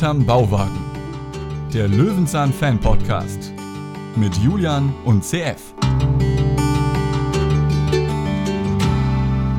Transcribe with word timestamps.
Hinterm 0.00 0.24
Bauwagen. 0.24 0.80
Der 1.74 1.86
Löwenzahn 1.86 2.54
Fan 2.54 2.80
Podcast 2.80 3.52
mit 4.16 4.34
Julian 4.36 4.94
und 5.04 5.22
CF. 5.22 5.74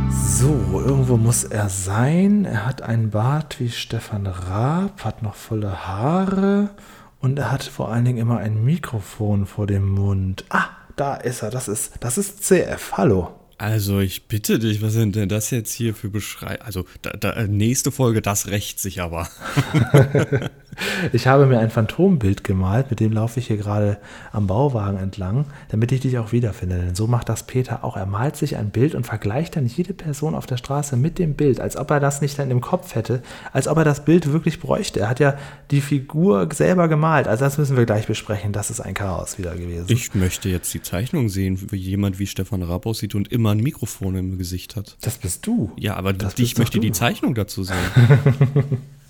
So, 0.09 0.81
irgendwo 0.83 1.17
muss 1.17 1.43
er 1.43 1.69
sein. 1.69 2.45
Er 2.45 2.65
hat 2.65 2.81
einen 2.81 3.11
Bart 3.11 3.59
wie 3.59 3.69
Stefan 3.69 4.25
Raab, 4.25 5.05
hat 5.05 5.21
noch 5.21 5.35
volle 5.35 5.85
Haare 5.85 6.71
und 7.19 7.37
er 7.37 7.51
hat 7.51 7.61
vor 7.61 7.91
allen 7.91 8.05
Dingen 8.05 8.17
immer 8.17 8.39
ein 8.39 8.65
Mikrofon 8.65 9.45
vor 9.45 9.67
dem 9.67 9.89
Mund. 9.89 10.45
Ah, 10.49 10.69
da 10.95 11.13
ist 11.17 11.43
er. 11.43 11.51
Das 11.51 11.67
ist, 11.67 11.93
das 11.99 12.17
ist 12.17 12.43
CF. 12.43 12.93
Hallo. 12.93 13.41
Also 13.61 13.99
ich 13.99 14.23
bitte 14.23 14.57
dich, 14.57 14.81
was 14.81 14.93
sind 14.93 15.15
denn 15.15 15.29
das 15.29 15.51
jetzt 15.51 15.71
hier 15.71 15.93
für 15.93 16.09
Beschreibungen? 16.09 16.63
Also 16.63 16.85
da, 17.03 17.11
da, 17.11 17.43
nächste 17.43 17.91
Folge, 17.91 18.23
das 18.23 18.47
rächt 18.47 18.79
sich 18.79 19.02
aber. 19.03 19.29
ich 21.11 21.27
habe 21.27 21.45
mir 21.45 21.59
ein 21.59 21.70
Phantombild 21.70 22.43
gemalt, 22.43 22.89
mit 22.89 22.99
dem 22.99 23.11
laufe 23.11 23.39
ich 23.39 23.48
hier 23.48 23.57
gerade 23.57 23.98
am 24.31 24.48
Bauwagen 24.48 24.97
entlang, 24.97 25.45
damit 25.70 25.91
ich 25.91 26.02
dich 26.02 26.17
auch 26.17 26.31
wiederfinde. 26.31 26.77
Denn 26.77 26.95
so 26.95 27.07
macht 27.07 27.30
das 27.30 27.44
Peter 27.44 27.84
auch. 27.84 27.97
Er 27.97 28.05
malt 28.05 28.35
sich 28.35 28.57
ein 28.57 28.70
Bild 28.70 28.95
und 28.95 29.05
vergleicht 29.05 29.55
dann 29.55 29.66
jede 29.66 29.94
Person 29.94 30.35
auf 30.35 30.45
der 30.45 30.57
Straße 30.57 30.95
mit 30.97 31.20
dem 31.20 31.35
Bild, 31.35 31.59
als 31.59 31.77
ob 31.77 31.91
er 31.91 31.99
das 31.99 32.21
nicht 32.21 32.39
dann 32.39 32.52
im 32.52 32.61
Kopf 32.61 32.95
hätte, 32.95 33.21
als 33.53 33.67
ob 33.67 33.77
er 33.77 33.84
das 33.84 34.05
Bild 34.05 34.31
wirklich 34.31 34.59
bräuchte. 34.59 35.02
Er 35.02 35.09
hat 35.09 35.20
ja 35.20 35.38
die 35.71 35.81
Figur 35.81 36.47
selber 36.53 36.88
gemalt. 36.88 37.27
Also 37.27 37.45
das 37.45 37.58
müssen 37.58 37.77
wir 37.77 37.85
gleich 37.85 38.08
besprechen. 38.08 38.53
Das 38.53 38.69
ist 38.69 38.80
ein 38.80 38.94
Chaos 38.94 39.38
wieder 39.38 39.55
gewesen. 39.55 39.88
Ich 39.89 40.16
möchte 40.16 40.49
jetzt 40.49 40.73
die 40.73 40.81
Zeichnung 40.81 41.30
sehen, 41.30 41.59
wie 41.72 41.77
jemand 41.77 42.19
wie 42.19 42.27
Stefan 42.27 42.63
Raab 42.63 42.85
aussieht 42.85 43.16
und 43.16 43.31
immer 43.31 43.52
ein 43.52 43.59
Mikrofon 43.59 44.16
im 44.16 44.38
Gesicht 44.38 44.75
hat. 44.75 44.97
Das 45.02 45.17
bist 45.17 45.45
du. 45.45 45.72
Ja, 45.77 45.95
aber 45.95 46.14
das 46.14 46.38
ich 46.38 46.58
möchte 46.58 46.77
du. 46.77 46.81
die 46.81 46.92
Zeichnung 46.92 47.36
dazu 47.36 47.64
sehen. 47.64 47.77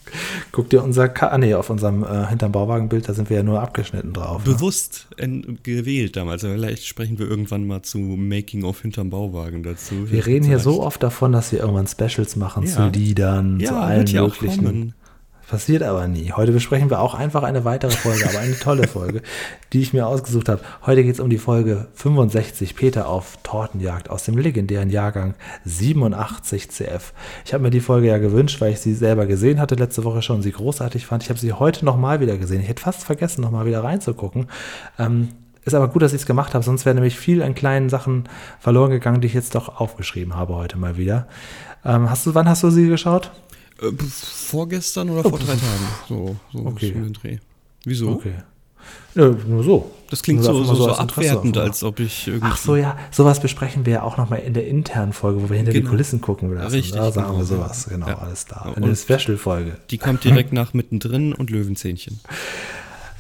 Guck 0.52 0.70
dir 0.70 0.84
unser, 0.84 1.10
Ka 1.10 1.28
ah, 1.28 1.38
nee, 1.38 1.54
auf 1.54 1.70
unserem 1.70 2.04
äh, 2.04 2.28
hinterm 2.28 2.52
Bauwagenbild, 2.52 3.08
da 3.08 3.14
sind 3.14 3.30
wir 3.30 3.38
ja 3.38 3.44
nur 3.44 3.62
abgeschnitten 3.62 4.14
drauf. 4.14 4.46
Ne? 4.46 4.54
Bewusst 4.54 5.08
ne? 5.18 5.58
gewählt 5.64 6.16
damals. 6.16 6.42
Vielleicht 6.42 6.86
sprechen 6.86 7.20
wir 7.20 7.28
irgendwann 7.28 7.66
mal 7.66 7.82
zu 7.82 7.98
Making 8.00 8.64
of 8.64 8.82
hinterm 8.82 9.10
Bauwagen 9.10 9.64
dazu. 9.64 10.12
Wir 10.12 10.26
reden 10.26 10.46
hier 10.46 10.60
so 10.60 10.82
oft 10.82 11.02
davon, 11.04 11.32
dass 11.32 11.52
wir 11.52 11.60
irgendwann 11.60 11.88
Specials 11.88 12.36
machen 12.36 12.64
ja. 12.64 12.72
zu 12.72 12.88
Liedern, 12.88 13.60
ja, 13.60 13.70
zu 13.70 13.76
allen 13.76 14.12
möglichen. 14.12 14.94
Passiert 15.52 15.84
aber 15.84 16.08
nie. 16.08 16.32
Heute 16.32 16.54
besprechen 16.54 16.90
wir 16.90 17.02
auch 17.02 17.14
einfach 17.14 17.44
eine 17.44 17.66
weitere 17.66 17.92
Folge, 17.92 18.24
aber 18.26 18.40
eine 18.40 18.58
tolle 18.58 18.88
Folge, 18.88 19.22
die 19.74 19.82
ich 19.82 19.92
mir 19.92 20.08
ausgesucht 20.08 20.48
habe. 20.48 20.62
Heute 20.86 21.04
geht 21.04 21.16
es 21.16 21.20
um 21.20 21.30
die 21.30 21.38
Folge 21.38 21.90
65, 21.94 22.74
Peter 22.74 23.10
auf 23.10 23.38
Tortenjagd 23.44 24.10
aus 24.10 24.24
dem 24.24 24.38
legendären 24.38 24.90
Jahrgang 24.90 25.34
87 25.66 26.72
CF. 26.72 27.12
Ich 27.44 27.54
habe 27.54 27.64
mir 27.64 27.70
die 27.70 27.82
Folge 27.82 28.08
ja 28.08 28.18
gewünscht, 28.18 28.62
weil 28.62 28.72
ich 28.72 28.80
sie 28.80 28.94
selber 28.94 29.26
gesehen 29.26 29.60
hatte 29.60 29.76
letzte 29.76 30.06
Woche 30.06 30.22
schon, 30.22 30.42
sie 30.42 30.54
großartig 30.54 31.06
fand. 31.06 31.24
Ich 31.24 31.30
habe 31.30 31.38
sie 31.38 31.52
heute 31.52 31.84
nochmal 31.84 32.22
wieder 32.22 32.38
gesehen. 32.38 32.62
Ich 32.62 32.70
hätte 32.70 32.84
fast 32.84 33.04
vergessen, 33.04 33.42
nochmal 33.42 33.66
wieder 33.66 33.84
reinzugucken. 33.84 34.48
Ähm, 34.98 35.28
ist 35.66 35.74
aber 35.74 35.90
gut, 35.90 36.02
dass 36.02 36.14
ich 36.14 36.22
es 36.22 36.26
gemacht 36.26 36.54
habe, 36.54 36.64
sonst 36.64 36.86
wäre 36.86 36.96
nämlich 36.96 37.18
viel 37.18 37.44
an 37.44 37.56
kleinen 37.56 37.90
Sachen 37.90 38.30
verloren 38.62 38.92
gegangen, 38.92 39.20
die 39.20 39.28
ich 39.28 39.34
jetzt 39.34 39.54
doch 39.54 39.82
aufgeschrieben 39.82 40.38
habe 40.38 40.56
heute 40.56 40.78
mal 40.78 40.96
wieder. 40.96 41.28
Ähm, 41.84 42.10
hast 42.10 42.26
du, 42.26 42.36
wann 42.36 42.48
hast 42.48 42.64
du 42.64 42.70
sie 42.70 42.88
geschaut? 42.88 43.32
Äh, 43.82 43.92
vorgestern 44.08 45.10
oder 45.10 45.28
vor 45.28 45.40
drei 45.40 45.56
Tagen. 45.56 45.88
So, 46.08 46.36
so 46.54 46.66
okay. 46.66 46.92
den 46.92 47.14
Dreh. 47.14 47.38
Wieso? 47.84 48.10
Okay. 48.10 48.34
Ja, 49.16 49.30
nur 49.30 49.64
so. 49.64 49.92
Das 50.10 50.24
klingt 50.24 50.44
so, 50.44 50.54
so, 50.64 50.64
so, 50.64 50.76
so 50.76 50.92
abwertend, 50.92 51.58
als 51.58 51.84
ob 51.84 52.00
ich 52.00 52.28
irgendwie. 52.28 52.48
Ach 52.50 52.58
so, 52.58 52.76
ja. 52.76 52.98
Sowas 53.12 53.40
besprechen 53.40 53.86
wir 53.86 53.94
ja 53.94 54.04
auch 54.04 54.18
nochmal 54.18 54.40
in 54.40 54.54
der 54.54 54.68
internen 54.68 55.14
Folge, 55.14 55.44
wo 55.44 55.50
wir 55.50 55.58
hinter 55.58 55.74
genau. 55.74 55.86
die 55.86 55.90
Kulissen 55.90 56.22
gucken 56.22 56.54
lassen. 56.54 56.74
Richtig. 56.74 56.94
Da 56.94 57.12
sagen 57.12 57.28
genau, 57.28 57.40
wir 57.40 57.46
sowas. 57.46 57.88
Genau, 57.90 58.08
ja. 58.08 58.18
alles 58.18 58.46
da. 58.46 58.74
In 58.76 58.84
der 58.84 58.96
Special-Folge. 58.96 59.78
Die 59.90 59.98
kommt 59.98 60.24
direkt 60.24 60.54
nach 60.54 60.74
mittendrin 60.74 61.34
und 61.34 61.50
Löwenzähnchen. 61.50 62.20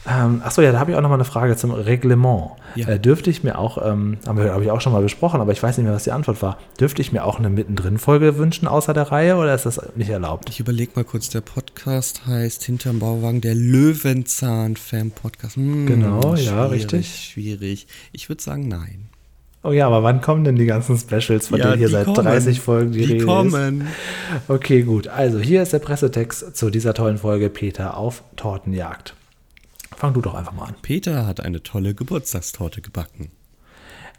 Ähm, 0.09 0.41
achso, 0.43 0.61
ja, 0.61 0.71
da 0.71 0.79
habe 0.79 0.91
ich 0.91 0.97
auch 0.97 1.01
nochmal 1.01 1.17
eine 1.17 1.25
Frage 1.25 1.55
zum 1.55 1.71
Reglement. 1.71 2.51
Ja. 2.75 2.87
Äh, 2.87 2.99
dürfte 2.99 3.29
ich 3.29 3.43
mir 3.43 3.59
auch, 3.59 3.77
ähm, 3.85 4.17
habe 4.27 4.51
hab 4.51 4.61
ich 4.61 4.71
auch 4.71 4.81
schon 4.81 4.93
mal 4.93 5.03
besprochen, 5.03 5.41
aber 5.41 5.51
ich 5.51 5.61
weiß 5.61 5.77
nicht 5.77 5.85
mehr, 5.85 5.93
was 5.93 6.05
die 6.05 6.11
Antwort 6.11 6.41
war. 6.41 6.57
Dürfte 6.79 7.01
ich 7.01 7.11
mir 7.11 7.23
auch 7.23 7.37
eine 7.37 7.51
Mittendrin-Folge 7.51 8.37
wünschen 8.37 8.67
außer 8.67 8.93
der 8.93 9.11
Reihe 9.11 9.35
oder 9.35 9.53
ist 9.53 9.67
das 9.67 9.79
nicht 9.95 10.09
erlaubt? 10.09 10.49
Ich 10.49 10.59
überlege 10.59 10.93
mal 10.95 11.03
kurz, 11.03 11.29
der 11.29 11.41
Podcast 11.41 12.25
heißt 12.25 12.63
Hinterm 12.63 12.97
Bauwagen, 12.99 13.41
der 13.41 13.53
Löwenzahn-Fan-Podcast. 13.53 15.57
Hm, 15.57 15.85
genau, 15.85 16.33
ja, 16.35 16.65
richtig. 16.65 17.29
Schwierig. 17.31 17.85
Ich 18.11 18.27
würde 18.27 18.41
sagen, 18.41 18.67
nein. 18.67 19.09
Oh 19.63 19.71
ja, 19.71 19.85
aber 19.85 20.01
wann 20.01 20.21
kommen 20.21 20.43
denn 20.43 20.55
die 20.55 20.65
ganzen 20.65 20.97
Specials, 20.97 21.49
von 21.49 21.59
ja, 21.59 21.65
denen 21.65 21.77
hier 21.77 21.89
seit 21.89 22.05
kommen. 22.05 22.25
30 22.25 22.59
Folgen 22.59 22.93
die, 22.93 23.05
die 23.05 23.13
Rede 23.13 23.25
kommen. 23.25 23.81
ist? 23.81 24.49
Okay, 24.49 24.81
gut. 24.81 25.07
Also 25.07 25.37
hier 25.37 25.61
ist 25.61 25.73
der 25.73 25.79
Pressetext 25.79 26.57
zu 26.57 26.71
dieser 26.71 26.95
tollen 26.95 27.19
Folge 27.19 27.49
Peter 27.49 27.95
auf 27.95 28.23
Tortenjagd. 28.35 29.13
Fang 30.01 30.15
du 30.15 30.21
doch 30.21 30.33
einfach 30.33 30.53
mal 30.53 30.65
an. 30.65 30.73
Peter 30.81 31.27
hat 31.27 31.41
eine 31.41 31.61
tolle 31.61 31.93
Geburtstagstorte 31.93 32.81
gebacken. 32.81 33.29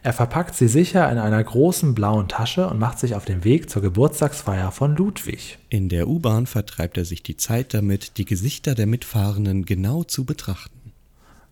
Er 0.04 0.12
verpackt 0.12 0.54
sie 0.54 0.68
sicher 0.68 1.10
in 1.10 1.18
einer 1.18 1.42
großen 1.42 1.92
blauen 1.92 2.28
Tasche 2.28 2.68
und 2.68 2.78
macht 2.78 3.00
sich 3.00 3.16
auf 3.16 3.24
den 3.24 3.42
Weg 3.42 3.68
zur 3.68 3.82
Geburtstagsfeier 3.82 4.70
von 4.70 4.94
Ludwig. 4.94 5.58
In 5.70 5.88
der 5.88 6.06
U-Bahn 6.06 6.46
vertreibt 6.46 6.98
er 6.98 7.04
sich 7.04 7.24
die 7.24 7.36
Zeit 7.36 7.74
damit, 7.74 8.16
die 8.16 8.24
Gesichter 8.24 8.76
der 8.76 8.86
Mitfahrenden 8.86 9.64
genau 9.64 10.04
zu 10.04 10.24
betrachten. 10.24 10.92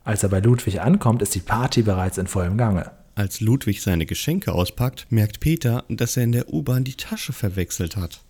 Als 0.05 0.23
er 0.23 0.29
bei 0.29 0.39
Ludwig 0.39 0.79
ankommt, 0.79 1.21
ist 1.21 1.35
die 1.35 1.41
Party 1.41 1.81
bereits 1.81 2.17
in 2.17 2.27
vollem 2.27 2.57
Gange. 2.57 2.89
Als 3.15 3.41
Ludwig 3.41 3.81
seine 3.81 4.05
Geschenke 4.05 4.53
auspackt, 4.53 5.07
merkt 5.09 5.41
Peter, 5.41 5.83
dass 5.89 6.15
er 6.15 6.23
in 6.23 6.31
der 6.31 6.53
U-Bahn 6.53 6.85
die 6.85 6.95
Tasche 6.95 7.33
verwechselt 7.33 7.97
hat. 7.97 8.21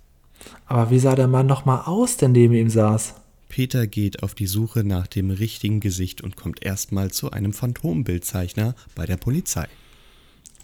Aber 0.65 0.89
wie 0.89 0.97
sah 0.97 1.13
der 1.13 1.27
Mann 1.27 1.45
nochmal 1.45 1.83
aus, 1.85 2.17
der 2.17 2.29
neben 2.29 2.55
ihm 2.55 2.71
saß? 2.71 3.20
Peter 3.51 3.85
geht 3.85 4.23
auf 4.23 4.33
die 4.33 4.47
Suche 4.47 4.85
nach 4.85 5.07
dem 5.07 5.29
richtigen 5.29 5.81
Gesicht 5.81 6.21
und 6.21 6.37
kommt 6.37 6.63
erstmal 6.63 7.11
zu 7.11 7.31
einem 7.31 7.51
Phantombildzeichner 7.51 8.75
bei 8.95 9.05
der 9.05 9.17
Polizei. 9.17 9.67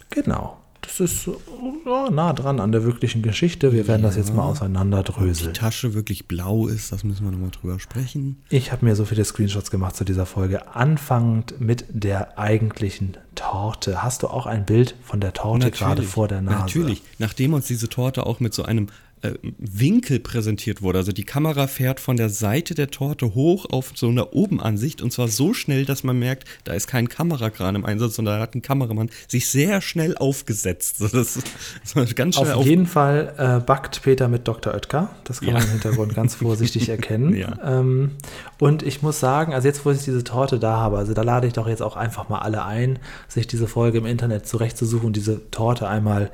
Genau. 0.08 0.56
Das 0.80 1.00
ist 1.00 1.28
oh, 1.28 2.08
nah 2.10 2.32
dran 2.32 2.60
an 2.60 2.72
der 2.72 2.84
wirklichen 2.84 3.20
Geschichte. 3.20 3.74
Wir 3.74 3.86
werden 3.86 4.00
ja, 4.00 4.08
das 4.08 4.16
jetzt 4.16 4.32
mal 4.34 4.44
auseinanderdröseln. 4.44 5.48
Ob 5.48 5.54
die 5.54 5.60
Tasche 5.60 5.92
wirklich 5.92 6.28
blau 6.28 6.66
ist, 6.66 6.90
das 6.90 7.04
müssen 7.04 7.24
wir 7.24 7.30
nochmal 7.30 7.50
drüber 7.50 7.78
sprechen. 7.78 8.42
Ich 8.48 8.72
habe 8.72 8.86
mir 8.86 8.96
so 8.96 9.04
viele 9.04 9.22
Screenshots 9.22 9.70
gemacht 9.70 9.94
zu 9.94 10.04
dieser 10.04 10.24
Folge, 10.24 10.74
anfangend 10.74 11.60
mit 11.60 11.84
der 11.90 12.38
eigentlichen 12.38 13.18
Torte. 13.34 14.02
Hast 14.02 14.22
du 14.22 14.28
auch 14.28 14.46
ein 14.46 14.64
Bild 14.64 14.94
von 15.02 15.20
der 15.20 15.34
Torte 15.34 15.66
Natürlich. 15.66 15.78
gerade 15.78 16.02
vor 16.04 16.26
der 16.26 16.40
Nase? 16.40 16.58
Natürlich. 16.60 17.02
Nachdem 17.18 17.52
uns 17.52 17.66
diese 17.66 17.90
Torte 17.90 18.24
auch 18.24 18.40
mit 18.40 18.54
so 18.54 18.62
einem 18.62 18.86
äh, 19.22 19.34
Winkel 19.58 20.20
präsentiert 20.20 20.82
wurde. 20.82 20.98
Also 20.98 21.12
die 21.12 21.24
Kamera 21.24 21.66
fährt 21.66 22.00
von 22.00 22.16
der 22.16 22.28
Seite 22.28 22.74
der 22.74 22.90
Torte 22.90 23.34
hoch 23.34 23.66
auf 23.70 23.92
so 23.94 24.08
eine 24.08 24.30
Obenansicht 24.32 25.02
und 25.02 25.12
zwar 25.12 25.28
so 25.28 25.54
schnell, 25.54 25.84
dass 25.84 26.04
man 26.04 26.18
merkt, 26.18 26.46
da 26.64 26.74
ist 26.74 26.86
kein 26.86 27.08
Kamerakran 27.08 27.74
im 27.74 27.84
Einsatz, 27.84 28.16
sondern 28.16 28.36
da 28.36 28.42
hat 28.42 28.54
ein 28.54 28.62
Kameramann 28.62 29.10
sich 29.26 29.50
sehr 29.50 29.80
schnell 29.80 30.16
aufgesetzt. 30.16 31.00
Das 31.00 31.14
ist, 31.14 31.42
das 31.82 32.04
ist 32.04 32.16
ganz 32.16 32.36
schnell 32.36 32.52
auf 32.52 32.66
jeden 32.66 32.86
Fall 32.86 33.34
äh, 33.38 33.64
backt 33.64 34.02
Peter 34.02 34.28
mit 34.28 34.46
Dr. 34.46 34.74
Oetker. 34.74 35.10
Das 35.24 35.40
kann 35.40 35.48
ja. 35.48 35.54
man 35.54 35.64
im 35.64 35.70
Hintergrund 35.70 36.14
ganz 36.14 36.34
vorsichtig 36.34 36.88
erkennen. 36.88 37.34
Ja. 37.34 37.56
Ähm, 37.64 38.12
und 38.58 38.82
ich 38.82 39.02
muss 39.02 39.20
sagen, 39.20 39.54
also 39.54 39.68
jetzt, 39.68 39.84
wo 39.84 39.90
ich 39.90 40.02
diese 40.04 40.24
Torte 40.24 40.58
da 40.58 40.76
habe, 40.76 40.98
also 40.98 41.14
da 41.14 41.22
lade 41.22 41.46
ich 41.46 41.52
doch 41.52 41.68
jetzt 41.68 41.82
auch 41.82 41.96
einfach 41.96 42.28
mal 42.28 42.40
alle 42.40 42.64
ein, 42.64 42.98
sich 43.28 43.46
diese 43.46 43.66
Folge 43.66 43.98
im 43.98 44.06
Internet 44.06 44.46
zurechtzusuchen 44.46 45.06
und 45.06 45.16
diese 45.16 45.50
Torte 45.50 45.88
einmal 45.88 46.30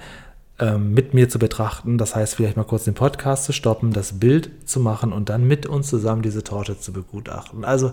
mit 0.79 1.15
mir 1.15 1.29
zu 1.29 1.41
betrachten. 1.41 1.99
Das 1.99 2.15
heißt, 2.15 2.37
vielleicht 2.37 2.57
mal 2.57 2.65
kurz 2.65 2.85
den 2.85 2.95
Podcast 2.95 3.45
zu 3.45 3.53
stoppen, 3.53 3.93
das 3.93 4.21
Bild 4.21 4.51
zu 4.65 4.79
machen 4.79 5.13
und 5.13 5.29
dann 5.29 5.47
mit 5.47 5.67
uns 5.67 5.89
zusammen 5.89 6.23
diese 6.23 6.45
Torte 6.45 6.79
zu 6.79 6.93
begutachten. 6.93 7.65
Also, 7.65 7.93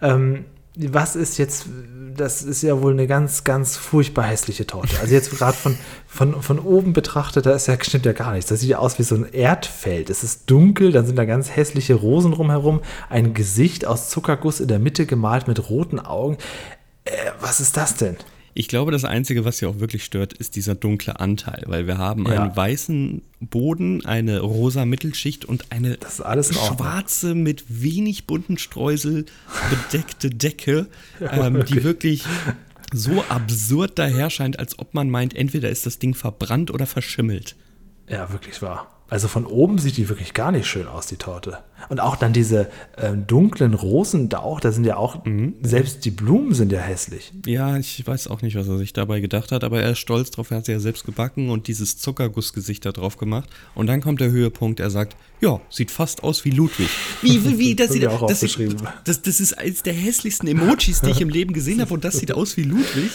ähm, 0.00 0.44
was 0.78 1.16
ist 1.16 1.38
jetzt, 1.38 1.66
das 2.16 2.42
ist 2.42 2.62
ja 2.62 2.80
wohl 2.80 2.92
eine 2.92 3.08
ganz, 3.08 3.42
ganz 3.42 3.76
furchtbar 3.76 4.26
hässliche 4.26 4.64
Torte. 4.66 5.00
Also 5.00 5.12
jetzt 5.12 5.30
gerade 5.30 5.56
von, 5.56 5.76
von, 6.06 6.40
von 6.40 6.60
oben 6.60 6.92
betrachtet, 6.92 7.46
da 7.46 7.52
ist 7.52 7.66
ja, 7.66 7.76
stimmt 7.82 8.06
ja 8.06 8.12
gar 8.12 8.32
nichts. 8.32 8.48
Das 8.48 8.60
sieht 8.60 8.70
ja 8.70 8.78
aus 8.78 8.98
wie 8.98 9.02
so 9.02 9.16
ein 9.16 9.32
Erdfeld. 9.32 10.08
Es 10.08 10.22
ist 10.22 10.48
dunkel, 10.48 10.92
dann 10.92 11.04
sind 11.04 11.16
da 11.16 11.24
ganz 11.24 11.50
hässliche 11.50 11.94
Rosen 11.94 12.30
drumherum, 12.30 12.80
ein 13.08 13.34
Gesicht 13.34 13.86
aus 13.86 14.08
Zuckerguss 14.08 14.60
in 14.60 14.68
der 14.68 14.78
Mitte 14.78 15.06
gemalt 15.06 15.48
mit 15.48 15.68
roten 15.68 15.98
Augen. 15.98 16.38
Äh, 17.04 17.10
was 17.40 17.58
ist 17.58 17.76
das 17.76 17.96
denn? 17.96 18.16
Ich 18.58 18.66
glaube, 18.66 18.90
das 18.90 19.04
Einzige, 19.04 19.44
was 19.44 19.60
hier 19.60 19.68
auch 19.70 19.78
wirklich 19.78 20.02
stört, 20.02 20.32
ist 20.32 20.56
dieser 20.56 20.74
dunkle 20.74 21.20
Anteil, 21.20 21.62
weil 21.68 21.86
wir 21.86 21.96
haben 21.96 22.26
ja. 22.26 22.42
einen 22.42 22.56
weißen 22.56 23.22
Boden, 23.38 24.04
eine 24.04 24.40
rosa 24.40 24.84
Mittelschicht 24.84 25.44
und 25.44 25.70
eine 25.70 25.96
schwarze 26.10 27.36
mit 27.36 27.66
wenig 27.68 28.26
bunten 28.26 28.58
Streusel 28.58 29.26
bedeckte 29.70 30.30
Decke, 30.30 30.88
ja, 31.20 31.46
ähm, 31.46 31.64
die 31.66 31.84
wirklich 31.84 32.24
so 32.92 33.22
absurd 33.28 33.96
daher 33.96 34.28
scheint, 34.28 34.58
als 34.58 34.76
ob 34.80 34.92
man 34.92 35.08
meint, 35.08 35.36
entweder 35.36 35.70
ist 35.70 35.86
das 35.86 36.00
Ding 36.00 36.14
verbrannt 36.14 36.72
oder 36.72 36.86
verschimmelt. 36.86 37.54
Ja, 38.08 38.32
wirklich 38.32 38.60
wahr. 38.60 38.97
Also 39.10 39.26
von 39.26 39.46
oben 39.46 39.78
sieht 39.78 39.96
die 39.96 40.10
wirklich 40.10 40.34
gar 40.34 40.52
nicht 40.52 40.66
schön 40.66 40.86
aus, 40.86 41.06
die 41.06 41.16
Torte. 41.16 41.58
Und 41.88 41.98
auch 41.98 42.16
dann 42.16 42.34
diese 42.34 42.68
äh, 42.96 43.12
dunklen 43.14 43.72
Rosen 43.72 44.28
da 44.28 44.40
auch, 44.40 44.60
da 44.60 44.70
sind 44.70 44.84
ja 44.84 44.96
auch, 44.98 45.24
mhm. 45.24 45.54
selbst 45.62 46.04
die 46.04 46.10
Blumen 46.10 46.52
sind 46.52 46.72
ja 46.72 46.80
hässlich. 46.80 47.32
Ja, 47.46 47.78
ich 47.78 48.06
weiß 48.06 48.28
auch 48.28 48.42
nicht, 48.42 48.56
was 48.56 48.68
er 48.68 48.76
sich 48.76 48.92
dabei 48.92 49.20
gedacht 49.20 49.50
hat, 49.50 49.64
aber 49.64 49.80
er 49.80 49.92
ist 49.92 49.98
stolz 49.98 50.30
drauf, 50.30 50.50
er 50.50 50.58
hat 50.58 50.66
sie 50.66 50.72
ja 50.72 50.80
selbst 50.80 51.06
gebacken 51.06 51.48
und 51.48 51.68
dieses 51.68 51.96
Zuckergussgesicht 51.96 52.84
da 52.84 52.92
drauf 52.92 53.16
gemacht. 53.16 53.48
Und 53.74 53.86
dann 53.86 54.02
kommt 54.02 54.20
der 54.20 54.30
Höhepunkt, 54.30 54.78
er 54.78 54.90
sagt, 54.90 55.16
ja, 55.40 55.58
sieht 55.70 55.90
fast 55.90 56.22
aus 56.22 56.44
wie 56.44 56.50
Ludwig. 56.50 56.90
Wie, 57.22 57.42
wie, 57.44 57.58
wie 57.58 57.74
das, 57.74 57.90
sieht, 57.92 58.06
auch 58.06 58.26
das, 58.26 58.40
das, 59.04 59.22
das 59.22 59.40
ist 59.40 59.56
eines 59.56 59.82
der 59.82 59.94
hässlichsten 59.94 60.48
Emojis, 60.48 61.00
die 61.00 61.10
ich 61.10 61.22
im 61.22 61.30
Leben 61.30 61.54
gesehen 61.54 61.80
habe 61.80 61.94
und 61.94 62.04
das 62.04 62.18
sieht 62.18 62.32
aus 62.32 62.58
wie 62.58 62.64
Ludwig. 62.64 63.10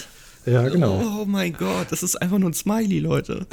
Ja, 0.47 0.67
genau. 0.67 1.21
Oh 1.21 1.25
mein 1.25 1.53
Gott, 1.53 1.87
das 1.91 2.01
ist 2.01 2.15
einfach 2.15 2.39
nur 2.39 2.49
ein 2.49 2.53
Smiley, 2.53 2.99
Leute. 2.99 3.45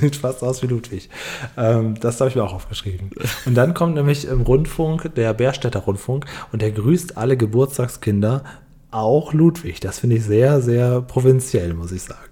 Sieht 0.02 0.16
fast 0.16 0.42
aus 0.42 0.62
wie 0.62 0.66
Ludwig. 0.66 1.08
Ähm, 1.56 1.94
das 2.00 2.20
habe 2.20 2.30
ich 2.30 2.36
mir 2.36 2.42
auch 2.42 2.54
aufgeschrieben. 2.54 3.10
Und 3.44 3.54
dann 3.54 3.74
kommt 3.74 3.94
nämlich 3.94 4.26
im 4.26 4.42
Rundfunk 4.42 5.14
der 5.14 5.34
Bärstädter 5.34 5.80
Rundfunk 5.80 6.26
und 6.52 6.62
der 6.62 6.70
grüßt 6.70 7.16
alle 7.16 7.36
Geburtstagskinder, 7.36 8.44
auch 8.90 9.32
Ludwig. 9.32 9.80
Das 9.80 10.00
finde 10.00 10.16
ich 10.16 10.24
sehr, 10.24 10.60
sehr 10.60 11.02
provinziell, 11.02 11.74
muss 11.74 11.92
ich 11.92 12.02
sagen. 12.02 12.29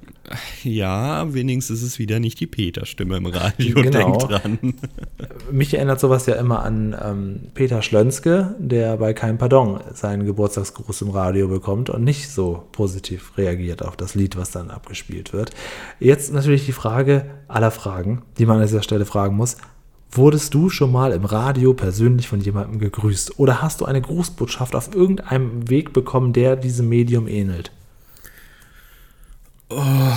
Ja, 0.63 1.33
wenigstens 1.33 1.79
ist 1.79 1.87
es 1.87 1.99
wieder 1.99 2.21
nicht 2.21 2.41
die 2.41 2.47
Peter-Stimme 2.47 3.17
im 3.17 3.27
Radio, 3.27 3.75
genau. 3.83 4.17
denk 4.17 4.19
dran. 4.19 4.59
Mich 5.51 5.75
erinnert 5.75 6.01
sowas 6.01 6.27
ja 6.27 6.35
immer 6.35 6.63
an 6.63 6.97
ähm, 7.03 7.41
Peter 7.55 7.83
Schlönske, 7.83 8.55
der 8.59 8.97
bei 8.97 9.13
Kein 9.13 9.39
Pardon 9.39 9.81
seinen 9.95 10.27
Geburtstagsgruß 10.27 11.03
im 11.03 11.11
Radio 11.11 11.49
bekommt 11.49 11.91
und 11.91 12.05
nicht 12.05 12.29
so 12.29 12.65
positiv 12.73 13.37
reagiert 13.37 13.83
auf 13.83 13.97
das 13.97 14.15
Lied, 14.15 14.37
was 14.37 14.51
dann 14.51 14.71
abgespielt 14.71 15.33
wird. 15.33 15.51
Jetzt 16.01 16.33
natürlich 16.33 16.67
die 16.67 16.73
Frage 16.73 17.25
aller 17.47 17.71
Fragen, 17.71 18.23
die 18.39 18.47
man 18.47 18.57
an 18.57 18.67
dieser 18.67 18.83
Stelle 18.83 19.05
fragen 19.05 19.37
muss. 19.37 19.57
Wurdest 20.11 20.55
du 20.55 20.71
schon 20.71 20.91
mal 20.91 21.13
im 21.13 21.27
Radio 21.27 21.75
persönlich 21.75 22.29
von 22.29 22.41
jemandem 22.41 22.79
gegrüßt? 22.79 23.39
Oder 23.39 23.61
hast 23.61 23.81
du 23.81 23.85
eine 23.85 24.01
Grußbotschaft 24.01 24.75
auf 24.75 24.95
irgendeinem 24.95 25.69
Weg 25.69 25.93
bekommen, 25.93 26.33
der 26.33 26.57
diesem 26.57 26.89
Medium 26.89 27.29
ähnelt? 27.29 27.73
Oh, 29.71 30.13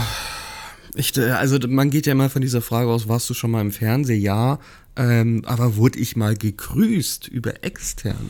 ich, 0.95 1.17
äh, 1.17 1.31
also 1.31 1.57
man 1.67 1.89
geht 1.89 2.05
ja 2.05 2.13
immer 2.13 2.29
von 2.29 2.41
dieser 2.41 2.61
Frage 2.61 2.89
aus, 2.89 3.07
warst 3.07 3.29
du 3.29 3.33
schon 3.33 3.51
mal 3.51 3.61
im 3.61 3.71
Fernsehen? 3.71 4.21
Ja, 4.21 4.59
ähm, 4.95 5.43
aber 5.45 5.75
wurde 5.75 5.99
ich 5.99 6.15
mal 6.15 6.35
gegrüßt 6.35 7.27
über 7.27 7.63
extern? 7.63 8.29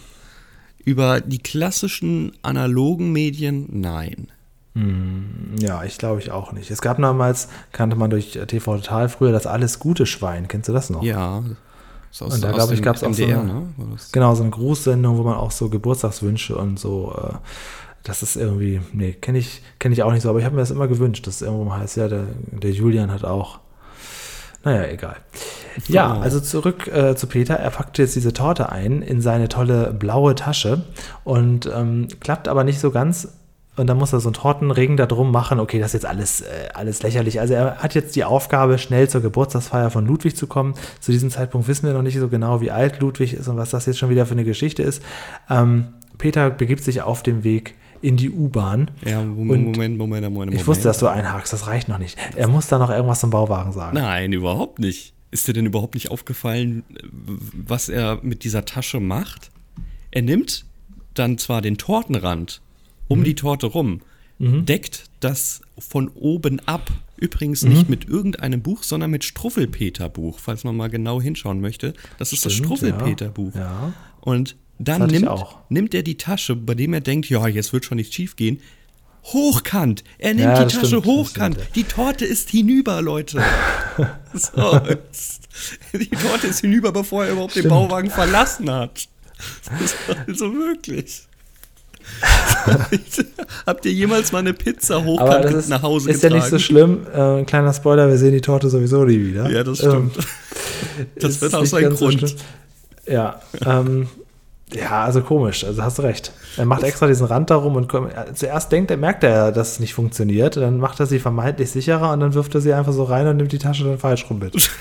Über 0.84 1.22
die 1.22 1.40
klassischen 1.40 2.34
analogen 2.42 3.12
Medien? 3.12 3.68
Nein. 3.70 4.28
Hm, 4.74 5.56
ja, 5.60 5.84
ich 5.84 5.98
glaube 5.98 6.22
ich 6.22 6.32
auch 6.32 6.54
nicht. 6.54 6.72
Es 6.72 6.82
gab 6.82 6.98
damals, 6.98 7.50
kannte 7.72 7.96
man 7.96 8.10
durch 8.10 8.40
TV 8.48 8.78
Total 8.78 9.10
früher 9.10 9.32
das 9.32 9.46
Alles 9.46 9.80
Gute 9.80 10.06
Schwein. 10.06 10.48
Kennst 10.48 10.70
du 10.70 10.74
das 10.74 10.90
noch? 10.90 11.04
Ja. 11.04 11.44
Das 12.10 12.22
aus, 12.22 12.36
und 12.36 12.44
da 12.44 12.52
glaube 12.52 12.74
ich, 12.74 12.82
gab 12.82 12.96
es 12.96 13.04
auch 13.04 13.14
so 13.14 13.24
eine, 13.24 13.44
ne? 13.44 13.68
genau, 14.12 14.36
so 14.36 14.44
eine 14.44 14.52
Grußsendung, 14.52 15.18
wo 15.18 15.24
man 15.24 15.36
auch 15.36 15.52
so 15.52 15.70
Geburtstagswünsche 15.70 16.58
und 16.58 16.80
so 16.80 17.16
äh, 17.18 17.36
das 18.04 18.24
ist 18.24 18.36
irgendwie, 18.36 18.82
nee, 18.94 19.14
kenne 19.14 19.38
ich, 19.38 19.62
kenn 19.80 19.92
ich 19.92 20.04
auch 20.04 20.12
nicht 20.12 20.24
so, 20.24 20.30
aber 20.30 20.40
ich 20.40 20.46
habe 20.46 20.56
mir 20.56 20.62
das 20.62 20.72
immer 20.72 20.88
gewünscht, 20.88 21.28
dass 21.28 21.36
es 21.36 21.42
irgendwo 21.42 21.66
mal 21.66 21.80
heißt, 21.80 21.98
ja, 21.98 22.08
der, 22.08 22.26
der 22.52 22.72
Julian 22.72 23.12
hat 23.12 23.24
auch. 23.24 23.60
Naja, 24.64 24.88
egal. 24.92 25.18
Ja, 25.88 26.20
also 26.20 26.40
zurück 26.40 26.88
äh, 26.88 27.16
zu 27.16 27.28
Peter. 27.28 27.56
Er 27.56 27.72
packt 27.72 27.98
jetzt 27.98 28.16
diese 28.16 28.34
Torte 28.34 28.72
ein 28.72 29.02
in 29.02 29.22
seine 29.22 29.50
tolle 29.50 29.94
blaue 29.94 30.36
Tasche 30.36 30.84
und 31.24 31.70
ähm, 31.74 32.08
klappt 32.20 32.48
aber 32.48 32.64
nicht 32.64 32.80
so 32.80 32.92
ganz. 32.92 33.30
Und 33.78 33.88
dann 33.88 33.98
muss 33.98 34.12
er 34.12 34.20
so 34.20 34.28
einen 34.28 34.34
Tortenring 34.34 34.98
da 34.98 35.06
drum 35.06 35.32
machen. 35.32 35.60
Okay, 35.60 35.80
das 35.80 35.88
ist 35.88 36.04
jetzt 36.04 36.06
alles, 36.06 36.42
äh, 36.42 36.70
alles 36.74 37.02
lächerlich. 37.04 37.40
Also 37.40 37.54
er 37.54 37.78
hat 37.78 37.96
jetzt 37.96 38.16
die 38.16 38.26
Aufgabe, 38.26 38.78
schnell 38.78 39.10
zur 39.10 39.22
Geburtstagsfeier 39.22 39.90
von 39.90 40.06
Ludwig 40.06 40.36
zu 40.36 40.46
kommen. 40.46 40.76
Zu 41.00 41.12
diesem 41.12 41.30
Zeitpunkt 41.30 41.68
wissen 41.68 41.88
wir 41.88 41.94
noch 41.94 42.02
nicht 42.02 42.20
so 42.20 42.28
genau, 42.28 42.60
wie 42.62 42.70
alt 42.70 43.00
Ludwig 43.00 43.34
ist 43.34 43.48
und 43.48 43.58
was 43.58 43.70
das 43.70 43.86
jetzt 43.86 43.98
schon 43.98 44.10
wieder 44.10 44.26
für 44.26 44.34
eine 44.34 44.44
Geschichte 44.44 44.84
ist. 44.84 45.02
Ähm, 45.50 45.88
Peter 46.18 46.50
begibt 46.50 46.84
sich 46.84 47.02
auf 47.02 47.24
den 47.24 47.44
Weg 47.44 47.76
in 48.02 48.18
die 48.18 48.30
U-Bahn. 48.30 48.92
Ja, 49.06 49.24
Moment, 49.24 49.78
Moment, 49.78 49.98
Moment, 49.98 50.34
Moment. 50.34 50.54
Ich 50.54 50.68
wusste, 50.68 50.86
dass 50.86 51.00
du 51.00 51.08
einhakst, 51.08 51.54
das 51.54 51.68
reicht 51.68 51.88
noch 51.88 51.98
nicht. 51.98 52.18
Er 52.36 52.48
muss 52.48 52.68
da 52.68 52.78
noch 52.80 52.90
irgendwas 52.90 53.20
zum 53.20 53.30
Bauwagen 53.30 53.72
sagen. 53.72 53.98
Nein, 53.98 54.34
überhaupt 54.34 54.80
nicht. 54.80 55.14
Ist 55.32 55.48
dir 55.48 55.54
denn 55.54 55.66
überhaupt 55.66 55.94
nicht 55.94 56.12
aufgefallen, 56.12 56.84
was 57.54 57.88
er 57.90 58.20
mit 58.22 58.44
dieser 58.44 58.66
Tasche 58.66 59.00
macht? 59.00 59.50
Er 60.12 60.22
nimmt 60.24 60.66
dann 61.14 61.38
zwar 61.38 61.62
den 61.62 61.78
Tortenrand 61.78 62.62
um 63.08 63.20
mhm. 63.20 63.24
die 63.26 63.36
Torte 63.36 63.68
rum, 63.68 64.02
mhm. 64.40 64.66
deckt 64.66 65.06
das 65.20 65.62
von 65.78 66.10
oben 66.10 66.60
ab. 66.68 66.92
Übrigens 67.18 67.64
nicht 67.64 67.84
mhm. 67.84 67.90
mit 67.90 68.08
irgendeinem 68.08 68.62
Buch, 68.62 68.84
sondern 68.84 69.12
mit 69.12 69.24
Struffelpeter-Buch, 69.24 70.40
falls 70.40 70.64
man 70.64 70.76
mal 70.76 70.90
genau 70.90 71.22
hinschauen 71.22 71.62
möchte. 71.62 71.94
Das 72.18 72.34
ist 72.34 72.40
Stimmt, 72.40 72.46
das 72.46 72.54
Struffelpeter-Buch. 72.54 73.54
Ja. 73.54 73.62
ja. 73.62 73.94
Und 74.22 74.56
dann 74.84 75.08
nimmt, 75.08 75.30
nimmt 75.70 75.94
er 75.94 76.04
die 76.04 76.18
Tasche, 76.18 76.56
bei 76.56 76.76
dem 76.76 76.94
er 76.94 77.02
denkt, 77.02 77.30
ja, 77.30 77.48
jetzt 77.48 77.74
wird 77.74 77.86
schon 77.86 77.98
nichts 77.98 78.16
schief 78.16 78.36
gehen. 78.36 78.62
Hochkant. 79.24 80.04
Er 80.18 80.34
nimmt 80.34 80.46
ja, 80.46 80.64
die 80.64 80.74
Tasche 80.74 80.88
stimmt, 80.88 81.06
hochkant. 81.06 81.56
Stimmt, 81.56 81.68
ja. 81.68 81.74
Die 81.76 81.84
Torte 81.84 82.26
ist 82.26 82.50
hinüber, 82.50 83.02
Leute. 83.02 83.42
so, 84.34 84.82
die 85.94 86.10
Torte 86.10 86.48
ist 86.48 86.62
hinüber, 86.62 86.92
bevor 86.92 87.26
er 87.26 87.34
überhaupt 87.34 87.52
stimmt. 87.52 87.66
den 87.66 87.70
Bauwagen 87.70 88.10
verlassen 88.10 88.70
hat. 88.72 89.08
Also 90.28 90.54
wirklich. 90.54 91.28
Habt 93.66 93.86
ihr 93.86 93.94
jemals 93.94 94.32
mal 94.32 94.40
eine 94.40 94.54
Pizza 94.54 95.04
hochkant 95.04 95.46
ist, 95.46 95.70
nach 95.70 95.84
Hause 95.84 96.10
ist 96.10 96.22
getragen? 96.22 96.40
Ist 96.40 96.52
ja 96.52 96.56
nicht 96.56 96.64
so 96.64 96.74
schlimm. 96.74 97.06
Äh, 97.14 97.40
ein 97.40 97.46
kleiner 97.46 97.74
Spoiler, 97.74 98.08
wir 98.08 98.18
sehen 98.18 98.34
die 98.34 98.42
Torte 98.42 98.70
sowieso 98.70 99.04
nie 99.06 99.20
wieder. 99.20 99.50
Ja, 99.50 99.64
das 99.64 99.80
stimmt. 99.80 100.18
Ähm, 100.18 101.06
das 101.16 101.42
wird 101.42 101.54
auch 101.54 101.66
sein 101.66 101.90
Grund. 101.92 102.28
So 102.28 102.36
ja, 103.08 103.42
ähm, 103.66 104.08
ja, 104.74 105.04
also 105.04 105.22
komisch, 105.22 105.64
also 105.64 105.84
hast 105.84 105.98
du 105.98 106.04
recht. 106.04 106.32
Er 106.58 106.66
macht 106.66 106.84
extra 106.84 107.08
diesen 107.08 107.28
Rand 107.28 107.50
darum 107.50 107.76
und 107.76 107.92
zuerst 108.34 108.72
denkt 108.72 108.92
er, 108.92 108.98
merkt 108.98 109.24
er, 109.24 109.52
dass 109.52 109.74
es 109.74 109.80
nicht 109.80 109.94
funktioniert, 109.94 110.58
dann 110.58 110.78
macht 110.78 111.00
er 111.00 111.06
sie 111.06 111.20
vermeintlich 111.20 111.72
sicherer 111.72 112.14
und 112.14 112.20
dann 112.20 112.34
wirft 112.34 112.56
er 112.56 112.62
sie 112.62 112.74
einfach 112.74 112.94
so 112.94 113.04
rein 113.04 113.28
und 113.28 113.38
nimmt 113.38 113.52
die 113.52 113.60
Tasche 113.60 113.84
dann 113.84 113.98
falsch 113.98 114.30
rum 114.30 114.40
mit. 114.40 114.54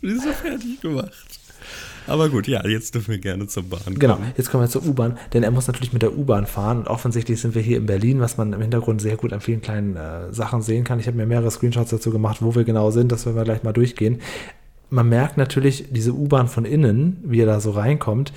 Wieso 0.00 0.32
fertig 0.32 0.80
gemacht? 0.80 1.12
Aber 2.06 2.30
gut, 2.30 2.48
ja, 2.48 2.66
jetzt 2.66 2.94
dürfen 2.94 3.10
wir 3.10 3.18
gerne 3.18 3.46
zur 3.48 3.64
Bahn 3.64 3.80
kommen. 3.84 3.98
Genau, 3.98 4.18
jetzt 4.36 4.50
kommen 4.50 4.64
wir 4.64 4.70
zur 4.70 4.86
U-Bahn, 4.86 5.18
denn 5.34 5.42
er 5.42 5.50
muss 5.50 5.66
natürlich 5.66 5.92
mit 5.92 6.00
der 6.00 6.16
U-Bahn 6.16 6.46
fahren 6.46 6.78
und 6.78 6.88
offensichtlich 6.88 7.38
sind 7.38 7.54
wir 7.54 7.60
hier 7.60 7.76
in 7.76 7.84
Berlin, 7.84 8.20
was 8.20 8.38
man 8.38 8.54
im 8.54 8.60
Hintergrund 8.62 9.02
sehr 9.02 9.16
gut 9.16 9.34
an 9.34 9.42
vielen 9.42 9.60
kleinen 9.60 9.96
äh, 9.96 10.32
Sachen 10.32 10.62
sehen 10.62 10.84
kann. 10.84 11.00
Ich 11.00 11.06
habe 11.06 11.18
mir 11.18 11.26
mehrere 11.26 11.50
Screenshots 11.50 11.90
dazu 11.90 12.10
gemacht, 12.10 12.38
wo 12.40 12.54
wir 12.54 12.64
genau 12.64 12.90
sind, 12.90 13.12
das 13.12 13.26
werden 13.26 13.36
wir 13.36 13.44
gleich 13.44 13.62
mal 13.62 13.74
durchgehen 13.74 14.22
man 14.90 15.08
merkt 15.08 15.36
natürlich 15.36 15.86
diese 15.90 16.12
U-Bahn 16.12 16.48
von 16.48 16.64
innen, 16.64 17.18
wie 17.24 17.40
er 17.40 17.46
da 17.46 17.60
so 17.60 17.72
reinkommt. 17.72 18.32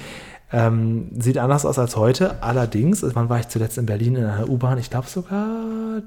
Ähm, 0.54 1.10
sieht 1.18 1.38
anders 1.38 1.66
aus 1.66 1.80
als 1.80 1.96
heute. 1.96 2.44
Allerdings, 2.44 3.06
wann 3.16 3.30
war 3.30 3.40
ich 3.40 3.48
zuletzt 3.48 3.78
in 3.78 3.86
Berlin 3.86 4.16
in 4.16 4.26
einer 4.26 4.50
U-Bahn? 4.50 4.78
Ich 4.78 4.90
glaube 4.90 5.08
sogar 5.08 6.04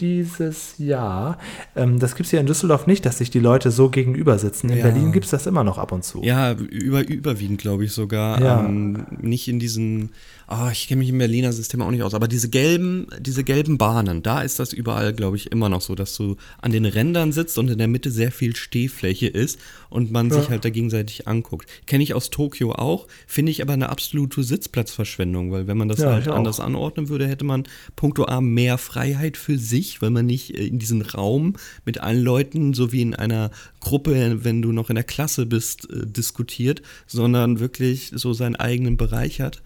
dieses 0.00 0.78
Jahr. 0.78 1.38
Ähm, 1.74 1.98
das 1.98 2.14
gibt 2.14 2.26
es 2.26 2.30
hier 2.30 2.40
in 2.40 2.46
Düsseldorf 2.46 2.86
nicht, 2.86 3.04
dass 3.06 3.18
sich 3.18 3.30
die 3.30 3.40
Leute 3.40 3.70
so 3.70 3.88
gegenüber 3.88 4.38
sitzen. 4.38 4.68
In 4.68 4.78
ja. 4.78 4.84
Berlin 4.84 5.12
gibt 5.12 5.24
es 5.24 5.30
das 5.30 5.46
immer 5.46 5.64
noch 5.64 5.78
ab 5.78 5.92
und 5.92 6.04
zu. 6.04 6.22
Ja, 6.22 6.52
über, 6.52 7.06
überwiegend, 7.08 7.60
glaube 7.60 7.84
ich 7.84 7.92
sogar. 7.92 8.40
Ja. 8.40 8.60
Ähm, 8.60 9.06
nicht 9.20 9.48
in 9.48 9.58
diesen 9.58 10.10
oh, 10.50 10.68
ich 10.72 10.88
kenne 10.88 11.00
mich 11.00 11.10
im 11.10 11.18
Berliner 11.18 11.52
System 11.52 11.82
auch 11.82 11.90
nicht 11.90 12.02
aus, 12.02 12.14
aber 12.14 12.26
diese 12.26 12.48
gelben, 12.48 13.06
diese 13.20 13.44
gelben 13.44 13.76
Bahnen, 13.76 14.22
da 14.22 14.40
ist 14.40 14.58
das 14.58 14.72
überall, 14.72 15.12
glaube 15.12 15.36
ich, 15.36 15.52
immer 15.52 15.68
noch 15.68 15.82
so, 15.82 15.94
dass 15.94 16.16
du 16.16 16.36
an 16.60 16.72
den 16.72 16.86
Rändern 16.86 17.32
sitzt 17.32 17.58
und 17.58 17.68
in 17.68 17.78
der 17.78 17.88
Mitte 17.88 18.10
sehr 18.10 18.32
viel 18.32 18.56
Stehfläche 18.56 19.26
ist 19.26 19.58
und 19.90 20.10
man 20.10 20.30
ja. 20.30 20.40
sich 20.40 20.48
halt 20.48 20.64
da 20.64 20.70
gegenseitig 20.70 21.28
anguckt. 21.28 21.68
Kenne 21.86 22.02
ich 22.02 22.14
aus 22.14 22.30
Tokio 22.30 22.72
auch, 22.72 23.06
finde 23.26 23.50
ich 23.50 23.60
aber 23.60 23.74
eine 23.74 23.90
absolute 23.90 24.42
Sitzplatzverschwendung, 24.42 25.52
weil 25.52 25.66
wenn 25.66 25.76
man 25.76 25.88
das 25.88 25.98
ja, 25.98 26.12
halt 26.12 26.28
anders 26.28 26.60
anordnen 26.60 27.08
würde, 27.10 27.28
hätte 27.28 27.44
man 27.44 27.64
punkto 27.94 28.24
A 28.24 28.40
mehr 28.40 28.78
Freiheit 28.78 29.36
für 29.36 29.58
sich, 29.58 30.00
weil 30.00 30.10
man 30.10 30.26
nicht 30.26 30.54
äh, 30.54 30.66
in 30.66 30.78
diesen 30.78 31.02
Raum 31.02 31.56
mit 31.84 32.00
allen 32.00 32.22
Leuten, 32.22 32.72
so 32.72 32.90
wie 32.92 33.02
in 33.02 33.14
einer 33.14 33.50
Gruppe, 33.80 34.44
wenn 34.44 34.62
du 34.62 34.72
noch 34.72 34.88
in 34.88 34.96
der 34.96 35.04
Klasse 35.04 35.44
bist, 35.44 35.90
äh, 35.90 36.06
diskutiert, 36.06 36.82
sondern 37.06 37.60
wirklich 37.60 38.12
so 38.14 38.32
seinen 38.32 38.56
eigenen 38.56 38.96
Bereich 38.96 39.40
hat. 39.40 39.62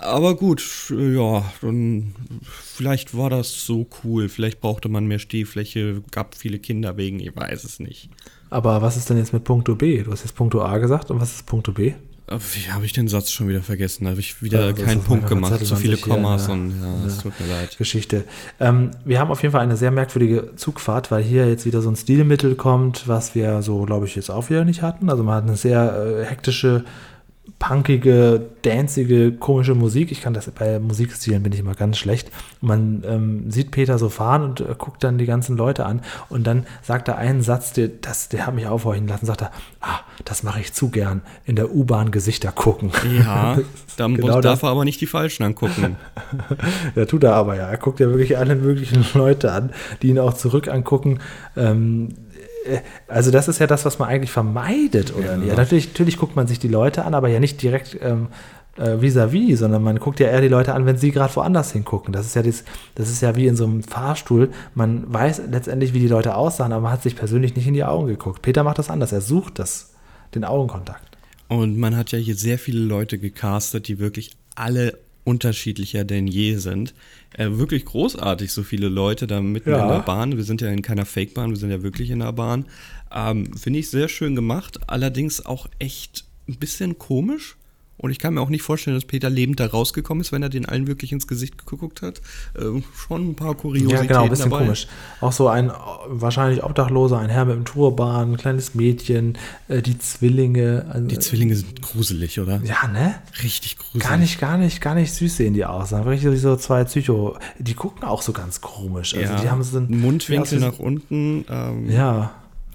Aber 0.00 0.34
gut, 0.34 0.62
ja, 0.90 1.44
dann 1.60 2.14
vielleicht 2.42 3.16
war 3.16 3.28
das 3.30 3.66
so 3.66 3.86
cool. 4.02 4.28
Vielleicht 4.28 4.60
brauchte 4.60 4.88
man 4.88 5.06
mehr 5.06 5.18
Stehfläche, 5.18 6.02
gab 6.10 6.34
viele 6.34 6.58
Kinder 6.58 6.96
wegen, 6.96 7.20
ich 7.20 7.36
weiß 7.36 7.64
es 7.64 7.80
nicht. 7.80 8.08
Aber 8.48 8.82
was 8.82 8.96
ist 8.96 9.10
denn 9.10 9.18
jetzt 9.18 9.32
mit 9.32 9.44
Punkto 9.44 9.76
B? 9.76 10.02
Du 10.02 10.10
hast 10.10 10.22
jetzt 10.22 10.34
Punkto 10.34 10.62
A 10.62 10.78
gesagt 10.78 11.10
und 11.10 11.20
was 11.20 11.32
ist 11.32 11.46
Punkto 11.46 11.72
B? 11.72 11.94
Wie 12.30 12.70
habe 12.70 12.84
ich 12.84 12.92
den 12.92 13.08
Satz 13.08 13.30
schon 13.30 13.48
wieder 13.48 13.60
vergessen? 13.60 14.04
Da 14.04 14.10
habe 14.10 14.20
ich 14.20 14.40
wieder 14.40 14.66
ja, 14.66 14.72
keinen 14.72 15.02
Punkt 15.02 15.26
gemacht, 15.26 15.66
zu 15.66 15.74
viele 15.74 15.96
Kommas 15.96 16.46
ja, 16.46 16.52
und 16.52 16.80
ja, 16.80 17.06
es 17.06 17.18
tut 17.18 17.32
mir 17.40 17.48
leid. 17.48 17.76
Geschichte. 17.76 18.22
Ähm, 18.60 18.92
wir 19.04 19.18
haben 19.18 19.32
auf 19.32 19.42
jeden 19.42 19.50
Fall 19.50 19.62
eine 19.62 19.76
sehr 19.76 19.90
merkwürdige 19.90 20.54
Zugfahrt, 20.54 21.10
weil 21.10 21.24
hier 21.24 21.48
jetzt 21.48 21.66
wieder 21.66 21.82
so 21.82 21.90
ein 21.90 21.96
Stilmittel 21.96 22.54
kommt, 22.54 23.08
was 23.08 23.34
wir 23.34 23.62
so, 23.62 23.82
glaube 23.82 24.06
ich, 24.06 24.14
jetzt 24.14 24.30
auch 24.30 24.48
wieder 24.48 24.64
nicht 24.64 24.80
hatten. 24.80 25.10
Also 25.10 25.24
man 25.24 25.34
hat 25.34 25.42
eine 25.44 25.56
sehr 25.56 26.20
äh, 26.20 26.24
hektische 26.24 26.84
punkige, 27.60 28.40
danzige, 28.62 29.32
komische 29.32 29.74
Musik. 29.74 30.10
Ich 30.10 30.22
kann 30.22 30.32
das 30.32 30.50
bei 30.50 30.80
Musikstilen 30.80 31.42
bin 31.42 31.52
ich 31.52 31.60
immer 31.60 31.74
ganz 31.74 31.98
schlecht. 31.98 32.30
Man 32.62 33.04
ähm, 33.06 33.50
sieht 33.50 33.70
Peter 33.70 33.98
so 33.98 34.08
fahren 34.08 34.42
und 34.42 34.60
äh, 34.60 34.74
guckt 34.76 35.04
dann 35.04 35.18
die 35.18 35.26
ganzen 35.26 35.58
Leute 35.58 35.84
an 35.84 36.00
und 36.30 36.46
dann 36.46 36.66
sagt 36.82 37.08
er 37.08 37.18
einen 37.18 37.42
Satz, 37.42 37.74
der, 37.74 37.88
das, 37.88 38.30
der 38.30 38.46
hat 38.46 38.54
mich 38.54 38.66
aufhorchen 38.66 39.06
lassen, 39.06 39.26
sagt 39.26 39.42
er, 39.42 39.52
ah, 39.82 40.00
das 40.24 40.42
mache 40.42 40.60
ich 40.60 40.72
zu 40.72 40.88
gern, 40.88 41.20
in 41.44 41.54
der 41.54 41.70
U-Bahn 41.72 42.10
Gesichter 42.10 42.50
gucken. 42.50 42.92
Ja, 43.18 43.58
dann 43.98 44.16
genau 44.16 44.40
darf 44.40 44.62
er 44.62 44.70
aber 44.70 44.86
nicht 44.86 45.00
die 45.02 45.06
Falschen 45.06 45.42
angucken. 45.42 45.96
ja, 46.94 47.04
tut 47.04 47.24
er 47.24 47.34
aber 47.34 47.56
ja. 47.56 47.68
Er 47.68 47.76
guckt 47.76 48.00
ja 48.00 48.08
wirklich 48.08 48.38
alle 48.38 48.56
möglichen 48.56 49.04
Leute 49.12 49.52
an, 49.52 49.70
die 50.00 50.08
ihn 50.08 50.18
auch 50.18 50.32
zurück 50.32 50.68
angucken. 50.68 51.18
Ähm, 51.58 52.08
äh, 52.08 52.29
also 53.08 53.30
das 53.30 53.48
ist 53.48 53.58
ja 53.58 53.66
das, 53.66 53.84
was 53.84 53.98
man 53.98 54.08
eigentlich 54.08 54.30
vermeidet, 54.30 55.14
oder? 55.14 55.36
Ja, 55.36 55.44
ja 55.44 55.54
natürlich, 55.54 55.88
natürlich 55.88 56.16
guckt 56.16 56.36
man 56.36 56.46
sich 56.46 56.58
die 56.58 56.68
Leute 56.68 57.04
an, 57.04 57.14
aber 57.14 57.28
ja 57.28 57.40
nicht 57.40 57.62
direkt 57.62 57.98
ähm, 58.02 58.28
äh, 58.76 59.00
vis-à-vis, 59.00 59.58
sondern 59.58 59.82
man 59.82 59.98
guckt 59.98 60.20
ja 60.20 60.28
eher 60.28 60.40
die 60.40 60.48
Leute 60.48 60.74
an, 60.74 60.86
wenn 60.86 60.96
sie 60.96 61.10
gerade 61.10 61.34
woanders 61.36 61.72
hingucken. 61.72 62.12
Das 62.12 62.26
ist 62.26 62.34
ja 62.34 62.42
das, 62.42 62.64
das 62.94 63.10
ist 63.10 63.20
ja 63.20 63.36
wie 63.36 63.46
in 63.46 63.56
so 63.56 63.64
einem 63.64 63.82
Fahrstuhl. 63.82 64.50
Man 64.74 65.12
weiß 65.12 65.42
letztendlich, 65.50 65.94
wie 65.94 66.00
die 66.00 66.08
Leute 66.08 66.34
aussahen, 66.34 66.72
aber 66.72 66.82
man 66.82 66.92
hat 66.92 67.02
sich 67.02 67.16
persönlich 67.16 67.56
nicht 67.56 67.66
in 67.66 67.74
die 67.74 67.84
Augen 67.84 68.06
geguckt. 68.06 68.42
Peter 68.42 68.62
macht 68.62 68.78
das 68.78 68.90
anders. 68.90 69.12
Er 69.12 69.20
sucht 69.20 69.58
das, 69.58 69.94
den 70.34 70.44
Augenkontakt. 70.44 71.18
Und 71.48 71.78
man 71.78 71.96
hat 71.96 72.12
ja 72.12 72.18
hier 72.18 72.36
sehr 72.36 72.58
viele 72.58 72.80
Leute 72.80 73.18
gecastet, 73.18 73.88
die 73.88 73.98
wirklich 73.98 74.36
alle 74.54 74.98
unterschiedlicher 75.24 76.04
denn 76.04 76.26
je 76.26 76.56
sind. 76.56 76.94
Äh, 77.36 77.50
wirklich 77.52 77.84
großartig, 77.84 78.52
so 78.52 78.62
viele 78.62 78.88
Leute 78.88 79.26
da 79.26 79.40
mitten 79.40 79.70
ja. 79.70 79.82
in 79.82 79.88
der 79.88 80.00
Bahn. 80.00 80.36
Wir 80.36 80.44
sind 80.44 80.60
ja 80.60 80.68
in 80.68 80.82
keiner 80.82 81.06
Fake-Bahn, 81.06 81.50
wir 81.50 81.56
sind 81.56 81.70
ja 81.70 81.82
wirklich 81.82 82.10
in 82.10 82.20
der 82.20 82.32
Bahn. 82.32 82.66
Ähm, 83.12 83.56
Finde 83.56 83.78
ich 83.78 83.90
sehr 83.90 84.08
schön 84.08 84.34
gemacht, 84.34 84.78
allerdings 84.88 85.44
auch 85.44 85.66
echt 85.78 86.24
ein 86.48 86.56
bisschen 86.56 86.98
komisch. 86.98 87.56
Und 88.00 88.10
ich 88.10 88.18
kann 88.18 88.32
mir 88.32 88.40
auch 88.40 88.48
nicht 88.48 88.62
vorstellen, 88.62 88.96
dass 88.96 89.04
Peter 89.04 89.28
lebend 89.28 89.60
da 89.60 89.66
rausgekommen 89.66 90.22
ist, 90.22 90.32
wenn 90.32 90.42
er 90.42 90.48
den 90.48 90.64
allen 90.64 90.86
wirklich 90.86 91.12
ins 91.12 91.26
Gesicht 91.26 91.66
geguckt 91.66 92.00
hat. 92.00 92.22
Äh, 92.58 92.80
schon 92.96 93.30
ein 93.30 93.34
paar 93.34 93.54
Kuriositäten 93.54 94.04
Ja, 94.04 94.06
genau, 94.06 94.22
ein 94.24 94.30
bisschen 94.30 94.50
dabei. 94.50 94.64
komisch. 94.64 94.86
Auch 95.20 95.32
so 95.32 95.48
ein 95.48 95.70
wahrscheinlich 96.06 96.64
Obdachloser, 96.64 97.18
ein 97.18 97.28
Herr 97.28 97.44
mit 97.44 97.56
einem 97.56 97.66
Turban, 97.66 98.32
ein 98.32 98.36
kleines 98.38 98.74
Mädchen, 98.74 99.36
äh, 99.68 99.82
die 99.82 99.98
Zwillinge. 99.98 100.86
Also, 100.88 101.06
die 101.08 101.18
Zwillinge 101.18 101.54
sind 101.56 101.82
gruselig, 101.82 102.40
oder? 102.40 102.62
Ja, 102.64 102.88
ne? 102.88 103.16
Richtig 103.42 103.76
gruselig. 103.76 104.02
Gar 104.08 104.16
nicht, 104.16 104.40
gar 104.40 104.56
nicht, 104.56 104.80
gar 104.80 104.94
nicht 104.94 105.12
süß 105.12 105.36
sehen 105.36 105.52
die 105.52 105.66
aus. 105.66 105.92
Richtig 105.92 106.40
so 106.40 106.56
zwei 106.56 106.84
Psycho. 106.84 107.36
Die 107.58 107.74
gucken 107.74 108.04
auch 108.04 108.22
so 108.22 108.32
ganz 108.32 108.62
komisch. 108.62 109.14
Also 109.14 109.34
ja, 109.34 109.40
die 109.42 109.50
haben 109.50 109.62
so 109.62 109.76
einen 109.76 110.00
Mundwinkel 110.00 110.58
nach 110.58 110.78
unten. 110.78 111.44
Ähm, 111.50 111.90
ja. 111.90 112.32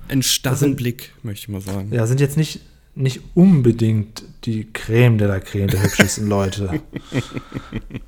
Einen 0.08 0.22
starren 0.22 0.75
Blick, 0.75 1.13
möchte 1.24 1.46
ich 1.46 1.50
mal 1.50 1.62
sagen. 1.62 1.91
Ja, 1.91 2.05
sind 2.05 2.20
jetzt 2.20 2.38
nicht 2.38 2.60
nicht 2.96 3.22
unbedingt 3.34 4.24
die 4.46 4.72
Creme 4.72 5.18
de 5.18 5.28
la 5.28 5.40
Creme 5.40 5.68
der 5.68 5.84
hübschesten 5.84 6.28
Leute. 6.28 6.82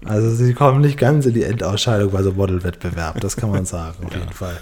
Also 0.05 0.33
sie 0.33 0.53
kommen 0.53 0.79
nicht 0.79 0.97
ganz 0.97 1.25
in 1.25 1.33
die 1.33 1.43
Endausscheidung 1.43 2.11
bei 2.11 2.23
so 2.23 2.29
einem 2.29 2.37
Modelwettbewerb, 2.37 3.19
das 3.19 3.35
kann 3.35 3.51
man 3.51 3.65
sagen, 3.65 4.05
auf 4.05 4.13
jeden 4.13 4.31
Fall. 4.31 4.57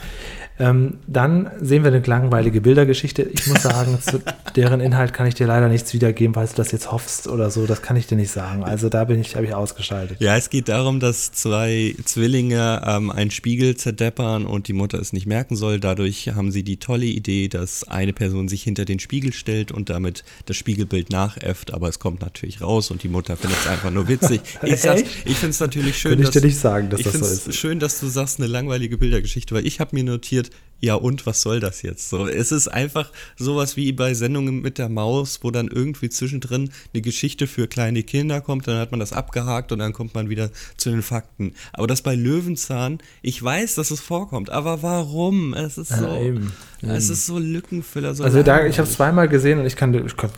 Ähm, 0.57 1.00
dann 1.05 1.51
sehen 1.59 1.83
wir 1.83 1.91
eine 1.91 2.01
langweilige 2.05 2.62
Bildergeschichte. 2.62 3.24
Ich 3.24 3.47
muss 3.47 3.63
sagen, 3.63 3.97
zu 4.01 4.21
deren 4.55 4.79
Inhalt 4.79 5.13
kann 5.13 5.27
ich 5.27 5.35
dir 5.35 5.47
leider 5.47 5.67
nichts 5.67 5.93
wiedergeben, 5.93 6.35
weil 6.35 6.47
du 6.47 6.53
das 6.55 6.71
jetzt 6.71 6.91
hoffst 6.91 7.27
oder 7.27 7.50
so. 7.50 7.65
Das 7.65 7.81
kann 7.81 7.97
ich 7.97 8.07
dir 8.07 8.15
nicht 8.15 8.31
sagen. 8.31 8.63
Also 8.63 8.88
da 8.88 9.03
bin 9.03 9.19
ich, 9.19 9.35
habe 9.35 9.45
ich 9.45 9.53
ausgeschaltet. 9.53 10.21
Ja, 10.21 10.38
es 10.38 10.50
geht 10.50 10.69
darum, 10.69 11.00
dass 11.00 11.31
zwei 11.33 11.95
Zwillinge 12.05 12.81
ähm, 12.85 13.12
einen 13.12 13.31
Spiegel 13.31 13.75
zerdeppern 13.75 14.45
und 14.45 14.67
die 14.67 14.74
Mutter 14.74 15.00
es 15.00 15.12
nicht 15.12 15.27
merken 15.27 15.55
soll. 15.55 15.79
Dadurch 15.79 16.29
haben 16.35 16.51
sie 16.51 16.63
die 16.63 16.77
tolle 16.77 17.05
Idee, 17.05 17.50
dass 17.50 17.83
eine 17.85 18.13
Person 18.13 18.47
sich 18.47 18.63
hinter 18.63 18.85
den 18.85 19.00
Spiegel 19.00 19.33
stellt 19.33 19.71
und 19.71 19.89
damit 19.89 20.24
das 20.45 20.55
Spiegelbild 20.55 21.09
nachäfft. 21.09 21.74
Aber 21.74 21.89
es 21.89 22.00
kommt 22.00 22.21
natürlich 22.21 22.62
raus 22.62 22.91
und 22.91 23.03
die 23.03 23.09
Mutter 23.09 23.35
findet 23.35 23.59
es 23.59 23.67
einfach 23.67 23.91
nur 23.91 24.07
witzig. 24.07 24.41
Ich, 24.65 24.83
ich 25.25 25.38
finde 25.38 25.51
es 25.51 25.59
natürlich 25.59 25.97
schön, 25.97 26.12
Könnte 26.12 26.24
ich 26.24 26.29
dir 26.31 26.41
nicht 26.41 26.57
sagen, 26.57 26.89
dass 26.89 27.01
das 27.01 27.13
so 27.13 27.50
ist. 27.50 27.55
Schön, 27.55 27.79
dass 27.79 28.00
du 28.00 28.07
sagst, 28.07 28.39
eine 28.39 28.47
langweilige 28.47 28.97
Bildergeschichte, 28.97 29.55
weil 29.55 29.65
ich 29.65 29.79
habe 29.79 29.95
mir 29.95 30.03
notiert, 30.03 30.45
wird, 30.46 30.56
ja 30.80 30.96
und 30.96 31.25
was 31.25 31.42
soll 31.42 31.60
das 31.60 31.82
jetzt? 31.82 32.10
So, 32.10 32.28
es 32.28 32.52
ist 32.52 32.68
einfach 32.68 33.12
sowas 33.38 33.75
wie 33.75 33.92
bei 33.92 34.14
Sendungen 34.14 34.62
mit 34.62 34.78
der 34.78 34.90
Maus, 34.90 35.40
wo 35.42 35.52
dann 35.52 35.68
irgendwie 35.68 36.10
zwischendrin 36.10 36.70
eine 36.94 37.02
Geschichte 37.02 37.48
für 37.48 37.68
kleine 37.68 38.04
Kinder 38.04 38.42
kommt, 38.42 38.68
dann 38.68 38.78
hat 38.78 38.92
man 38.92 39.00
das 39.00 39.14
abgehakt 39.14 39.72
und 39.72 39.80
dann 39.80 39.94
kommt 39.94 40.14
man 40.14 40.30
wieder 40.30 40.50
zu 40.78 40.90
den 40.90 41.02
Fakten. 41.02 41.54
Aber 41.74 41.88
das 41.88 42.02
bei 42.02 42.16
Löwenzahn, 42.16 43.00
ich 43.22 43.42
weiß, 43.42 43.75
dass 43.75 43.92
es 43.92 44.00
vorkommt, 44.00 44.50
aber 44.50 44.84
warum? 44.84 45.54
Es 45.54 45.78
ist 45.78 45.90
so, 45.90 46.06
ja, 46.06 46.22
eben, 46.22 46.54
eben. 46.82 46.92
es 46.92 47.10
ist 47.10 47.25
so 47.25 47.40
Lückenfüller. 47.40 48.14
So 48.16 48.24
also 48.24 48.44
da, 48.44 48.66
ich 48.66 48.78
habe 48.78 48.88
es 48.88 48.96
zweimal 48.96 49.28
gesehen 49.28 49.60
und 49.60 49.66
ich 49.66 49.75
kann, 49.75 49.94
ich 50.06 50.18
kann 50.18 50.32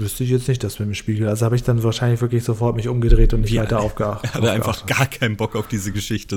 wüsste 0.00 0.24
ich 0.24 0.30
jetzt 0.30 0.48
nicht, 0.48 0.64
dass 0.64 0.78
mit 0.78 0.88
dem 0.88 0.94
Spiegel. 0.94 1.28
Also 1.28 1.44
habe 1.44 1.56
ich 1.56 1.62
dann 1.62 1.82
wahrscheinlich 1.82 2.20
wirklich 2.20 2.44
sofort 2.44 2.76
mich 2.76 2.88
umgedreht 2.88 3.34
und 3.34 3.42
nicht 3.42 3.52
ja, 3.52 3.62
weiter 3.62 3.80
aufgeachtet. 3.80 4.30
Er 4.30 4.34
hatte 4.34 4.52
einfach 4.52 4.86
gar 4.86 5.06
keinen 5.06 5.36
Bock 5.36 5.56
auf 5.56 5.68
diese 5.68 5.92
Geschichte. 5.92 6.36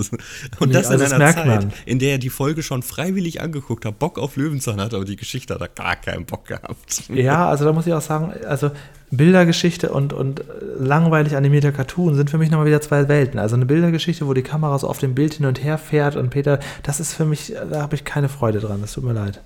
Und 0.60 0.70
nee, 0.70 0.74
das 0.74 0.88
in 0.89 1.01
also 1.01 1.15
einer 1.15 1.34
Zeit, 1.34 1.46
man. 1.46 1.74
in 1.86 2.00
der 2.00 2.13
er 2.13 2.17
die 2.17 2.29
Folge 2.29 2.63
schon 2.63 2.84
freiwillig 2.84 3.41
angeguckt 3.41 3.86
hat, 3.86 4.00
Bock 4.00 4.20
auf 4.20 4.36
Löwenzahn 4.36 4.82
hat, 4.82 4.93
aber 4.93 5.05
die 5.05 5.15
Geschichte 5.15 5.53
hat 5.53 5.62
er 5.62 5.70
gar 5.70 5.96
keinen 5.96 6.25
Bock 6.25 6.46
gehabt. 6.48 7.03
Ja, 7.10 7.48
also 7.48 7.65
da 7.65 7.74
muss 7.74 7.88
ich 7.88 7.93
auch 7.93 8.01
sagen, 8.01 8.34
also 8.48 8.72
Bildergeschichte 9.12 9.91
und, 9.91 10.12
und 10.12 10.43
langweilig 10.79 11.36
animierter 11.36 11.72
Cartoon 11.72 12.15
sind 12.15 12.29
für 12.29 12.38
mich 12.38 12.50
nochmal 12.50 12.65
wieder 12.65 12.82
zwei 12.82 13.08
Welten. 13.08 13.39
Also 13.39 13.55
eine 13.55 13.65
Bildergeschichte, 13.65 14.27
wo 14.27 14.34
die 14.34 14.41
Kamera 14.41 14.77
so 14.79 14.88
auf 14.88 14.98
dem 14.98 15.13
Bild 15.13 15.36
hin 15.36 15.46
und 15.46 15.63
her 15.63 15.77
fährt 15.77 16.15
und 16.15 16.29
Peter, 16.29 16.60
das 16.82 17.00
ist 17.00 17.13
für 17.13 17.25
mich, 17.25 17.53
da 17.70 17.82
habe 17.82 17.96
ich 17.96 18.05
keine 18.05 18.29
Freude 18.29 18.60
dran, 18.60 18.82
das 18.82 18.93
tut 18.93 19.03
mir 19.03 19.13
leid. 19.13 19.41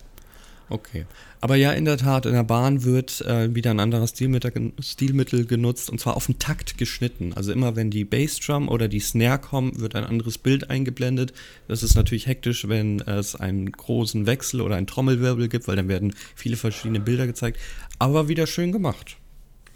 Okay. 0.70 1.06
Aber 1.40 1.56
ja, 1.56 1.72
in 1.72 1.86
der 1.86 1.98
Tat, 1.98 2.26
in 2.26 2.34
der 2.34 2.44
Bahn 2.44 2.84
wird 2.84 3.22
äh, 3.22 3.54
wieder 3.54 3.72
ein 3.72 3.80
anderes 3.80 4.10
Stilmittel, 4.12 4.74
Stilmittel, 4.80 5.46
genutzt 5.46 5.90
und 5.90 6.00
zwar 6.00 6.18
auf 6.18 6.26
den 6.26 6.40
Takt 6.40 6.78
geschnitten. 6.78 7.34
Also 7.34 7.54
immer 7.54 7.76
wenn 7.76 7.90
die 7.90 8.04
Bassdrum 8.04 8.68
oder 8.68 8.88
die 8.88 9.00
Snare 9.00 9.40
kommen, 9.40 9.80
wird 9.80 9.96
ein 9.96 10.04
anderes 10.04 10.38
Bild 10.38 10.70
eingeblendet. 10.70 11.34
Das 11.68 11.84
ist 11.84 11.96
natürlich 11.96 12.28
hektisch, 12.28 12.68
wenn 12.68 13.00
es 13.02 13.36
einen 13.36 13.72
großen 13.72 14.26
Wechsel 14.26 14.62
oder 14.62 14.76
einen 14.76 14.88
Trommelwirbel 14.88 15.48
gibt, 15.48 15.68
weil 15.68 15.76
dann 15.76 15.88
werden 15.88 16.14
viele 16.36 16.58
verschiedene 16.58 17.00
Bilder 17.00 17.28
gezeigt. 17.28 17.60
Aber 18.00 18.28
wieder 18.28 18.48
schön 18.48 18.72
gemacht. 18.72 19.18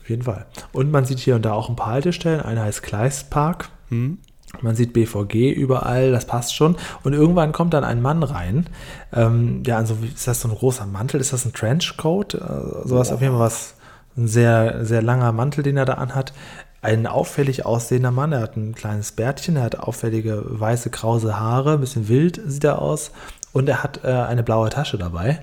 Auf 0.01 0.09
jeden 0.09 0.23
Fall. 0.23 0.47
Und 0.73 0.91
man 0.91 1.05
sieht 1.05 1.19
hier 1.19 1.35
und 1.35 1.43
da 1.43 1.53
auch 1.53 1.69
ein 1.69 1.75
paar 1.75 1.91
Haltestellen. 1.91 2.41
Eine 2.41 2.61
heißt 2.61 2.81
Kleistpark. 2.83 3.69
Hm. 3.89 4.17
Man 4.59 4.75
sieht 4.75 4.93
BVG 4.93 5.51
überall, 5.51 6.11
das 6.11 6.25
passt 6.25 6.55
schon. 6.55 6.75
Und 7.03 7.13
irgendwann 7.13 7.51
kommt 7.51 7.73
dann 7.73 7.83
ein 7.83 8.01
Mann 8.01 8.23
rein. 8.23 8.67
Ähm, 9.13 9.63
ja, 9.65 9.77
also 9.77 9.97
ist 10.03 10.27
das 10.27 10.41
so 10.41 10.49
ein 10.49 10.55
großer 10.55 10.85
Mantel? 10.85 11.21
Ist 11.21 11.33
das 11.33 11.45
ein 11.45 11.53
Trenchcoat? 11.53 12.35
Äh, 12.35 12.39
sowas 12.85 13.11
oh. 13.11 13.15
auf 13.15 13.21
jeden 13.21 13.33
Fall 13.33 13.45
was. 13.45 13.75
Ein 14.17 14.27
sehr, 14.27 14.83
sehr 14.83 15.01
langer 15.01 15.31
Mantel, 15.31 15.63
den 15.63 15.77
er 15.77 15.85
da 15.85 15.93
anhat. 15.93 16.33
Ein 16.81 17.07
auffällig 17.07 17.65
aussehender 17.65 18.11
Mann. 18.11 18.33
Er 18.33 18.41
hat 18.41 18.57
ein 18.57 18.75
kleines 18.75 19.13
Bärtchen, 19.13 19.55
er 19.55 19.63
hat 19.63 19.79
auffällige 19.79 20.43
weiße, 20.45 20.89
krause 20.89 21.39
Haare, 21.39 21.75
ein 21.75 21.79
bisschen 21.79 22.09
wild 22.09 22.41
sieht 22.45 22.65
er 22.65 22.81
aus. 22.81 23.11
Und 23.53 23.69
er 23.69 23.83
hat 23.83 24.03
äh, 24.03 24.07
eine 24.07 24.43
blaue 24.43 24.69
Tasche 24.69 24.97
dabei. 24.97 25.39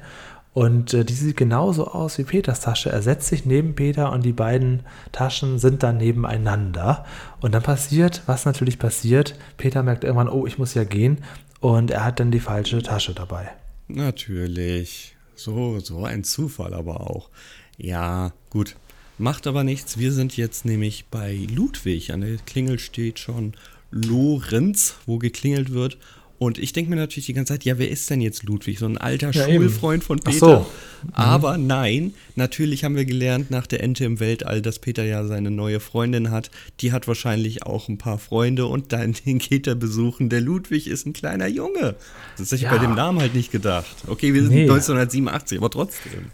Und 0.59 0.93
äh, 0.93 1.05
die 1.05 1.15
sieht 1.15 1.37
genauso 1.37 1.87
aus 1.87 2.19
wie 2.19 2.25
Peters 2.25 2.59
Tasche. 2.59 2.91
Er 2.91 3.01
setzt 3.01 3.29
sich 3.29 3.45
neben 3.45 3.77
Peter 3.77 4.11
und 4.11 4.25
die 4.25 4.33
beiden 4.33 4.81
Taschen 5.13 5.61
sind 5.61 5.85
dann 5.85 5.99
nebeneinander. 5.99 7.07
Und 7.41 7.55
dann 7.55 7.63
passiert, 7.63 8.23
was 8.27 8.45
natürlich 8.45 8.81
passiert, 8.81 9.37
Peter 9.57 9.85
merkt 9.85 10.03
irgendwann, 10.03 10.29
oh, 10.29 10.49
ich 10.49 10.59
muss 10.59 10.75
ja 10.75 10.83
gehen. 10.83 11.19
Und 11.61 11.93
er 11.93 12.05
hat 12.05 12.19
dann 12.19 12.33
die 12.33 12.41
falsche 12.41 12.83
Tasche 12.83 13.15
dabei. 13.15 13.51
Natürlich. 13.87 15.15
So, 15.37 15.79
so 15.79 16.05
ein 16.05 16.25
Zufall 16.25 16.75
aber 16.75 17.09
auch. 17.09 17.31
Ja, 17.77 18.33
gut. 18.51 18.75
Macht 19.17 19.47
aber 19.47 19.63
nichts. 19.63 19.97
Wir 19.97 20.11
sind 20.11 20.37
jetzt 20.37 20.65
nämlich 20.65 21.05
bei 21.09 21.47
Ludwig. 21.55 22.13
An 22.13 22.23
der 22.23 22.37
Klingel 22.39 22.81
steht 22.81 23.21
schon 23.21 23.53
Lorenz, 23.93 24.97
wo 25.07 25.19
geklingelt 25.19 25.73
wird. 25.73 25.99
Und 26.39 26.59
ich 26.59 26.73
denke 26.73 26.91
mir 26.91 26.97
natürlich 26.97 27.27
die 27.27 27.33
ganze 27.33 27.55
Zeit, 27.55 27.65
ja, 27.65 27.79
wer 27.79 27.91
ist 27.91 28.09
denn 28.11 28.21
jetzt 28.21 28.45
Ludwig? 28.45 28.79
So 28.79 28.87
ein 28.87 28.97
alter 28.97 29.31
ja, 29.33 29.45
Schulfreund 29.45 30.03
eben. 30.03 30.07
von 30.07 30.19
Peter. 30.21 30.39
So. 30.39 30.67
Mhm. 31.03 31.15
Aber 31.15 31.59
nein, 31.59 32.15
natürlich 32.37 32.85
haben 32.85 32.95
wir 32.95 33.05
gelernt 33.05 33.51
nach 33.51 33.67
der 33.67 33.83
Ente 33.83 34.05
im 34.05 34.21
Weltall, 34.21 34.63
dass 34.63 34.79
Peter 34.79 35.05
ja 35.05 35.25
seine 35.25 35.51
neue 35.51 35.81
Freundin 35.81 36.31
hat. 36.31 36.51
Die 36.81 36.93
hat 36.93 37.09
wahrscheinlich 37.09 37.65
auch 37.65 37.89
ein 37.89 37.99
paar 37.99 38.19
Freunde 38.19 38.67
und 38.67 38.93
dann 38.93 39.15
den 39.27 39.39
geht 39.41 39.67
er 39.67 39.75
besuchen. 39.75 40.29
Der 40.29 40.41
Ludwig 40.41 40.87
ist 40.87 41.07
ein 41.07 41.13
kleiner 41.13 41.49
Junge. 41.49 41.97
Das 42.37 42.47
hätte 42.47 42.57
ich 42.57 42.63
ja. 42.63 42.71
bei 42.71 42.79
dem 42.79 42.95
Namen 42.95 43.19
halt 43.21 43.35
nicht 43.35 43.51
gedacht. 43.51 43.97
Okay, 44.07 44.33
wir 44.33 44.43
sind 44.43 44.55
nee. 44.55 44.63
1987, 44.63 45.59
aber 45.59 45.71
trotzdem. 45.71 46.31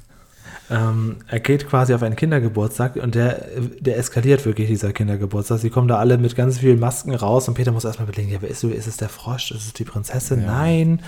Ähm, 0.70 1.16
er 1.28 1.40
geht 1.40 1.68
quasi 1.68 1.92
auf 1.92 2.02
einen 2.02 2.16
Kindergeburtstag 2.16 2.96
und 2.96 3.14
der, 3.14 3.46
der 3.80 3.98
eskaliert 3.98 4.46
wirklich, 4.46 4.68
dieser 4.68 4.92
Kindergeburtstag. 4.92 5.58
Sie 5.58 5.70
kommen 5.70 5.88
da 5.88 5.98
alle 5.98 6.16
mit 6.16 6.34
ganz 6.36 6.58
vielen 6.58 6.80
Masken 6.80 7.14
raus 7.14 7.48
und 7.48 7.54
Peter 7.54 7.72
muss 7.72 7.84
erstmal 7.84 8.08
überlegen, 8.08 8.32
ja, 8.32 8.40
wer 8.40 8.48
ist, 8.48 8.64
ist 8.64 8.86
es 8.86 8.96
der 8.96 9.10
Frosch? 9.10 9.50
Ist 9.50 9.66
es 9.66 9.72
die 9.74 9.84
Prinzessin? 9.84 10.40
Ja. 10.40 10.46
Nein. 10.46 11.00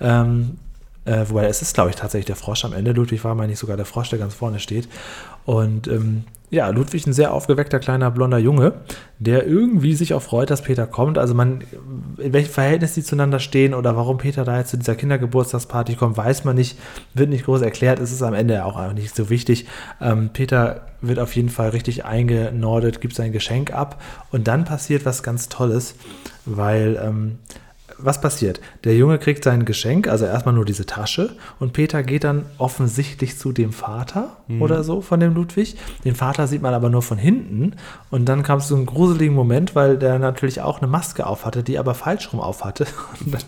Ähm, 0.00 0.58
äh, 1.04 1.24
wobei 1.28 1.46
es 1.46 1.62
ist, 1.62 1.74
glaube 1.74 1.90
ich, 1.90 1.96
tatsächlich 1.96 2.26
der 2.26 2.36
Frosch 2.36 2.64
am 2.64 2.72
Ende. 2.72 2.92
Ludwig 2.92 3.22
war 3.24 3.34
mal 3.34 3.46
nicht 3.46 3.58
sogar 3.58 3.76
der 3.76 3.86
Frosch, 3.86 4.10
der 4.10 4.18
ganz 4.18 4.34
vorne 4.34 4.58
steht. 4.58 4.88
Und 5.44 5.86
ähm, 5.86 6.24
ja, 6.54 6.68
Ludwig 6.68 7.06
ein 7.06 7.12
sehr 7.12 7.32
aufgeweckter 7.32 7.78
kleiner 7.78 8.10
blonder 8.10 8.38
Junge, 8.38 8.74
der 9.18 9.46
irgendwie 9.46 9.94
sich 9.94 10.14
auch 10.14 10.22
freut, 10.22 10.50
dass 10.50 10.62
Peter 10.62 10.86
kommt. 10.86 11.18
Also 11.18 11.34
man, 11.34 11.62
in 12.18 12.32
welchem 12.32 12.52
Verhältnis 12.52 12.94
die 12.94 13.02
zueinander 13.02 13.40
stehen 13.40 13.74
oder 13.74 13.96
warum 13.96 14.18
Peter 14.18 14.44
da 14.44 14.58
jetzt 14.58 14.70
zu 14.70 14.78
dieser 14.78 14.94
Kindergeburtstagsparty 14.94 15.96
kommt, 15.96 16.16
weiß 16.16 16.44
man 16.44 16.56
nicht, 16.56 16.78
wird 17.12 17.28
nicht 17.28 17.44
groß 17.44 17.62
erklärt. 17.62 17.98
Es 17.98 18.12
ist 18.12 18.22
am 18.22 18.34
Ende 18.34 18.64
auch 18.64 18.76
einfach 18.76 18.94
nicht 18.94 19.14
so 19.14 19.30
wichtig. 19.30 19.66
Ähm, 20.00 20.30
Peter 20.32 20.86
wird 21.00 21.18
auf 21.18 21.34
jeden 21.36 21.50
Fall 21.50 21.70
richtig 21.70 22.04
eingenordet, 22.04 23.00
gibt 23.00 23.14
sein 23.14 23.32
Geschenk 23.32 23.72
ab 23.72 24.00
und 24.30 24.48
dann 24.48 24.64
passiert 24.64 25.04
was 25.04 25.22
ganz 25.22 25.48
Tolles, 25.48 25.94
weil 26.46 26.98
ähm, 27.02 27.38
was 28.04 28.20
passiert? 28.20 28.60
Der 28.84 28.96
Junge 28.96 29.18
kriegt 29.18 29.44
sein 29.44 29.64
Geschenk, 29.64 30.08
also 30.08 30.24
erstmal 30.24 30.54
nur 30.54 30.64
diese 30.64 30.86
Tasche, 30.86 31.36
und 31.58 31.72
Peter 31.72 32.02
geht 32.02 32.24
dann 32.24 32.46
offensichtlich 32.58 33.38
zu 33.38 33.52
dem 33.52 33.72
Vater 33.72 34.36
mhm. 34.48 34.62
oder 34.62 34.84
so 34.84 35.00
von 35.00 35.20
dem 35.20 35.34
Ludwig. 35.34 35.76
Den 36.04 36.14
Vater 36.14 36.46
sieht 36.46 36.62
man 36.62 36.74
aber 36.74 36.90
nur 36.90 37.02
von 37.02 37.18
hinten. 37.18 37.76
Und 38.10 38.26
dann 38.26 38.42
kam 38.42 38.58
es 38.58 38.68
zu 38.68 38.76
einem 38.76 38.86
gruseligen 38.86 39.34
Moment, 39.34 39.74
weil 39.74 39.98
der 39.98 40.18
natürlich 40.18 40.60
auch 40.60 40.80
eine 40.80 40.90
Maske 40.90 41.26
auf 41.26 41.44
hatte, 41.44 41.62
die 41.62 41.78
aber 41.78 41.94
falsch 41.94 42.32
rum 42.32 42.40
auf 42.40 42.64
hatte. 42.64 42.86
Und 43.20 43.32
dann 43.32 43.42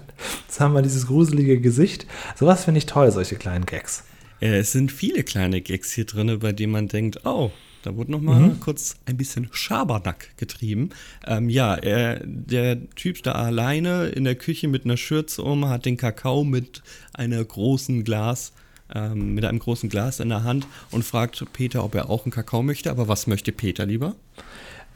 haben 0.59 0.75
wir 0.75 0.83
dieses 0.83 1.07
gruselige 1.07 1.61
Gesicht. 1.61 2.07
Sowas 2.35 2.65
finde 2.65 2.79
ich 2.79 2.87
toll, 2.87 3.11
solche 3.11 3.37
kleinen 3.37 3.67
Gags. 3.67 4.05
Ja, 4.41 4.55
es 4.55 4.73
sind 4.73 4.93
viele 4.93 5.23
kleine 5.23 5.61
Gags 5.61 5.93
hier 5.93 6.05
drin, 6.05 6.39
bei 6.39 6.53
denen 6.53 6.73
man 6.73 6.89
denkt, 6.89 7.21
oh, 7.25 7.51
da 7.87 7.97
wurde 7.97 8.11
nochmal 8.11 8.41
mhm. 8.41 8.61
kurz 8.61 8.97
ein 9.07 9.17
bisschen 9.17 9.49
Schabernack 9.53 10.37
getrieben. 10.37 10.91
Ähm, 11.25 11.49
ja, 11.49 11.77
er, 11.77 12.21
der 12.25 12.91
Typ 12.91 13.23
da 13.23 13.33
alleine 13.33 14.07
in 14.07 14.25
der 14.25 14.35
Küche 14.35 14.67
mit 14.67 14.85
einer 14.85 14.97
Schürze 14.97 15.43
um, 15.43 15.69
hat 15.69 15.87
den 15.87 15.97
Kakao 15.97 16.43
mit 16.43 16.83
einer 17.15 17.45
großen 17.45 18.03
Glas, 18.03 18.53
ähm, 18.93 19.35
mit 19.35 19.45
einem 19.45 19.61
großen 19.61 19.89
Glas 19.89 20.19
in 20.19 20.31
der 20.31 20.43
Hand 20.43 20.67
und 20.91 21.05
fragt 21.05 21.45
Peter, 21.53 21.85
ob 21.85 21.95
er 21.95 22.11
auch 22.11 22.25
einen 22.25 22.33
Kakao 22.33 22.65
möchte. 22.65 22.91
Aber 22.91 23.07
was 23.07 23.29
möchte 23.29 23.53
Peter 23.53 23.87
lieber? 23.87 24.17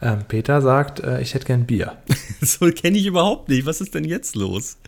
Ähm, 0.02 0.24
Peter 0.26 0.60
sagt, 0.60 0.98
äh, 0.98 1.20
ich 1.20 1.34
hätte 1.34 1.46
gern 1.46 1.66
Bier. 1.66 1.96
so 2.40 2.70
kenne 2.72 2.98
ich 2.98 3.06
überhaupt 3.06 3.48
nicht. 3.48 3.66
Was 3.66 3.80
ist 3.80 3.94
denn 3.94 4.04
jetzt 4.04 4.34
los? 4.34 4.78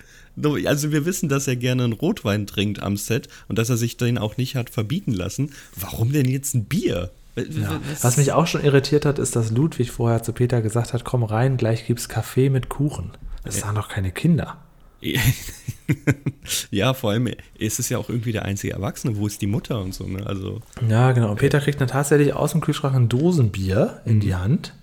Also 0.65 0.91
wir 0.91 1.05
wissen, 1.05 1.29
dass 1.29 1.47
er 1.47 1.55
gerne 1.57 1.85
einen 1.85 1.93
Rotwein 1.93 2.49
trinkt 2.49 2.83
am 2.83 2.97
Set 2.97 3.29
und 3.47 3.59
dass 3.59 3.71
er 3.71 3.77
sich 3.77 3.97
den 3.97 4.19
auch 4.19 4.39
nicht 4.39 4.57
hat 4.57 4.71
verbieten 4.71 5.13
lassen. 5.13 5.53
Warum 5.77 6.11
denn 6.11 6.29
jetzt 6.29 6.55
ein 6.55 6.65
Bier? 6.65 7.11
Ja. 7.37 7.81
Was 8.03 8.19
mich 8.19 8.33
auch 8.33 8.47
schon 8.47 8.63
irritiert 8.63 9.07
hat, 9.07 9.19
ist, 9.19 9.37
dass 9.37 9.51
Ludwig 9.51 9.91
vorher 9.91 10.23
zu 10.23 10.33
Peter 10.33 10.61
gesagt 10.61 10.93
hat, 10.93 11.05
komm 11.05 11.23
rein, 11.23 11.57
gleich 11.57 11.87
gibt's 11.87 12.09
Kaffee 12.09 12.51
mit 12.51 12.69
Kuchen. 12.69 13.13
Das 13.45 13.61
ja. 13.61 13.67
waren 13.67 13.75
doch 13.75 13.89
keine 13.89 14.11
Kinder. 14.11 14.59
ja, 16.71 16.95
vor 16.95 17.11
allem 17.11 17.29
ist 17.59 17.81
es 17.81 17.89
ja 17.89 17.99
auch 17.99 18.09
irgendwie 18.09 18.33
der 18.33 18.45
einzige 18.45 18.73
Erwachsene. 18.73 19.17
Wo 19.17 19.27
ist 19.27 19.43
die 19.43 19.47
Mutter 19.47 19.81
und 19.81 19.95
so, 19.95 20.07
ne? 20.07 20.25
Also, 20.27 20.61
ja, 20.89 21.13
genau. 21.13 21.31
Und 21.31 21.39
Peter 21.39 21.61
kriegt 21.61 21.81
dann 21.81 21.89
tatsächlich 21.89 22.35
aus 22.35 22.53
dem 22.53 22.61
Kühlschrank 22.61 22.95
ein 22.95 23.09
Dosenbier 23.09 24.01
in 24.05 24.21
die 24.21 24.29
mhm. 24.29 24.39
Hand. 24.39 24.75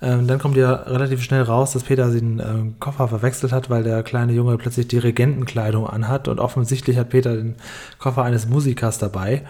Ähm, 0.00 0.28
dann 0.28 0.38
kommt 0.38 0.56
ja 0.56 0.72
relativ 0.72 1.22
schnell 1.22 1.42
raus, 1.42 1.72
dass 1.72 1.82
Peter 1.82 2.10
den 2.10 2.38
äh, 2.38 2.44
Koffer 2.78 3.08
verwechselt 3.08 3.52
hat, 3.52 3.68
weil 3.68 3.82
der 3.82 4.02
kleine 4.02 4.32
Junge 4.32 4.56
plötzlich 4.58 4.86
Dirigentenkleidung 4.86 5.88
anhat 5.88 6.28
und 6.28 6.38
offensichtlich 6.38 6.96
hat 6.96 7.08
Peter 7.08 7.34
den 7.34 7.56
Koffer 7.98 8.22
eines 8.22 8.46
Musikers 8.46 8.98
dabei 8.98 9.42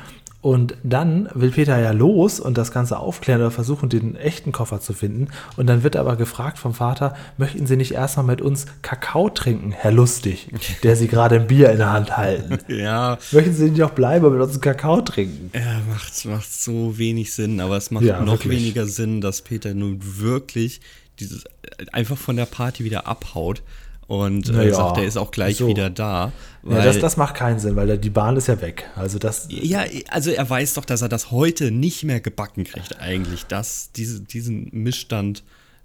und 0.45 0.77
dann 0.83 1.31
will 1.33 1.53
Peter 1.53 1.79
ja 1.79 1.93
los 1.93 2.39
und 2.39 2.59
das 2.59 2.71
Ganze 2.71 2.99
aufklären 2.99 3.41
oder 3.41 3.51
versuchen, 3.51 3.89
den 3.89 4.15
echten 4.15 4.53
Koffer 4.53 4.79
zu 4.79 4.93
finden. 4.93 5.29
Und 5.57 5.69
dann 5.69 5.83
wird 5.83 5.97
aber 5.97 6.17
gefragt 6.17 6.59
vom 6.59 6.75
Vater, 6.75 7.17
möchten 7.39 7.67
Sie 7.67 7.79
nicht 7.79 7.93
erstmal 7.93 8.27
mit 8.27 8.43
uns 8.43 8.67
Kakao 8.83 9.31
trinken, 9.31 9.73
Herr 9.73 9.91
Lustig, 9.91 10.51
der 10.83 10.97
Sie 10.97 11.09
gerade 11.09 11.37
ein 11.37 11.47
Bier 11.47 11.71
in 11.71 11.79
der 11.79 11.95
Hand 11.95 12.19
halten? 12.19 12.59
ja. 12.71 13.17
Möchten 13.33 13.55
Sie 13.55 13.71
nicht 13.71 13.83
auch 13.83 13.93
bleiben 13.93 14.27
und 14.27 14.35
mit 14.35 14.43
uns 14.43 14.61
Kakao 14.61 15.01
trinken? 15.01 15.51
Ja, 15.55 15.81
macht, 15.89 16.27
macht 16.27 16.53
so 16.53 16.99
wenig 16.99 17.33
Sinn, 17.33 17.59
aber 17.59 17.79
es 17.79 17.91
macht 17.91 18.05
ja, 18.05 18.21
noch 18.21 18.45
wirklich. 18.45 18.61
weniger 18.61 18.85
Sinn, 18.85 19.23
dass 19.23 19.41
Peter 19.41 19.73
nun 19.73 19.99
wirklich 20.03 20.83
dieses 21.21 21.45
einfach 21.91 22.19
von 22.19 22.37
der 22.37 22.45
Party 22.45 22.85
wieder 22.85 23.07
abhaut 23.07 23.63
und 24.07 24.49
äh, 24.49 24.53
naja, 24.53 24.75
sagt, 24.75 24.99
er 24.99 25.05
ist 25.05 25.17
auch 25.17 25.31
gleich 25.31 25.57
so. 25.57 25.69
wieder 25.69 25.91
da. 25.91 26.33
ja, 26.69 26.85
das, 26.85 26.99
das 26.99 27.17
macht 27.17 27.35
keinen 27.35 27.59
Sinn, 27.59 27.77
weil 27.77 27.97
die 27.99 28.11
Bahn 28.11 28.37
ist 28.37 28.49
ja 28.49 28.61
weg. 28.61 28.89
Also 28.97 29.19
das. 29.19 29.47
Ja, 29.49 29.85
also 30.09 30.31
er 30.31 30.49
weiß 30.49 30.75
doch, 30.75 30.85
dass 30.85 31.03
er 31.03 31.09
das 31.09 31.31
heute 31.31 31.71
nicht 31.71 32.05
mehr 32.05 32.21
gebacken 32.21 32.65
kriegt, 32.65 33.01
eigentlich, 33.01 33.47
dass 33.47 33.91
diese, 33.93 34.21
diesen 34.21 34.69
Missstand, 34.73 35.43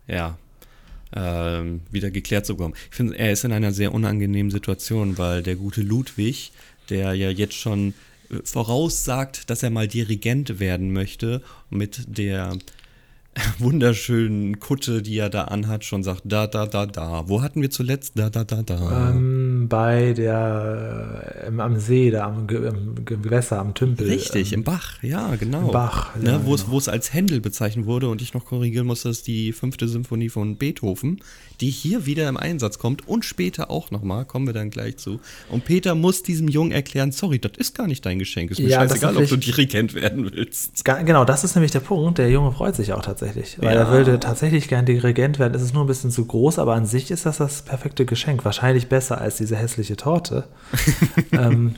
ja, 0.07 0.37
ähm, 1.15 1.81
wieder 1.89 2.11
geklärt 2.11 2.45
zu 2.45 2.55
bekommen. 2.55 2.75
Ich 2.89 2.95
finde, 2.95 3.17
er 3.17 3.31
ist 3.31 3.43
in 3.43 3.51
einer 3.51 3.71
sehr 3.71 3.93
unangenehmen 3.93 4.51
Situation, 4.51 5.17
weil 5.17 5.41
der 5.41 5.55
gute 5.55 5.81
Ludwig, 5.81 6.51
der 6.89 7.13
ja 7.13 7.29
jetzt 7.29 7.55
schon 7.55 7.93
äh, 8.29 8.35
voraussagt, 8.43 9.49
dass 9.49 9.63
er 9.63 9.69
mal 9.69 9.87
Dirigent 9.87 10.59
werden 10.59 10.93
möchte, 10.93 11.41
mit 11.69 12.01
der 12.07 12.57
wunderschönen 13.59 14.59
Kutte, 14.59 15.01
die 15.01 15.17
er 15.17 15.29
da 15.29 15.45
anhat, 15.45 15.85
schon 15.85 16.03
sagt, 16.03 16.21
da, 16.25 16.47
da, 16.47 16.65
da, 16.65 16.85
da. 16.85 17.27
Wo 17.27 17.41
hatten 17.41 17.61
wir 17.61 17.69
zuletzt? 17.69 18.17
Da, 18.17 18.29
da, 18.29 18.43
da, 18.43 18.63
da. 18.63 19.11
Ähm, 19.11 19.67
bei 19.69 20.13
der, 20.13 21.45
ähm, 21.47 21.59
am 21.59 21.79
See, 21.79 22.11
da 22.11 22.25
am, 22.25 22.47
im 22.49 23.05
Gewässer, 23.05 23.59
am 23.59 23.73
Tümpel. 23.73 24.07
Richtig, 24.07 24.51
ähm, 24.51 24.59
im 24.59 24.63
Bach, 24.63 25.01
ja, 25.03 25.35
genau. 25.35 25.67
Im 25.67 25.71
Bach. 25.71 26.15
Ne, 26.15 26.31
ja, 26.31 26.45
wo, 26.45 26.55
genau. 26.55 26.77
es, 26.77 26.89
als 26.89 27.13
Händel 27.13 27.41
bezeichnet 27.41 27.85
wurde 27.85 28.09
und 28.09 28.21
ich 28.21 28.33
noch 28.33 28.45
korrigieren 28.45 28.87
muss, 28.87 29.03
dass 29.03 29.23
die 29.23 29.53
fünfte 29.53 29.87
Symphonie 29.87 30.29
von 30.29 30.57
Beethoven, 30.57 31.21
die 31.61 31.69
hier 31.69 32.05
wieder 32.05 32.27
im 32.29 32.37
Einsatz 32.37 32.79
kommt 32.79 33.07
und 33.07 33.25
später 33.25 33.69
auch 33.69 33.91
nochmal, 33.91 34.25
kommen 34.25 34.47
wir 34.47 34.53
dann 34.53 34.69
gleich 34.69 34.97
zu. 34.97 35.19
Und 35.49 35.65
Peter 35.65 35.95
muss 35.95 36.23
diesem 36.23 36.47
Jungen 36.47 36.71
erklären, 36.71 37.11
sorry, 37.11 37.39
das 37.39 37.53
ist 37.57 37.75
gar 37.75 37.87
nicht 37.87 38.05
dein 38.05 38.19
Geschenk. 38.19 38.51
Ist 38.51 38.59
mir 38.59 38.69
ja, 38.69 38.79
scheißegal, 38.81 39.17
ob 39.17 39.27
du 39.27 39.37
Dirigent 39.37 39.93
werden 39.93 40.31
willst. 40.31 40.83
Genau, 40.85 41.25
das 41.25 41.43
ist 41.43 41.55
nämlich 41.55 41.71
der 41.71 41.81
Punkt. 41.81 42.17
Der 42.17 42.29
Junge 42.29 42.51
freut 42.51 42.75
sich 42.75 42.93
auch 42.93 43.01
tatsächlich. 43.01 43.57
Weil 43.59 43.75
ja. 43.75 43.81
er 43.81 43.91
würde 43.91 44.19
tatsächlich 44.19 44.67
gern 44.67 44.85
Dirigent 44.85 45.39
werden. 45.39 45.53
Es 45.53 45.61
ist 45.61 45.73
nur 45.73 45.83
ein 45.83 45.87
bisschen 45.87 46.11
zu 46.11 46.25
groß, 46.25 46.59
aber 46.59 46.75
an 46.75 46.85
sich 46.85 47.11
ist 47.11 47.25
das 47.25 47.37
das 47.37 47.63
perfekte 47.63 48.05
Geschenk. 48.05 48.45
Wahrscheinlich 48.45 48.87
besser 48.87 49.19
als 49.19 49.37
diese 49.37 49.55
hässliche 49.55 49.95
Torte. 49.97 50.45
ähm, 51.31 51.75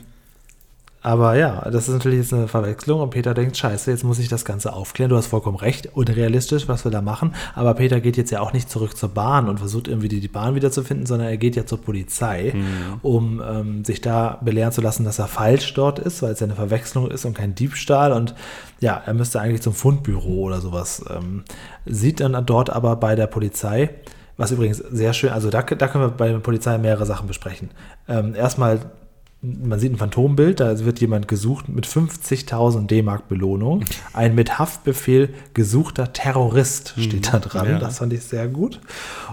aber 1.02 1.34
ja, 1.36 1.68
das 1.70 1.88
ist 1.88 1.94
natürlich 1.94 2.20
jetzt 2.20 2.32
eine 2.32 2.46
Verwechslung 2.46 3.00
und 3.00 3.10
Peter 3.10 3.34
denkt, 3.34 3.56
scheiße, 3.56 3.90
jetzt 3.90 4.04
muss 4.04 4.20
ich 4.20 4.28
das 4.28 4.44
Ganze 4.44 4.72
aufklären. 4.72 5.10
Du 5.10 5.16
hast 5.16 5.26
vollkommen 5.26 5.56
recht, 5.56 5.88
unrealistisch, 5.94 6.68
was 6.68 6.84
wir 6.84 6.92
da 6.92 7.02
machen. 7.02 7.34
Aber 7.54 7.74
Peter 7.74 8.00
geht 8.00 8.16
jetzt 8.16 8.30
ja 8.30 8.40
auch 8.40 8.52
nicht 8.52 8.70
zurück 8.70 8.96
zur 8.96 9.08
Bahn 9.08 9.48
und 9.48 9.58
versucht 9.58 9.88
irgendwie 9.88 10.08
die, 10.08 10.20
die 10.20 10.28
Bahn 10.28 10.54
wiederzufinden, 10.54 11.04
sondern 11.06 11.28
er 11.28 11.38
geht 11.38 11.56
ja 11.56 11.66
zur 11.66 11.80
Polizei, 11.80 12.52
mhm. 12.54 13.00
um 13.02 13.42
ähm, 13.44 13.84
sich 13.84 14.00
da 14.00 14.38
belehren 14.42 14.70
zu 14.70 14.80
lassen, 14.80 15.02
dass 15.02 15.18
er 15.18 15.26
falsch 15.26 15.74
dort 15.74 15.98
ist, 15.98 16.22
weil 16.22 16.32
es 16.32 16.40
ja 16.40 16.46
eine 16.46 16.54
Verwechslung 16.54 17.10
ist 17.10 17.24
und 17.24 17.34
kein 17.34 17.56
Diebstahl. 17.56 18.12
Und 18.12 18.36
ja, 18.78 19.02
er 19.04 19.14
müsste 19.14 19.40
eigentlich 19.40 19.62
zum 19.62 19.74
Fundbüro 19.74 20.42
oder 20.42 20.60
sowas. 20.60 21.04
Ähm, 21.10 21.42
sieht 21.84 22.20
dann 22.20 22.46
dort 22.46 22.70
aber 22.70 22.94
bei 22.94 23.16
der 23.16 23.26
Polizei, 23.26 23.90
was 24.36 24.52
übrigens 24.52 24.78
sehr 24.78 25.12
schön, 25.14 25.30
also 25.30 25.50
da, 25.50 25.62
da 25.62 25.88
können 25.88 26.04
wir 26.04 26.10
bei 26.10 26.28
der 26.28 26.38
Polizei 26.38 26.78
mehrere 26.78 27.06
Sachen 27.06 27.26
besprechen. 27.26 27.70
Ähm, 28.08 28.36
erstmal 28.36 28.80
man 29.42 29.80
sieht 29.80 29.92
ein 29.92 29.98
Phantombild, 29.98 30.60
da 30.60 30.78
wird 30.84 31.00
jemand 31.00 31.26
gesucht 31.26 31.68
mit 31.68 31.84
50.000 31.84 32.86
D-Mark 32.86 33.28
Belohnung. 33.28 33.84
Ein 34.12 34.36
mit 34.36 34.60
Haftbefehl 34.60 35.34
gesuchter 35.52 36.12
Terrorist 36.12 36.94
steht 36.96 37.32
da 37.32 37.40
dran. 37.40 37.68
Ja. 37.68 37.78
Das 37.80 37.98
fand 37.98 38.12
ich 38.12 38.22
sehr 38.22 38.46
gut. 38.46 38.80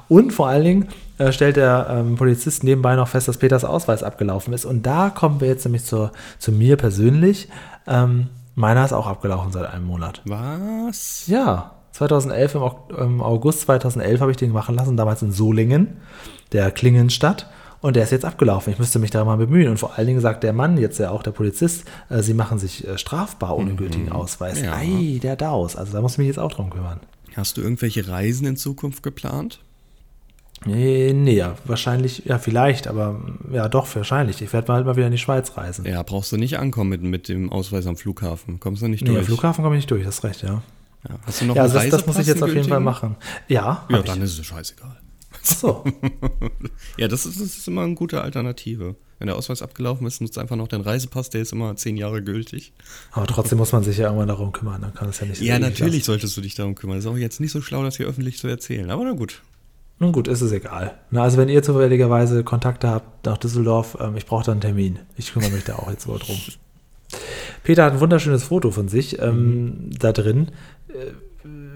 Und 0.08 0.34
vor 0.34 0.48
allen 0.48 0.64
Dingen 0.64 0.88
äh, 1.20 1.32
stellt 1.32 1.58
der 1.58 1.88
ähm, 1.92 2.16
Polizist 2.16 2.64
nebenbei 2.64 2.96
noch 2.96 3.08
fest, 3.08 3.28
dass 3.28 3.38
Peters 3.38 3.64
Ausweis 3.64 4.02
abgelaufen 4.02 4.52
ist. 4.52 4.66
Und 4.66 4.88
da 4.88 5.12
kommen 5.12 5.42
wir 5.42 5.48
jetzt 5.48 5.66
nämlich 5.66 5.86
zu, 5.86 6.10
zu 6.40 6.52
mir 6.52 6.76
persönlich. 6.76 7.48
Ähm, 7.86 8.30
meiner 8.56 8.84
ist 8.84 8.94
auch 8.94 9.06
abgelaufen 9.06 9.52
seit 9.52 9.72
einem 9.72 9.86
Monat. 9.86 10.24
Was? 10.26 11.28
Ja, 11.28 11.76
2011, 11.92 12.56
im 12.98 13.22
August 13.22 13.62
2011 13.62 14.22
habe 14.22 14.32
ich 14.32 14.38
den 14.38 14.52
machen 14.52 14.74
lassen, 14.74 14.98
damals 14.98 15.22
in 15.22 15.32
Solingen, 15.32 15.98
der 16.52 16.72
Klingenstadt. 16.72 17.48
Und 17.82 17.96
der 17.96 18.04
ist 18.04 18.12
jetzt 18.12 18.26
abgelaufen. 18.26 18.74
Ich 18.74 18.80
müsste 18.80 19.00
mich 19.00 19.12
da 19.12 19.24
mal 19.24 19.38
bemühen. 19.38 19.70
Und 19.70 19.78
vor 19.78 19.98
allen 19.98 20.08
Dingen 20.08 20.20
sagt 20.20 20.44
der 20.44 20.54
Mann, 20.54 20.78
jetzt 20.78 21.00
ja 21.00 21.12
auch 21.12 21.24
der 21.24 21.32
Polizist, 21.32 21.86
äh, 22.10 22.22
sie 22.22 22.34
machen 22.34 22.60
sich 22.60 22.86
äh, 22.88 22.98
strafbar 22.98 23.58
ohne 23.58 23.72
mhm. 23.72 23.78
gültigen 23.78 24.12
Ausweis. 24.12 24.62
Ja. 24.62 24.74
Ei, 24.74 25.20
der 25.22 25.36
Daus. 25.36 25.76
Also 25.76 25.94
da 25.94 26.02
muss 26.02 26.14
ich 26.14 26.18
mich 26.18 26.28
jetzt 26.28 26.40
auch 26.40 26.52
drum 26.52 26.70
kümmern. 26.70 27.00
Hast 27.36 27.58
du 27.58 27.62
irgendwelche 27.62 28.08
Reisen 28.08 28.46
in 28.48 28.58
Zukunft 28.58 29.04
geplant? 29.04 29.60
Nee, 30.66 31.14
nee, 31.14 31.36
ja, 31.36 31.56
wahrscheinlich, 31.64 32.24
ja, 32.26 32.38
vielleicht, 32.38 32.88
aber 32.88 33.22
ja, 33.50 33.70
doch, 33.70 33.96
wahrscheinlich. 33.96 34.42
Ich 34.42 34.52
werde 34.52 34.68
mal 34.68 34.76
halt 34.76 34.86
mal 34.86 34.98
wieder 34.98 35.06
in 35.06 35.14
die 35.14 35.18
Schweiz 35.18 35.56
reisen. 35.56 35.86
Ja, 35.86 36.04
brauchst 36.04 36.34
du 36.34 36.38
nicht 36.38 36.60
ankommen 36.60 36.90
mit, 36.90 37.02
mit 37.02 37.30
dem 37.30 37.50
Ausweis 37.50 37.88
am 37.88 37.96
Flughafen. 37.96 38.60
Kommst 38.60 38.82
du 38.82 38.90
nicht 38.90 39.08
durch? 39.08 39.12
Nee, 39.12 39.20
am 39.20 39.26
Flughafen 39.26 39.64
komme 39.64 39.78
ich 39.78 39.80
nicht 39.80 39.92
durch, 39.92 40.06
hast 40.06 40.22
recht, 40.26 40.42
ja. 40.42 40.62
ja. 41.08 41.16
Hast 41.26 41.40
du 41.40 41.46
noch 41.46 41.56
ja, 41.56 41.62
also 41.62 41.76
das, 41.76 41.90
das 41.90 42.06
muss 42.06 42.20
ich 42.20 42.28
jetzt 42.28 42.44
auf 42.44 42.54
jeden 42.54 42.68
Fall 42.68 42.82
machen. 42.82 43.16
Ja, 43.48 43.86
ja 43.90 44.02
dann 44.02 44.18
ich. 44.18 44.24
ist 44.26 44.38
es 44.38 44.46
scheißegal. 44.46 44.98
So. 45.42 45.84
ja, 46.98 47.08
das 47.08 47.26
ist, 47.26 47.40
das 47.40 47.58
ist 47.58 47.68
immer 47.68 47.84
eine 47.84 47.96
gute 47.96 48.22
Alternative. 48.22 48.96
Wenn 49.20 49.28
der 49.28 49.36
Ausweis 49.36 49.62
abgelaufen 49.62 50.08
ist, 50.08 50.22
nutzt 50.22 50.38
einfach 50.38 50.56
noch 50.56 50.70
den 50.70 50.82
Reisepass, 50.82 51.30
der 51.30 51.42
ist 51.42 51.52
immer 51.52 51.76
zehn 51.76 51.98
Jahre 51.98 52.24
gültig. 52.24 52.72
Aber 53.12 53.28
trotzdem 53.28 53.58
muss 53.58 53.74
man 53.74 53.84
sich 53.84 53.98
ja 53.98 54.06
irgendwann 54.06 54.30
darum 54.30 54.54
kümmern, 54.54 54.82
dann 54.82 54.94
kann 54.94 55.10
es 55.10 55.20
ja 55.20 55.28
nicht 55.28 55.42
Ja, 55.42 55.60
natürlich 55.60 55.96
lassen. 55.96 56.06
solltest 56.06 56.38
du 56.38 56.42
dich 56.42 56.56
darum 56.56 56.76
kümmern. 56.76 56.98
Das 56.98 57.06
ist 57.06 57.12
auch 57.12 57.18
jetzt 57.18 57.42
nicht 57.42 57.52
so 57.52 57.62
schlau, 57.62 57.84
das 57.84 57.98
hier 57.98 58.08
öffentlich 58.08 58.38
zu 58.38 58.48
erzählen, 58.48 58.90
aber 58.90 59.04
na 59.04 59.12
gut. 59.12 59.42
Nun 60.02 60.14
gut, 60.14 60.30
ist 60.30 60.40
es 60.40 60.54
egal. 60.54 60.98
Na, 61.12 61.24
also 61.24 61.38
wenn 61.38 61.50
ihr 61.50 61.62
zufälligerweise 61.62 62.46
Kontakte 62.46 62.88
habt 62.88 63.26
nach 63.26 63.38
Düsseldorf, 63.38 63.98
ähm, 64.00 64.16
ich 64.16 64.26
brauche 64.26 64.46
da 64.46 64.54
einen 64.54 64.62
Termin. 64.62 65.00
Ich 65.18 65.34
kümmere 65.34 65.52
mich 65.52 65.66
da 65.66 65.76
auch 65.76 65.92
jetzt 65.92 66.08
wohl 66.08 66.20
drum. 66.20 66.38
Peter 67.64 67.84
hat 67.84 67.94
ein 67.94 68.00
wunderschönes 68.00 68.44
Foto 68.44 68.72
von 68.72 68.88
sich 68.88 69.20
ähm, 69.20 69.64
mhm. 69.66 70.00
da 70.00 70.14
drin. 70.14 70.52
Äh, 70.88 71.12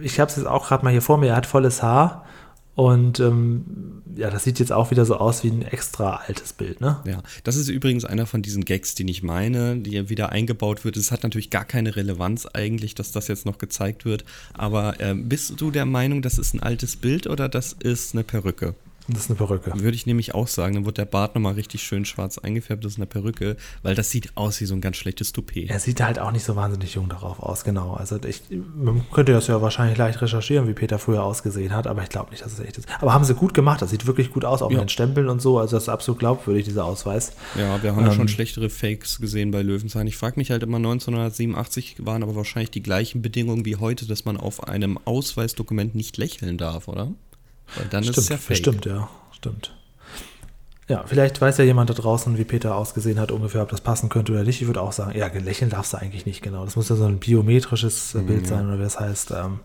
ich 0.01 0.21
habe 0.21 0.31
es 0.31 0.37
jetzt 0.37 0.47
auch 0.47 0.67
gerade 0.67 0.85
mal 0.85 0.91
hier 0.91 1.01
vor 1.01 1.17
mir, 1.17 1.27
er 1.27 1.35
hat 1.35 1.45
volles 1.45 1.83
Haar 1.83 2.25
und 2.75 3.19
ähm, 3.19 4.01
ja, 4.15 4.31
das 4.31 4.43
sieht 4.43 4.59
jetzt 4.59 4.71
auch 4.71 4.89
wieder 4.89 5.05
so 5.05 5.17
aus 5.17 5.43
wie 5.43 5.49
ein 5.49 5.61
extra 5.61 6.21
altes 6.27 6.53
Bild, 6.53 6.81
ne? 6.81 6.99
Ja, 7.05 7.21
das 7.43 7.55
ist 7.55 7.69
übrigens 7.69 8.03
einer 8.03 8.25
von 8.25 8.41
diesen 8.41 8.65
Gags, 8.65 8.95
die 8.95 9.09
ich 9.09 9.21
meine, 9.21 9.77
die 9.77 10.09
wieder 10.09 10.31
eingebaut 10.31 10.83
wird. 10.83 10.97
Es 10.97 11.11
hat 11.11 11.23
natürlich 11.23 11.51
gar 11.51 11.65
keine 11.65 11.95
Relevanz 11.95 12.47
eigentlich, 12.47 12.95
dass 12.95 13.11
das 13.11 13.27
jetzt 13.27 13.45
noch 13.45 13.59
gezeigt 13.59 14.05
wird. 14.05 14.25
Aber 14.53 14.99
äh, 14.99 15.13
bist 15.13 15.61
du 15.61 15.69
der 15.69 15.85
Meinung, 15.85 16.21
das 16.21 16.39
ist 16.39 16.55
ein 16.55 16.63
altes 16.63 16.95
Bild 16.95 17.27
oder 17.27 17.47
das 17.47 17.73
ist 17.73 18.15
eine 18.15 18.23
Perücke? 18.23 18.73
Das 19.09 19.23
ist 19.23 19.29
eine 19.29 19.37
Perücke. 19.37 19.73
Würde 19.75 19.95
ich 19.95 20.05
nämlich 20.05 20.33
auch 20.33 20.47
sagen. 20.47 20.75
Dann 20.75 20.85
wird 20.85 20.97
der 20.97 21.05
Bart 21.05 21.35
nochmal 21.35 21.53
richtig 21.53 21.83
schön 21.83 22.05
schwarz 22.05 22.37
eingefärbt. 22.37 22.85
Das 22.85 22.93
ist 22.93 22.97
eine 22.97 23.05
Perücke, 23.05 23.57
weil 23.81 23.95
das 23.95 24.09
sieht 24.09 24.35
aus 24.35 24.61
wie 24.61 24.65
so 24.65 24.75
ein 24.75 24.81
ganz 24.81 24.97
schlechtes 24.97 25.33
Toupet. 25.33 25.69
Er 25.69 25.79
sieht 25.79 26.01
halt 26.01 26.19
auch 26.19 26.31
nicht 26.31 26.45
so 26.45 26.55
wahnsinnig 26.55 26.95
jung 26.95 27.09
darauf 27.09 27.41
aus, 27.41 27.63
genau. 27.63 27.93
Also 27.93 28.17
ich, 28.23 28.41
man 28.49 29.03
könnte 29.11 29.33
das 29.33 29.47
ja 29.47 29.61
wahrscheinlich 29.61 29.97
leicht 29.97 30.21
recherchieren, 30.21 30.67
wie 30.67 30.73
Peter 30.73 30.99
früher 30.99 31.23
ausgesehen 31.23 31.73
hat, 31.73 31.87
aber 31.87 32.03
ich 32.03 32.09
glaube 32.09 32.31
nicht, 32.31 32.45
dass 32.45 32.53
es 32.53 32.59
echt 32.59 32.77
ist. 32.77 32.87
Aber 33.01 33.13
haben 33.13 33.25
sie 33.25 33.35
gut 33.35 33.53
gemacht. 33.53 33.81
Das 33.81 33.89
sieht 33.89 34.05
wirklich 34.05 34.31
gut 34.31 34.45
aus, 34.45 34.61
auch 34.61 34.71
ja. 34.71 34.77
mit 34.77 34.85
den 34.85 34.89
Stempeln 34.89 35.27
und 35.27 35.41
so. 35.41 35.59
Also 35.59 35.75
das 35.75 35.83
ist 35.83 35.89
absolut 35.89 36.19
glaubwürdig, 36.19 36.63
dieser 36.63 36.85
Ausweis. 36.85 37.33
Ja, 37.55 37.81
wir 37.83 37.91
haben 37.91 37.99
ähm, 37.99 38.05
ja 38.05 38.13
schon 38.13 38.29
schlechtere 38.29 38.69
Fakes 38.69 39.19
gesehen 39.19 39.51
bei 39.51 39.61
Löwenzahn. 39.61 40.07
Ich 40.07 40.15
frage 40.15 40.37
mich 40.37 40.49
halt 40.51 40.63
immer, 40.63 40.77
1987 40.77 41.97
waren 42.05 42.23
aber 42.23 42.35
wahrscheinlich 42.35 42.71
die 42.71 42.83
gleichen 42.83 43.21
Bedingungen 43.21 43.65
wie 43.65 43.75
heute, 43.75 44.07
dass 44.07 44.23
man 44.23 44.37
auf 44.37 44.63
einem 44.67 44.97
Ausweisdokument 45.03 45.93
nicht 45.93 46.17
lächeln 46.17 46.57
darf, 46.57 46.87
oder? 46.87 47.11
Weil 47.75 47.87
dann 47.89 48.03
stimmt, 48.03 48.17
ist 48.17 48.23
es 48.23 48.29
ja 48.29 48.37
fake. 48.37 48.57
Stimmt, 48.57 48.85
ja 48.85 49.09
stimmt. 49.43 49.73
Ja, 50.89 51.03
vielleicht 51.05 51.39
weiß 51.39 51.57
ja 51.57 51.63
jemand 51.63 51.89
da 51.89 51.93
draußen, 51.93 52.37
wie 52.37 52.43
Peter 52.43 52.75
ausgesehen 52.75 53.19
hat, 53.19 53.31
ungefähr, 53.31 53.61
ob 53.61 53.69
das 53.69 53.81
passen 53.81 54.09
könnte 54.09 54.33
oder 54.33 54.43
nicht. 54.43 54.61
Ich 54.61 54.67
würde 54.67 54.81
auch 54.81 54.91
sagen, 54.91 55.17
ja, 55.17 55.27
lächeln 55.27 55.69
darfst 55.69 55.93
du 55.93 55.97
eigentlich 55.97 56.25
nicht 56.25 56.41
genau. 56.41 56.65
Das 56.65 56.75
muss 56.75 56.89
ja 56.89 56.95
so 56.95 57.05
ein 57.05 57.19
biometrisches 57.19 58.13
mhm, 58.13 58.27
Bild 58.27 58.47
sein, 58.47 58.67
oder 58.67 58.79
wie 58.79 58.83
das 58.83 58.99
heißt. 58.99 59.31
Ähm, 59.31 59.59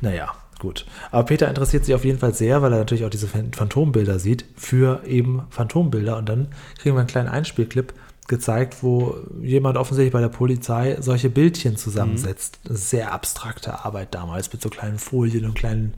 naja, 0.00 0.32
gut. 0.60 0.86
Aber 1.10 1.24
Peter 1.24 1.48
interessiert 1.48 1.84
sich 1.84 1.94
auf 1.94 2.04
jeden 2.04 2.20
Fall 2.20 2.34
sehr, 2.34 2.62
weil 2.62 2.72
er 2.72 2.78
natürlich 2.78 3.04
auch 3.04 3.10
diese 3.10 3.26
Phantombilder 3.26 4.20
sieht, 4.20 4.44
für 4.56 5.02
eben 5.04 5.42
Phantombilder. 5.50 6.16
Und 6.16 6.28
dann 6.28 6.48
kriegen 6.78 6.94
wir 6.94 7.00
einen 7.00 7.08
kleinen 7.08 7.28
Einspielclip 7.28 7.92
gezeigt, 8.28 8.82
wo 8.82 9.16
jemand 9.42 9.76
offensichtlich 9.76 10.12
bei 10.12 10.20
der 10.20 10.28
Polizei 10.28 10.96
solche 11.00 11.30
Bildchen 11.30 11.76
zusammensetzt. 11.76 12.58
Mhm. 12.64 12.76
Sehr 12.76 13.12
abstrakte 13.12 13.84
Arbeit 13.84 14.14
damals 14.14 14.52
mit 14.52 14.62
so 14.62 14.68
kleinen 14.68 14.98
Folien 14.98 15.44
und 15.44 15.54
kleinen 15.54 15.94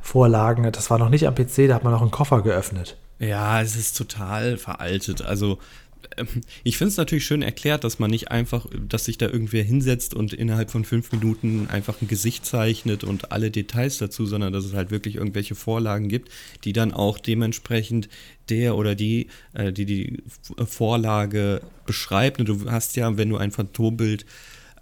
Vorlagen. 0.00 0.70
Das 0.72 0.90
war 0.90 0.98
noch 0.98 1.08
nicht 1.08 1.26
am 1.26 1.34
PC, 1.34 1.68
da 1.68 1.74
hat 1.74 1.84
man 1.84 1.92
noch 1.92 2.02
einen 2.02 2.10
Koffer 2.10 2.42
geöffnet. 2.42 2.96
Ja, 3.18 3.60
es 3.60 3.76
ist 3.76 3.96
total 3.96 4.56
veraltet. 4.56 5.22
Also 5.22 5.58
ich 6.64 6.76
finde 6.76 6.90
es 6.90 6.96
natürlich 6.96 7.24
schön 7.24 7.42
erklärt, 7.42 7.84
dass 7.84 7.98
man 7.98 8.10
nicht 8.10 8.30
einfach, 8.30 8.66
dass 8.88 9.04
sich 9.04 9.18
da 9.18 9.26
irgendwer 9.26 9.62
hinsetzt 9.62 10.14
und 10.14 10.32
innerhalb 10.32 10.70
von 10.70 10.84
fünf 10.84 11.12
Minuten 11.12 11.68
einfach 11.70 12.00
ein 12.00 12.08
Gesicht 12.08 12.46
zeichnet 12.46 13.04
und 13.04 13.32
alle 13.32 13.50
Details 13.50 13.98
dazu, 13.98 14.26
sondern 14.26 14.52
dass 14.52 14.64
es 14.64 14.74
halt 14.74 14.90
wirklich 14.90 15.16
irgendwelche 15.16 15.54
Vorlagen 15.54 16.08
gibt, 16.08 16.30
die 16.64 16.72
dann 16.72 16.92
auch 16.92 17.18
dementsprechend 17.18 18.08
der 18.48 18.76
oder 18.76 18.94
die, 18.94 19.28
äh, 19.54 19.72
die 19.72 19.86
die 19.86 20.22
Vorlage 20.66 21.62
beschreibt. 21.86 22.40
Und 22.40 22.48
du 22.48 22.70
hast 22.70 22.96
ja, 22.96 23.16
wenn 23.16 23.28
du 23.28 23.36
ein 23.36 23.50
Phantombild 23.50 24.26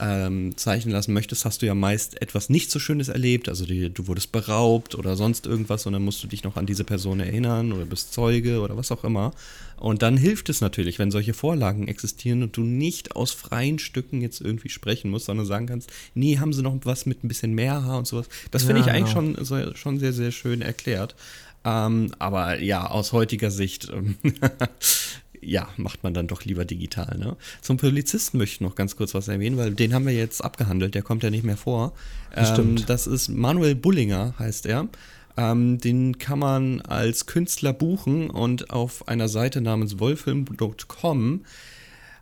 ähm, 0.02 0.56
zeichnen 0.56 0.92
lassen 0.92 1.12
möchtest, 1.12 1.44
hast 1.44 1.62
du 1.62 1.66
ja 1.66 1.76
meist 1.76 2.20
etwas 2.20 2.50
nicht 2.50 2.72
so 2.72 2.80
Schönes 2.80 3.08
erlebt. 3.08 3.48
Also 3.48 3.64
die, 3.64 3.88
du 3.88 4.08
wurdest 4.08 4.32
beraubt 4.32 4.96
oder 4.96 5.14
sonst 5.14 5.46
irgendwas 5.46 5.86
und 5.86 5.92
dann 5.92 6.02
musst 6.02 6.22
du 6.24 6.26
dich 6.26 6.42
noch 6.42 6.56
an 6.56 6.66
diese 6.66 6.82
Person 6.82 7.20
erinnern 7.20 7.72
oder 7.72 7.84
bist 7.84 8.12
Zeuge 8.12 8.60
oder 8.60 8.76
was 8.76 8.90
auch 8.90 9.04
immer. 9.04 9.32
Und 9.76 10.02
dann 10.02 10.16
hilft 10.16 10.48
es 10.48 10.60
natürlich, 10.60 10.98
wenn 10.98 11.12
solche 11.12 11.34
Vorlagen 11.34 11.86
existieren 11.86 12.42
und 12.42 12.56
du 12.56 12.62
nicht 12.62 13.14
aus 13.14 13.30
freien 13.30 13.78
Stücken 13.78 14.20
jetzt 14.20 14.40
irgendwie 14.40 14.68
sprechen 14.68 15.10
musst, 15.10 15.26
sondern 15.26 15.46
sagen 15.46 15.66
kannst, 15.66 15.92
nee, 16.14 16.38
haben 16.38 16.52
sie 16.52 16.62
noch 16.62 16.76
was 16.82 17.06
mit 17.06 17.22
ein 17.22 17.28
bisschen 17.28 17.52
mehr 17.52 17.84
Haar 17.84 17.98
und 17.98 18.06
sowas. 18.06 18.28
Das 18.50 18.64
finde 18.64 18.80
ja, 18.80 18.86
ich 18.86 18.92
eigentlich 18.92 19.14
genau. 19.14 19.44
schon, 19.44 19.76
schon 19.76 19.98
sehr, 20.00 20.12
sehr 20.12 20.32
schön 20.32 20.62
erklärt. 20.62 21.14
Ähm, 21.64 22.12
aber 22.18 22.60
ja, 22.60 22.88
aus 22.88 23.12
heutiger 23.12 23.52
Sicht 23.52 23.88
ähm, 23.92 24.16
ja, 25.42 25.68
macht 25.76 26.02
man 26.02 26.14
dann 26.14 26.28
doch 26.28 26.44
lieber 26.44 26.64
digital. 26.64 27.18
Ne? 27.18 27.36
Zum 27.60 27.76
Polizisten 27.76 28.38
möchte 28.38 28.54
ich 28.54 28.60
noch 28.60 28.74
ganz 28.74 28.96
kurz 28.96 29.14
was 29.14 29.28
erwähnen, 29.28 29.56
weil 29.56 29.72
den 29.72 29.92
haben 29.92 30.06
wir 30.06 30.14
jetzt 30.14 30.42
abgehandelt, 30.42 30.94
der 30.94 31.02
kommt 31.02 31.22
ja 31.22 31.30
nicht 31.30 31.44
mehr 31.44 31.56
vor. 31.56 31.92
Das, 32.34 32.58
ähm, 32.58 32.76
das 32.86 33.06
ist 33.06 33.28
Manuel 33.28 33.74
Bullinger, 33.74 34.34
heißt 34.38 34.66
er. 34.66 34.88
Ähm, 35.36 35.78
den 35.78 36.18
kann 36.18 36.38
man 36.38 36.80
als 36.82 37.26
Künstler 37.26 37.72
buchen 37.72 38.30
und 38.30 38.70
auf 38.70 39.08
einer 39.08 39.28
Seite 39.28 39.60
namens 39.60 39.98
wolfilm.com 39.98 41.40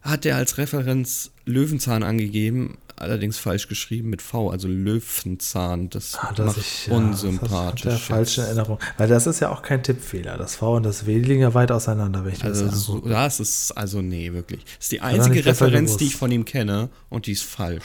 hat 0.02 0.24
er 0.24 0.36
als 0.36 0.58
Referenz 0.58 1.30
Löwenzahn 1.44 2.02
angegeben, 2.02 2.78
allerdings 2.96 3.38
falsch 3.38 3.68
geschrieben 3.68 4.10
mit 4.10 4.22
V, 4.22 4.50
also 4.50 4.68
Löwenzahn. 4.68 5.90
Das, 5.90 6.16
ah, 6.16 6.32
macht 6.36 6.58
ich, 6.58 6.86
ja, 6.86 6.94
unsympathisch. 6.94 7.82
Das 7.82 8.00
falsche 8.00 8.42
Erinnerung. 8.42 8.78
Weil 8.98 9.08
das 9.08 9.26
ist 9.26 9.40
ja 9.40 9.50
auch 9.50 9.62
kein 9.62 9.82
Tippfehler. 9.82 10.36
Das 10.36 10.56
V 10.56 10.76
und 10.76 10.84
das 10.84 11.06
W 11.06 11.18
liegen 11.18 11.40
ja 11.40 11.54
weit 11.54 11.72
auseinander, 11.72 12.24
wenn 12.24 12.32
ich 12.32 12.44
also 12.44 12.66
das 12.66 12.80
so, 12.80 13.00
Das 13.00 13.40
ist, 13.40 13.72
also 13.72 14.00
nee, 14.00 14.32
wirklich. 14.32 14.64
Das 14.64 14.74
ist 14.80 14.92
die 14.92 15.00
einzige 15.00 15.44
Referenz, 15.44 15.96
die 15.96 16.06
ich 16.06 16.16
von 16.16 16.30
ihm 16.30 16.44
kenne 16.44 16.88
und 17.08 17.26
die 17.26 17.32
ist 17.32 17.44
falsch. 17.44 17.84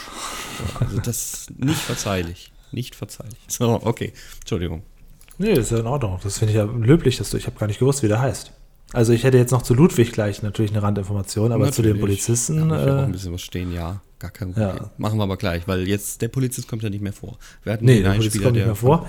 also 0.79 0.99
das 0.99 1.33
ist 1.33 1.59
nicht 1.59 1.79
verzeihlich. 1.79 2.51
Nicht 2.71 2.95
verzeihlich. 2.95 3.37
So, 3.47 3.81
okay. 3.83 4.13
Entschuldigung. 4.39 4.83
Nee, 5.37 5.53
ist 5.53 5.71
ja 5.71 5.79
in 5.79 5.87
Ordnung. 5.87 6.19
Das 6.23 6.37
finde 6.37 6.53
ich 6.53 6.57
ja 6.57 6.63
löblich, 6.63 7.17
dass 7.17 7.29
du, 7.29 7.37
ich 7.37 7.45
habe 7.45 7.59
gar 7.59 7.67
nicht 7.67 7.79
gewusst, 7.79 8.03
wie 8.03 8.07
der 8.07 8.21
heißt. 8.21 8.51
Also 8.93 9.13
ich 9.13 9.23
hätte 9.23 9.37
jetzt 9.37 9.51
noch 9.51 9.61
zu 9.61 9.73
Ludwig 9.73 10.11
gleich 10.11 10.41
natürlich 10.41 10.71
eine 10.71 10.81
Randinformation, 10.81 11.51
aber 11.51 11.65
natürlich. 11.65 11.75
zu 11.75 11.81
den 11.81 11.99
Polizisten. 11.99 12.69
Da 12.69 12.85
äh, 12.85 12.91
auch 12.91 13.03
ein 13.03 13.11
bisschen 13.11 13.33
was 13.33 13.41
stehen, 13.41 13.73
ja. 13.73 14.01
Gar 14.19 14.31
kein 14.31 14.53
Problem. 14.53 14.77
Ja. 14.77 14.91
Machen 14.97 15.17
wir 15.17 15.23
aber 15.23 15.37
gleich, 15.37 15.67
weil 15.67 15.87
jetzt 15.87 16.21
der 16.21 16.29
Polizist 16.29 16.67
kommt 16.67 16.83
ja 16.83 16.89
nicht 16.89 17.01
mehr 17.01 17.13
vor. 17.13 17.37
Wir 17.63 17.73
hatten 17.73 17.85
nee, 17.85 18.01
der 18.01 18.11
Polizist 18.11 18.41
kommt 18.41 18.55
nicht 18.55 18.65
mehr 18.65 18.75
vor. 18.75 19.07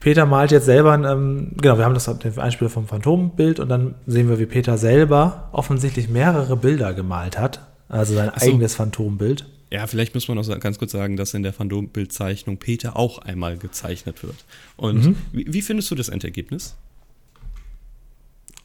Peter 0.00 0.24
malt 0.24 0.50
jetzt 0.50 0.64
selber, 0.64 0.94
ähm, 0.94 1.52
genau, 1.60 1.76
wir 1.76 1.84
haben 1.84 1.92
das 1.92 2.06
den 2.06 2.38
Einspieler 2.38 2.70
vom 2.70 2.88
Phantombild 2.88 3.60
und 3.60 3.68
dann 3.68 3.96
sehen 4.06 4.30
wir, 4.30 4.38
wie 4.38 4.46
Peter 4.46 4.78
selber 4.78 5.50
offensichtlich 5.52 6.08
mehrere 6.08 6.56
Bilder 6.56 6.94
gemalt 6.94 7.38
hat. 7.38 7.60
Also 7.88 8.14
sein 8.14 8.30
so. 8.34 8.46
eigenes 8.46 8.74
Phantombild. 8.74 9.44
Ja, 9.70 9.86
vielleicht 9.86 10.14
muss 10.14 10.26
man 10.26 10.36
noch 10.36 10.60
ganz 10.60 10.78
kurz 10.78 10.92
sagen, 10.92 11.16
dass 11.16 11.34
in 11.34 11.42
der 11.42 11.52
Phantombildzeichnung 11.52 12.56
Peter 12.56 12.96
auch 12.96 13.18
einmal 13.18 13.58
gezeichnet 13.58 14.22
wird. 14.22 14.36
Und 14.76 15.04
mhm. 15.04 15.16
wie, 15.32 15.52
wie 15.52 15.62
findest 15.62 15.90
du 15.90 15.94
das 15.94 16.08
Endergebnis? 16.08 16.76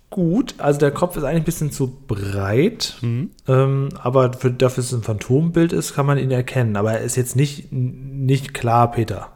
Gut. 0.09 0.55
Also 0.57 0.79
der 0.79 0.91
Kopf 0.91 1.17
ist 1.17 1.23
eigentlich 1.23 1.41
ein 1.41 1.45
bisschen 1.45 1.71
zu 1.71 1.97
breit, 2.07 2.97
mhm. 3.01 3.31
ähm, 3.47 3.89
aber 4.01 4.33
für, 4.33 4.51
dafür, 4.51 4.83
dass 4.83 4.91
es 4.91 4.93
ein 4.93 5.03
Phantombild 5.03 5.73
ist, 5.73 5.93
kann 5.93 6.05
man 6.05 6.17
ihn 6.17 6.31
erkennen. 6.31 6.75
Aber 6.75 6.93
er 6.93 7.01
ist 7.01 7.15
jetzt 7.15 7.35
nicht, 7.35 7.71
nicht 7.71 8.53
klar, 8.53 8.91
Peter. 8.91 9.31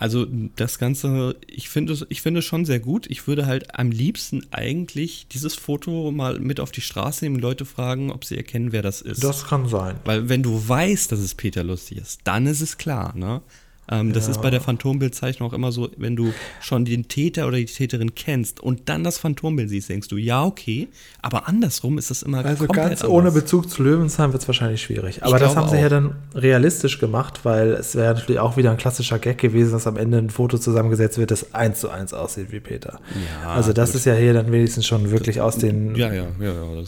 Also 0.00 0.26
das 0.54 0.78
Ganze, 0.78 1.34
ich 1.48 1.68
finde 1.68 1.92
es 1.92 2.06
ich 2.08 2.22
finde 2.22 2.40
schon 2.40 2.64
sehr 2.64 2.78
gut. 2.78 3.06
Ich 3.10 3.26
würde 3.26 3.46
halt 3.46 3.76
am 3.76 3.90
liebsten 3.90 4.46
eigentlich 4.52 5.26
dieses 5.26 5.56
Foto 5.56 6.12
mal 6.12 6.38
mit 6.38 6.60
auf 6.60 6.70
die 6.70 6.82
Straße 6.82 7.24
nehmen, 7.24 7.40
Leute 7.40 7.64
fragen, 7.64 8.12
ob 8.12 8.24
sie 8.24 8.36
erkennen, 8.36 8.70
wer 8.70 8.82
das 8.82 9.02
ist. 9.02 9.24
Das 9.24 9.48
kann 9.48 9.66
sein. 9.66 9.96
Weil 10.04 10.28
wenn 10.28 10.44
du 10.44 10.68
weißt, 10.68 11.10
dass 11.10 11.18
es 11.18 11.34
Peter 11.34 11.64
Lustig 11.64 11.98
ist, 11.98 12.20
dann 12.22 12.46
ist 12.46 12.60
es 12.60 12.78
klar, 12.78 13.12
ne? 13.16 13.42
Ähm, 13.90 14.12
das 14.12 14.26
ja. 14.26 14.32
ist 14.32 14.42
bei 14.42 14.50
der 14.50 14.60
Phantombildzeichnung 14.60 15.48
auch 15.48 15.54
immer 15.54 15.72
so, 15.72 15.88
wenn 15.96 16.16
du 16.16 16.32
schon 16.60 16.84
den 16.84 17.08
Täter 17.08 17.46
oder 17.46 17.56
die 17.56 17.64
Täterin 17.66 18.14
kennst 18.14 18.60
und 18.60 18.88
dann 18.88 19.04
das 19.04 19.18
Phantombild 19.18 19.68
siehst, 19.68 19.88
denkst 19.88 20.08
du, 20.08 20.16
ja, 20.16 20.44
okay, 20.44 20.88
aber 21.22 21.48
andersrum 21.48 21.98
ist 21.98 22.10
das 22.10 22.22
immer 22.22 22.44
Also 22.44 22.66
ganz 22.66 23.02
anders. 23.02 23.04
ohne 23.04 23.30
Bezug 23.32 23.70
zu 23.70 23.82
Löwenzahn 23.82 24.32
wird 24.32 24.42
es 24.42 24.48
wahrscheinlich 24.48 24.82
schwierig. 24.82 25.22
Aber 25.22 25.38
das 25.38 25.56
haben 25.56 25.68
sie 25.68 25.76
auch. 25.76 25.82
ja 25.82 25.88
dann 25.88 26.16
realistisch 26.34 26.98
gemacht, 26.98 27.40
weil 27.44 27.72
es 27.72 27.94
wäre 27.94 28.14
natürlich 28.14 28.40
auch 28.40 28.56
wieder 28.56 28.70
ein 28.70 28.76
klassischer 28.76 29.18
Gag 29.18 29.38
gewesen, 29.38 29.72
dass 29.72 29.86
am 29.86 29.96
Ende 29.96 30.18
ein 30.18 30.30
Foto 30.30 30.58
zusammengesetzt 30.58 31.18
wird, 31.18 31.30
das 31.30 31.54
eins 31.54 31.80
zu 31.80 31.90
eins 31.90 32.12
aussieht 32.12 32.52
wie 32.52 32.60
Peter. 32.60 33.00
Ja, 33.42 33.50
also 33.50 33.72
das 33.72 33.90
gut. 33.90 33.96
ist 34.00 34.04
ja 34.04 34.14
hier 34.14 34.34
dann 34.34 34.52
wenigstens 34.52 34.86
schon 34.86 35.10
wirklich 35.10 35.36
das, 35.36 35.44
aus 35.44 35.58
den 35.58 35.94
ja, 35.94 36.10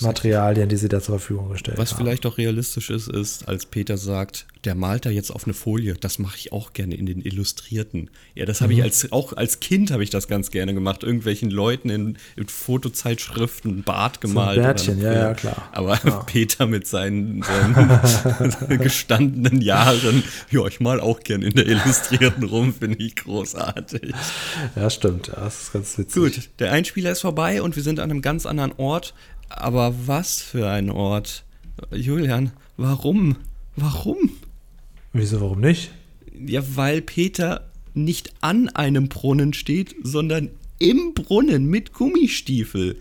Materialien, 0.01 0.69
die 0.69 0.77
sie 0.77 0.89
da 0.89 1.01
zur 1.01 1.19
Verfügung 1.19 1.51
gestellt 1.51 1.79
Was 1.79 1.91
haben. 1.91 1.99
Was 1.99 2.03
vielleicht 2.05 2.27
auch 2.27 2.39
realistisch 2.39 2.91
ist, 2.91 3.09
ist, 3.09 3.49
als 3.49 3.67
Peter 3.67 3.97
sagt, 3.97 4.47
der 4.65 4.75
malt 4.75 5.07
da 5.07 5.11
jetzt 5.11 5.31
auf 5.31 5.45
eine 5.45 5.55
Folie. 5.55 5.95
Das 5.95 6.19
mache 6.19 6.37
ich 6.37 6.53
auch 6.53 6.73
gerne 6.73 6.90
in 6.93 7.07
den 7.07 7.21
Illustrierten. 7.21 8.11
Ja, 8.35 8.47
das 8.47 8.61
habe 8.61 8.73
mhm. 8.73 8.79
ich 8.79 8.85
als 8.85 9.13
auch 9.13 9.33
als 9.33 9.61
Kind 9.61 9.91
habe 9.91 10.03
ich 10.03 10.11
das 10.11 10.29
ganz 10.29 10.51
gerne 10.51 10.75
gemacht. 10.75 11.03
Irgendwelchen 11.03 11.51
Leuten 11.51 11.91
in, 11.91 12.19
in 12.37 12.49
Fotozeitschriften 12.49 13.83
Bart 13.83 14.21
gemalt. 14.21 14.57
So 14.57 14.63
Bärtchen, 14.63 15.01
ja, 15.01 15.13
ja, 15.13 15.35
klar. 15.35 15.69
Aber 15.73 16.01
ja. 16.05 16.19
Peter 16.27 16.67
mit 16.67 16.87
seinen, 16.87 17.43
seinen 17.43 18.79
gestandenen 18.81 19.61
Jahren, 19.61 20.23
ja, 20.51 20.67
ich 20.67 20.81
mal 20.81 21.01
auch 21.01 21.21
gerne 21.21 21.47
in 21.47 21.55
der 21.55 21.67
Illustrierten 21.67 22.45
rum, 22.45 22.75
finde 22.75 22.99
ich 22.99 23.17
großartig. 23.17 24.13
Ja, 24.77 24.91
stimmt. 24.91 25.29
Ja, 25.29 25.45
das 25.45 25.63
ist 25.63 25.73
ganz 25.73 25.99
witzig. 25.99 26.23
Gut, 26.23 26.51
der 26.59 26.73
Einspieler 26.73 27.11
ist 27.11 27.21
vorbei 27.21 27.63
und 27.63 27.77
wir 27.77 27.83
sind 27.83 28.01
an 28.01 28.11
einem 28.11 28.23
ganz 28.23 28.47
anderen 28.47 28.73
Ort. 28.77 29.15
Aber 29.49 29.95
was 30.07 30.41
für 30.41 30.69
ein 30.71 30.91
Ort? 30.91 31.45
Julian, 31.91 32.53
warum? 32.77 33.37
Warum? 33.77 34.31
Wieso, 35.13 35.41
warum 35.41 35.61
nicht? 35.61 35.91
Ja, 36.47 36.63
weil 36.75 37.03
Peter 37.03 37.71
nicht 37.95 38.33
an 38.41 38.69
einem 38.69 39.09
Brunnen 39.09 39.53
steht, 39.53 39.95
sondern 40.03 40.51
im 40.79 41.15
Brunnen 41.15 41.67
mit 41.67 41.93
Gummistiefel. 41.93 42.97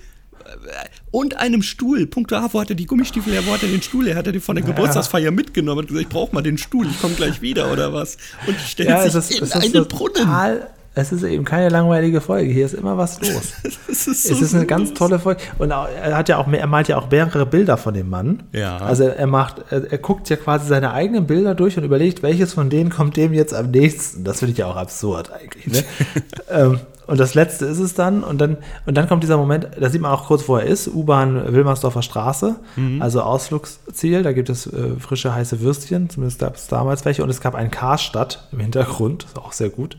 und 1.11 1.37
einem 1.37 1.61
Stuhl. 1.61 2.07
Punkt 2.07 2.33
A, 2.33 2.51
wo 2.51 2.59
hat 2.59 2.69
er 2.71 2.75
die 2.75 2.85
Gummistiefel 2.87 3.33
her, 3.33 3.45
wo 3.45 3.53
hat 3.53 3.61
er 3.61 3.69
den 3.69 3.81
Stuhl 3.83 4.07
her? 4.07 4.15
Hat 4.15 4.25
er 4.25 4.31
den 4.31 4.41
von 4.41 4.55
der 4.55 4.65
Geburtstagsfeier 4.65 5.31
mitgenommen 5.31 5.81
und 5.81 5.87
gesagt, 5.87 6.07
ich 6.07 6.09
brauche 6.09 6.33
mal 6.33 6.41
den 6.41 6.57
Stuhl, 6.57 6.87
ich 6.87 6.99
komme 6.99 7.13
gleich 7.13 7.41
wieder 7.41 7.71
oder 7.71 7.93
was? 7.93 8.17
Und 8.47 8.59
stellt 8.59 8.89
ja, 8.89 9.07
sich 9.07 9.41
ist, 9.41 9.55
in 9.55 9.61
einen 9.61 9.87
Brunnen. 9.87 10.27
Es 10.95 11.11
ist 11.11 11.23
eben 11.23 11.45
keine 11.45 11.69
langweilige 11.69 12.19
Folge. 12.19 12.51
Hier 12.51 12.65
ist 12.65 12.73
immer 12.73 12.97
was 12.97 13.19
los. 13.33 13.53
ist 13.87 14.05
so 14.05 14.11
es 14.11 14.41
ist 14.41 14.55
eine 14.55 14.65
ganz 14.65 14.93
tolle 14.93 15.19
Folge. 15.19 15.41
Und 15.57 15.71
er 15.71 16.17
hat 16.17 16.29
ja 16.29 16.37
auch, 16.37 16.51
er 16.51 16.67
malt 16.67 16.87
ja 16.87 16.97
auch 16.97 17.09
mehrere 17.09 17.45
Bilder 17.45 17.77
von 17.77 17.93
dem 17.93 18.09
Mann. 18.09 18.43
Ja. 18.51 18.77
Also 18.77 19.03
er 19.05 19.27
macht, 19.27 19.63
er, 19.69 19.91
er 19.91 19.97
guckt 19.97 20.29
ja 20.29 20.35
quasi 20.35 20.67
seine 20.67 20.91
eigenen 20.91 21.27
Bilder 21.27 21.55
durch 21.55 21.77
und 21.77 21.83
überlegt, 21.83 22.23
welches 22.23 22.53
von 22.53 22.69
denen 22.69 22.89
kommt 22.89 23.17
dem 23.17 23.33
jetzt 23.33 23.53
am 23.53 23.71
nächsten. 23.71 24.23
Das 24.23 24.39
finde 24.39 24.53
ich 24.53 24.57
ja 24.57 24.67
auch 24.67 24.75
absurd 24.75 25.31
eigentlich. 25.31 25.67
Ne? 25.67 25.83
ähm, 26.49 26.79
und 27.09 27.19
das 27.19 27.33
letzte 27.33 27.65
ist 27.65 27.79
es 27.79 27.95
dann. 27.95 28.23
Und 28.23 28.39
dann, 28.39 28.57
und 28.85 28.95
dann 28.95 29.07
kommt 29.07 29.23
dieser 29.23 29.37
Moment, 29.37 29.67
da 29.79 29.89
sieht 29.89 29.99
man 29.99 30.11
auch 30.11 30.27
kurz, 30.27 30.47
wo 30.47 30.57
er 30.57 30.65
ist. 30.65 30.87
U-Bahn 30.87 31.53
Wilmersdorfer 31.53 32.03
Straße, 32.03 32.57
mhm. 32.75 33.01
also 33.01 33.21
Ausflugsziel. 33.21 34.21
Da 34.21 34.31
gibt 34.31 34.49
es 34.49 34.67
äh, 34.67 34.91
frische, 34.99 35.33
heiße 35.33 35.59
Würstchen. 35.59 36.11
Zumindest 36.11 36.39
gab 36.39 36.55
es 36.55 36.67
damals 36.67 37.05
welche. 37.05 37.23
Und 37.23 37.31
es 37.31 37.41
gab 37.41 37.55
ein 37.55 37.71
Karstadt 37.71 38.47
im 38.51 38.59
Hintergrund. 38.59 39.23
Das 39.23 39.31
ist 39.31 39.39
auch 39.39 39.53
sehr 39.53 39.69
gut. 39.69 39.97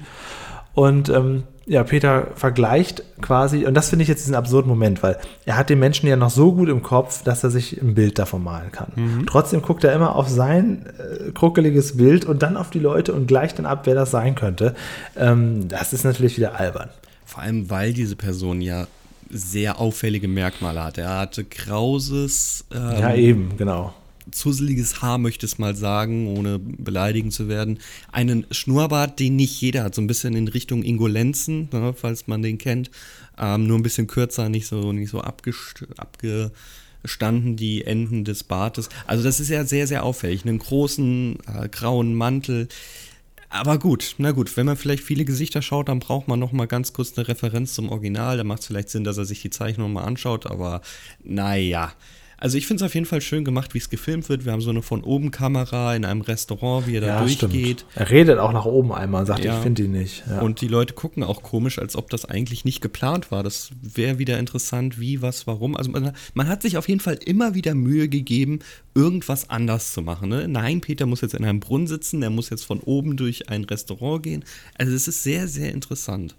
Und 0.75 1.09
ähm, 1.09 1.45
ja, 1.67 1.85
Peter 1.85 2.29
vergleicht 2.35 3.05
quasi, 3.21 3.65
und 3.65 3.75
das 3.75 3.91
finde 3.91 4.03
ich 4.03 4.09
jetzt 4.09 4.23
diesen 4.23 4.35
absurden 4.35 4.69
Moment, 4.69 5.03
weil 5.03 5.19
er 5.45 5.57
hat 5.57 5.71
den 5.71 5.79
Menschen 5.79 6.09
ja 6.09 6.17
noch 6.17 6.31
so 6.31 6.53
gut 6.53 6.69
im 6.69 6.83
Kopf, 6.83 7.23
dass 7.23 7.45
er 7.45 7.51
sich 7.51 7.81
ein 7.81 7.95
Bild 7.95 8.19
davon 8.19 8.43
malen 8.43 8.73
kann. 8.73 8.93
Mhm. 8.97 9.27
Trotzdem 9.27 9.63
guckt 9.63 9.85
er 9.85 9.93
immer 9.93 10.17
auf 10.17 10.29
sein 10.29 10.87
äh, 10.99 11.31
kruckeliges 11.31 11.97
Bild 11.97 12.25
und 12.25 12.43
dann 12.43 12.57
auf 12.57 12.71
die 12.71 12.81
Leute 12.81 13.13
und 13.13 13.27
gleicht 13.27 13.59
dann 13.59 13.67
ab, 13.67 13.83
wer 13.85 13.95
das 13.95 14.11
sein 14.11 14.35
könnte. 14.35 14.75
Ähm, 15.17 15.69
das 15.69 15.93
ist 15.93 16.05
natürlich 16.05 16.37
wieder 16.37 16.59
albern. 16.59 16.89
Vor 17.25 17.43
allem, 17.43 17.71
weil 17.71 17.93
diese 17.93 18.17
Person 18.17 18.61
ja 18.61 18.89
sehr 19.31 19.79
auffällige 19.79 20.27
Merkmale 20.27 20.83
hat. 20.83 20.99
Er 20.99 21.21
hatte 21.21 21.45
krauses. 21.45 22.65
Ähm, 22.75 23.01
ja, 23.01 23.15
eben, 23.15 23.57
genau 23.57 23.95
zusseliges 24.31 25.03
Haar, 25.03 25.19
möchte 25.19 25.47
ich 25.47 25.59
mal 25.59 25.75
sagen, 25.77 26.27
ohne 26.27 26.59
beleidigend 26.59 27.33
zu 27.33 27.49
werden. 27.49 27.79
Einen 28.13 28.47
Schnurrbart, 28.51 29.19
den 29.19 29.37
nicht 29.37 29.61
jeder 29.61 29.85
hat, 29.85 29.95
so 29.95 30.03
ein 30.03 30.07
bisschen 30.07 30.35
in 30.35 30.49
Richtung 30.49 30.83
Ingolenzen, 30.83 31.69
ne, 31.73 31.95
falls 31.97 32.27
man 32.27 32.43
den 32.43 32.59
kennt. 32.59 32.91
Ähm, 33.39 33.67
nur 33.67 33.79
ein 33.79 33.83
bisschen 33.83 34.07
kürzer, 34.07 34.49
nicht 34.49 34.67
so, 34.67 34.93
nicht 34.93 35.11
so 35.11 35.21
abgestanden, 35.21 36.53
die 37.57 37.85
Enden 37.85 38.25
des 38.25 38.45
Bartes. 38.45 38.89
Also 39.07 39.25
das 39.25 39.41
ist 39.41 39.49
ja 39.49 39.65
sehr, 39.65 39.87
sehr 39.87 40.05
auffällig. 40.05 40.45
Einen 40.45 40.59
großen 40.59 41.39
äh, 41.47 41.69
grauen 41.69 42.15
Mantel. 42.15 42.69
Aber 43.53 43.79
gut, 43.79 44.15
na 44.19 44.31
gut, 44.31 44.57
wenn 44.57 44.67
man 44.67 44.77
vielleicht 44.77 45.03
viele 45.03 45.25
Gesichter 45.25 45.61
schaut, 45.61 45.89
dann 45.89 45.99
braucht 45.99 46.29
man 46.29 46.39
noch 46.39 46.53
mal 46.53 46.67
ganz 46.67 46.93
kurz 46.93 47.19
eine 47.19 47.27
Referenz 47.27 47.75
zum 47.75 47.89
Original. 47.89 48.37
Da 48.37 48.45
macht 48.45 48.61
es 48.61 48.67
vielleicht 48.69 48.91
Sinn, 48.91 49.03
dass 49.03 49.19
er 49.19 49.25
sich 49.25 49.43
die 49.43 49.51
Zeichnung 49.51 49.93
mal 49.93 50.05
anschaut, 50.05 50.47
aber 50.47 50.83
naja. 51.25 51.93
Also 52.41 52.57
ich 52.57 52.67
finde 52.67 52.83
es 52.83 52.89
auf 52.89 52.95
jeden 52.95 53.07
Fall 53.07 53.21
schön 53.21 53.45
gemacht, 53.45 53.75
wie 53.75 53.79
es 53.79 53.91
gefilmt 53.91 54.31
wird. 54.31 54.47
Wir 54.47 54.53
haben 54.53 54.63
so 54.63 54.71
eine 54.71 54.81
von 54.81 55.05
oben 55.05 55.31
Kamera 55.31 55.95
in 55.95 56.07
einem 56.07 56.23
Restaurant, 56.23 56.87
wie 56.87 56.97
er 56.97 57.03
da 57.03 57.07
ja, 57.07 57.21
durchgeht. 57.21 57.81
Stimmt. 57.81 57.87
Er 57.95 58.11
redet 58.11 58.39
auch 58.39 58.53
nach 58.53 58.65
oben 58.65 58.93
einmal 58.93 59.21
und 59.21 59.27
sagt, 59.27 59.45
ja. 59.45 59.57
ich 59.57 59.63
finde 59.63 59.85
ihn 59.85 59.93
nicht. 59.93 60.25
Ja. 60.27 60.41
Und 60.41 60.63
die 60.63 60.69
Leute 60.69 60.95
gucken 60.95 61.23
auch 61.23 61.43
komisch, 61.43 61.79
als 61.79 61.97
ob 61.97 62.09
das 62.09 62.25
eigentlich 62.25 62.65
nicht 62.65 62.81
geplant 62.81 63.31
war. 63.31 63.43
Das 63.43 63.71
wäre 63.83 64.19
wieder 64.19 64.39
interessant, 64.39 64.99
wie, 64.99 65.21
was, 65.21 65.47
warum. 65.47 65.77
Also 65.77 65.91
man, 65.91 66.13
man, 66.33 66.49
hat 66.49 66.63
sich 66.63 66.79
auf 66.79 66.89
jeden 66.89 67.01
Fall 67.01 67.19
immer 67.23 67.55
wieder 67.55 67.75
Mühe 67.75 68.09
gegeben, 68.09 68.61
irgendwas 68.95 69.51
anders 69.51 69.93
zu 69.93 70.01
machen. 70.01 70.31
Ne? 70.31 70.49
Nein, 70.49 70.81
Peter 70.81 71.05
muss 71.05 71.21
jetzt 71.21 71.35
in 71.35 71.45
einem 71.45 71.61
Brunnen 71.61 71.87
sitzen, 71.87 72.23
er 72.23 72.31
muss 72.31 72.49
jetzt 72.49 72.65
von 72.65 72.81
oben 72.81 73.19
durch 73.19 73.51
ein 73.51 73.65
Restaurant 73.65 74.23
gehen. 74.23 74.45
Also 74.79 74.95
es 74.95 75.07
ist 75.09 75.23
sehr, 75.23 75.47
sehr 75.47 75.73
interessant. 75.73 76.35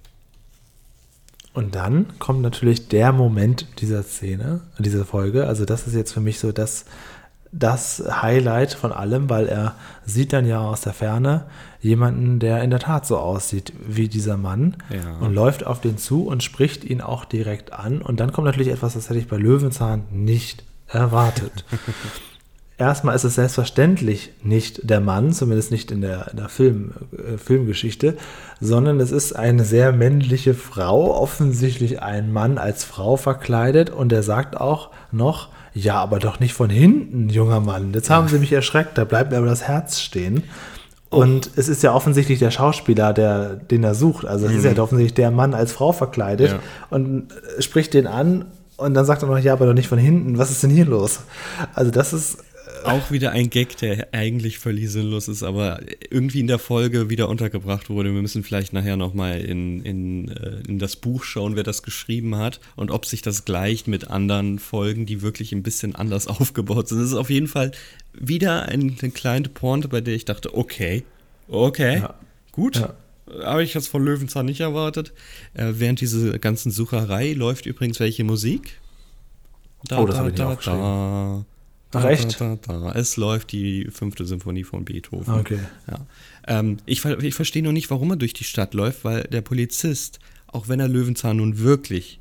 Und 1.54 1.76
dann 1.76 2.18
kommt 2.20 2.42
natürlich 2.42 2.88
der 2.88 3.12
Moment 3.12 3.68
dieser 3.80 4.04
Szene, 4.04 4.62
dieser 4.80 5.06
Folge. 5.06 5.48
Also 5.48 5.66
das 5.66 5.86
ist 5.86 5.96
jetzt 5.96 6.14
für 6.14 6.22
mich 6.22 6.40
so 6.40 6.54
das, 6.54 6.86
das 7.52 8.02
Highlight 8.22 8.74
von 8.74 8.94
allem, 8.94 9.30
weil 9.30 9.48
er 9.48 9.76
sieht 10.06 10.32
dann 10.32 10.46
ja 10.46 10.62
aus 10.62 10.82
der 10.82 10.94
Ferne 10.94 11.46
jemanden, 11.82 12.40
der 12.40 12.64
in 12.64 12.70
der 12.70 12.80
Tat 12.80 13.06
so 13.06 13.18
aussieht 13.18 13.74
wie 13.86 14.08
dieser 14.08 14.38
Mann 14.38 14.78
ja. 14.90 15.18
und 15.20 15.34
läuft 15.34 15.66
auf 15.66 15.82
den 15.82 15.98
zu 15.98 16.26
und 16.26 16.42
spricht 16.42 16.86
ihn 16.86 17.02
auch 17.02 17.26
direkt 17.26 17.74
an. 17.74 18.02
Und 18.02 18.22
dann 18.22 18.32
kommt 18.32 18.46
natürlich 18.46 18.70
etwas, 18.70 18.94
das 18.94 19.10
hätte 19.10 19.20
ich 19.20 19.28
bei 19.28 19.38
Löwenzahn 19.38 20.04
nicht 20.12 20.64
erwartet. 20.88 21.66
erstmal 22.82 23.16
ist 23.16 23.24
es 23.24 23.36
selbstverständlich 23.36 24.32
nicht 24.44 24.90
der 24.90 25.00
Mann, 25.00 25.34
zumindest 25.34 25.72
nicht 25.72 25.92
in 25.92 26.02
der, 26.02 26.30
in 26.32 26.38
der 26.38 26.50
Film, 26.50 26.94
äh, 27.14 27.38
Filmgeschichte, 27.38 28.18
sondern 28.60 29.00
es 29.00 29.12
ist 29.12 29.34
eine 29.34 29.64
sehr 29.64 29.92
männliche 29.92 30.56
Frau, 30.56 31.16
offensichtlich 31.16 32.02
ein 32.02 32.34
Mann 32.34 32.58
als 32.58 32.84
Frau 32.84 33.18
verkleidet 33.18 33.92
und 33.92 34.12
er 34.12 34.24
sagt 34.24 34.60
auch 34.60 34.90
noch, 35.12 35.50
ja, 35.74 35.96
aber 35.96 36.20
doch 36.20 36.40
nicht 36.40 36.54
von 36.54 36.70
hinten, 36.70 37.30
junger 37.30 37.60
Mann. 37.60 37.94
Jetzt 37.94 38.10
haben 38.10 38.28
sie 38.28 38.40
mich 38.40 38.52
erschreckt, 38.52 38.98
da 38.98 39.06
bleibt 39.06 39.32
mir 39.32 39.38
aber 39.38 39.46
das 39.46 39.68
Herz 39.68 40.00
stehen. 40.00 40.44
Und 41.10 41.52
es 41.56 41.70
ist 41.70 41.84
ja 41.84 41.94
offensichtlich 41.94 42.40
der 42.40 42.52
Schauspieler, 42.52 43.14
der, 43.14 43.56
den 43.56 43.84
er 43.84 43.96
sucht. 43.96 44.26
Also 44.26 44.46
es 44.46 44.54
mhm. 44.54 44.58
ist 44.58 44.64
ja 44.64 44.72
mhm. 44.72 44.80
offensichtlich 44.80 45.14
der 45.14 45.30
Mann 45.30 45.54
als 45.54 45.72
Frau 45.72 45.92
verkleidet 45.92 46.52
ja. 46.52 46.60
und 46.90 47.28
spricht 47.60 47.94
den 47.94 48.08
an 48.08 48.46
und 48.78 48.96
dann 48.96 49.06
sagt 49.06 49.22
er 49.22 49.30
noch, 49.30 49.38
ja, 49.38 49.54
aber 49.54 49.68
doch 49.68 49.74
nicht 49.74 49.88
von 49.88 50.00
hinten. 50.00 50.38
Was 50.38 50.50
ist 50.50 50.64
denn 50.64 50.72
hier 50.72 50.86
los? 50.86 51.20
Also 51.76 51.92
das 51.92 52.14
ist 52.14 52.40
auch 52.86 53.12
wieder 53.12 53.32
ein 53.32 53.50
Gag, 53.50 53.78
der 53.78 54.14
eigentlich 54.14 54.60
völlig 54.60 54.90
sinnlos 54.90 55.28
ist, 55.28 55.44
aber 55.44 55.80
irgendwie 56.10 56.40
in 56.40 56.48
der 56.48 56.60
Folge 56.60 57.10
wieder 57.10 57.30
untergebracht 57.30 57.90
wurde. 57.90 58.14
Wir 58.14 58.22
müssen 58.22 58.44
vielleicht 58.44 58.74
nachher 58.74 58.98
nochmal 58.98 59.42
in, 59.42 59.82
in, 59.84 60.30
äh, 60.30 60.62
in 60.68 60.80
das 60.80 60.96
Buch 60.96 61.24
schauen, 61.24 61.56
wer 61.56 61.64
das 61.64 61.84
geschrieben 61.84 62.36
hat 62.38 62.60
und 62.76 62.92
ob 62.92 63.06
sich 63.06 63.22
das 63.22 63.46
gleicht 63.46 63.88
mit 63.88 64.10
anderen 64.10 64.60
Folgen, 64.60 65.06
die 65.06 65.22
wirklich 65.22 65.52
ein 65.52 65.64
bisschen 65.64 65.96
anders 65.96 66.28
aufgebaut 66.40 66.88
sind. 66.88 67.00
Das 67.00 67.08
ist 67.08 67.16
auf 67.16 67.30
jeden 67.30 67.48
Fall 67.48 67.72
wieder 68.14 68.68
eine, 68.68 68.94
eine 69.02 69.12
kleine 69.12 69.50
Pointe, 69.50 69.88
bei 69.88 70.02
der 70.02 70.16
ich 70.16 70.26
dachte, 70.26 70.56
okay, 70.56 71.04
okay, 71.48 72.00
ja. 72.00 72.16
gut. 72.52 72.78
Ja. 72.78 72.94
Habe 73.44 73.64
ich 73.64 73.74
jetzt 73.74 73.88
von 73.88 74.04
Löwenzahn 74.04 74.46
nicht 74.46 74.60
erwartet. 74.60 75.14
Äh, 75.54 75.74
während 75.76 76.02
diese 76.02 76.38
ganzen 76.40 76.70
Sucherei 76.70 77.32
läuft 77.34 77.66
übrigens 77.66 78.00
welche 78.00 78.26
Musik. 78.26 78.78
Da, 79.86 80.00
oh, 80.00 80.06
das 80.06 80.18
habe 80.18 80.30
ich 80.30 80.36
da, 80.36 80.50
auch 80.50 80.62
da, 80.62 81.46
Ach, 81.94 82.06
echt? 82.06 82.40
Da, 82.40 82.58
da, 82.62 82.80
da. 82.80 82.92
Es 82.94 83.18
läuft 83.18 83.52
die 83.52 83.88
fünfte 83.92 84.26
Symphonie 84.26 84.64
von 84.64 84.86
Beethoven. 84.86 85.34
Okay. 85.34 85.60
Ja. 85.90 86.00
Ähm, 86.48 86.78
ich, 86.86 87.04
ich 87.04 87.36
verstehe 87.36 87.64
noch 87.64 87.72
nicht, 87.72 87.90
warum 87.90 88.12
er 88.12 88.16
durch 88.16 88.34
die 88.34 88.44
Stadt 88.44 88.74
läuft, 88.74 89.04
weil 89.04 89.24
der 89.24 89.42
Polizist, 89.42 90.20
auch 90.48 90.68
wenn 90.68 90.80
er 90.80 90.88
Löwenzahn 90.88 91.38
nun 91.38 91.60
wirklich 91.60 92.20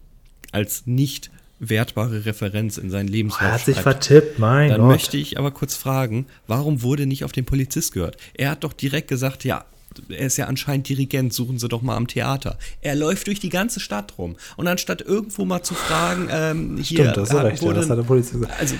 als 0.52 0.86
nicht 0.86 1.30
wertbare 1.60 2.24
Referenz 2.24 2.78
in 2.78 2.90
seinen 2.90 3.08
Lebenslauf 3.08 3.42
Er 3.42 3.52
hat 3.52 3.64
sich 3.64 3.76
vertippt, 3.76 4.38
mein 4.38 4.70
dann 4.70 4.78
Gott. 4.78 4.84
Dann 4.84 4.88
möchte 4.88 5.16
ich 5.18 5.38
aber 5.38 5.50
kurz 5.50 5.76
fragen, 5.76 6.26
warum 6.46 6.82
wurde 6.82 7.06
nicht 7.06 7.22
auf 7.24 7.32
den 7.32 7.44
Polizist 7.44 7.92
gehört? 7.92 8.16
Er 8.34 8.50
hat 8.50 8.64
doch 8.64 8.72
direkt 8.72 9.08
gesagt, 9.08 9.44
ja, 9.44 9.64
er 10.08 10.26
ist 10.26 10.36
ja 10.36 10.46
anscheinend 10.46 10.88
Dirigent, 10.88 11.32
suchen 11.32 11.58
Sie 11.58 11.68
doch 11.68 11.82
mal 11.82 11.96
am 11.96 12.06
Theater. 12.06 12.56
Er 12.80 12.94
läuft 12.94 13.26
durch 13.26 13.40
die 13.40 13.48
ganze 13.48 13.80
Stadt 13.80 14.14
rum. 14.18 14.36
Und 14.56 14.68
anstatt 14.68 15.02
irgendwo 15.02 15.44
mal 15.44 15.62
zu 15.62 15.74
fragen, 15.74 16.28
ähm, 16.30 16.76
hier. 16.76 16.84
Stimmt, 16.84 17.16
das 17.16 17.30
ist 17.30 17.36
recht, 17.36 17.62
wurde, 17.62 17.74
ja, 17.74 17.80
das 17.80 17.90
hat 17.90 17.98
der 17.98 18.04
Polizist 18.04 18.34
gesagt. 18.34 18.54
Also, 18.58 18.76